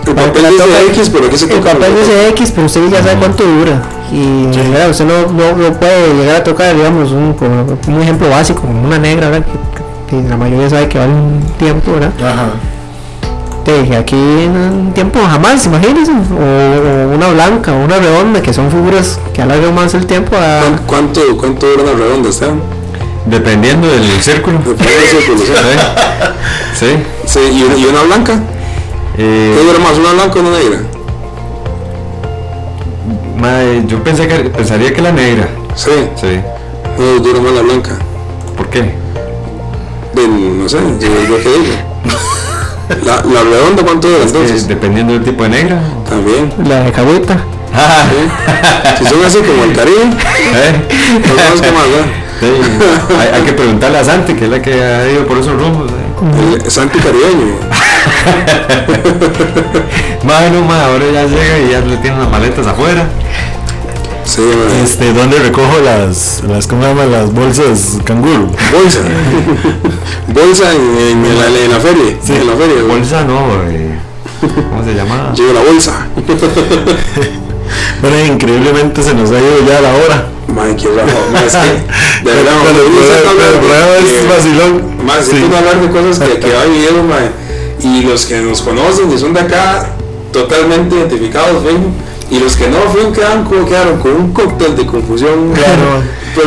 El 0.06 0.14
que 0.14 0.14
papel 0.14 0.42
la 0.42 0.48
dice 0.50 0.62
toque- 0.64 0.90
X, 0.90 1.10
pero 1.12 1.26
aquí 1.26 1.36
se 1.38 1.44
el 1.44 1.50
toca. 1.60 1.72
papel 1.74 1.94
dice 1.94 2.28
X, 2.30 2.52
pero 2.54 2.66
usted 2.66 2.88
ya 2.90 3.02
sabe 3.02 3.16
cuánto 3.18 3.44
dura. 3.44 3.82
Y 4.12 4.46
¿verdad? 4.70 4.90
usted 4.90 5.06
no, 5.06 5.32
no, 5.32 5.56
no 5.56 5.72
puede 5.78 6.14
llegar 6.14 6.36
a 6.36 6.44
tocar, 6.44 6.74
digamos, 6.76 7.12
un, 7.12 7.34
un 7.88 8.02
ejemplo 8.02 8.28
básico, 8.28 8.60
como 8.62 8.82
una 8.82 8.98
negra, 8.98 9.30
¿verdad? 9.30 9.46
Que, 10.08 10.16
que 10.22 10.28
la 10.28 10.36
mayoría 10.36 10.68
sabe 10.68 10.88
que 10.88 10.98
vale 10.98 11.12
un 11.12 11.40
tiempo, 11.58 11.92
¿verdad? 11.92 12.12
Ajá. 12.20 12.50
Te 13.64 13.80
dije, 13.82 13.96
aquí 13.96 14.16
en 14.16 14.56
un 14.56 14.92
tiempo 14.92 15.20
jamás, 15.24 15.64
imagínense, 15.66 16.10
o, 16.10 16.14
o 16.34 17.14
una 17.14 17.28
blanca, 17.28 17.72
o 17.72 17.84
una 17.84 17.98
redonda, 17.98 18.42
que 18.42 18.52
son 18.52 18.70
figuras 18.70 19.20
que 19.32 19.40
alargan 19.42 19.72
más 19.74 19.94
el 19.94 20.04
tiempo 20.06 20.34
a... 20.36 20.60
¿Cuán- 20.62 20.80
¿Cuánto, 20.86 21.20
cuánto 21.38 21.66
dura 21.68 21.82
una 21.84 21.92
redonda, 21.92 22.28
Esteban? 22.30 22.60
Dependiendo 23.26 23.86
del 23.86 24.20
círculo. 24.20 24.58
Depende 24.58 24.96
del 24.96 25.06
círculo, 25.08 25.38
sí. 26.74 26.86
Sí. 26.86 26.86
Sí, 27.26 27.38
¿y, 27.52 27.62
una- 27.62 27.76
y 27.76 27.84
una 27.84 28.02
blanca? 28.02 28.32
Eh, 29.16 29.54
¿Qué 29.56 29.64
dura 29.64 29.78
más, 29.78 29.96
una 29.98 30.12
blanca 30.12 30.38
o 30.38 30.42
una 30.42 30.58
negra? 30.58 30.78
mae, 33.38 33.84
yo 33.86 34.02
pensé 34.02 34.26
que, 34.28 34.34
pensaría 34.50 34.92
que 34.92 35.02
la 35.02 35.12
negra. 35.12 35.48
Sí, 35.76 35.90
Sí. 36.16 36.40
no 36.98 37.18
dura 37.20 37.40
más 37.40 37.52
la 37.52 37.62
blanca. 37.62 37.92
¿Por 38.56 38.66
qué? 38.68 38.94
De, 40.14 40.28
no 40.28 40.68
sé, 40.68 40.78
yo 41.00 41.06
es 41.06 41.28
lo 41.28 41.36
que 41.36 41.48
digo. 41.48 41.91
La, 43.04 43.16
la 43.22 43.42
redonda, 43.42 43.82
¿cuánto 43.84 44.08
Eh, 44.08 44.22
entonces? 44.26 44.66
dependiendo 44.68 45.12
del 45.14 45.22
tipo 45.24 45.42
de 45.44 45.48
negra. 45.50 45.80
También. 46.08 46.52
La 46.68 46.82
de 46.84 46.92
Cahuita. 46.92 47.36
Ah, 47.74 48.04
Si 48.98 49.04
son 49.06 49.24
así 49.24 49.38
como 49.38 49.64
el 49.64 49.72
Caribe, 49.72 50.02
¿eh? 50.02 50.72
Sí. 52.40 52.46
Hay, 53.18 53.28
hay 53.34 53.42
que 53.42 53.52
preguntarle 53.52 53.98
a 53.98 54.04
Santi, 54.04 54.34
que 54.34 54.44
es 54.46 54.50
la 54.50 54.60
que 54.60 54.72
ha 54.74 55.08
ido 55.10 55.24
por 55.26 55.38
esos 55.38 55.52
rumbos. 55.54 55.90
¿eh? 55.90 56.58
El 56.64 56.70
Santi 56.70 56.98
Caribeño. 56.98 57.54
Mae, 60.24 60.50
no, 60.50 60.58
ahora 60.72 61.04
ya 61.12 61.24
llega 61.24 61.58
y 61.66 61.70
ya 61.70 61.80
le 61.80 61.96
tienen 61.98 62.20
las 62.20 62.30
maletas 62.30 62.66
afuera. 62.66 63.06
Sí. 64.24 64.42
Este, 64.82 65.12
¿dónde 65.12 65.38
recojo 65.38 65.78
las, 65.84 66.42
las, 66.48 66.66
¿cómo 66.66 66.82
se 66.82 66.88
llama? 66.88 67.04
Las 67.06 67.32
bolsas 67.32 67.98
canguro? 68.04 68.46
Bolsa. 68.72 69.00
Bolsa 70.28 70.72
en, 70.72 71.24
en 71.26 71.38
la, 71.38 71.46
en 71.46 71.70
la 71.70 71.80
feria. 71.80 72.16
Sí, 72.24 72.32
en 72.34 72.46
la 72.46 72.54
feria. 72.54 72.82
Bolsa 72.88 73.24
no, 73.24 73.62
eh, 73.68 73.98
¿cómo 74.40 74.84
se 74.84 74.94
llama? 74.94 75.32
Llevo 75.34 75.52
la 75.52 75.60
bolsa. 75.60 76.06
Bueno, 78.00 78.32
increíblemente 78.34 79.02
se 79.02 79.14
nos 79.14 79.30
ha 79.30 79.38
ido 79.38 79.66
ya 79.66 79.80
la 79.80 79.94
hora. 79.94 80.26
Madre, 80.48 80.76
qué 80.76 80.88
raro. 80.88 81.12
Es 81.46 81.52
que, 81.52 82.28
de 82.28 82.34
verdad, 82.36 82.52
cuando 82.62 82.86
uno 82.86 83.00
es 83.00 84.28
vacilón. 84.28 85.04
Más, 85.06 85.24
Sí. 85.24 85.36
hablar 85.44 85.80
de 85.80 85.90
cosas 85.90 86.18
que, 86.28 86.38
que 86.38 86.52
va 86.52 86.64
viviendo, 86.72 87.02
mae. 87.02 87.30
Y 87.80 88.02
los 88.04 88.26
que 88.26 88.40
nos 88.40 88.62
conocen 88.62 89.10
y 89.12 89.18
son 89.18 89.34
de 89.34 89.40
acá, 89.40 89.90
totalmente 90.32 90.94
identificados, 90.96 91.64
ven. 91.64 91.92
Y 92.32 92.38
los 92.40 92.56
que 92.56 92.66
no, 92.68 93.12
quedan 93.12 93.44
como 93.44 93.66
quedaron 93.66 93.98
con 93.98 94.12
un 94.12 94.32
cóctel 94.32 94.74
de 94.74 94.86
confusión. 94.86 95.52
Claro. 95.54 96.02
No 96.32 96.40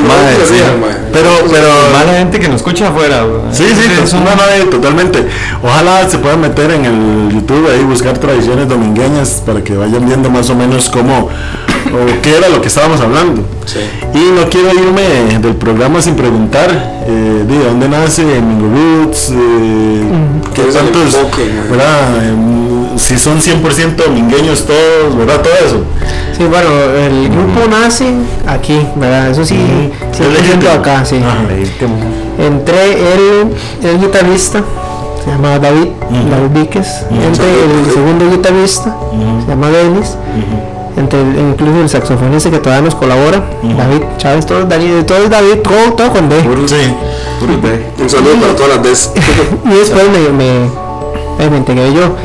sí. 0.48 0.54
rían, 0.56 0.82
mae. 0.82 0.96
Pero, 1.14 1.30
pero, 1.52 1.68
Mala 1.94 2.18
gente 2.18 2.40
que 2.40 2.48
nos 2.48 2.56
escucha 2.56 2.88
afuera. 2.88 3.24
Sí, 3.52 3.66
sí, 3.68 3.86
Es 3.92 4.00
pues, 4.00 4.14
un- 4.14 4.24
no, 4.24 4.36
no, 4.36 4.42
eh, 4.42 4.66
totalmente. 4.72 5.28
Ojalá 5.62 6.10
se 6.10 6.18
puedan 6.18 6.42
meter 6.42 6.72
en 6.72 6.86
el 6.86 7.30
YouTube 7.32 7.70
ahí, 7.72 7.84
buscar 7.84 8.18
tradiciones 8.18 8.68
domingueñas 8.68 9.44
para 9.46 9.64
que 9.64 9.76
vayan 9.78 10.04
viendo 10.08 10.32
más 10.32 10.50
o 10.50 10.56
menos 10.56 10.90
cómo 10.90 11.26
o 11.30 12.22
qué 12.24 12.36
era 12.36 12.50
lo 12.50 12.62
que 12.62 12.68
estábamos 12.70 13.00
hablando. 13.00 13.44
Sí. 13.68 13.78
Y 14.16 14.32
no 14.32 14.50
quiero 14.50 14.74
irme 14.74 15.38
del 15.40 15.56
programa 15.56 16.02
sin 16.02 16.16
preguntar 16.16 17.04
eh, 17.08 17.44
de 17.48 17.64
dónde 17.64 17.88
nace 17.88 18.24
Mingo 18.24 18.68
Roots, 18.76 19.30
eh, 19.34 20.04
qué 20.56 20.62
¿Cuál 20.64 20.70
es 20.70 20.76
el 20.78 20.82
tantos, 20.84 21.14
enfoque, 21.16 21.46
¿no? 21.54 21.70
¿verdad? 21.78 22.10
Si 22.98 23.18
son 23.18 23.40
100% 23.40 23.96
domingueños 23.96 24.66
todos, 24.66 25.18
¿verdad? 25.18 25.42
Todo 25.42 25.54
eso. 25.66 25.84
Sí, 26.38 26.44
bueno, 26.46 26.70
el 26.98 27.30
grupo 27.30 27.68
nace 27.70 28.14
aquí, 28.48 28.80
¿verdad? 28.96 29.30
Eso 29.32 29.46
sí, 29.46 29.56
100% 30.14 30.32
legítimo. 30.32 30.72
acá, 30.72 31.06
sí. 31.06 31.18
Ajá. 31.18 31.38
Entre 32.38 32.94
él, 32.94 33.54
el 33.84 34.00
guitarrista, 34.00 34.62
se 35.24 35.32
llama 35.32 35.58
David, 35.60 35.88
David 36.30 36.62
Víquez, 36.62 36.88
entre 37.10 37.46
el 37.46 37.92
segundo 37.94 38.30
guitarrista, 38.32 38.96
se 39.44 39.50
llama 39.52 39.70
Dennis, 39.70 40.16
entre 40.98 41.22
el- 41.22 41.38
incluso 41.52 41.82
el 41.82 41.90
saxofonista 41.90 42.50
que 42.52 42.60
todavía 42.60 42.86
nos 42.86 42.96
colabora, 42.96 43.44
David 43.64 44.02
Chávez, 44.18 44.46
todo, 44.46 44.64
David, 44.66 45.04
todo 45.06 45.18
es 45.20 45.30
David, 45.30 45.56
todo, 45.64 45.94
todo 45.98 46.12
con 46.12 46.30
D. 46.30 46.36
Sí. 46.68 46.94
Un 48.02 48.10
saludo 48.10 48.36
para 48.42 48.56
todas 48.56 48.76
las 48.78 48.84
des. 48.84 49.12
y 49.66 49.70
después 49.70 50.04
me, 50.10 50.30
me, 50.30 50.70
me 51.50 51.58
integré 51.58 51.94
yo. 51.94 52.16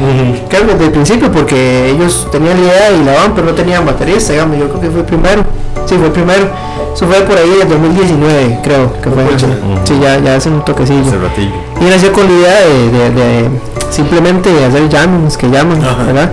Creo 0.48 0.66
que 0.66 0.72
desde 0.72 0.84
el 0.86 0.90
principio 0.92 1.30
porque 1.32 1.90
ellos 1.90 2.28
tenían 2.30 2.56
la 2.60 2.66
idea 2.66 2.90
y 2.92 3.04
la 3.04 3.12
van, 3.14 3.34
pero 3.34 3.46
no 3.48 3.52
tenían 3.54 3.84
baterista, 3.84 4.32
digamos, 4.32 4.56
yo 4.58 4.68
creo 4.68 4.80
que 4.80 4.90
fue 4.90 5.02
primero. 5.02 5.42
Sí, 5.86 5.96
fue 5.98 6.10
primero. 6.10 6.48
Eso 6.94 7.06
fue 7.06 7.20
por 7.22 7.36
ahí 7.38 7.50
en 7.56 7.62
el 7.62 7.68
2019, 7.68 8.58
creo 8.62 8.92
que 9.00 9.10
fue. 9.10 9.22
Pucha. 9.24 9.46
Sí, 9.84 9.98
ya, 10.00 10.18
ya 10.18 10.36
hace 10.36 10.48
un 10.48 10.64
toquecillo. 10.64 11.00
Hace 11.06 11.18
ratillo. 11.18 11.52
Y 11.80 11.84
nació 11.84 12.12
con 12.12 12.24
la 12.26 12.32
idea 12.32 12.60
de, 12.60 12.90
de- 12.90 13.10
de 13.10 13.48
simplemente 13.90 14.50
hacer 14.64 14.88
jammings, 14.90 15.36
que 15.36 15.48
llaman. 15.50 15.80
¿verdad? 16.06 16.30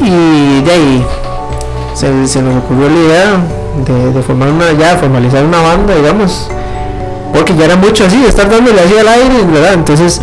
Y 0.00 0.60
de 0.62 0.70
ahí 0.72 1.06
se, 1.94 2.26
se 2.26 2.42
nos 2.42 2.56
ocurrió 2.64 2.88
la 2.88 2.94
idea 2.96 3.36
de, 3.86 4.12
de 4.12 4.22
formar 4.22 4.48
una, 4.48 4.72
ya 4.72 4.96
formalizar 4.96 5.44
una 5.44 5.60
banda, 5.60 5.94
digamos, 5.94 6.48
porque 7.32 7.54
ya 7.56 7.64
era 7.66 7.76
mucho 7.76 8.04
así, 8.04 8.24
estar 8.26 8.48
dándole 8.50 8.80
así 8.80 8.96
al 8.98 9.08
aire, 9.08 9.44
¿verdad? 9.52 9.74
Entonces 9.74 10.20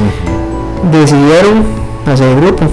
decidieron 0.91 1.63
hacer 2.11 2.27
el 2.29 2.35
grupo, 2.41 2.65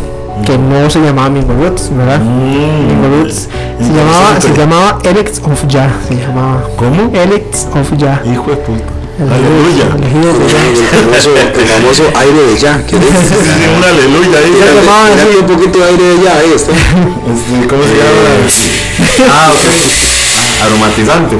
que 0.46 0.56
no 0.58 0.88
se 0.90 1.00
llamaba 1.00 1.28
Mingo 1.30 1.52
Roots, 1.54 1.90
¿verdad? 1.96 2.20
Mingo 2.20 3.08
Roots 3.22 3.48
se 3.80 3.92
llamaba, 3.92 4.40
se 4.40 4.52
llamaba 4.54 4.98
Elects 5.04 5.40
of 5.44 5.66
Ya, 5.68 5.90
se 6.08 6.14
llamaba. 6.16 6.62
¿Cómo? 6.76 7.10
Elects 7.14 7.66
of 7.74 7.92
Ya. 7.96 8.20
Hijo 8.24 8.50
de 8.50 8.56
puta. 8.56 8.84
Elegidos- 9.18 9.34
Aleluya. 9.34 9.86
elegidos 9.98 10.38
de 10.38 10.46
Ya. 10.46 10.62
El 10.68 10.86
famoso, 10.86 11.30
el 11.36 11.66
famoso 11.66 12.02
aire 12.14 12.40
de 12.46 12.56
ya. 12.56 12.86
¿Qué 12.86 12.96
dices? 12.98 13.14
Sí, 13.58 13.64
un 13.76 13.84
aleluya 13.84 14.38
ahí. 14.38 14.52
Se 14.52 14.74
llamaba 14.76 15.06
así. 15.06 15.36
un 15.40 15.46
poquito 15.46 15.78
de 15.78 15.84
aire 15.84 16.04
de 16.04 16.22
ya, 16.24 16.32
ahí 16.36 16.52
está. 16.54 16.72
Este, 16.72 17.66
¿Cómo 17.68 17.82
se 17.82 17.94
llama? 17.98 19.32
Ah, 19.34 19.50
ok. 19.52 20.62
Aromatizante. 20.66 21.36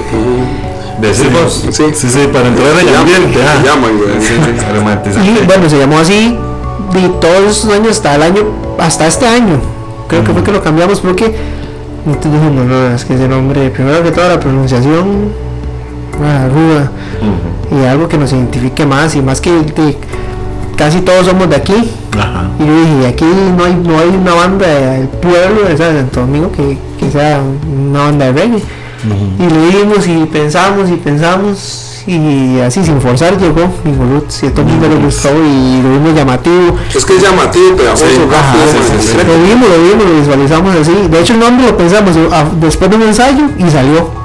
Decimos. 1.01 1.65
Sí, 1.71 1.85
Sí, 1.95 2.09
sí, 2.11 2.29
para 2.33 2.49
entrar 2.49 2.69
en 2.81 2.89
el 2.89 2.97
ambiente. 2.97 3.39
ah. 3.47 3.63
llaman, 3.65 3.97
güey. 3.97 4.11
Aromatizante. 4.69 5.31
Y 5.31 5.47
bueno, 5.47 5.69
se 5.71 5.79
llamó 5.79 5.99
así 6.01 6.37
de 6.93 7.09
todos 7.21 7.51
esos 7.51 7.73
años 7.73 7.91
hasta 7.93 8.15
el 8.17 8.23
año, 8.23 8.43
hasta 8.79 9.07
este 9.07 9.27
año. 9.27 9.61
Creo 10.09 10.25
que 10.25 10.33
fue 10.33 10.43
que 10.43 10.53
lo 10.53 10.63
cambiamos 10.63 11.01
porque 11.01 11.35
entonces 12.07 12.33
dijimos, 12.41 12.67
no, 12.67 12.95
es 12.95 13.05
que 13.05 13.15
ese 13.15 13.29
nombre, 13.29 13.69
primero 13.71 14.03
que 14.03 14.11
todo 14.11 14.29
la 14.29 14.41
pronunciación, 14.41 15.31
ruda, 16.13 16.91
y 17.71 17.85
algo 17.87 18.09
que 18.09 18.17
nos 18.19 18.33
identifique 18.33 18.87
más 18.87 19.15
y 19.15 19.21
más 19.23 19.41
que 19.41 19.53
de- 19.53 19.97
casi 20.77 21.01
todos 21.03 21.27
somos 21.27 21.49
de 21.51 21.57
aquí. 21.57 21.75
Ajá. 22.19 22.49
Y 22.59 22.67
yo 22.67 22.81
dije, 22.81 22.93
y 23.03 23.05
aquí 23.05 23.25
no 23.57 23.65
hay, 23.65 23.75
no 23.75 23.99
hay 23.99 24.09
una 24.09 24.35
banda 24.35 24.67
del 24.67 25.09
pueblo 25.09 25.69
de. 25.69 25.77
Santo 25.77 26.21
Domingo 26.21 26.51
que, 26.53 26.79
que 26.99 27.11
sea 27.11 27.41
una 27.41 28.01
banda 28.05 28.27
de 28.27 28.33
reggae. 28.33 28.63
Y 29.39 29.43
lo 29.49 29.79
vimos 29.79 30.07
y 30.09 30.25
pensamos 30.27 30.89
y 30.91 30.95
pensamos 30.95 31.88
y 32.09 32.61
así 32.61 32.83
sin 32.83 33.01
forzar 33.01 33.39
llegó 33.39 33.71
y 33.85 34.49
todo 34.51 34.63
el 34.63 34.73
mundo 34.73 34.89
le 34.89 34.97
gustó 34.97 35.29
y 35.29 35.83
lo 35.83 35.91
vimos 35.91 36.15
llamativo. 36.15 36.77
Es 36.95 37.05
que 37.05 37.17
es 37.17 37.23
llamativo, 37.23 37.77
pegajoso, 37.77 38.07
Sí, 38.07 38.21
Ajá, 38.35 38.55
sí, 38.73 39.09
sí. 39.09 39.17
Lo 39.17 39.35
vimos, 39.47 39.69
lo 39.69 39.83
vimos, 39.83 40.05
lo 40.05 40.21
visualizamos 40.21 40.77
así. 40.77 41.09
De 41.11 41.21
hecho 41.21 41.35
el 41.35 41.41
nombre 41.41 41.67
lo 41.67 41.77
pensamos 41.77 42.17
ah, 42.33 42.45
después 42.59 42.91
de 42.91 42.97
un 42.97 43.03
ensayo 43.03 43.45
y 43.59 43.71
salió. 43.71 44.19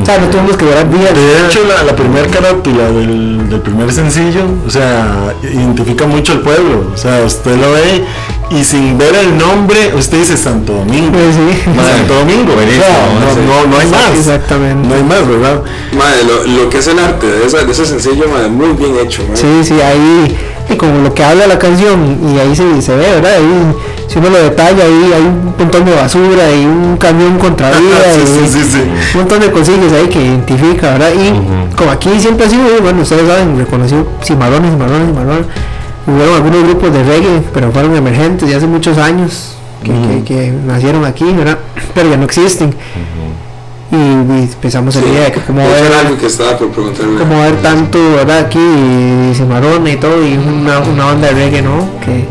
O 0.00 0.04
sea, 0.06 0.18
no 0.18 0.28
tuvimos 0.28 0.56
que 0.56 0.64
durar 0.66 0.88
días. 0.90 1.14
De 1.14 1.46
hecho, 1.46 1.60
la, 1.66 1.82
la 1.82 1.96
primera 1.96 2.28
carátula 2.28 2.84
del, 2.84 3.48
del 3.48 3.60
primer 3.60 3.92
sencillo, 3.92 4.44
o 4.64 4.70
sea, 4.70 5.34
identifica 5.42 6.06
mucho 6.06 6.32
al 6.32 6.40
pueblo. 6.40 6.92
O 6.94 6.96
sea, 6.96 7.24
usted 7.24 7.56
lo 7.56 7.72
ve 7.72 8.04
y 8.50 8.62
sin 8.64 8.96
ver 8.96 9.14
el 9.16 9.36
nombre, 9.36 9.92
usted 9.96 10.18
dice 10.18 10.36
Santo 10.36 10.72
Domingo. 10.74 11.10
Pues 11.12 11.34
sí. 11.34 11.62
Santo 11.64 12.14
Domingo. 12.14 12.52
No, 12.54 13.64
no, 13.64 13.66
no 13.70 13.78
hay 13.78 13.86
más. 13.88 14.14
Exactamente. 14.16 14.88
No 14.88 14.94
hay 14.94 15.02
más, 15.02 15.26
¿verdad? 15.28 15.62
Madre, 15.96 16.18
lo, 16.24 16.62
lo 16.64 16.70
que 16.70 16.78
es 16.78 16.86
el 16.86 16.98
arte 16.98 17.26
de, 17.26 17.46
esa- 17.46 17.64
de 17.64 17.72
ese 17.72 17.84
sencillo, 17.86 18.28
madre, 18.32 18.48
muy 18.48 18.68
bien 18.74 18.96
hecho, 19.04 19.22
madre. 19.24 19.36
Sí, 19.36 19.64
sí, 19.74 19.80
ahí, 19.80 20.36
y 20.70 20.76
como 20.76 21.00
lo 21.02 21.12
que 21.14 21.24
habla 21.24 21.46
la 21.46 21.58
canción, 21.58 22.18
y 22.34 22.38
ahí 22.38 22.54
se, 22.54 22.80
se 22.82 22.94
ve, 22.94 23.02
¿verdad? 23.16 23.32
Ahí, 23.36 23.74
si 24.06 24.18
uno 24.20 24.30
lo 24.30 24.38
detalla, 24.40 24.84
ahí 24.84 25.12
hay 25.14 25.22
un 25.22 25.54
montón 25.58 25.84
de 25.84 25.92
basura, 25.94 26.50
y 26.52 26.64
un 26.66 26.96
camión 26.98 27.38
contra 27.38 27.70
vida, 27.80 27.98
sí, 28.14 28.20
y 28.44 28.48
sí, 28.48 28.58
sí, 28.62 28.70
sí. 28.72 28.78
un 29.14 29.20
montón 29.20 29.40
de 29.40 29.50
cosillas 29.50 29.92
ahí 29.92 30.06
que 30.08 30.22
identifica, 30.22 30.92
¿verdad? 30.92 31.10
Y 31.14 31.74
como 31.76 31.90
aquí 31.90 32.10
siempre 32.20 32.46
ha 32.46 32.50
sido, 32.50 32.62
bueno, 32.80 33.02
ustedes 33.02 33.26
saben, 33.26 33.58
reconocido 33.58 34.06
cimarrones, 34.22 34.70
cimarrones, 34.70 35.08
cimarrones. 35.08 35.46
Hubo 36.06 36.34
algunos 36.36 36.62
grupos 36.64 36.92
de 36.92 37.02
reggae, 37.02 37.42
pero 37.52 37.72
fueron 37.72 37.96
emergentes 37.96 38.48
de 38.48 38.54
hace 38.54 38.66
muchos 38.66 38.96
años, 38.98 39.56
que, 39.82 39.90
que- 39.92 40.24
que 40.24 40.52
nacieron 40.52 41.04
aquí, 41.04 41.24
¿verdad? 41.32 41.58
Pero 41.94 42.10
ya 42.10 42.16
no 42.16 42.24
existen. 42.24 42.74
Y, 43.90 43.96
y 43.96 44.42
empezamos 44.42 44.96
a 44.96 45.00
la 45.00 45.06
idea 45.06 45.24
de 45.26 45.32
que 45.32 45.40
como 45.40 45.58
ver, 45.60 45.92
algo 45.92 46.18
que 46.18 46.26
estaba 46.26 46.56
por 46.58 46.70
preguntarme. 46.70 47.18
como 47.18 47.40
ver 47.40 47.56
tanto, 47.62 47.98
¿verdad? 48.16 48.38
Aquí, 48.40 48.58
y 48.58 49.32
cimarrones 49.34 49.94
y 49.94 49.96
todo, 49.96 50.26
y 50.26 50.36
una, 50.36 50.80
una 50.80 51.04
banda 51.06 51.28
de 51.28 51.34
reggae, 51.34 51.62
¿no? 51.62 51.88
Que, 52.04 52.24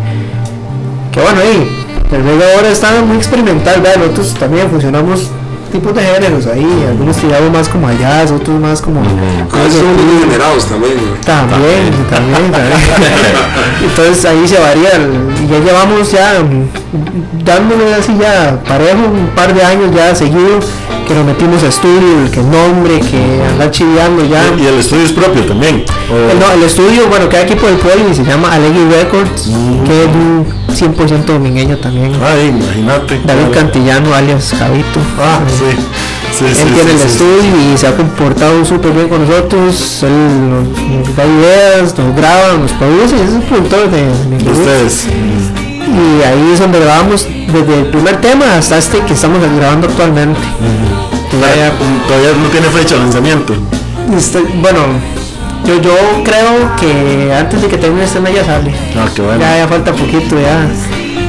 que 1.12 1.22
bueno, 1.22 1.40
ahí, 1.42 1.86
el 2.12 2.24
reggae 2.24 2.56
ahora 2.56 2.70
está 2.70 3.02
muy 3.04 3.18
experimental, 3.18 3.82
¿verdad? 3.82 4.00
Nosotros 4.02 4.34
también 4.36 4.70
funcionamos 4.70 5.30
tipos 5.76 5.94
de 5.94 6.02
géneros 6.02 6.48
ahí, 6.48 6.86
algunos 6.88 7.18
tiramos 7.18 7.52
más 7.52 7.68
como 7.68 7.88
a 7.90 7.94
jazz, 7.94 8.32
otros 8.32 8.60
más 8.62 8.82
como... 8.82 9.02
A 9.02 9.64
veces 9.64 9.80
son 9.80 9.94
muy 9.94 10.16
degenerados 10.16 10.66
también. 10.66 10.94
También, 11.26 11.92
también, 12.10 12.52
también. 12.52 12.80
Entonces 13.84 14.24
ahí 14.24 14.48
se 14.48 14.58
varía, 14.58 14.92
y 15.44 15.48
ya 15.48 15.60
llevamos 15.60 16.10
ya 16.12 16.36
dándole 17.44 17.94
así 17.94 18.16
ya 18.18 18.58
parejo 18.66 19.00
un 19.00 19.28
par 19.36 19.54
de 19.54 19.64
años 19.64 19.94
ya 19.94 20.16
seguido 20.16 20.60
que 21.06 21.14
nos 21.14 21.26
metimos 21.26 21.64
a 21.64 21.68
estudio, 21.68 22.30
que 22.32 22.42
nombre, 22.42 23.00
que 23.00 23.42
andar 23.52 23.72
chiviando 23.72 24.26
ya. 24.26 24.44
Y 24.58 24.66
el 24.66 24.76
estudio 24.80 25.04
es 25.06 25.12
propio 25.12 25.44
también. 25.46 25.84
El, 26.32 26.40
no, 26.40 26.52
el 26.52 26.64
estudio, 26.64 27.08
bueno, 27.10 27.30
queda 27.30 27.42
aquí 27.42 27.56
por 27.56 27.70
el 27.70 27.78
poli, 27.78 28.14
se 28.14 28.24
llama 28.24 28.52
Alegui 28.54 28.86
Records, 28.90 29.50
que 29.86 30.04
es 30.04 30.08
un 30.08 30.46
100% 30.96 31.26
domingueño 31.26 31.78
también. 31.78 32.12
Ay, 32.24 32.50
imagínate. 32.50 33.22
David 33.24 33.42
Claro. 33.46 33.52
Cantillano, 33.52 34.14
alias 34.14 34.54
Javito. 34.58 35.00
Ah, 35.20 35.40
sí. 35.48 35.78
Sí, 36.38 36.44
sí, 36.54 36.62
Él 36.64 36.74
tiene 36.74 36.90
sí, 36.90 36.92
el 36.92 37.00
sí. 37.00 37.06
estudio 37.06 37.74
y 37.74 37.78
se 37.78 37.88
ha 37.88 37.96
comportado 37.96 38.66
súper 38.66 38.92
bien 38.92 39.08
con 39.08 39.26
nosotros. 39.26 40.04
Él 40.04 40.50
nos, 40.50 40.68
nos 40.68 41.16
da 41.16 41.26
ideas, 41.26 41.98
nos 41.98 42.16
graba, 42.16 42.58
nos 42.60 42.72
produce. 42.74 43.16
Es 43.16 43.34
el 43.36 43.42
productor 43.44 43.90
de, 43.90 44.02
de 44.02 44.44
De 44.44 44.52
Ustedes. 44.52 45.08
Y 45.96 46.24
ahí 46.24 46.52
es 46.54 46.60
donde 46.60 46.80
grabamos 46.80 47.26
desde 47.48 47.80
el 47.80 47.86
primer 47.88 48.20
tema 48.20 48.58
hasta 48.58 48.78
este 48.78 49.00
que 49.02 49.14
estamos 49.14 49.40
grabando 49.58 49.88
actualmente. 49.88 50.40
Todavía, 51.32 51.72
todavía 52.08 52.32
no 52.42 52.48
tiene 52.50 52.68
fecha 52.68 52.96
de 52.96 53.02
lanzamiento. 53.02 53.56
este, 54.16 54.40
bueno, 54.62 54.80
yo, 55.66 55.82
yo 55.82 55.96
creo 56.24 56.76
que 56.80 57.34
antes 57.34 57.62
de 57.62 57.68
que 57.68 57.78
termine 57.78 58.04
este 58.04 58.20
mes 58.20 58.36
ya 58.36 58.46
sale. 58.46 58.74
Ah, 58.96 59.08
qué 59.16 59.22
bueno. 59.22 59.40
Ya, 59.40 59.58
ya 59.58 59.68
falta 59.68 59.92
poquito, 59.92 60.40
ya, 60.40 60.68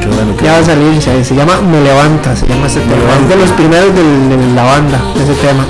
Qué 0.01 0.07
bueno. 0.09 0.37
qué 0.37 0.45
ya 0.45 0.53
va 0.53 0.59
a 0.59 0.65
salir. 0.65 1.01
Se, 1.01 1.25
se 1.25 1.35
llama 1.35 1.61
Me 1.61 1.81
Levanta, 1.81 2.35
se 2.37 2.47
llama 2.47 2.67
este 2.67 2.81
tema. 2.81 3.03
Es 3.23 3.29
de 3.29 3.37
los 3.37 3.51
primeros 3.51 3.95
de, 3.95 4.55
la 4.55 4.65
banda, 4.65 5.01
ese 5.17 5.35
tema. 5.35 5.65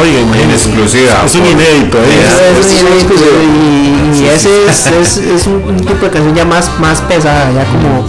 Oiga, 0.00 0.20
imagínese. 0.20 0.68
exclusiva. 0.68 1.22
Es 1.26 1.34
un 1.34 1.46
inédito, 1.46 1.98
¿eh? 1.98 2.60
Es 2.60 2.82
épico, 2.82 3.18
sí. 3.18 4.20
y, 4.20 4.22
y 4.22 4.28
ese 4.28 4.48
es, 4.66 4.86
es, 4.86 5.16
es 5.18 5.46
un, 5.46 5.62
un 5.68 5.76
tipo 5.76 6.06
de 6.06 6.10
canción 6.10 6.34
ya 6.34 6.44
más, 6.44 6.70
más 6.80 7.00
pesada, 7.02 7.50
ya 7.52 7.64
como, 7.66 8.04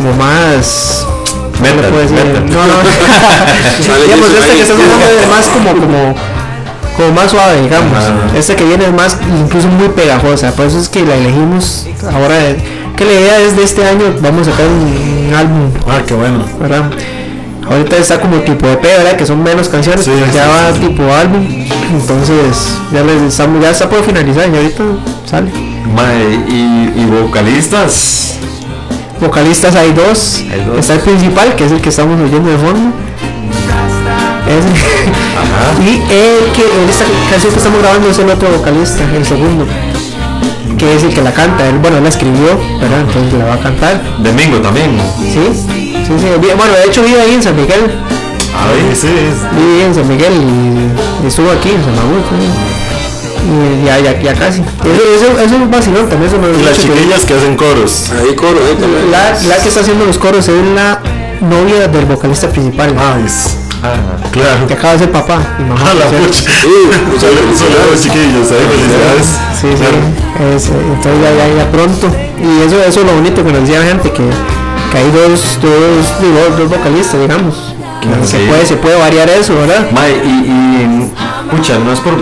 como 0.00 0.14
más. 0.14 1.06
No, 1.60 1.66
no. 1.66 2.74
Sale 3.84 4.04
digamos, 4.04 4.28
este 4.30 4.54
que 4.54 4.62
estás 4.62 4.78
hablando 4.80 5.20
es 5.20 5.28
más 5.28 5.46
como, 5.48 5.70
como, 5.72 6.14
como 6.96 7.12
más 7.12 7.30
suave, 7.30 7.62
digamos. 7.62 7.96
Ajá. 7.96 8.14
Este 8.38 8.56
que 8.56 8.64
viene 8.64 8.86
es 8.86 8.92
más, 8.92 9.18
incluso 9.44 9.68
muy 9.68 9.88
pegajosa, 9.88 10.52
por 10.52 10.66
eso 10.66 10.78
es 10.78 10.88
que 10.88 11.04
la 11.04 11.16
elegimos 11.16 11.86
ahora. 12.12 12.36
Que 12.96 13.04
la 13.06 13.12
idea 13.12 13.38
es 13.40 13.56
de 13.56 13.62
este 13.64 13.86
año, 13.86 14.14
vamos 14.20 14.46
a 14.48 14.50
sacar 14.50 14.66
un, 14.66 15.26
un 15.28 15.34
álbum, 15.34 15.70
Ah, 15.88 16.00
qué 16.06 16.12
bueno. 16.14 16.44
¿verdad? 16.60 16.90
Ahorita 17.70 17.96
está 17.96 18.20
como 18.20 18.36
tipo 18.40 18.66
EP, 18.66 18.82
¿verdad? 18.82 19.16
Que 19.16 19.24
son 19.24 19.42
menos 19.42 19.68
canciones, 19.68 20.04
Sí, 20.04 20.10
ya 20.34 20.44
sí, 20.44 20.48
va 20.50 20.72
sí. 20.74 20.80
tipo 20.80 21.02
álbum. 21.14 21.46
Entonces, 21.92 22.74
ya, 22.92 23.02
les 23.02 23.22
estamos, 23.22 23.62
ya 23.62 23.70
está 23.70 23.88
por 23.88 24.02
finalizar 24.04 24.48
y 24.52 24.56
ahorita 24.56 24.82
sale. 25.26 25.50
Y, 26.48 26.90
y 27.00 27.06
vocalistas. 27.22 28.34
Vocalistas 29.20 29.74
hay 29.76 29.92
dos. 29.92 30.44
Hay 30.50 30.64
dos. 30.64 30.78
Está 30.78 30.94
el 30.94 31.00
principal, 31.00 31.54
que 31.56 31.64
es 31.66 31.72
el 31.72 31.80
que 31.80 31.88
estamos 31.90 32.18
oyendo 32.20 32.50
de 32.50 32.56
fondo. 32.58 32.92
Y 35.84 35.94
el 35.94 36.52
que 36.52 36.62
en 36.82 36.88
esta 36.90 37.04
canción 37.30 37.52
que 37.52 37.58
estamos 37.58 37.80
grabando 37.80 38.08
es 38.10 38.18
el 38.18 38.28
otro 38.30 38.48
vocalista, 38.50 39.02
el 39.14 39.24
segundo. 39.24 39.66
Que 40.76 40.94
es 40.96 41.02
el 41.04 41.12
que 41.14 41.22
la 41.22 41.32
canta. 41.32 41.66
Él, 41.68 41.78
bueno, 41.78 41.98
él 41.98 42.02
la 42.02 42.08
escribió, 42.08 42.58
¿verdad? 42.80 43.00
Entonces 43.00 43.32
la 43.38 43.44
va 43.46 43.54
a 43.54 43.58
cantar. 43.60 44.02
Domingo 44.18 44.58
también. 44.58 44.98
Sí, 45.18 45.40
sí, 45.54 45.94
sí. 46.06 46.26
Bueno, 46.56 46.72
de 46.74 46.84
hecho 46.86 47.02
vive 47.02 47.20
ahí 47.20 47.34
en 47.34 47.42
San 47.42 47.54
Miguel. 47.56 47.90
Ay, 48.52 48.94
sí, 48.94 49.06
es- 49.08 49.56
Vive 49.56 49.84
en 49.86 49.94
San 49.94 50.08
Miguel 50.08 50.32
y, 50.32 51.24
y 51.24 51.28
estuvo 51.28 51.50
aquí 51.50 51.70
en 51.70 51.84
San 51.84 51.94
Manuel. 51.94 52.22
Y 53.42 53.84
ya, 53.86 53.98
ya, 53.98 54.20
ya 54.20 54.34
casi. 54.34 54.60
Eso, 54.60 55.02
eso, 55.16 55.38
eso 55.40 55.44
es 55.44 55.52
un 55.52 55.70
vacilón 55.70 56.08
también. 56.08 56.30
Eso 56.30 56.38
me 56.40 56.48
lo 56.48 56.58
Y 56.58 56.62
las 56.62 56.76
mucho 56.78 56.92
que- 56.92 56.98
chiquillas 57.00 57.24
que 57.24 57.34
hacen 57.34 57.56
coros. 57.56 58.10
Ahí 58.12 58.34
coro, 58.34 58.58
ahí 58.66 58.74
también. 58.78 59.10
La, 59.10 59.30
la 59.48 59.56
que 59.62 59.68
está 59.68 59.80
haciendo 59.80 60.04
los 60.06 60.18
coros 60.18 60.46
es 60.48 60.64
la 60.74 60.98
novia 61.40 61.88
del 61.88 62.04
vocalista 62.04 62.48
principal. 62.48 62.94
Ay, 62.98 63.24
es- 63.26 63.56
Ajá. 63.80 64.28
claro. 64.30 64.66
Que 64.66 64.74
acaba 64.74 64.92
de 64.92 64.98
ser 65.00 65.10
papá 65.12 65.38
y 65.58 65.62
mamá. 65.62 65.80
Ah, 65.82 65.94
la 65.94 66.04
pucha. 66.06 66.42
Saludos, 66.42 67.16
felicidades. 67.18 68.02
chiquillos. 68.02 68.50
Ahí, 68.52 68.66
felicidades. 68.68 69.26
Sí, 69.58 69.68
sí. 69.72 70.44
Es, 70.54 70.66
eh, 70.68 70.72
entonces 70.94 71.20
ya, 71.22 71.30
ya, 71.48 71.64
ya 71.64 71.70
pronto. 71.72 72.06
Y 72.36 72.66
eso, 72.66 72.76
eso 72.86 73.00
es 73.00 73.06
lo 73.06 73.12
bonito 73.14 73.42
que 73.44 73.52
nos 73.52 73.62
decía 73.62 73.80
la 73.80 73.86
gente, 73.86 74.10
que, 74.12 74.22
que 74.92 74.98
hay 74.98 75.10
dos, 75.12 75.58
dos, 75.62 76.20
digo, 76.20 76.38
dos 76.58 76.68
vocalistas, 76.68 77.20
digamos. 77.20 77.74
Que 78.00 78.26
se, 78.26 78.38
Sí. 78.38 78.44
puede, 78.48 78.66
se 78.66 78.76
puede 78.76 78.96
variar 78.98 79.28
eso, 79.30 79.54
¿verdad? 79.56 79.90
Mae, 79.92 80.12
y, 80.12 80.28
y 80.28 81.10
pucha, 81.50 81.78
no 81.78 81.92
es 81.92 82.00
por, 82.00 82.12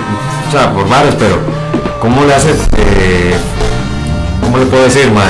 o 0.48 0.50
sea, 0.50 0.72
por 0.72 0.88
varios, 0.88 1.14
pero 1.16 1.36
¿cómo 2.00 2.24
le 2.24 2.34
hace, 2.34 2.50
eh, 2.78 3.34
cómo 4.42 4.58
le 4.58 4.66
puedo 4.66 4.84
decir, 4.84 5.10
mae? 5.12 5.26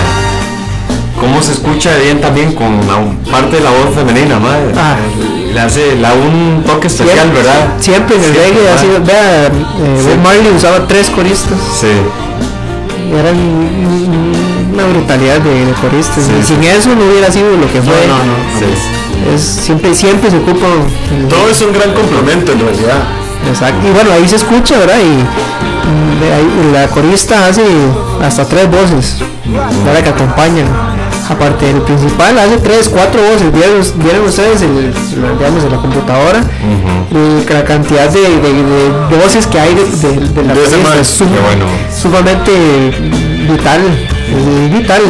¿Cómo 1.21 1.43
se 1.43 1.53
escucha 1.53 1.97
bien 1.97 2.21
también 2.21 2.53
con 2.53 2.79
la 2.87 3.31
parte 3.33 3.57
de 3.57 3.62
la 3.62 3.71
voz 3.71 3.95
femenina, 3.95 4.39
mae? 4.39 4.73
Ah. 4.77 4.97
Le 5.53 5.61
hace 5.61 5.97
la, 5.97 6.12
un 6.12 6.62
toque 6.64 6.87
especial, 6.87 7.19
Siempre- 7.19 7.43
¿verdad? 7.43 7.69
Siempre 7.81 8.16
en 8.16 8.23
el 8.25 8.33
Siempre, 8.33 8.53
reggae 8.55 8.71
ha 8.73 8.79
sido, 8.79 9.01
vea, 9.05 9.47
eh, 9.47 9.51
Sí. 9.99 10.09
Bob 10.09 10.19
Marley 10.23 10.53
usaba 10.55 10.87
tres 10.87 11.11
coristas. 11.11 11.59
Sí, 11.81 11.87
Eran 13.19 13.37
una 14.75 14.85
brutalidad 14.87 15.41
de, 15.41 15.64
de 15.64 15.73
coristas. 15.73 16.25
Sí, 16.25 16.33
y 16.39 16.45
sin 16.45 16.62
eso 16.62 16.91
no 16.95 17.07
hubiera 17.11 17.33
sido 17.33 17.51
lo 17.57 17.66
que 17.73 17.81
fue. 17.83 17.95
sí. 18.59 19.35
Es, 19.35 19.43
siempre, 19.43 19.95
siempre 19.95 20.31
se 20.31 20.37
ocupa. 20.37 20.66
el- 21.16 21.27
Todo 21.29 21.49
es 21.51 21.61
un 21.62 21.73
gran 21.73 21.93
complemento 21.95 22.53
en 22.53 22.61
realidad. 22.61 23.03
Exacto. 23.49 23.86
Y 23.86 23.90
bueno, 23.92 24.11
ahí 24.12 24.28
se 24.28 24.36
escucha, 24.36 24.78
¿verdad? 24.78 24.96
Y 25.01 25.16
mm, 25.88 26.72
la 26.72 26.86
corista 26.88 27.46
hace 27.46 27.62
hasta 28.22 28.44
tres 28.46 28.68
voces, 28.70 29.16
¿verdad? 29.84 30.03
Que 30.03 30.09
acompañan 30.11 30.66
aparte 31.30 31.66
del 31.66 31.82
principal, 31.82 32.38
hace 32.38 32.57
tres, 32.59 32.88
cuatro 32.88 33.20
voces. 33.22 33.53
Vieron, 33.53 33.80
vieron 34.03 34.26
ustedes 34.26 34.62
el, 34.62 34.92
digamos, 35.38 35.62
en 35.64 35.70
la 35.72 35.76
computadora 35.78 36.40
y 37.11 37.53
la 37.53 37.64
cantidad 37.64 38.09
de, 38.11 38.20
de- 38.20 39.09
de 39.11 39.16
voces 39.22 39.46
que 39.46 39.61
hay 39.61 39.74
de, 39.74 39.84
de- 39.84 40.42
la 40.44 40.55
man, 40.55 40.99
es 41.01 41.07
sum- 41.09 41.28
qué 41.28 41.40
bueno. 41.40 41.66
sumamente 41.94 42.51
vital, 43.51 43.80
es 44.30 44.72
vital, 44.72 45.03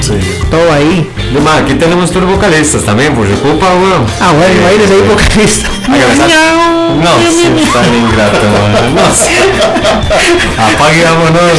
Sí. 0.00 0.14
todo 0.50 0.72
ahí. 0.72 1.08
Ma, 1.44 1.58
aquí 1.58 1.74
tenemos 1.74 2.10
tus 2.10 2.24
vocalistas 2.24 2.82
también, 2.82 3.14
por 3.14 3.26
si 3.26 3.32
ocupa, 3.34 3.66
weón. 3.74 4.04
Ah, 4.20 4.32
bueno, 4.32 4.54
Eh, 4.54 4.66
ahí 4.68 5.08
vocalista. 5.08 5.68
Hágale, 5.86 6.16
sal- 6.16 6.30
No, 6.96 7.16
bien 7.18 7.56
ingrato, 8.04 8.44
man. 8.52 8.94
No. 8.94 9.02
Apague, 10.64 11.02
vámonos. 11.04 11.56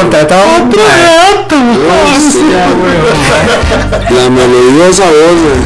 Contratado 0.00 0.44
otro 0.66 0.82
rato. 0.82 1.56
Ya, 2.50 2.64
weón, 2.80 4.16
La 4.16 4.24
melodiosa 4.30 5.04
voz. 5.04 5.38
eh. 5.46 5.56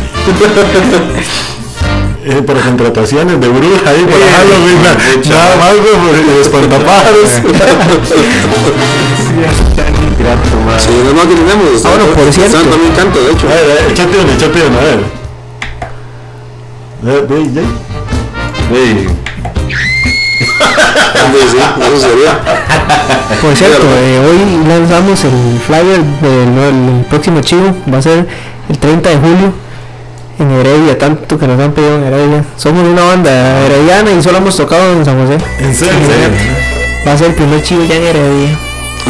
Eh, 2.25 2.43
por 2.43 2.59
contrataciones 2.61 3.41
de 3.41 3.49
bruja 3.49 3.89
ahí 3.89 4.05
para 4.05 4.27
Halloween, 4.31 4.83
na- 4.83 4.97
nada 5.35 5.57
más 5.57 5.75
güey, 5.77 5.95
por 5.95 6.15
el 6.15 6.29
espantapájaros. 6.43 7.31
Sí, 10.79 10.91
no, 11.05 11.13
no, 11.15 11.21
aquí 11.23 11.35
tenemos. 11.35 11.85
Ah, 11.85 11.89
bueno, 11.91 12.05
por 12.15 12.33
cierto. 12.33 12.57
Están 12.59 12.71
también 12.71 12.93
canto, 12.95 13.19
de 13.21 13.33
hecho. 13.33 13.47
A 13.49 13.51
ver, 13.55 13.65
eh, 13.65 13.89
échate 13.93 14.19
una, 14.19 14.33
échate 14.35 14.59
una, 14.67 14.79
a 14.79 14.85
ver. 14.85 15.01
Sí. 18.73 19.07
Eso 21.81 21.99
sería. 22.01 22.41
Por 23.41 23.57
cierto, 23.57 23.87
eh, 23.87 24.21
hoy 24.27 24.69
lanzamos 24.69 25.25
el 25.25 25.61
flyer 25.67 26.03
del 26.21 27.05
próximo 27.09 27.41
chivo. 27.41 27.75
Va 27.93 27.99
a 27.99 28.03
ser 28.03 28.27
el 28.69 28.79
30 28.79 29.11
de 29.11 29.17
julio 29.17 29.53
en 30.39 30.51
Heredia, 30.51 30.99
tanto 30.99 31.39
que 31.39 31.47
nos 31.47 31.61
han 31.61 31.73
pedido 31.73 31.97
en 31.97 32.05
Heredia. 32.05 32.45
Somos 32.57 32.87
una 32.87 33.05
banda 33.05 33.31
herediana 33.67 34.11
y 34.13 34.23
solo 34.23 34.39
hemos 34.39 34.57
tocado 34.57 34.93
en 34.93 35.05
San 35.05 35.19
José. 35.19 35.39
En 35.61 35.75
serio. 35.75 35.95
Va 37.07 37.13
a 37.13 37.19
ser 37.19 37.29
el 37.29 37.35
primer 37.35 37.63
chivo 37.63 37.85
ya 37.85 37.97
en 37.97 38.03
Heredia. 38.03 38.59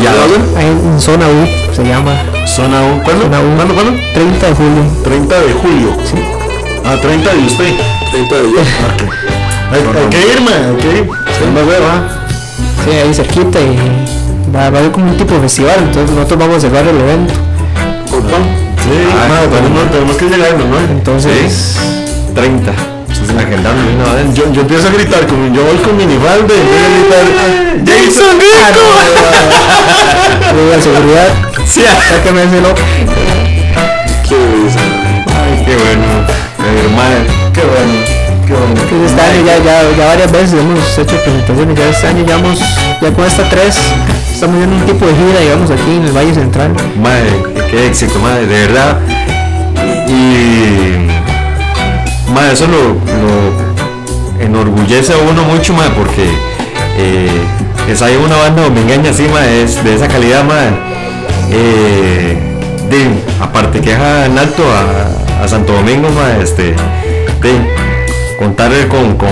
¿Ya 0.03 0.13
lo 0.13 0.61
en 0.61 1.01
zona 1.01 1.27
U 1.27 1.75
se 1.75 1.85
llama. 1.85 2.13
Zona 2.47 2.81
1. 2.83 3.03
¿Cuándo? 3.03 3.25
Zona 3.25 3.41
U. 3.41 3.57
¿Cuándo, 3.57 3.75
cuándo? 3.75 4.01
30 4.15 4.47
de 4.47 4.55
julio. 4.55 4.83
30 5.03 5.41
de 5.41 5.53
julio. 5.53 5.97
Sí. 6.05 6.17
Ah, 6.85 6.97
30 7.01 7.35
de 7.35 7.39
usted. 7.41 7.75
30 8.13 8.35
de 8.37 8.43
yo. 8.43 9.38
Hay, 9.71 9.81
hay 9.81 10.09
que 10.11 10.33
irme, 10.33 10.53
hay 10.53 10.77
que 10.77 10.89
ir. 10.99 11.07
Se 11.39 11.45
va 11.55 11.61
a 11.61 11.65
ver, 11.65 11.83
va. 11.83 12.27
Sí, 12.85 12.91
ahí 12.91 13.15
cerquita 13.15 13.61
y 13.61 13.77
va, 14.55 14.71
va 14.71 14.77
a 14.77 14.81
haber 14.81 14.91
como 14.93 15.11
un 15.11 15.17
tipo 15.17 15.35
de 15.35 15.41
festival. 15.41 15.77
Entonces 15.81 16.11
nosotros 16.15 16.39
vamos 16.41 16.57
a 16.57 16.61
cerrar 16.61 16.87
el 16.87 16.97
evento. 17.01 17.35
Compa. 18.11 18.39
Sí, 18.83 18.91
ma, 19.29 19.41
tenemos, 19.55 19.91
tenemos 19.91 20.17
que 20.17 20.25
llegarnos, 20.27 20.67
¿no? 20.67 20.79
Entonces, 20.79 21.77
30. 22.35 22.73
Una 23.29 24.15
vez. 24.15 24.35
Yo, 24.35 24.51
yo 24.53 24.63
empiezo 24.63 24.89
a 24.89 24.91
gritar, 24.93 25.27
como 25.27 25.53
yo 25.55 25.63
voy 25.65 25.77
con 25.79 25.97
minifalda 25.97 26.55
y 26.55 26.59
empiezo 26.61 26.85
a 26.85 26.89
gritar 26.95 27.25
¡Jason 27.85 28.39
Ah, 28.41 28.71
Rico! 28.71 28.83
no, 30.55 30.57
no, 30.57 30.65
no, 30.65 30.77
la 30.77 30.83
seguridad. 30.83 31.29
Sí, 31.67 31.83
Ya 31.83 32.23
que 32.23 32.33
me 32.33 32.41
hace 32.43 32.61
loco. 32.61 32.81
Qué 34.29 34.37
risa. 34.37 34.81
Ay, 35.27 35.65
qué 35.65 35.75
bueno. 35.77 36.05
Eh, 36.59 36.81
qué 36.81 36.89
bueno, 36.95 37.53
qué 37.53 37.61
bueno. 37.63 38.18
Que 38.49 38.55
Este 39.05 39.21
año 39.21 39.45
ya, 39.45 39.59
ya, 39.59 39.83
ya 39.95 40.07
varias 40.07 40.33
veces 40.33 40.55
hemos 40.55 40.99
hecho 40.99 41.17
presentaciones, 41.17 41.79
ya 41.79 41.89
este 41.91 42.07
año 42.07 42.25
ya 42.27 42.39
hemos, 42.39 42.59
ya 42.59 43.13
con 43.13 43.27
esta 43.27 43.47
tres, 43.51 43.77
estamos 44.33 44.57
viendo 44.57 44.75
un 44.75 44.87
tipo 44.87 45.05
de 45.05 45.13
gira, 45.13 45.41
digamos, 45.41 45.71
aquí 45.71 45.97
en 45.97 46.05
el 46.05 46.13
Valle 46.17 46.33
Central. 46.33 46.73
Madre, 46.99 47.43
qué 47.71 47.87
éxito, 47.87 48.19
madre, 48.21 48.47
de 48.47 48.67
verdad. 48.67 49.01
Y. 50.09 50.97
Madre, 52.33 52.53
eso 52.55 52.67
lo, 52.69 52.95
lo 52.95 54.43
enorgullece 54.43 55.13
a 55.13 55.19
uno 55.19 55.45
mucho, 55.45 55.75
madre, 55.75 55.93
porque 55.95 56.31
eh, 56.97 57.43
es 57.87 58.01
ahí 58.01 58.17
una 58.17 58.37
banda 58.37 58.63
domingueña 58.63 59.11
así, 59.11 59.29
madre, 59.29 59.65
es 59.65 59.85
de 59.85 59.95
esa 59.95 60.09
calidad, 60.09 60.43
madre. 60.45 60.71
Eh, 61.51 62.39
de, 62.89 63.09
aparte 63.43 63.83
que 63.83 63.91
deja 63.91 64.25
en 64.25 64.39
alto 64.39 64.63
a, 64.73 65.45
a 65.45 65.49
Santo 65.49 65.75
Domingo, 65.75 66.09
madre, 66.09 66.43
este, 66.43 66.75
de, 67.43 67.78
contar 68.39 68.71
con, 68.89 69.17
con 69.17 69.29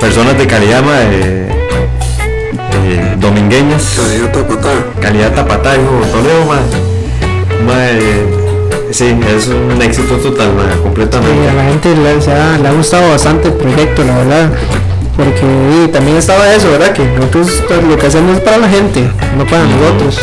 personas 0.00 0.36
de 0.38 0.46
calidad, 0.46 0.82
eh, 1.10 1.48
domingueñas 3.18 3.94
Cadena 3.96 4.32
tapatá. 4.32 4.70
calidad 5.00 5.34
tapatá, 5.34 5.74
hijo, 5.76 6.00
Toledo, 6.10 6.44
ma. 6.46 6.58
Ma, 7.66 7.86
eh, 7.90 8.26
sí, 8.90 9.14
es 9.36 9.48
un 9.48 9.80
éxito 9.82 10.16
total, 10.16 10.54
ma, 10.54 10.64
Y 10.64 10.72
a 10.72 10.82
completamente. 10.82 11.52
la 11.54 11.64
gente 11.64 11.94
le, 11.94 12.20
se 12.20 12.32
ha, 12.32 12.58
le 12.58 12.68
ha 12.68 12.72
gustado 12.72 13.10
bastante 13.10 13.48
el 13.48 13.54
proyecto, 13.54 14.02
la 14.04 14.16
verdad. 14.18 14.50
Porque 15.16 15.42
y 15.84 15.88
también 15.88 16.16
estaba 16.16 16.52
eso, 16.54 16.70
¿verdad? 16.70 16.92
Que 16.92 17.04
nosotros 17.04 17.62
pues, 17.68 17.84
lo 17.84 17.98
que 17.98 18.06
hacemos 18.06 18.36
es 18.36 18.40
para 18.40 18.56
la 18.56 18.68
gente, 18.68 19.02
no 19.36 19.44
para 19.44 19.64
nosotros. 19.64 20.18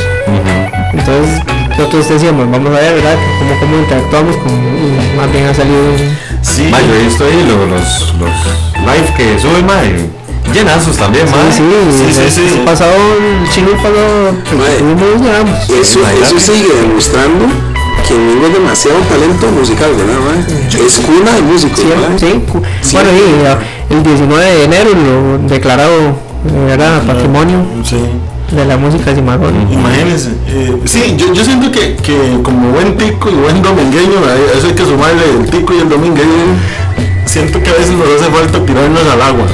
Entonces 0.93 1.43
nosotros 1.77 2.09
decíamos, 2.09 2.49
vamos 2.49 2.75
a 2.75 2.79
ver, 2.81 2.95
¿verdad? 2.95 3.15
Cómo, 3.37 3.59
cómo 3.59 3.77
interactuamos 3.77 4.35
con... 4.37 4.51
Y 4.51 5.15
más 5.15 5.31
bien 5.31 5.45
ha 5.45 5.53
salido... 5.53 6.28
Sí, 6.41 6.67
Ma, 6.71 6.79
yo 6.81 6.93
he 6.95 7.03
visto 7.03 7.23
ahí 7.25 7.43
lo- 7.47 7.65
los, 7.65 8.13
los 8.19 8.29
live 8.85 9.13
que 9.17 9.39
suben, 9.39 9.65
ma, 9.65 9.81
llenazos 10.53 10.97
también, 10.97 11.25
ma. 11.29 11.51
Sí, 11.51 11.63
sí, 11.91 12.13
sí, 12.13 12.29
sí. 12.29 12.57
el 12.59 12.65
pasado, 12.65 12.93
el 12.93 13.49
chino 13.49 13.71
pasado, 13.71 14.33
llegamos. 15.21 15.69
Eso, 15.69 15.99
eso 16.21 16.39
sigue 16.39 16.73
demostrando 16.81 17.45
que 18.07 18.13
Mingo 18.15 18.47
es 18.47 18.53
demasiado 18.53 18.97
talento 19.01 19.47
musical, 19.47 19.91
¿verdad? 19.95 20.15
mae? 20.25 20.85
Es 20.85 20.99
cuna 21.01 21.33
de 21.35 21.41
músicos, 21.43 21.79
Sí, 22.17 22.41
sí. 22.81 22.95
Bueno, 22.95 23.09
y 23.13 23.45
eh, 23.45 23.57
el 23.91 24.03
19 24.03 24.45
de 24.45 24.63
enero 24.63 24.89
lo 24.95 25.47
declarado 25.47 25.91
eh, 25.99 26.71
era 26.73 27.01
patrimonio 27.05 27.57
sí. 27.83 27.97
De 28.51 28.65
la 28.65 28.77
música 28.77 29.13
cimarrón. 29.13 29.71
Imagínense. 29.71 30.29
eh, 30.47 30.75
sí, 30.85 31.15
yo, 31.17 31.33
yo 31.33 31.43
siento 31.45 31.71
que, 31.71 31.95
que 31.95 32.39
como 32.43 32.71
buen 32.71 32.97
tico 32.97 33.29
y 33.29 33.33
buen 33.35 33.61
domingueño, 33.61 34.17
a 34.25 34.57
eso 34.57 34.67
hay 34.67 34.73
que 34.73 34.85
sumarle 34.85 35.23
el 35.39 35.49
tico 35.49 35.73
y 35.73 35.79
el 35.79 35.89
domingueño. 35.89 36.57
Siento 37.25 37.61
que 37.61 37.69
a 37.69 37.73
veces 37.73 37.91
nos 37.91 38.07
hace 38.07 38.31
falta 38.31 38.65
tirarnos 38.65 39.05
al 39.05 39.21
agua, 39.21 39.45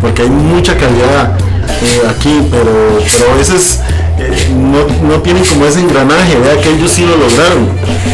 porque 0.00 0.22
hay 0.22 0.30
mucha 0.30 0.74
calidad 0.74 1.36
eh, 1.82 2.00
aquí, 2.08 2.40
pero, 2.50 2.98
pero 3.12 3.32
a 3.32 3.36
veces 3.36 3.80
eh, 4.18 4.48
no, 4.56 4.86
no 5.06 5.20
tienen 5.20 5.44
como 5.44 5.66
ese 5.66 5.80
engranaje, 5.80 6.38
vea 6.38 6.58
que 6.62 6.70
ellos 6.70 6.90
sí 6.90 7.04
lo 7.04 7.18
lograron. 7.18 7.68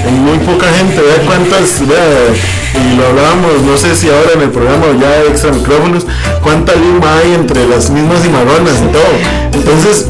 En 0.08 0.24
muy 0.24 0.38
poca 0.38 0.66
gente, 0.72 1.00
vea 1.00 1.22
cuántas, 1.24 1.86
vea, 1.86 2.34
y 2.76 2.96
lo 2.96 3.06
hablábamos, 3.06 3.62
no 3.62 3.76
sé 3.76 3.94
si 3.94 4.08
ahora 4.08 4.32
en 4.34 4.42
el 4.42 4.50
programa 4.50 4.86
o 4.86 5.00
ya 5.00 5.22
extra 5.24 5.52
micrófonos, 5.52 6.06
cuánta 6.42 6.74
lima 6.74 7.18
hay 7.18 7.34
entre 7.34 7.66
las 7.66 7.90
mismas 7.90 8.22
cimarronas 8.22 8.74
y 8.82 8.92
todo. 8.92 9.12
Entonces, 9.52 10.06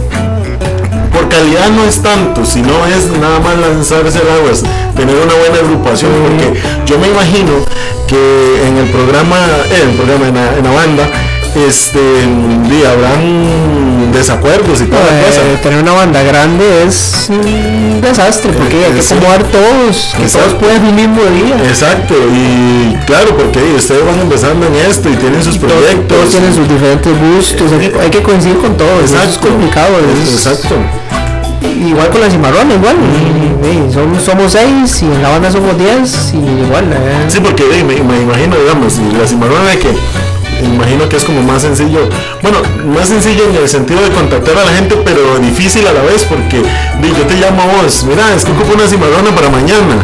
por 1.13 1.29
calidad 1.29 1.71
no 1.71 1.85
es 1.85 2.03
tanto, 2.03 2.45
sino 2.45 2.87
es 2.87 3.07
nada 3.19 3.41
más 3.41 3.59
lanzarse 3.59 4.19
al 4.19 4.31
agua, 4.31 4.51
tener 4.97 5.17
una 5.17 5.35
buena 5.35 5.59
agrupación, 5.59 6.11
porque 6.23 6.61
yo 6.87 6.99
me 6.99 7.09
imagino 7.09 7.53
que 8.07 8.67
en 8.67 8.77
el 8.77 8.89
programa, 8.91 9.37
eh, 9.71 9.83
en 9.83 9.91
el 9.91 9.97
programa, 9.97 10.29
en 10.29 10.35
la, 10.35 10.57
en 10.59 10.65
la 10.65 10.71
banda, 10.71 11.09
este, 11.69 11.99
di, 12.69 12.85
habrán 12.85 14.13
desacuerdos 14.13 14.81
y 14.81 14.85
toda 14.85 15.03
la 15.03 15.27
cosa. 15.27 15.41
Eh, 15.43 15.59
tener 15.63 15.83
una 15.83 15.93
banda 15.93 16.23
grande 16.23 16.65
es 16.87 17.29
un 17.29 18.01
desastre 18.01 18.53
porque 18.53 18.85
hay 18.87 18.93
que 18.93 19.03
sí. 19.03 19.15
acomodar 19.15 19.43
todos, 19.45 20.15
que 20.17 20.27
todos 20.29 20.55
puedan 20.55 20.87
el 20.87 20.93
mismo 20.95 21.23
día. 21.25 21.57
Exacto, 21.69 22.15
y 22.15 22.95
claro, 23.07 23.37
porque 23.37 23.61
ustedes 23.77 24.05
van 24.07 24.21
empezando 24.21 24.67
en 24.67 24.75
esto 24.77 25.09
y 25.09 25.17
tienen 25.17 25.43
sus 25.43 25.59
proyectos. 25.59 26.07
todos 26.09 26.31
tienen 26.31 26.55
sus 26.55 26.69
diferentes 26.69 27.13
gustos, 27.19 27.73
hay 27.73 27.89
que, 27.91 28.01
hay 28.01 28.11
que 28.11 28.23
coincidir 28.23 28.59
con 28.59 28.77
todos, 28.77 29.11
es 29.13 29.39
complicado. 29.39 29.95
es- 30.25 30.33
Exacto. 30.35 30.75
Igual 31.63 32.09
con 32.11 32.21
la 32.21 32.31
cimarrón, 32.31 32.71
igual. 32.71 32.97
y- 32.97 33.67
y 33.69 33.93
somos, 33.93 34.23
somos 34.23 34.53
seis 34.53 35.03
y 35.03 35.07
en 35.07 35.23
la 35.23 35.31
banda 35.31 35.51
somos 35.51 35.77
diez 35.79 36.33
y 36.33 36.39
igual. 36.65 36.85
eh, 36.93 37.27
Sí, 37.29 37.39
porque 37.41 37.65
me, 37.65 37.95
me 38.03 38.23
imagino, 38.23 38.57
digamos, 38.57 38.99
y 38.99 39.17
la 39.17 39.27
cimarrona 39.27 39.71
de 39.71 39.79
que 39.79 39.89
imagino 40.65 41.09
que 41.09 41.17
es 41.17 41.25
como 41.25 41.43
más 41.43 41.63
sencillo, 41.63 42.09
bueno, 42.43 42.59
más 42.95 43.09
sencillo 43.09 43.45
en 43.51 43.57
el 43.57 43.69
sentido 43.69 44.01
de 44.03 44.11
contactar 44.11 44.57
a 44.59 44.65
la 44.65 44.73
gente, 44.73 44.97
pero 45.05 45.39
difícil 45.39 45.87
a 45.87 45.93
la 45.93 46.03
vez, 46.03 46.25
porque 46.25 46.63
yo 46.63 47.23
te 47.27 47.35
llamo 47.37 47.63
a 47.63 47.83
vos, 47.83 48.05
mira, 48.09 48.35
es 48.35 48.45
que 48.45 48.53
ocupo 48.53 48.75
una 48.75 48.87
cimarrona 48.89 49.31
para 49.35 49.51
mañana, 49.51 49.97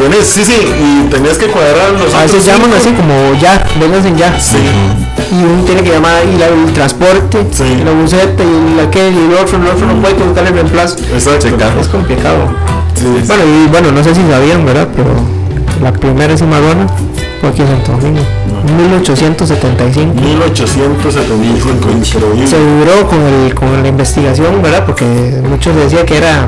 ¿Tenés? 0.00 0.26
Sí, 0.26 0.44
sí, 0.44 0.54
y 0.80 1.08
tenés 1.10 1.36
que 1.36 1.46
cuadrar 1.48 1.90
los 1.92 2.14
A 2.14 2.22
veces 2.22 2.44
llaman 2.46 2.72
así 2.72 2.90
como 2.92 3.34
ya, 3.40 3.62
vénganse 3.78 4.14
ya. 4.16 4.38
Sí, 4.40 4.56
Y 5.30 5.44
uno 5.44 5.62
tiene 5.64 5.82
que 5.82 5.90
llamar 5.90 6.22
y 6.24 6.38
la- 6.38 6.46
el 6.48 6.72
transporte, 6.72 7.46
Sí. 7.52 7.64
y 7.80 7.84
la 7.84 7.92
buseta 7.92 8.42
y 8.42 8.74
la 8.76 8.90
que 8.90 9.10
y 9.10 9.16
el 9.28 9.34
otro, 9.34 9.58
el 9.58 9.66
otro 9.68 9.86
no 9.86 10.00
puede 10.00 10.14
buscar 10.14 10.46
el 10.46 10.54
reemplazo. 10.54 10.96
exacto. 11.14 11.48
Es 11.80 11.88
complicado. 11.88 12.48
Sí, 12.94 13.04
sí. 13.20 13.26
Bueno, 13.26 13.42
y 13.44 13.66
bueno, 13.68 13.92
no 13.92 14.02
sé 14.02 14.14
si 14.14 14.22
sabían, 14.30 14.64
¿verdad? 14.64 14.88
Pero 14.96 15.10
la 15.82 15.92
primera 15.92 16.34
cimarrona 16.36 16.86
aquí 17.48 17.62
en 17.62 17.68
Santo 17.68 17.92
Domingo, 17.92 18.20
1875. 18.76 20.14
1875, 20.14 21.68
increíble. 21.70 22.46
Se 22.46 22.56
duró 22.58 23.08
con, 23.08 23.18
el, 23.22 23.54
con 23.54 23.82
la 23.82 23.88
investigación, 23.88 24.60
¿verdad? 24.62 24.84
Porque 24.86 25.04
muchos 25.48 25.74
decían 25.76 26.04
que 26.06 26.18
era 26.18 26.46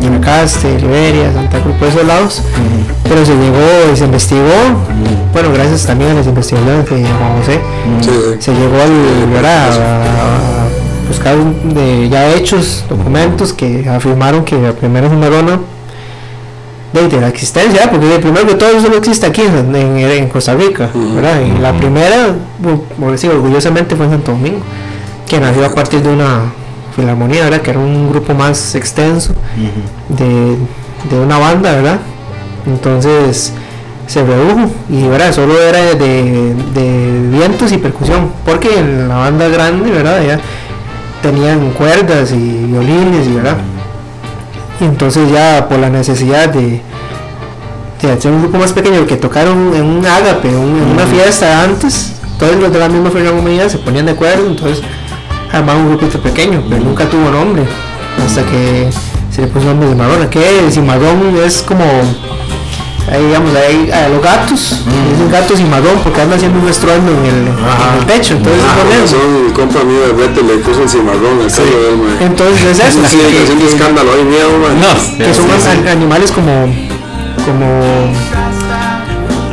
Guanacaste, 0.00 0.78
Liberia, 0.80 1.32
Santa 1.32 1.60
Cruz, 1.60 1.74
por 1.76 1.88
esos 1.88 2.04
lados. 2.06 2.42
Pero 3.04 3.24
se 3.24 3.32
llegó 3.34 3.92
y 3.92 3.96
se 3.96 4.04
investigó, 4.04 4.42
bueno, 5.32 5.48
gracias 5.52 5.86
también 5.86 6.10
a 6.10 6.14
las 6.14 6.26
investigaciones 6.26 6.84
de 6.90 6.96
Juan 7.06 7.38
José, 7.40 7.60
se 8.38 8.52
llegó 8.52 8.76
al, 8.82 9.26
¿verdad? 9.32 9.70
a, 9.70 10.64
a 10.64 10.68
buscar 11.08 11.36
un- 11.38 11.72
de, 11.74 12.08
ya 12.10 12.34
hechos, 12.34 12.84
documentos 12.88 13.54
que 13.54 13.88
afirmaron 13.88 14.44
que 14.44 14.60
la 14.60 14.72
primera 14.72 15.08
cimarrona 15.08 15.58
de, 16.92 17.08
de 17.08 17.20
la 17.20 17.28
existencia, 17.28 17.90
porque 17.90 18.06
de 18.06 18.18
primero 18.18 18.46
que 18.46 18.54
todo 18.54 18.70
eso 18.70 18.82
solo 18.82 18.96
existe 18.96 19.26
aquí 19.26 19.42
en, 19.42 19.74
en- 19.76 19.98
en 19.98 20.28
Costa 20.28 20.54
Rica, 20.54 20.88
¿verdad? 21.14 21.40
Y 21.42 21.60
la 21.60 21.72
primera, 21.74 22.34
por 22.98 23.12
decir 23.12 23.30
orgullosamente, 23.30 23.94
fue 23.96 24.06
en 24.06 24.12
Santo 24.12 24.32
Domingo, 24.32 24.60
que 25.28 25.38
nació 25.40 25.66
a 25.66 25.70
partir 25.74 26.02
de 26.02 26.08
una 26.10 26.52
filarmonía, 26.96 27.44
¿verdad? 27.44 27.60
Que 27.60 27.70
era 27.70 27.78
un 27.80 28.08
grupo 28.10 28.32
más 28.34 28.74
extenso 28.74 29.34
de, 30.08 30.56
de 31.14 31.20
una 31.22 31.38
banda, 31.38 31.72
¿verdad? 31.72 31.98
Entonces 32.66 33.52
se 34.06 34.24
redujo 34.24 34.70
y 34.88 35.06
¿verdad? 35.06 35.32
solo 35.32 35.60
era 35.60 35.94
de, 35.94 36.54
de 36.74 37.28
vientos 37.30 37.70
y 37.72 37.76
percusión, 37.78 38.30
porque 38.46 38.78
en 38.78 39.08
la 39.08 39.16
banda 39.16 39.48
grande, 39.48 39.90
¿verdad? 39.90 40.22
Ya 40.26 40.40
tenían 41.22 41.70
cuerdas 41.72 42.32
y 42.32 42.64
violines, 42.66 43.26
y 43.26 43.32
¿verdad? 43.34 43.58
Y 44.80 44.84
entonces 44.84 45.30
ya 45.32 45.66
por 45.68 45.78
la 45.78 45.90
necesidad 45.90 46.48
de, 46.50 46.80
de 48.02 48.12
hacer 48.12 48.30
un 48.30 48.42
grupo 48.42 48.58
más 48.58 48.72
pequeño 48.72 49.06
que 49.06 49.16
tocaron 49.16 49.74
en 49.74 49.82
un 49.84 50.06
ágape, 50.06 50.48
un- 50.48 50.76
en 50.82 50.88
una 50.92 51.04
fiesta 51.06 51.62
antes, 51.64 52.12
todos 52.38 52.56
los 52.56 52.72
de 52.72 52.78
la 52.78 52.88
misma 52.88 53.10
filarmonía 53.10 53.68
se 53.68 53.78
ponían 53.78 54.06
de 54.06 54.12
acuerdo, 54.12 54.46
entonces 54.46 54.82
armaban 55.52 55.82
un 55.82 55.88
grupito 55.96 56.20
pequeño, 56.20 56.62
pero 56.68 56.84
nunca 56.84 57.06
tuvo 57.06 57.28
nombre, 57.30 57.64
hasta 58.24 58.42
que 58.44 58.88
se 59.32 59.40
le 59.42 59.46
puso 59.48 59.66
nombre 59.66 59.88
de 59.88 59.94
Cimarrón, 59.94 60.28
que 60.28 60.70
cimarrón 60.70 61.36
es 61.44 61.62
como, 61.62 61.84
ahí 63.10 63.24
digamos, 63.26 63.54
ahí 63.56 63.90
a 63.90 64.08
los 64.08 64.22
gatos, 64.22 64.80
dicen 65.10 65.30
gatos 65.30 65.58
cimarrón 65.58 65.98
porque 66.04 66.20
anda 66.20 66.36
haciendo 66.36 66.60
un 66.60 66.68
estruendo 66.68 67.10
en 67.12 67.24
el, 67.24 67.48
en 67.48 67.98
el 68.00 68.06
pecho, 68.06 68.34
entonces 68.34 68.62
Ah, 68.64 68.74
es 68.76 68.84
con 68.84 68.92
eso. 68.92 69.16
razón, 69.16 69.46
el 69.46 69.52
compa 69.52 69.84
mío 69.84 70.00
de 70.06 70.12
Brete 70.12 70.42
le 70.42 70.58
puso 70.58 70.82
el 70.82 70.88
cimarrón 70.88 71.40
al 71.42 71.50
carro 71.50 71.80
de 71.80 71.88
él, 71.90 71.96
mae. 71.98 72.26
Entonces 72.26 72.64
es 72.66 72.78
eso, 72.80 73.00
Sí, 73.08 73.16
que- 73.18 73.56
que- 73.58 73.66
escándalo, 73.68 74.12
hay 74.12 74.24
miedo. 74.24 74.48
No, 74.58 75.24
que 75.24 75.34
son 75.34 75.46
sí, 75.46 75.50
sí. 75.60 75.68
an- 75.68 75.88
animales 75.88 76.30
como 76.32 76.52
como 77.44 77.66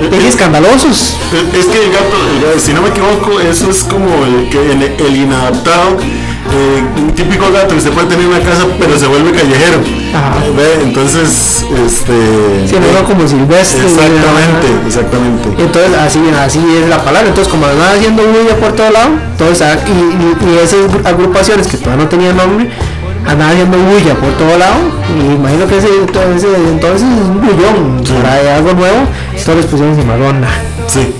eh, 0.01 0.27
escandalosos 0.27 1.15
Es 1.31 1.59
es 1.59 1.65
que 1.67 1.85
el 1.85 1.91
gato, 1.91 2.17
gato, 2.45 2.59
si 2.59 2.73
no 2.73 2.81
me 2.81 2.89
equivoco, 2.89 3.39
eso 3.39 3.69
es 3.71 3.83
como 3.85 4.07
el, 4.25 4.49
que, 4.49 4.59
el, 4.71 4.81
el 4.83 5.15
inadaptado, 5.15 5.97
eh, 6.01 6.83
un 6.97 7.11
típico 7.13 7.45
gato 7.51 7.75
que 7.75 7.81
se 7.81 7.91
puede 7.91 8.07
tener 8.07 8.25
en 8.25 8.31
una 8.31 8.39
casa 8.41 8.65
pero 8.79 8.99
se 8.99 9.07
vuelve 9.07 9.31
callejero. 9.31 9.79
Ajá. 10.15 10.35
¿Ve? 10.55 10.83
Entonces, 10.83 11.65
este... 11.85 12.67
sí, 12.67 12.75
no 12.79 13.03
como 13.07 13.27
silvestres 13.27 13.83
Exactamente, 13.93 14.67
exactamente. 14.87 15.49
entonces 15.63 15.91
así 15.99 16.19
así 16.39 16.59
es 16.81 16.89
la 16.89 17.03
palabra. 17.03 17.27
Entonces 17.29 17.51
como 17.51 17.65
andaban 17.65 17.97
haciendo 17.97 18.23
bulla 18.23 18.55
por 18.59 18.71
todo 18.73 18.89
lado 18.91 19.09
entonces 19.31 19.61
ah, 19.61 19.77
y, 19.87 19.91
y- 19.91 20.53
y 20.53 20.57
esas 20.59 20.79
gru- 20.89 21.05
agrupaciones 21.05 21.67
que 21.67 21.77
todavía 21.77 22.03
no 22.05 22.09
tenían 22.09 22.37
nombre 22.37 22.69
andaban 23.27 23.53
haciendo 23.53 23.77
bulla 23.77 24.13
por 24.15 24.31
todo 24.33 24.57
lado. 24.57 24.75
Y 25.17 25.33
imagino 25.33 25.67
que 25.67 25.77
ese, 25.77 25.87
ese 25.87 26.47
entonces 26.69 27.01
es 27.01 27.25
un 27.27 27.41
bullón 27.41 28.03
para 28.21 28.55
algo 28.55 28.73
nuevo. 28.73 28.99
Todos 29.43 29.57
les 29.57 29.65
pusieron 29.65 29.95
cimarrona 29.95 30.47
Sí, 30.87 31.13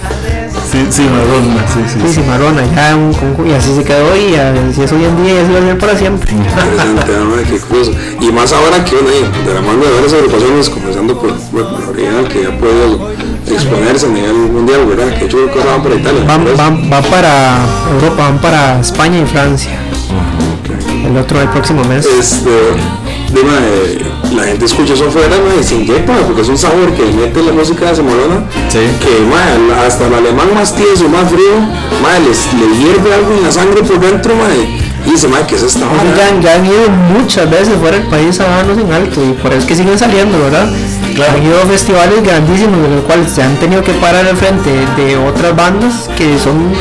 sí, 0.76 0.88
sí, 0.92 1.10
Madonna, 1.10 1.66
sí, 1.68 1.80
sí. 1.88 2.00
sí, 2.02 2.08
sí. 2.08 2.14
cimarrona 2.22 2.62
ya 2.76 2.96
un, 2.96 3.04
un- 3.38 3.48
y 3.50 3.54
así 3.54 3.76
se 3.76 3.84
quedó 3.84 4.16
y 4.16 4.36
así 4.36 4.82
es 4.84 4.92
hoy 4.92 5.06
en 5.06 5.24
día 5.24 5.34
y 5.36 5.38
así 5.38 5.52
va 5.54 5.60
a 5.60 5.62
ser 5.62 5.78
para 5.78 5.98
siempre 5.98 6.36
qué 7.50 7.60
curioso. 7.60 7.92
Y 8.22 8.32
más 8.32 8.52
ahora 8.54 8.84
que 8.84 8.96
uno 8.96 9.10
ahí, 9.10 9.46
de 9.46 9.54
la 9.54 9.62
mano 9.62 9.84
de 9.86 9.92
varias 9.94 10.14
agrupaciones, 10.14 10.70
comenzando 10.70 11.20
por 11.20 11.30
la 11.32 11.90
original 11.90 12.28
que 12.28 12.42
ya 12.44 12.50
ha 12.50 12.58
podido 12.58 13.12
exponerse 13.48 14.06
a 14.08 14.10
nivel 14.10 14.34
mundial, 14.34 14.86
¿verdad? 14.88 15.18
Que 15.18 15.26
hecho 15.26 15.38
cosas 15.52 15.66
van 15.68 15.84
para 15.84 15.96
Italia. 15.96 16.24
Van, 16.28 16.46
van, 16.58 16.90
van 16.90 17.04
para 17.06 17.58
Europa, 17.94 18.24
van 18.24 18.38
para 18.42 18.80
España 18.80 19.20
y 19.20 19.26
Francia. 19.26 19.72
El 21.06 21.16
otro 21.18 21.40
el 21.42 21.50
próximo 21.50 21.84
mes. 21.86 22.06
Este, 22.06 22.50
eh, 23.34 24.06
la 24.36 24.44
gente 24.44 24.66
escucha 24.66 24.94
eso 24.94 25.08
afuera, 25.08 25.36
mae, 25.46 25.62
y 25.62 25.64
se 25.64 25.76
inyecta, 25.76 26.14
porque 26.26 26.42
es 26.42 26.50
un 26.50 26.58
sabor 26.58 26.92
que 26.94 27.04
mete 27.04 27.42
la 27.42 27.52
música 27.52 27.86
de 27.90 27.96
Zamorona, 27.96 28.46
Sí. 28.70 28.80
que 29.00 29.86
hasta 29.86 30.08
el 30.08 30.14
alemán 30.14 30.54
más 30.54 30.76
tieso, 30.76 31.08
más 31.10 31.30
frío, 31.30 31.60
mae, 32.02 32.20
les, 32.22 32.54
le 32.54 32.76
hierve 32.78 33.14
algo 33.14 33.34
en 33.38 33.44
la 33.44 33.52
sangre 33.52 33.82
por 33.84 34.00
dentro, 34.00 34.36
mae, 34.36 34.80
y 35.06 35.12
dice, 35.12 35.28
mae, 35.28 35.46
¿qué 35.48 35.56
es 35.56 35.64
esta 35.64 35.82
ya, 36.18 36.28
han- 36.30 36.42
ya 36.42 36.56
han 36.56 36.66
ido 36.66 36.90
muchas 37.20 37.50
veces 37.50 37.76
fuera 37.80 37.98
del 37.98 38.08
país 38.08 38.40
a 38.40 38.44
darnos 38.46 38.78
en 38.78 38.92
alto 38.92 39.22
y 39.24 39.34
por 39.34 39.52
eso 39.52 39.62
es 39.62 39.66
que 39.66 39.76
siguen 39.76 39.98
saliendo, 40.00 40.38
¿verdad? 40.40 40.68
Han 40.68 41.44
ido 41.46 41.58
a 41.62 41.66
festivales 41.66 42.22
grandísimos 42.24 42.86
en 42.86 42.96
los 42.98 43.06
cuales 43.06 43.32
se 43.32 43.42
han 43.42 43.56
tenido 43.58 43.82
que 43.84 43.94
parar 43.94 44.26
al 44.28 44.36
frente 44.36 44.70
de 44.98 45.16
otras 45.18 45.56
bandas 45.56 46.10
que 46.18 46.38
son 46.40 46.74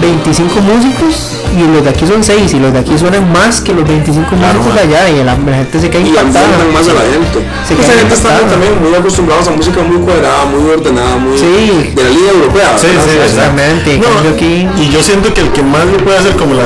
25 0.00 0.60
músicos 0.62 1.32
y 1.56 1.62
los 1.72 1.82
de 1.84 1.90
aquí 1.90 2.06
son 2.06 2.22
6 2.22 2.54
y 2.54 2.58
los 2.60 2.72
de 2.72 2.78
aquí 2.78 2.96
suenan 2.98 3.30
más 3.32 3.60
que 3.60 3.72
los 3.74 3.86
25 3.86 4.34
músicos 4.36 4.74
de 4.74 4.80
allá 4.80 5.08
y 5.10 5.16
la, 5.24 5.36
la 5.36 5.56
gente 5.56 5.80
se 5.80 5.90
queda 5.90 6.02
y 6.02 6.08
impactada. 6.08 6.44
ambientan 6.44 6.72
más 6.72 6.88
a 6.88 6.94
la 6.94 7.00
gente. 7.12 7.38
Se 7.66 7.74
Esa 7.74 7.82
queda 7.82 7.98
gente 7.98 8.14
está 8.14 8.38
también 8.48 8.72
muy 8.82 8.94
acostumbrados 8.94 9.48
a 9.48 9.50
música 9.52 9.82
muy 9.82 9.98
cuadrada, 9.98 10.44
muy 10.46 10.70
ordenada, 10.70 11.16
muy 11.16 11.36
Sí. 11.38 11.92
de 11.94 12.02
la 12.04 12.08
línea 12.10 12.30
europea. 12.32 12.78
Sí, 12.78 12.86
¿verdad? 12.86 13.04
sí, 13.06 13.18
Exactamente, 13.24 13.98
No, 13.98 14.30
aquí 14.34 14.68
Y 14.78 14.88
yo 14.90 15.02
siento 15.02 15.32
que 15.34 15.40
el 15.42 15.50
que 15.52 15.62
más 15.62 15.84
lo 15.86 15.98
puede 15.98 16.18
hacer 16.18 16.36
como 16.36 16.54
la 16.54 16.64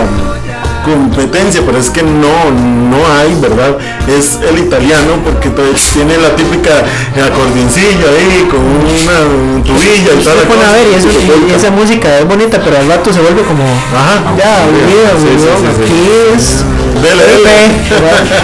competencia, 0.84 1.62
pero 1.64 1.78
es 1.78 1.90
que 1.90 2.02
no, 2.02 2.50
no 2.90 2.98
hay, 3.18 3.34
¿verdad? 3.40 3.76
Es 4.06 4.38
el 4.48 4.58
italiano 4.58 5.16
porque 5.24 5.48
pues, 5.50 5.90
tiene 5.92 6.16
la 6.18 6.36
típica 6.36 6.84
acordeoncillo 7.16 8.06
ahí 8.08 8.46
con 8.50 8.60
una 8.60 9.62
tubilla 9.64 10.12
y 10.12 10.24
la 10.24 10.42
pone 10.48 10.64
a 10.64 10.72
ver 10.72 10.86
y, 10.92 10.94
eso- 10.94 11.08
y- 11.10 11.50
y 11.50 11.54
esa 11.54 11.70
música 11.70 12.18
es 12.18 12.28
bonita, 12.28 12.60
pero 12.62 12.76
al 12.78 12.88
rato 12.88 13.12
se 13.12 13.20
vuelve 13.20 13.42
como 13.42 13.64
Ajá. 13.64 14.36
ya 14.36 14.62
aburrida, 14.64 15.10
Sí, 15.18 15.28
sí, 15.38 15.44
sí. 15.44 15.82
Aquí 15.84 16.36
es 16.36 16.64
Dele, 17.02 17.24
dele. 17.24 17.54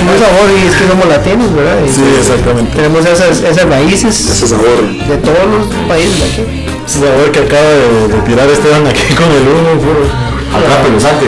un 0.03 0.19
sabor 0.19 0.49
y 0.51 0.67
es 0.67 0.75
que 0.75 0.89
somos 0.89 1.07
latinos, 1.09 1.55
¿verdad? 1.55 1.79
Y 1.87 1.93
Sí, 1.93 2.03
exactamente. 2.19 2.75
Tenemos 2.75 3.05
esas, 3.07 3.41
esas 3.41 3.65
raíces 3.69 4.19
Ese 4.29 4.49
sabor. 4.49 4.83
de 4.83 5.17
todos 5.19 5.45
los 5.47 5.67
países 5.89 6.19
de 6.19 6.25
aquí. 6.25 6.67
Ese 6.87 6.99
sabor 7.01 7.31
que 7.33 7.39
acaba 7.41 7.63
de, 7.63 8.09
de 8.09 8.21
tirar 8.27 8.49
Esteban 8.51 8.87
aquí 8.87 9.15
con 9.15 9.27
el 9.31 9.45
humo, 9.49 9.81
puro. 9.81 10.40
Atrápelo, 10.53 10.99
salte. 11.01 11.27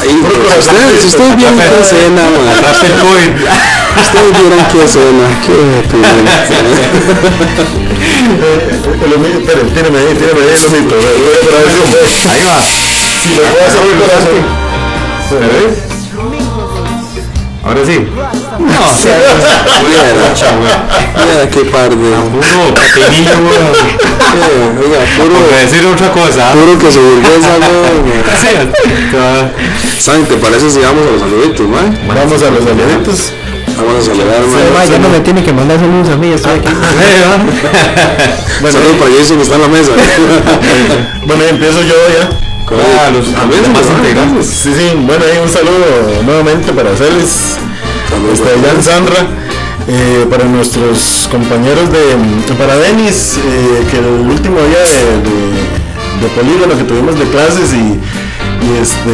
Ahí, 0.00 0.08
si 0.08 0.58
ustedes, 0.58 1.00
si 1.00 1.06
ustedes 1.08 1.36
vieron 1.36 1.58
qué 1.58 1.80
escena, 1.82 2.22
man, 2.22 2.48
Atrape 2.48 2.86
el 2.86 2.92
COVID. 3.02 3.30
ustedes 4.02 4.32
vieron 4.38 4.62
qué 4.70 4.78
escena, 4.84 5.24
qué 5.44 5.54
opinión. 5.82 6.16
El 9.04 9.12
humito, 9.14 9.38
espere, 9.38 9.62
tíreme 9.70 9.98
ahí, 9.98 10.14
tíreme 10.14 10.40
ahí 10.40 10.46
ve, 10.46 10.72
ve. 10.72 12.02
Ahí 12.30 12.42
va. 12.44 12.56
Si 12.62 13.28
le 13.30 13.42
puedo 13.42 13.64
hacer 13.66 13.82
un 13.82 13.98
corazón. 14.00 14.40
¿Ve? 15.40 15.91
Ahora 17.64 17.80
sí. 17.86 17.96
No, 17.98 18.58
Mira, 19.88 20.02
mira 21.16 21.48
qué 21.50 21.60
par 21.66 21.88
de. 21.90 21.96
Puro 21.96 22.74
pepinillo, 22.74 23.38
weón. 23.38 24.78
Oiga, 24.82 24.98
Por 25.16 25.26
puro, 25.28 25.38
decir 25.60 25.86
otra 25.86 26.10
cosa. 26.12 26.52
puro 26.52 26.78
que 26.78 26.90
se 26.90 26.98
burguesa, 26.98 27.58
no. 27.60 27.66
Sí, 28.40 28.48
te 29.10 29.16
va- 29.16 29.50
¿Saben? 30.00 30.24
¿Te 30.26 30.36
parece 30.36 30.70
si 30.70 30.78
vamos 30.80 31.06
a 31.06 31.10
los 31.12 31.20
saluditos, 31.20 31.68
man? 31.68 31.98
Vamos 32.08 32.42
a 32.42 32.50
los 32.50 32.64
saluditos. 32.64 33.32
Vamos 33.76 33.94
a 34.02 34.06
saludar, 34.06 34.42
Sí, 34.44 34.50
ma, 34.72 34.78
man. 34.80 34.90
ya 34.90 34.98
no 34.98 35.08
me 35.08 35.20
tiene 35.20 35.42
que 35.44 35.52
mandar 35.52 35.78
saludos 35.78 36.08
a 36.10 36.16
mí, 36.16 36.28
ya 36.30 36.34
estoy 36.36 36.52
aquí. 36.58 36.68
Bueno, 38.60 38.78
Saludos 38.78 38.96
para 39.00 39.10
Jason 39.18 39.36
que 39.38 39.42
está 39.42 39.54
en 39.56 39.62
la 39.62 39.68
mesa. 39.68 39.90
Bueno, 41.26 41.42
empiezo 41.44 41.80
yo 41.82 41.94
ya. 42.18 42.51
Ah, 42.70 43.10
los 43.10 43.26
A 43.36 43.44
ver, 43.46 43.60
demás 43.62 43.82
man. 43.84 43.98
integrantes. 43.98 44.46
Sí, 44.46 44.70
sí, 44.74 44.92
bueno, 44.96 45.24
ahí 45.24 45.38
un 45.42 45.48
saludo 45.50 46.22
nuevamente 46.24 46.72
para 46.72 46.96
Celis, 46.96 47.56
Saludos 48.08 48.32
este, 48.34 48.48
para 48.48 48.72
Jan 48.72 48.82
Sandra, 48.82 49.26
eh, 49.88 50.26
para 50.30 50.44
nuestros 50.44 51.28
compañeros 51.30 51.90
de, 51.92 52.54
para 52.54 52.76
Denis, 52.78 53.36
eh, 53.44 53.84
que 53.90 53.98
el 53.98 54.06
último 54.30 54.56
día 54.56 54.78
de, 54.80 55.02
de, 55.26 56.22
de 56.22 56.28
polígono 56.34 56.76
que 56.78 56.84
tuvimos 56.84 57.18
de 57.18 57.26
clases 57.28 57.72
y, 57.74 57.98
y, 58.64 58.78
este, 58.80 59.12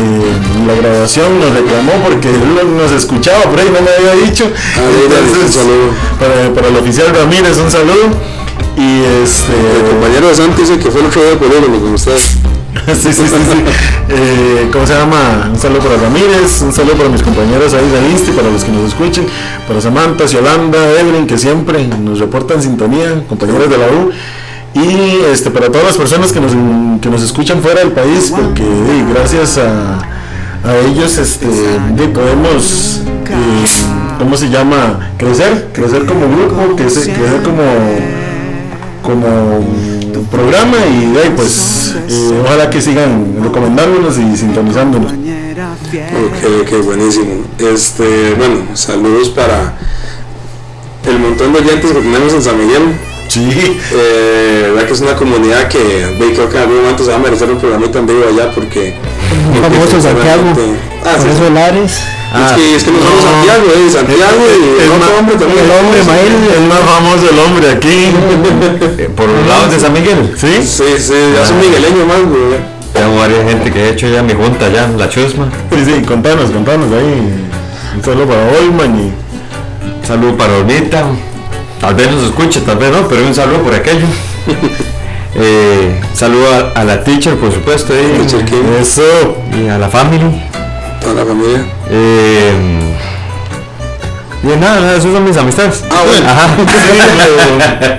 la 0.66 0.74
grabación 0.80 1.40
nos 1.40 1.50
reclamó 1.50 1.92
porque 2.04 2.28
él 2.28 2.42
no- 2.54 2.82
nos 2.82 2.92
escuchaba, 2.92 3.42
por 3.44 3.58
ahí 3.58 3.70
no 3.72 3.80
me 3.80 3.90
había 3.90 4.24
dicho. 4.26 4.44
Ah, 4.76 4.80
Denis, 4.86 5.36
un 5.44 5.50
saludo. 5.52 5.88
Para, 6.20 6.54
para 6.54 6.68
el 6.68 6.76
oficial 6.76 7.08
Ramírez, 7.14 7.56
un 7.58 7.70
saludo. 7.70 8.12
Y 8.76 9.02
este, 9.24 9.50
El 9.82 9.90
compañero 9.90 10.28
de 10.28 10.34
Santi 10.36 10.60
dice 10.62 10.78
que 10.78 10.90
fue 10.90 11.00
el 11.00 11.06
otro 11.08 11.20
día 11.22 11.30
de 11.30 11.36
polígono 11.36 11.80
con 11.80 11.94
ustedes. 11.94 12.36
sí, 12.86 13.12
sí, 13.12 13.12
sí, 13.12 13.22
sí. 13.28 13.64
Eh, 14.08 14.68
¿Cómo 14.72 14.86
se 14.86 14.94
llama? 14.94 15.48
Un 15.52 15.58
saludo 15.58 15.80
para 15.80 15.96
Ramírez, 15.96 16.62
un 16.62 16.72
saludo 16.72 16.94
para 16.94 17.08
mis 17.08 17.22
compañeros 17.22 17.74
ahí 17.74 17.88
de 17.88 18.10
Insti, 18.10 18.30
para 18.32 18.50
los 18.50 18.64
que 18.64 18.72
nos 18.72 18.88
escuchen, 18.88 19.26
para 19.66 19.80
Samantha, 19.80 20.24
Yolanda, 20.26 20.78
Evelyn, 21.00 21.26
que 21.26 21.36
siempre 21.38 21.86
nos 21.86 22.18
reportan 22.18 22.62
sintonía, 22.62 23.22
compañeros 23.28 23.68
de 23.70 23.78
la 23.78 23.86
U. 23.86 24.10
Y 24.74 25.20
este, 25.32 25.50
para 25.50 25.68
todas 25.68 25.86
las 25.86 25.96
personas 25.96 26.32
que 26.32 26.40
nos, 26.40 26.52
que 27.00 27.08
nos 27.10 27.22
escuchan 27.22 27.60
fuera 27.62 27.80
del 27.80 27.92
país, 27.92 28.32
porque 28.34 28.62
gracias 29.12 29.58
a, 29.58 29.98
a 30.68 30.76
ellos 30.86 31.16
este, 31.18 31.46
de- 31.46 32.08
podemos 32.08 33.00
eh, 33.28 33.66
¿cómo 34.18 34.36
se 34.36 34.48
llama? 34.50 35.10
Crecer, 35.18 35.68
crecer 35.72 36.04
como 36.06 36.20
grupo, 36.28 36.76
crecer, 36.76 37.12
crecer 37.14 37.42
como 37.42 37.62
como 39.02 39.64
programa 40.24 40.76
y 40.86 41.12
de 41.12 41.22
ahí, 41.22 41.32
pues 41.34 41.94
eh, 42.08 42.42
ojalá 42.44 42.70
que 42.70 42.80
sigan 42.80 43.42
recomendándonos 43.42 44.18
y 44.18 44.36
sintonizándonos. 44.36 45.12
Ok, 45.12 46.62
ok, 46.62 46.84
buenísimo. 46.84 47.44
Este, 47.58 48.34
bueno, 48.34 48.62
saludos 48.74 49.30
para 49.30 49.78
el 51.06 51.18
montón 51.18 51.52
de 51.52 51.60
oyentes 51.60 51.90
que 51.90 52.00
tenemos 52.00 52.32
en 52.32 52.42
San 52.42 52.58
Miguel. 52.58 52.82
Sí. 53.28 53.78
Eh, 53.92 54.70
verdad 54.72 54.86
que 54.86 54.92
es 54.92 55.00
una 55.00 55.14
comunidad 55.14 55.68
que 55.68 55.78
ve, 55.78 56.32
creo 56.34 56.48
que 56.48 56.56
en 56.56 56.62
algún 56.62 56.76
momento 56.78 57.04
se 57.04 57.10
va 57.10 57.16
a 57.16 57.20
merecer 57.20 57.50
un 57.50 57.58
programita 57.58 57.98
en 57.98 58.06
vivo 58.06 58.24
allá 58.28 58.50
porque. 58.54 58.94
Muy 59.52 59.60
famoso 59.60 60.00
Santiago. 60.00 60.42
Ah, 61.04 61.16
sí, 61.18 61.28
Por 61.28 62.17
es, 62.34 62.52
que, 62.52 62.74
es 62.76 62.84
que 62.84 62.90
no 62.90 62.98
somos 62.98 63.22
Santiago, 63.24 63.64
eh, 63.74 63.90
Santiago 63.90 64.42
y 64.48 64.82
el 64.82 64.90
otro 64.92 65.18
hombre 65.18 65.36
también. 65.36 65.64
El 65.64 65.70
hombre, 65.70 66.04
Mael. 66.04 66.32
Es 66.54 66.60
más 66.68 66.80
famoso 66.80 67.30
el 67.30 67.38
hombre 67.38 67.70
aquí. 67.70 68.12
Eh, 68.98 69.10
Por 69.16 69.28
los 69.28 69.46
lados 69.46 69.72
de 69.72 69.80
San 69.80 69.92
Miguel. 69.92 70.34
¿Sí? 70.36 70.62
Sí, 70.62 70.84
sí, 70.98 71.14
ya 71.34 71.46
soy 71.46 71.56
migueleño 71.56 72.04
más, 72.06 72.20
güey. 72.24 72.60
Tengo 72.92 73.16
varias 73.16 73.44
gente 73.48 73.70
que 73.72 73.80
he 73.84 73.88
hecho 73.90 74.08
ya 74.08 74.22
mi 74.22 74.34
junta 74.34 74.68
ya, 74.68 74.88
la 74.88 75.08
chusma. 75.08 75.48
Sí, 75.72 75.84
sí, 75.84 76.02
contanos, 76.06 76.50
contanos 76.50 76.92
ahí. 76.92 77.46
Un 77.96 78.04
saludo 78.04 78.26
para 78.26 78.42
Olman 78.58 78.98
y 79.00 80.06
Saludo 80.06 80.36
para 80.36 80.54
Ornita. 80.56 81.04
Tal 81.80 81.94
vez 81.94 82.10
nos 82.10 82.24
escuche, 82.24 82.60
tal 82.60 82.78
vez 82.78 82.90
no, 82.90 83.06
pero 83.08 83.26
un 83.26 83.34
saludo 83.34 83.62
por 83.62 83.74
aquello. 83.74 84.06
Eh, 85.40 86.00
saludo 86.14 86.46
a, 86.74 86.80
a 86.80 86.84
la 86.84 87.04
teacher, 87.04 87.36
por 87.36 87.52
supuesto, 87.52 87.92
eso. 87.94 89.36
y 89.52 89.68
a 89.68 89.78
la 89.78 89.88
family. 89.88 90.42
Toda 91.00 91.14
la 91.14 91.24
familia. 91.24 91.66
Eh, 91.90 92.52
y 94.42 94.46
nada, 94.46 94.80
nada, 94.80 94.96
esos 94.96 95.12
son 95.12 95.24
mis 95.24 95.36
amistades. 95.36 95.82
Ah, 95.90 96.02
bueno. 96.06 96.28
Ajá. 96.28 96.56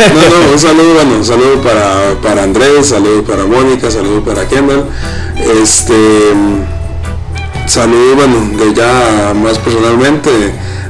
No, 0.00 0.14
no, 0.14 0.52
un 0.52 0.58
saludo, 0.58 0.94
bueno, 0.94 1.16
un 1.16 1.24
saludo 1.24 1.60
para, 1.62 2.14
para 2.22 2.42
Andrés, 2.44 2.86
saludo 2.86 3.22
para 3.22 3.44
Mónica, 3.44 3.90
saludo 3.90 4.22
para 4.24 4.48
Kendall. 4.48 4.86
Este, 5.62 6.32
saludo, 7.66 8.16
bueno, 8.16 8.64
de 8.64 8.74
ya 8.74 9.34
más 9.34 9.58
personalmente, 9.58 10.30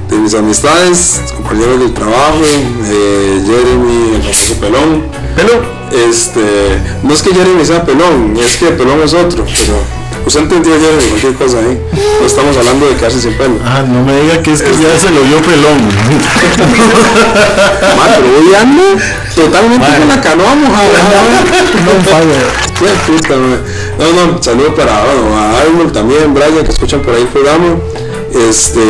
de 0.08 0.16
mis 0.16 0.34
amistades, 0.34 1.20
compañeros 1.36 1.80
del 1.80 1.92
trabajo, 1.92 2.40
eh, 2.84 3.42
Jeremy, 3.44 4.14
el 4.16 4.22
famoso 4.22 4.54
pelón. 4.60 5.02
Hello. 5.36 5.80
Este, 6.08 6.78
no 7.02 7.12
es 7.12 7.22
que 7.22 7.34
Jeremy 7.34 7.64
sea 7.64 7.84
pelón, 7.84 8.36
es 8.38 8.56
que 8.58 8.66
pelón 8.66 9.00
es 9.02 9.12
otro, 9.12 9.44
pero 9.44 9.99
usted 10.26 10.40
entendió 10.40 10.72
Jeremy, 10.80 11.04
cualquier 11.08 11.34
cosa 11.34 11.58
ahí. 11.58 11.78
No 12.20 12.26
estamos 12.26 12.56
hablando 12.56 12.88
de 12.88 12.96
casi 12.96 13.20
sin 13.20 13.34
pelo. 13.34 13.58
Ah, 13.64 13.82
no 13.86 14.02
me 14.04 14.20
diga 14.20 14.42
que 14.42 14.52
es 14.52 14.62
que 14.62 14.72
ya 14.72 14.98
se 14.98 15.10
lo 15.10 15.22
vio 15.22 15.40
pelón. 15.42 15.78
Ma, 17.96 18.06
pero 18.16 18.28
hoy 18.38 18.54
ando 18.54 18.82
totalmente 19.34 19.86
con 19.98 20.08
la 20.08 20.20
canoa 20.20 20.54
mojada. 20.54 20.90
No 21.80 21.92
falla. 22.04 22.42
Puta. 23.06 23.34
No, 23.36 24.12
no, 24.12 24.22
saludo 24.42 24.74
para 24.74 25.04
bueno, 25.04 25.36
a 25.36 25.60
Arnold 25.60 25.92
también, 25.92 26.32
Brian, 26.32 26.64
que 26.64 26.72
escuchan 26.72 27.00
por 27.00 27.14
ahí 27.14 27.22
el 27.22 27.28
programa. 27.28 27.76
Este, 28.34 28.80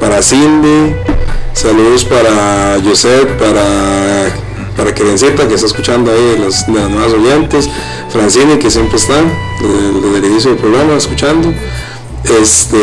para 0.00 0.22
Cindy, 0.22 0.94
saludos 1.54 2.04
para 2.04 2.78
Josep, 2.84 3.38
para, 3.38 4.30
para 4.76 4.94
Kerencita, 4.94 5.48
que 5.48 5.54
está 5.54 5.66
escuchando 5.66 6.10
ahí 6.10 6.38
las, 6.38 6.68
las 6.68 6.90
nuevas 6.90 7.12
oyentes. 7.12 7.68
Francine, 8.10 8.58
que 8.58 8.70
siempre 8.70 8.96
está, 8.96 9.22
desde, 9.60 10.00
desde 10.00 10.18
el 10.18 10.24
inicio 10.24 10.50
del 10.50 10.58
programa, 10.58 10.94
escuchando. 10.94 11.52
Este, 12.24 12.78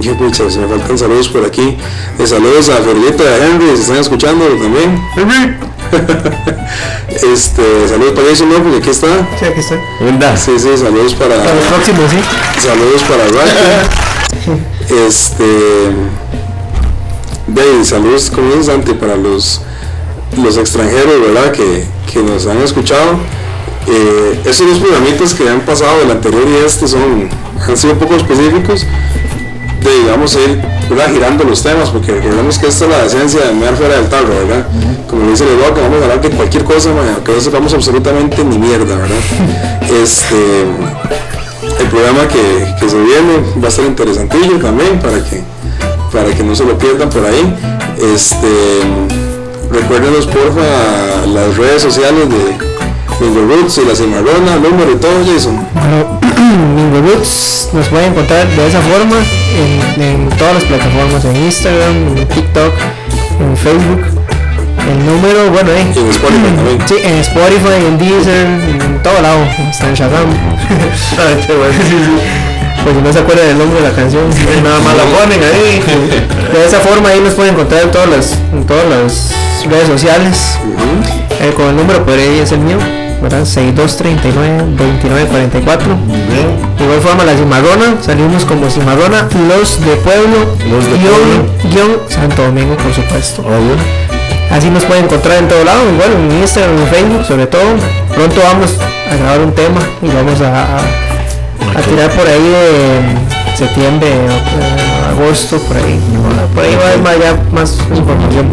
Qué 0.00 0.14
pucha, 0.14 0.48
se 0.48 0.60
me 0.60 0.68
faltan 0.68 0.96
saludos 0.96 1.28
por 1.28 1.44
aquí. 1.44 1.76
Eh, 2.18 2.26
saludos 2.26 2.68
a 2.68 2.76
Ferlita 2.76 3.24
y 3.24 3.26
a 3.26 3.46
Henry, 3.46 3.66
si 3.74 3.82
están 3.82 3.96
escuchando 3.96 4.44
también. 4.46 5.02
este, 7.08 7.88
saludos 7.88 8.12
para 8.12 8.28
Jason 8.28 8.48
López, 8.48 8.78
aquí 8.78 8.90
está. 8.90 9.28
Sí, 9.38 9.44
aquí 9.44 9.60
estoy. 9.60 9.78
Linda. 10.00 10.36
Sí, 10.36 10.52
sí, 10.56 10.68
saludos 10.76 11.14
para. 11.14 11.36
Para 11.36 11.54
los 11.54 11.64
próximos, 11.64 12.10
sí. 12.10 12.18
Saludos 12.60 13.02
para 13.02 13.24
Raquel. 13.24 14.66
Este. 15.06 15.44
De 17.48 17.84
saludos 17.84 18.30
como 18.30 18.52
dice 18.52 18.64
Santi 18.64 18.92
para 18.92 19.16
los, 19.16 19.62
los 20.36 20.56
extranjeros, 20.56 21.20
¿verdad? 21.20 21.52
Que, 21.52 21.84
que 22.12 22.22
nos 22.22 22.46
han 22.46 22.58
escuchado. 22.58 23.18
Eh, 23.86 24.40
esos 24.44 24.68
dos 24.68 24.78
programitas 24.78 25.34
que 25.34 25.48
han 25.48 25.60
pasado, 25.60 26.02
el 26.02 26.10
anterior 26.10 26.44
y 26.46 26.64
este, 26.66 26.86
son, 26.86 27.28
han 27.66 27.76
sido 27.76 27.94
un 27.94 27.98
poco 27.98 28.14
específicos. 28.16 28.86
De, 29.82 30.02
digamos, 30.02 30.34
ir 30.34 30.60
¿verdad? 30.90 31.12
girando 31.12 31.44
los 31.44 31.62
temas, 31.62 31.90
porque 31.90 32.12
recordemos 32.12 32.58
que 32.58 32.66
esta 32.66 32.84
es 32.84 32.90
la 32.90 33.04
esencia 33.04 33.46
de 33.46 33.52
mear 33.54 33.76
fuera 33.76 33.94
del 33.94 34.08
tarro, 34.08 34.28
¿verdad? 34.28 34.66
Como 35.08 35.30
dice 35.30 35.44
el 35.44 35.50
Eduardo, 35.50 35.80
vamos 35.82 36.00
a 36.00 36.02
hablar 36.02 36.20
de 36.20 36.30
cualquier 36.30 36.64
cosa, 36.64 36.90
que 37.24 37.32
no 37.32 37.40
sepamos 37.40 37.72
absolutamente 37.72 38.44
ni 38.44 38.58
mierda, 38.58 38.96
¿verdad? 38.96 39.18
Este 40.02 40.66
el 41.80 41.86
programa 41.88 42.26
que, 42.26 42.74
que 42.78 42.88
se 42.88 42.96
viene 42.96 43.38
va 43.62 43.66
a 43.66 43.68
estar 43.68 43.84
interesantillo 43.84 44.58
también 44.58 44.98
para 44.98 45.22
que 45.22 45.42
para 46.12 46.34
que 46.34 46.42
no 46.42 46.54
se 46.54 46.64
lo 46.64 46.76
pierdan 46.78 47.10
por 47.10 47.24
ahí 47.24 47.54
este 47.98 48.80
recuérdenos 49.70 50.26
porfa 50.26 51.26
las 51.26 51.56
redes 51.56 51.82
sociales 51.82 52.28
de 52.28 52.58
Mingo 53.20 53.54
Roots 53.54 53.78
y 53.78 53.88
la 53.88 53.94
Cimarrona, 53.94 54.56
número 54.56 54.92
y 54.92 54.96
todo 54.96 55.24
Jason 55.26 55.66
Bueno, 55.74 56.20
Mingo 56.76 57.00
Roots 57.00 57.70
nos 57.72 57.88
pueden 57.88 58.12
encontrar 58.12 58.48
de 58.48 58.66
esa 58.66 58.80
forma 58.80 59.16
en, 59.54 60.02
en 60.02 60.28
todas 60.30 60.54
las 60.54 60.64
plataformas, 60.64 61.24
en 61.24 61.36
Instagram, 61.36 62.16
en 62.16 62.28
TikTok, 62.28 62.72
en 63.40 63.56
Facebook. 63.56 64.00
El 64.90 65.04
número, 65.04 65.50
bueno, 65.50 65.70
eh, 65.70 65.82
en 65.82 66.08
Spotify 66.08 66.54
también 66.56 66.78
sí, 66.88 66.94
en 67.02 67.18
Spotify, 67.18 67.86
en 67.86 67.98
Deezer, 67.98 68.46
en 68.46 69.02
todo 69.02 69.20
lado, 69.20 69.40
hasta 69.68 69.88
en 69.88 69.94
Shazam. 69.94 70.28
Pues 71.46 71.74
si 72.84 72.92
no 73.02 73.12
se 73.12 73.18
acuerdan 73.18 73.48
del 73.48 73.58
nombre 73.58 73.80
de 73.82 73.88
la 73.88 73.94
canción, 73.94 74.22
nada 74.64 74.78
más 74.80 74.96
la 74.96 75.04
ponen 75.04 75.40
ahí. 75.42 75.82
De 76.52 76.64
esa 76.66 76.80
forma 76.80 77.10
ahí 77.10 77.20
nos 77.20 77.34
pueden 77.34 77.52
encontrar 77.54 77.82
en 77.82 77.90
todas 77.90 78.08
las, 78.08 78.32
en 78.52 78.64
todas 78.66 78.86
las 78.88 79.32
redes 79.68 79.86
sociales. 79.88 80.58
Eh, 81.40 81.52
con 81.54 81.66
el 81.66 81.76
número, 81.76 82.04
pero 82.06 82.20
ahí 82.22 82.38
es 82.42 82.50
el 82.52 82.60
mío, 82.60 82.78
¿verdad? 83.22 83.42
6239-2944. 83.42 85.96
De 86.78 86.84
igual 86.84 87.00
forma 87.02 87.24
la 87.24 87.34
cimarrona, 87.36 87.96
salimos 88.00 88.44
como 88.44 88.70
cimarrona, 88.70 89.28
los 89.48 89.80
de 89.84 89.96
pueblo, 89.96 90.54
Los 90.70 90.84
de 90.86 90.92
guion, 90.98 91.12
Pueblo. 91.12 91.44
guion 91.70 91.98
Santo 92.08 92.42
Domingo, 92.44 92.76
por 92.76 92.94
supuesto. 92.94 93.44
Ah. 93.48 93.58
Así 94.56 94.70
nos 94.70 94.84
pueden 94.84 95.04
encontrar 95.04 95.38
en 95.38 95.48
todo 95.48 95.62
lado, 95.64 95.82
igual 95.92 96.12
en 96.12 96.30
Instagram, 96.40 96.78
en 96.78 96.86
Facebook, 96.88 97.24
sobre 97.26 97.46
todo. 97.46 97.64
Pronto 98.14 98.40
vamos 98.42 98.74
a 98.80 98.88
grabar 99.16 99.40
un 99.40 99.52
tema 99.54 99.80
y 100.02 100.06
vamos 100.08 100.40
a, 100.40 100.78
a- 100.78 100.82
a 101.74 101.80
tirar 101.82 102.10
por 102.12 102.26
ahí 102.26 102.42
de 102.42 103.00
septiembre, 103.56 104.08
agosto, 105.10 105.58
por 105.58 105.76
ahí. 105.76 105.98
Por 106.54 106.64
ahí 106.64 106.76
va 106.76 106.84
a 106.84 106.86
haber 106.92 107.00
más, 107.02 107.18
ya 107.18 107.36
más 107.52 107.78
información. 107.96 108.46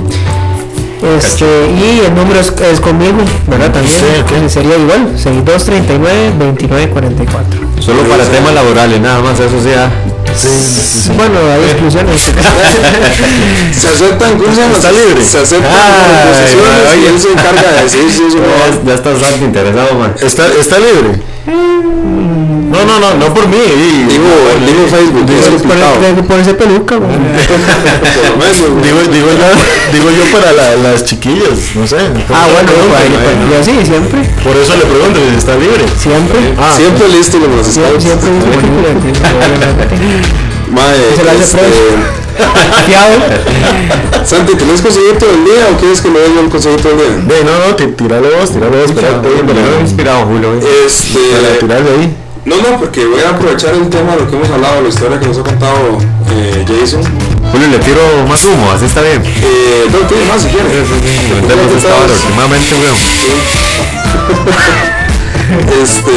Este, 1.18 1.46
y 1.46 2.02
el 2.06 2.16
número 2.16 2.40
es, 2.40 2.54
es 2.72 2.80
conmigo, 2.80 3.18
¿verdad? 3.48 3.72
También 3.72 3.94
Sí, 3.96 4.06
ok. 4.22 4.28
que 4.42 4.50
sería 4.50 4.78
igual, 4.78 5.10
6239-2944. 5.18 7.80
Solo 7.80 8.02
para 8.04 8.24
temas 8.26 8.54
laborales, 8.54 9.00
nada 9.02 9.22
más, 9.22 9.40
eso 9.40 9.60
sí. 9.62 9.70
ah. 9.78 9.90
Bueno, 11.16 11.38
hay 11.54 11.64
exclusiones. 11.70 12.22
se 13.80 13.88
aceptan 13.88 14.38
¿cómo 14.40 14.52
se 14.56 14.62
llama? 14.62 14.78
Está 14.78 14.92
libre. 14.92 15.24
se 15.24 15.38
aceptan 15.38 15.72
Ay, 15.72 16.28
posiciones 16.28 16.84
y 16.84 16.86
oye. 16.98 17.08
él 17.10 17.20
se 17.20 17.30
encarga 17.32 17.72
de 17.72 17.84
decir 17.84 18.12
si 18.12 18.22
va. 18.40 18.46
Ya, 18.88 18.94
estás 18.96 19.14
bastante 19.22 19.46
interesado, 19.46 19.94
man. 20.00 20.14
¿Está, 20.20 20.48
está 20.60 20.80
libre? 20.80 21.20
No, 22.46 22.86
no, 22.86 23.00
no, 23.00 23.14
no 23.16 23.34
por 23.34 23.48
mí. 23.48 23.58
digo, 23.58 24.30
digo 24.66 24.88
Facebook 24.90 25.26
es 25.30 25.62
Por, 26.28 26.40
ese 26.40 26.54
peluca, 26.54 26.96
güey. 26.98 27.10
Digo, 28.86 29.00
digo, 29.12 29.28
yo, 29.32 29.50
digo 29.94 30.10
yo 30.12 30.24
para 30.38 30.52
la- 30.54 30.76
las 30.76 31.04
chiquillas, 31.06 31.76
no 31.76 31.88
sé. 31.88 31.98
Ah, 32.34 32.48
bueno, 32.54 32.70
pues, 32.72 33.10
¿no? 33.10 33.18
pues, 33.20 33.36
yo 33.52 33.64
sí, 33.64 33.86
siempre, 33.86 34.20
Por 34.44 34.56
eso 34.58 34.76
le 34.76 34.86
pregunto 34.86 35.20
si 35.30 35.36
está 35.38 35.56
libre. 35.56 35.84
siempre. 35.98 36.40
Ah, 36.60 36.74
siempre 36.76 37.08
listo 37.10 37.40
como 37.40 37.56
los 37.58 37.66
Siempre, 37.68 38.00
scouts 38.02 38.04
siempre. 38.04 38.30
Mae, 40.72 40.98
Se 41.16 41.24
la 41.24 41.32
hace 41.32 41.44
este. 41.44 41.56
Santi, 44.26 44.56
¿tenés 44.56 44.82
conseguido 44.82 45.14
todo 45.14 45.30
el 45.32 45.46
día 45.46 45.68
o 45.74 45.78
quieres 45.80 46.02
que 46.02 46.10
lo 46.10 46.20
dé 46.20 46.26
yo 46.34 46.42
el 46.42 46.50
conseguido 46.50 46.82
todo 46.82 46.92
el 46.94 46.98
día? 46.98 47.08
Ve, 47.28 47.44
no, 47.46 47.68
no, 47.68 47.76
ti- 47.76 47.88
tírale 47.96 48.28
vos, 48.30 48.52
tírale 48.52 48.78
vos, 48.82 48.92
Pero 48.94 49.82
inspirado, 49.82 50.26
Julio. 50.26 50.54
Este, 50.86 51.20
ahí. 51.92 52.16
No, 52.46 52.56
no, 52.62 52.78
porque 52.80 53.06
voy 53.06 53.22
a 53.22 53.30
aprovechar 53.30 53.74
el 53.74 53.90
tema 53.90 54.14
de 54.14 54.20
lo 54.22 54.30
que 54.30 54.36
hemos 54.36 54.50
hablado, 54.50 54.82
la 54.82 54.90
historia 54.90 55.20
que 55.20 55.28
nos 55.28 55.38
ha 55.40 55.44
contado 55.44 55.98
eh, 56.32 56.66
Jason. 56.68 57.02
Julio, 57.52 57.68
le 57.68 57.80
tiro 57.80 58.02
más 58.28 58.44
humo, 58.46 58.72
así 58.72 58.86
está 58.86 59.02
bien. 59.02 59.22
Eh, 59.26 59.88
no, 59.92 60.00
tiene 60.08 60.26
más 60.26 60.42
si 60.42 60.48
quieres. 60.50 60.88
Metemos 61.42 61.72
esta 61.76 61.88
hora 61.88 62.14
últimamente, 62.14 62.76
weón. 62.76 62.96
Este, 65.82 66.12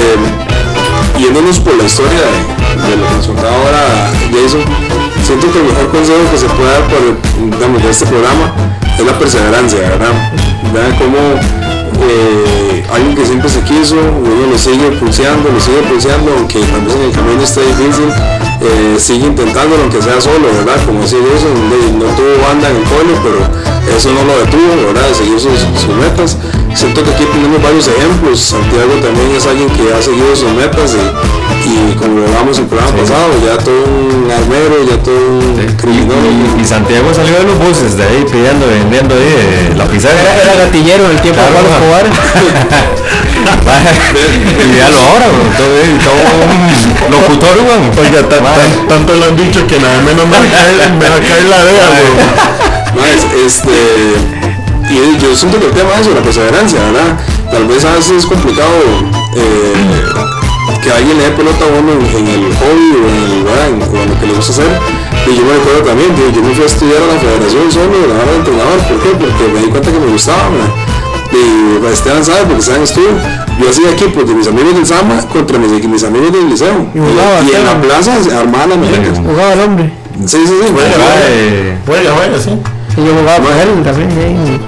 yéndonos 1.19 1.61
por 1.61 1.75
la 1.75 1.85
historia 1.85 2.19
de, 2.19 2.91
de 2.91 2.97
lo 2.97 3.07
que 3.07 3.15
nos 3.15 3.27
contaba 3.27 3.55
ahora 3.55 4.11
Jason, 4.33 4.63
siento 5.23 5.53
que 5.53 5.59
el 5.59 5.65
mejor 5.67 5.91
consejo 5.91 6.31
que 6.31 6.39
se 6.39 6.47
puede 6.47 6.71
dar 6.71 6.83
por, 6.89 7.01
digamos, 7.51 7.83
de 7.83 7.91
este 7.91 8.07
programa 8.07 8.55
es 8.99 9.05
la 9.05 9.19
perseverancia, 9.19 9.81
¿verdad? 9.81 10.33
¿Verdad? 10.73 10.99
Como 10.99 11.19
eh, 12.01 12.85
alguien 12.93 13.15
que 13.15 13.25
siempre 13.25 13.49
se 13.49 13.61
quiso, 13.63 13.97
uno 13.97 14.53
lo 14.53 14.59
sigue 14.59 14.91
pulseando, 14.99 15.51
lo 15.51 15.61
sigue 15.61 15.83
pulseando, 15.89 16.33
aunque 16.37 16.61
tal 16.61 16.83
vez 16.83 16.95
en 16.95 17.03
el 17.03 17.13
camino 17.13 17.43
esté 17.43 17.61
difícil, 17.67 18.09
eh, 18.61 18.97
sigue 18.99 19.27
intentándolo 19.27 19.83
aunque 19.83 20.03
sea 20.03 20.21
solo, 20.21 20.49
¿verdad? 20.53 20.77
Como 20.85 21.01
decir 21.03 21.19
eso, 21.19 21.49
no 21.99 22.07
tuvo 22.15 22.47
banda 22.47 22.71
en 22.71 22.77
el 22.77 22.83
pueblo, 22.83 23.15
pero 23.23 23.97
eso 23.97 24.13
no 24.13 24.25
lo 24.25 24.39
detuvo, 24.39 24.87
¿verdad? 24.93 25.09
De 25.09 25.15
seguir 25.15 25.41
sus, 25.41 25.59
sus 25.81 25.95
metas. 25.97 26.37
Siento 26.75 27.03
que 27.03 27.11
aquí 27.11 27.25
tenemos 27.33 27.63
varios 27.63 27.89
ejemplos. 27.89 28.41
Santiago 28.41 28.95
también 29.03 29.31
es 29.37 29.47
alguien 29.47 29.69
que 29.71 29.93
ha 29.93 30.03
seguido 30.03 30.35
sus 30.37 30.53
metas 30.53 30.95
y, 30.95 31.38
y 31.65 31.95
como 31.97 32.21
lo 32.21 32.27
hablamos 32.27 32.57
en 32.59 32.65
el 32.65 32.69
programa 32.71 32.97
pasado, 32.97 33.29
ya 33.45 33.57
todo 33.63 33.85
un 33.85 34.31
armero, 34.31 34.77
ya 34.89 34.97
todo 35.03 35.17
un 35.17 35.57
Y, 35.61 35.67
criminólogo. 35.77 36.57
y- 36.57 36.63
y 36.63 36.65
Santiago 36.65 37.13
salió 37.15 37.35
de 37.39 37.45
los 37.45 37.59
buses 37.59 37.97
de 37.97 38.05
ahí 38.05 38.25
pidiendo, 38.31 38.67
vendiendo 38.67 39.15
ahí 39.15 39.21
eh, 39.23 39.73
la 39.77 39.85
pizarra. 39.87 40.21
Era, 40.21 40.43
era 40.43 40.55
gatillero 40.65 41.05
en 41.07 41.11
el 41.13 41.21
tiempo 41.21 41.41
de 41.41 41.49
Claro, 41.49 41.69
Pablo 41.69 41.71
ma. 41.71 41.77
Escobar. 41.79 42.07
y 44.19 44.73
véalo 44.75 44.99
ahora, 44.99 45.27
güey, 45.29 45.49
todo, 45.57 45.75
todo 46.05 46.19
un 47.07 47.13
locutor, 47.13 47.57
güey. 47.65 48.07
Oiga, 48.07 48.21
tan- 48.29 48.45
tan- 48.45 48.89
tanto 48.89 49.15
lo 49.15 49.25
han 49.27 49.37
dicho 49.37 49.67
que 49.67 49.79
nada 49.79 50.01
menos 50.03 50.27
me 50.27 50.37
va 50.37 50.43
a 50.43 50.51
caer, 50.51 50.93
me 50.93 51.09
va 51.09 51.17
a 51.17 51.21
caer 51.21 51.45
la 51.47 51.65
vea, 51.65 51.89
este, 53.45 53.77
y 54.91 55.19
yo 55.21 55.35
siento 55.37 55.61
que 55.61 55.67
el 55.67 55.73
tema 55.73 55.91
es 55.95 56.01
eso, 56.07 56.15
la 56.15 56.23
perseverancia, 56.23 56.79
¿verdad? 56.81 57.19
Tal 57.51 57.65
vez 57.67 57.85
a 57.85 57.93
veces 57.95 58.13
es 58.19 58.27
complicado 58.27 58.71
eh, 59.37 59.75
que 60.83 60.91
alguien 60.93 61.17
le 61.19 61.25
dé 61.25 61.31
pelota 61.33 61.65
a 61.65 61.69
uno 61.79 61.93
en, 61.93 62.03
en 62.17 62.27
el 62.29 62.45
hobby 62.57 62.89
o 62.95 63.05
en, 63.09 63.17
el, 63.19 63.33
en- 63.33 63.83
o 63.83 64.03
en 64.03 64.09
lo 64.11 64.21
que 64.21 64.27
le 64.27 64.33
gusta 64.35 64.53
hacer. 64.53 64.71
Y 65.27 65.37
yo 65.37 65.43
me 65.45 65.53
recuerdo 65.55 65.83
también, 65.85 66.15
digo, 66.17 66.29
yo 66.35 66.43
me 66.43 66.55
fui 66.55 66.65
a 66.65 66.67
estudiar 66.67 67.03
a 67.03 67.07
la 67.13 67.19
federación 67.21 67.71
solo, 67.71 67.95
la 68.09 68.15
hora 68.23 68.33
de 68.33 68.37
entrenador, 68.39 68.79
¿por 68.89 68.99
qué? 69.03 69.11
Porque 69.19 69.43
me 69.53 69.61
di 69.61 69.69
cuenta 69.69 69.93
que 69.93 69.99
me 70.01 70.07
gustaba, 70.13 70.49
¿verdad? 70.49 70.73
Y 71.31 71.79
pues, 71.81 71.93
Esteban 71.93 72.25
sabe, 72.25 72.41
porque 72.49 72.61
está 72.63 72.77
en 72.77 72.83
estudio, 72.85 73.11
yo 73.61 73.69
hacía 73.69 73.91
equipos 73.91 74.27
de 74.27 74.35
mis 74.35 74.47
amigos 74.47 74.75
del 74.75 74.87
Sama 74.87 75.21
contra 75.29 75.59
mis, 75.59 75.85
mis 75.85 76.05
amigos 76.05 76.33
del 76.33 76.49
liceo. 76.49 76.87
Y 76.95 76.99
jugaba, 76.99 77.43
y 77.45 77.53
en 77.55 77.65
la 77.65 77.73
Esteban. 77.77 77.81
plaza 77.83 78.23
se 78.25 78.31
las 78.33 78.79
melecas. 78.79 79.19
Jugaba 79.19 79.53
el 79.53 79.61
hombre. 79.61 79.93
Sí, 80.25 80.39
sí, 80.41 80.47
sí. 80.47 80.73
Juega, 80.73 80.97
bueno, 80.97 81.79
Juega, 81.87 82.11
juega, 82.17 82.39
sí. 82.99 83.03
Y 83.03 83.07
yo 83.07 83.15
jugaba 83.15 83.39
con 83.39 83.55
él 83.55 83.83
también. 83.85 84.59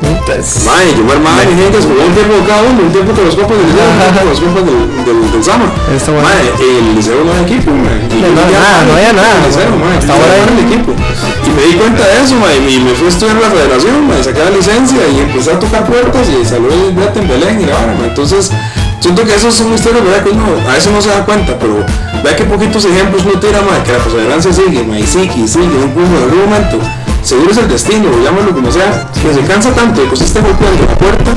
Mae, 0.65 0.94
yo 0.94 1.02
me 1.02 1.12
armaba 1.12 1.43
mi 1.43 1.55
gente, 1.59 1.78
jugó 1.82 2.07
un 2.07 2.15
tiempo 2.15 2.35
cada 2.47 2.62
uno, 2.62 2.86
un 2.86 2.93
tiempo 2.93 3.12
con 3.12 3.24
los 3.27 3.35
compas 3.35 3.59
del 3.59 3.66
liceo, 3.66 3.90
un 3.90 3.98
tiempo 3.98 4.19
con 4.20 4.31
los 4.31 4.40
compas 4.40 4.62
del, 4.65 4.78
del, 5.05 5.32
del 5.32 5.43
Sama. 5.43 5.66
Está 5.90 6.12
bueno. 6.12 6.28
Mae, 6.28 6.47
el 6.62 6.94
liceo 6.94 7.24
no 7.24 7.32
había 7.35 7.43
equipo, 7.43 7.70
mae. 7.74 7.98
No, 8.07 8.28
no, 8.31 8.43
nada, 8.47 8.78
no 8.86 8.93
había 8.94 9.12
nada, 9.12 9.35
liceo, 9.43 9.74
mae, 9.74 9.98
hasta 9.98 10.12
ahora 10.15 10.36
era 10.39 10.52
el 10.55 10.61
equipo. 10.70 10.94
Y 10.94 11.51
me 11.51 11.62
di 11.66 11.74
cuenta 11.74 12.07
de 12.07 12.15
eso, 12.23 12.36
mae, 12.39 12.57
y 12.62 12.78
me 12.78 12.94
fui 12.94 13.07
a 13.07 13.11
estudiar 13.11 13.36
en 13.36 13.43
la 13.43 13.51
federación, 13.51 14.07
mae, 14.07 14.23
sacar 14.23 14.44
la 14.47 14.55
licencia 14.55 15.02
y 15.11 15.19
empecé 15.19 15.51
a 15.51 15.59
tocar 15.59 15.82
puertas 15.90 16.28
y 16.31 16.44
salió 16.47 16.70
el 16.70 16.94
Brete 16.94 17.19
en 17.19 17.27
Belén 17.27 17.61
y 17.61 17.66
la 17.66 17.74
vara, 17.74 17.94
mae. 17.98 18.09
Entonces, 18.15 18.52
siento 19.01 19.24
que 19.24 19.35
esos 19.35 19.52
son 19.52 19.74
historias, 19.74 20.05
¿verdad? 20.05 20.23
Que 20.23 20.31
uno 20.31 20.47
a 20.69 20.74
veces 20.78 20.93
no 20.93 21.02
se 21.02 21.11
da 21.11 21.24
cuenta, 21.27 21.59
pero 21.59 21.82
vea 22.23 22.36
que 22.36 22.44
poquitos 22.44 22.85
ejemplos 22.85 23.27
uno 23.27 23.40
tira, 23.40 23.66
mae, 23.66 23.82
que 23.82 23.93
la 23.93 23.98
perseverancia 23.98 24.52
sigue, 24.52 24.85
mae, 24.85 25.01
y 25.01 25.07
sigue, 25.07 25.43
y 25.43 25.48
sigue, 25.48 25.74
un 25.74 25.90
punto 25.90 26.15
algún 26.23 26.47
momento. 26.47 26.78
Seguro 27.23 27.51
es 27.53 27.59
el 27.59 27.69
destino, 27.69 28.09
llámalo 28.25 28.53
como 28.53 28.71
sea, 28.73 29.07
que 29.23 29.33
se 29.35 29.41
cansa 29.47 29.71
tanto 29.73 30.01
de 30.01 30.09
que 30.09 30.15
usted 30.15 30.27
esté 30.27 30.41
golpeando 30.41 30.85
la 30.87 30.95
puerta 30.99 31.31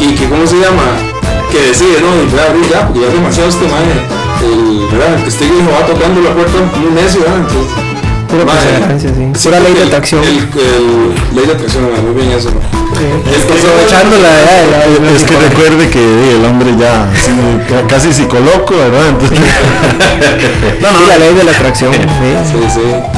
y 0.00 0.14
que, 0.14 0.28
¿cómo 0.28 0.46
se 0.46 0.56
llama? 0.56 0.84
Que 1.50 1.60
decide, 1.68 2.00
no, 2.00 2.22
y 2.22 2.26
voy 2.30 2.40
a 2.40 2.44
abrir 2.50 2.68
ya, 2.70 2.86
porque 2.86 3.00
ya 3.00 3.06
es 3.08 3.14
demasiado 3.14 3.48
este 3.48 3.66
mae, 3.66 3.88
el, 4.44 4.86
¿verdad? 4.92 5.14
El 5.16 5.24
testigo 5.24 5.56
dijo, 5.56 5.70
va 5.72 5.86
tocando 5.86 6.20
la 6.20 6.34
puerta 6.34 6.58
un 6.58 6.94
necio, 6.94 7.20
¿verdad? 7.22 7.38
Entonces, 7.38 7.72
Pura 8.28 8.44
sí. 9.00 9.08
sí, 9.08 9.48
Pura 9.48 9.60
ley 9.60 9.72
de 9.72 9.82
atracción. 9.84 10.22
El, 10.22 10.36
el- 10.36 11.34
ley 11.34 11.46
de 11.46 11.52
atracción, 11.54 11.84
muy 12.04 12.14
bien 12.22 12.36
eso, 12.36 12.50
¿no? 12.50 12.60
Es 13.00 13.44
que 13.46 13.52
aprovechando 13.58 14.18
la 14.18 14.42
edad 14.42 14.86
de 14.86 15.00
la, 15.00 15.10
Es 15.16 15.24
que 15.24 15.36
recuerde 15.38 15.88
que 15.88 16.36
el 16.36 16.44
hombre 16.44 16.74
ya 16.78 17.08
sí, 17.24 17.30
ca- 17.68 17.86
casi 17.88 18.12
psicoloco, 18.12 18.76
¿verdad? 18.76 19.08
Entonces, 19.08 19.38
no, 20.82 20.92
no, 20.92 21.06
la 21.06 21.16
ley 21.18 21.34
de 21.34 21.44
la 21.44 21.52
atracción. 21.52 21.92
sí. 21.94 21.98
Sí, 22.52 22.68
sí. 22.74 23.17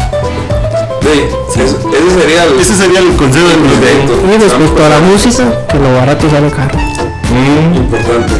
Sí, 1.12 1.20
ese 1.61 2.11
sería 2.20 2.45
el... 2.45 2.61
ese 2.61 2.74
sería 2.77 3.01
el 3.01 3.16
consejo 3.16 3.49
del 3.49 3.59
perfecto. 3.59 4.12
Y 4.32 4.39
respecto 4.39 4.85
a 4.85 4.89
la 4.89 5.01
música, 5.01 5.45
que 5.69 5.78
lo 5.78 5.93
barato 5.95 6.31
sale 6.31 6.51
caro. 6.51 6.78
Importante. 7.74 8.35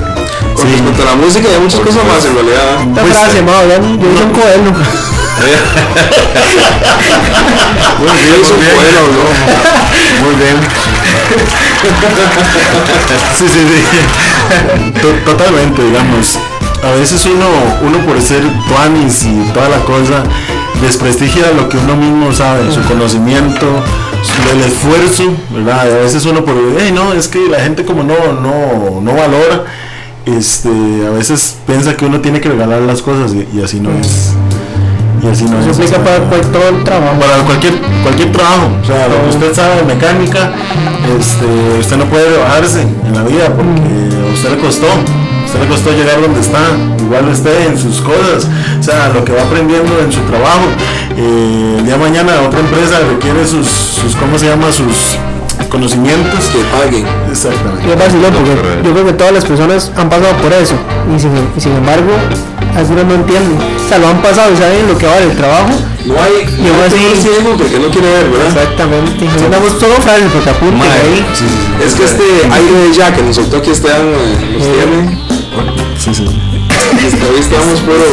Con 0.55 0.67
Sí. 0.67 0.73
respecto 0.77 1.03
a 1.03 1.05
la 1.07 1.15
música 1.17 1.49
hay 1.49 1.59
muchas 1.61 1.81
cosas 1.81 2.05
más 2.05 2.25
en 2.25 2.35
realidad. 2.35 2.81
Esta 2.89 3.01
Pues, 3.03 3.15
frase, 3.15 3.39
eh, 3.39 3.43
ma, 3.43 3.53
ya, 3.69 3.79
yo 3.81 3.87
hice 4.13 4.25
un 4.25 4.33
coelho. 4.33 4.73
Muy 8.01 8.17
bien, 8.17 8.41
muy 8.41 8.53
bien. 8.61 8.75
fue, 8.77 8.89
¿no? 8.93 9.01
Muy 10.25 10.35
bien. 10.37 10.57
Sí, 13.39 13.47
sí, 13.49 13.61
sí. 13.69 13.81
To- 15.01 15.21
Totalmente, 15.31 15.81
digamos. 15.83 16.27
A 16.83 16.91
veces 16.99 17.21
uno, 17.27 17.47
uno 17.83 17.99
por 18.07 18.21
ser 18.21 18.43
tuanis 18.69 19.25
y 19.25 19.35
toda 19.53 19.69
la 19.69 19.79
cosa, 19.85 20.25
desprestigia 20.83 21.53
lo 21.57 21.69
que 21.69 21.77
uno 21.77 21.97
mismo 21.97 22.33
sabe, 22.33 22.73
su 22.73 22.81
conocimiento, 22.83 23.67
el 24.53 24.61
esfuerzo, 24.61 25.25
¿verdad? 25.55 25.81
A 25.81 25.85
veces 26.03 26.25
uno 26.27 26.45
por, 26.45 26.55
hey, 26.79 26.91
no, 26.95 27.13
es 27.13 27.29
que 27.29 27.49
la 27.49 27.61
gente 27.61 27.85
como 27.85 28.03
no, 28.03 28.15
no, 28.41 29.01
no 29.01 29.13
valora, 29.13 29.65
este, 30.27 30.69
a 31.07 31.11
veces 31.11 31.57
piensa 31.67 31.97
que 31.97 32.05
uno 32.07 32.21
tiene 32.21 32.41
que 32.41 32.49
regalar 32.49 32.83
las 32.83 33.03
cosas 33.03 33.33
y, 33.33 33.47
y 33.59 33.63
así 33.63 33.81
no 33.81 33.91
es. 33.91 34.33
Y 35.23 35.29
así 35.29 35.45
no 35.45 35.59
Eso 35.61 35.71
es. 35.71 35.77
aplica 35.79 35.99
para 36.03 36.19
cual- 36.31 36.41
todo 36.53 36.69
el 36.71 36.83
trabajo. 36.85 37.19
Para 37.21 37.37
cualquier, 37.45 37.75
cualquier 38.03 38.33
trabajo, 38.33 38.71
o 38.83 38.87
sea, 38.87 39.07
lo 39.09 39.23
que 39.23 39.29
usted 39.37 39.55
sabe 39.55 39.77
de 39.77 39.83
mecánica, 39.95 40.53
este, 41.19 41.45
usted 41.79 41.97
no 41.99 42.05
puede 42.07 42.31
rebajarse 42.31 42.81
en 42.83 43.15
la 43.15 43.23
vida 43.25 43.47
porque 43.55 44.29
a 44.31 44.33
usted 44.33 44.51
le 44.51 44.59
costó, 44.59 44.87
usted 45.51 45.61
le 45.63 45.67
costó 45.69 45.91
llegar 45.91 46.21
donde 46.21 46.41
está, 46.41 46.61
igual 47.01 47.29
usted 47.29 47.67
en 47.67 47.77
sus 47.77 48.01
cosas, 48.01 48.47
o 48.79 48.83
sea, 48.83 49.09
lo 49.13 49.25
que 49.25 49.33
va 49.33 49.43
aprendiendo 49.43 49.91
en 50.01 50.13
su 50.13 50.21
trabajo. 50.21 50.63
Eh, 51.17 51.75
el 51.79 51.85
día 51.85 51.95
de 51.95 52.01
mañana 52.01 52.33
otra 52.47 52.61
empresa 52.61 53.01
requiere 53.11 53.45
sus, 53.47 53.67
sus 53.67 54.15
¿cómo 54.15 54.39
se 54.39 54.47
llama? 54.47 54.71
Sus 54.71 55.19
conocimientos. 55.69 56.47
Que 56.55 56.63
paguen. 56.71 57.05
Exactamente. 57.31 57.89
Y 57.89 57.91
es 57.91 57.99
vacilón 57.99 58.33
porque 58.33 58.55
yo 58.85 58.93
creo 58.93 59.05
que 59.07 59.13
todas 59.13 59.33
las 59.33 59.45
personas 59.45 59.91
han 59.97 60.09
pasado 60.09 60.37
por 60.37 60.53
eso 60.53 60.75
y 61.15 61.19
sin, 61.19 61.31
y 61.57 61.61
sin 61.61 61.73
embargo 61.73 62.13
algunos 62.77 63.05
no 63.07 63.15
entienden. 63.15 63.59
O 63.59 63.89
sea, 63.89 63.99
lo 63.99 64.07
han 64.09 64.23
pasado 64.23 64.53
y 64.53 64.57
saben 64.57 64.87
lo 64.87 64.97
que 64.97 65.07
vale 65.07 65.25
el 65.31 65.37
trabajo. 65.37 65.71
No 66.07 66.15
hay, 66.23 66.47
Y 66.59 66.63
no 66.63 66.81
así- 66.87 67.21
ciego 67.21 67.57
porque 67.59 67.79
no 67.79 67.89
quiere 67.91 68.09
ver, 68.09 68.31
¿verdad? 68.31 68.47
Exactamente. 68.49 69.29
Andamos 69.45 69.79
todo 69.79 69.93
frágil 70.01 70.29
porque 70.33 70.51
apunten 70.51 70.81
ahí. 70.91 71.27
Sí, 71.35 71.45
sí, 71.45 71.85
Es 71.87 71.95
que 71.95 72.05
este 72.05 72.25
aire 72.51 72.89
de 72.89 72.93
ya 72.95 73.13
que 73.13 73.23
nos 73.23 73.35
soltó 73.37 73.59
aquí 73.59 73.71
Esteban 73.71 74.01
eh, 74.07 74.57
nos 74.57 74.63
tiene. 74.73 75.40
Sí, 76.01 76.15
sí. 76.15 76.25
Este, 77.07 77.25
Hoy 77.27 77.41
estamos 77.41 77.81
puro. 77.81 78.05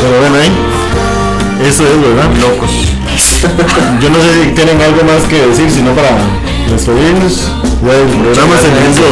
Pero 0.00 0.18
bueno, 0.20 0.36
ahí, 0.36 0.50
eso 1.68 1.84
es, 1.86 2.00
¿verdad? 2.02 2.30
locos. 2.40 2.70
Yo 4.00 4.10
no 4.10 4.18
sé 4.22 4.28
si 4.44 4.50
tienen 4.54 4.80
algo 4.80 5.02
más 5.04 5.22
que 5.28 5.46
decir, 5.46 5.70
sino 5.70 5.92
para 5.94 6.10
despedirnos. 6.70 7.50
Ya 7.82 7.98
el 7.98 8.06
programa 8.14 8.54
se 8.62 8.68
me 8.70 8.78
hizo 8.86 9.02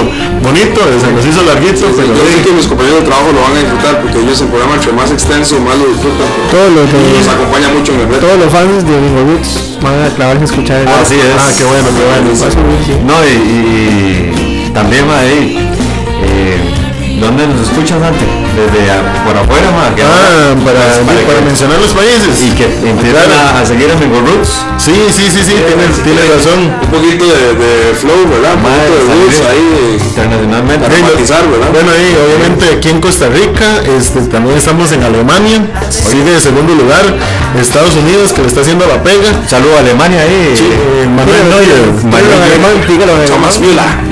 bonito, 0.46 0.78
se 1.02 1.10
nos 1.10 1.26
hizo 1.26 1.42
larguito, 1.42 1.86
pero 1.90 2.06
Yo 2.14 2.22
sé 2.22 2.38
sí, 2.38 2.42
que 2.46 2.52
mis 2.54 2.66
compañeros 2.66 3.00
de 3.02 3.06
trabajo 3.10 3.32
lo 3.34 3.42
van 3.42 3.56
a 3.56 3.58
disfrutar 3.58 4.00
porque 4.02 4.18
ellos 4.22 4.40
el 4.40 4.46
programa 4.46 4.74
entre 4.76 4.92
más 4.92 5.10
extenso, 5.10 5.58
más 5.58 5.74
lo 5.76 5.86
disfrutan. 5.90 6.26
Todos 6.54 6.70
los, 6.78 6.86
de- 6.86 7.18
Nos 7.18 7.26
acompaña 7.28 7.68
mucho 7.74 7.92
en 7.94 8.00
el 8.00 8.06
reto. 8.06 8.20
todos 8.26 8.38
los 8.38 8.50
fans 8.54 8.86
de 8.86 8.94
Bingo 8.94 9.22
Roots 9.26 9.50
van 9.82 9.98
a 10.06 10.08
clavarse 10.14 10.42
a 10.42 10.46
escuchar 10.46 10.76
el 10.82 10.88
Así 10.88 11.14
es. 11.18 11.34
Ah, 11.34 11.50
qué 11.58 11.64
bueno, 11.66 11.88
qué 11.90 12.02
bueno. 12.06 12.30
No, 13.10 13.16
y, 13.26 13.34
y 13.42 14.70
también, 14.72 15.04
ahí, 15.10 15.58
eh, 16.22 16.69
¿dónde 17.20 17.46
nos 17.46 17.60
escuchas 17.68 18.00
antes? 18.02 18.26
Desde 18.56 18.90
a- 18.90 19.24
por 19.24 19.36
afuera, 19.36 19.70
ma, 19.70 19.94
que 19.94 20.02
Ah, 20.02 20.50
ahora, 20.50 20.64
para, 20.64 20.80
pues, 21.04 21.24
para 21.24 21.38
que- 21.38 21.44
mencionar 21.46 21.78
los 21.80 21.92
países. 21.94 22.34
y 22.42 22.50
que 22.56 22.66
empiezan 22.88 23.30
a, 23.30 23.60
a 23.60 23.66
seguir 23.66 23.88
a 23.90 23.96
Mingo 23.96 24.20
Roots. 24.20 24.50
Sí, 24.78 24.92
sí, 25.14 25.28
sí, 25.30 25.40
sí, 25.44 25.54
tienes, 25.68 25.92
tienes 26.02 26.26
razón. 26.28 26.58
Un 26.82 26.90
poquito 26.90 27.24
de, 27.26 27.54
de 27.54 27.94
flow, 27.94 28.26
¿verdad? 28.28 28.54
Un 28.56 28.62
poquito 28.64 28.92
de 28.96 29.02
roots 29.14 29.40
ahí. 29.48 29.98
Internacionalmente. 30.00 30.82
Para 30.88 30.96
¿verdad? 30.96 31.70
Bueno, 31.72 31.90
y 31.94 32.06
obviamente 32.16 32.64
aquí 32.76 32.88
en 32.90 33.00
Costa 33.00 33.28
Rica, 33.28 33.66
este, 33.96 34.20
también 34.32 34.56
estamos 34.58 34.90
en 34.92 35.02
Alemania, 35.04 35.60
sigue 35.90 36.32
de 36.32 36.40
segundo 36.40 36.74
lugar, 36.74 37.04
Estados 37.60 37.94
Unidos 37.96 38.32
que 38.32 38.42
le 38.42 38.48
está 38.48 38.60
haciendo 38.62 38.86
la 38.86 39.02
pega. 39.02 39.30
Saludo 39.46 39.76
a 39.76 39.80
Alemania 39.80 40.20
ahí. 40.22 40.54
Eh, 40.58 41.06
Manuel 41.06 41.44
Neuer, 41.48 42.86
dígalo 42.88 43.12
en 43.22 43.28
Thomas. 43.28 43.60
Müller. 43.60 44.10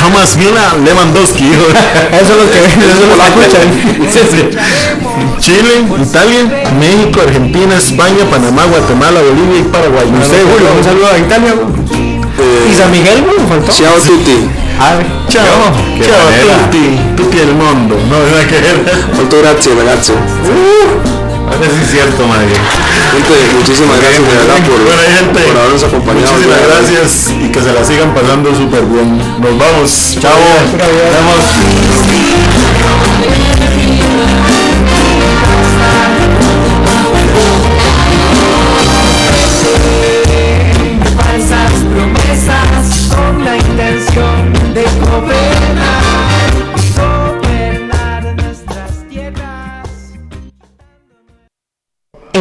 Thomas 0.00 0.36
Müller, 0.36 0.72
Lewandowski. 0.84 1.44
Eso 1.52 2.34
que, 2.50 3.40
escuchan. 3.40 3.66
Chile, 5.38 5.84
Italia, 6.02 6.72
México, 6.78 7.20
Argentina, 7.20 7.76
España, 7.76 8.24
Panamá, 8.30 8.64
Guatemala, 8.64 9.20
Bolivia 9.20 9.60
y 9.60 9.62
Paraguay. 9.64 10.06
Usted, 10.20 10.42
Julio, 10.42 10.68
un 10.76 10.84
saludo 10.84 11.06
a 11.08 11.18
Italia. 11.18 11.54
Eh, 12.38 12.68
¿Y 12.70 12.74
San 12.74 12.90
Miguel, 12.90 13.22
güey? 13.22 13.36
¿Faltó? 13.48 13.72
Ciao 13.72 13.94
tutti. 13.98 14.48
Ah, 14.80 14.98
Chao, 15.28 15.44
chao, 16.00 16.24
manera. 16.24 16.70
tutti, 16.70 16.98
tutti 17.16 17.38
el 17.38 17.54
mundo. 17.54 17.96
No, 18.10 18.18
nada 18.18 18.46
que 18.46 18.60
ver. 18.60 19.06
Molto 19.14 19.38
grazie 19.38 19.74
ragazzo. 19.74 20.14
Eso 21.62 21.76
es 21.82 21.90
cierto, 21.90 22.26
madre. 22.26 22.48
Gente, 23.12 23.54
muchísimas 23.54 24.00
gracias 24.00 24.26
de 24.26 24.34
verdad 24.34 24.58
por, 24.66 24.80
Buena 24.84 25.02
gente. 25.02 25.40
por 25.40 25.56
habernos 25.58 25.84
acompañado. 25.84 26.32
Muchísimas 26.32 26.60
gracias 26.66 27.32
y 27.42 27.48
que 27.48 27.60
se 27.60 27.72
la 27.72 27.84
sigan 27.84 28.14
pasando 28.14 28.54
súper 28.54 28.84
bien. 28.84 29.18
Nos 29.40 29.58
vamos. 29.58 30.18
Chao. 30.20 30.40
Nos 30.72 30.78
vemos. 30.78 31.44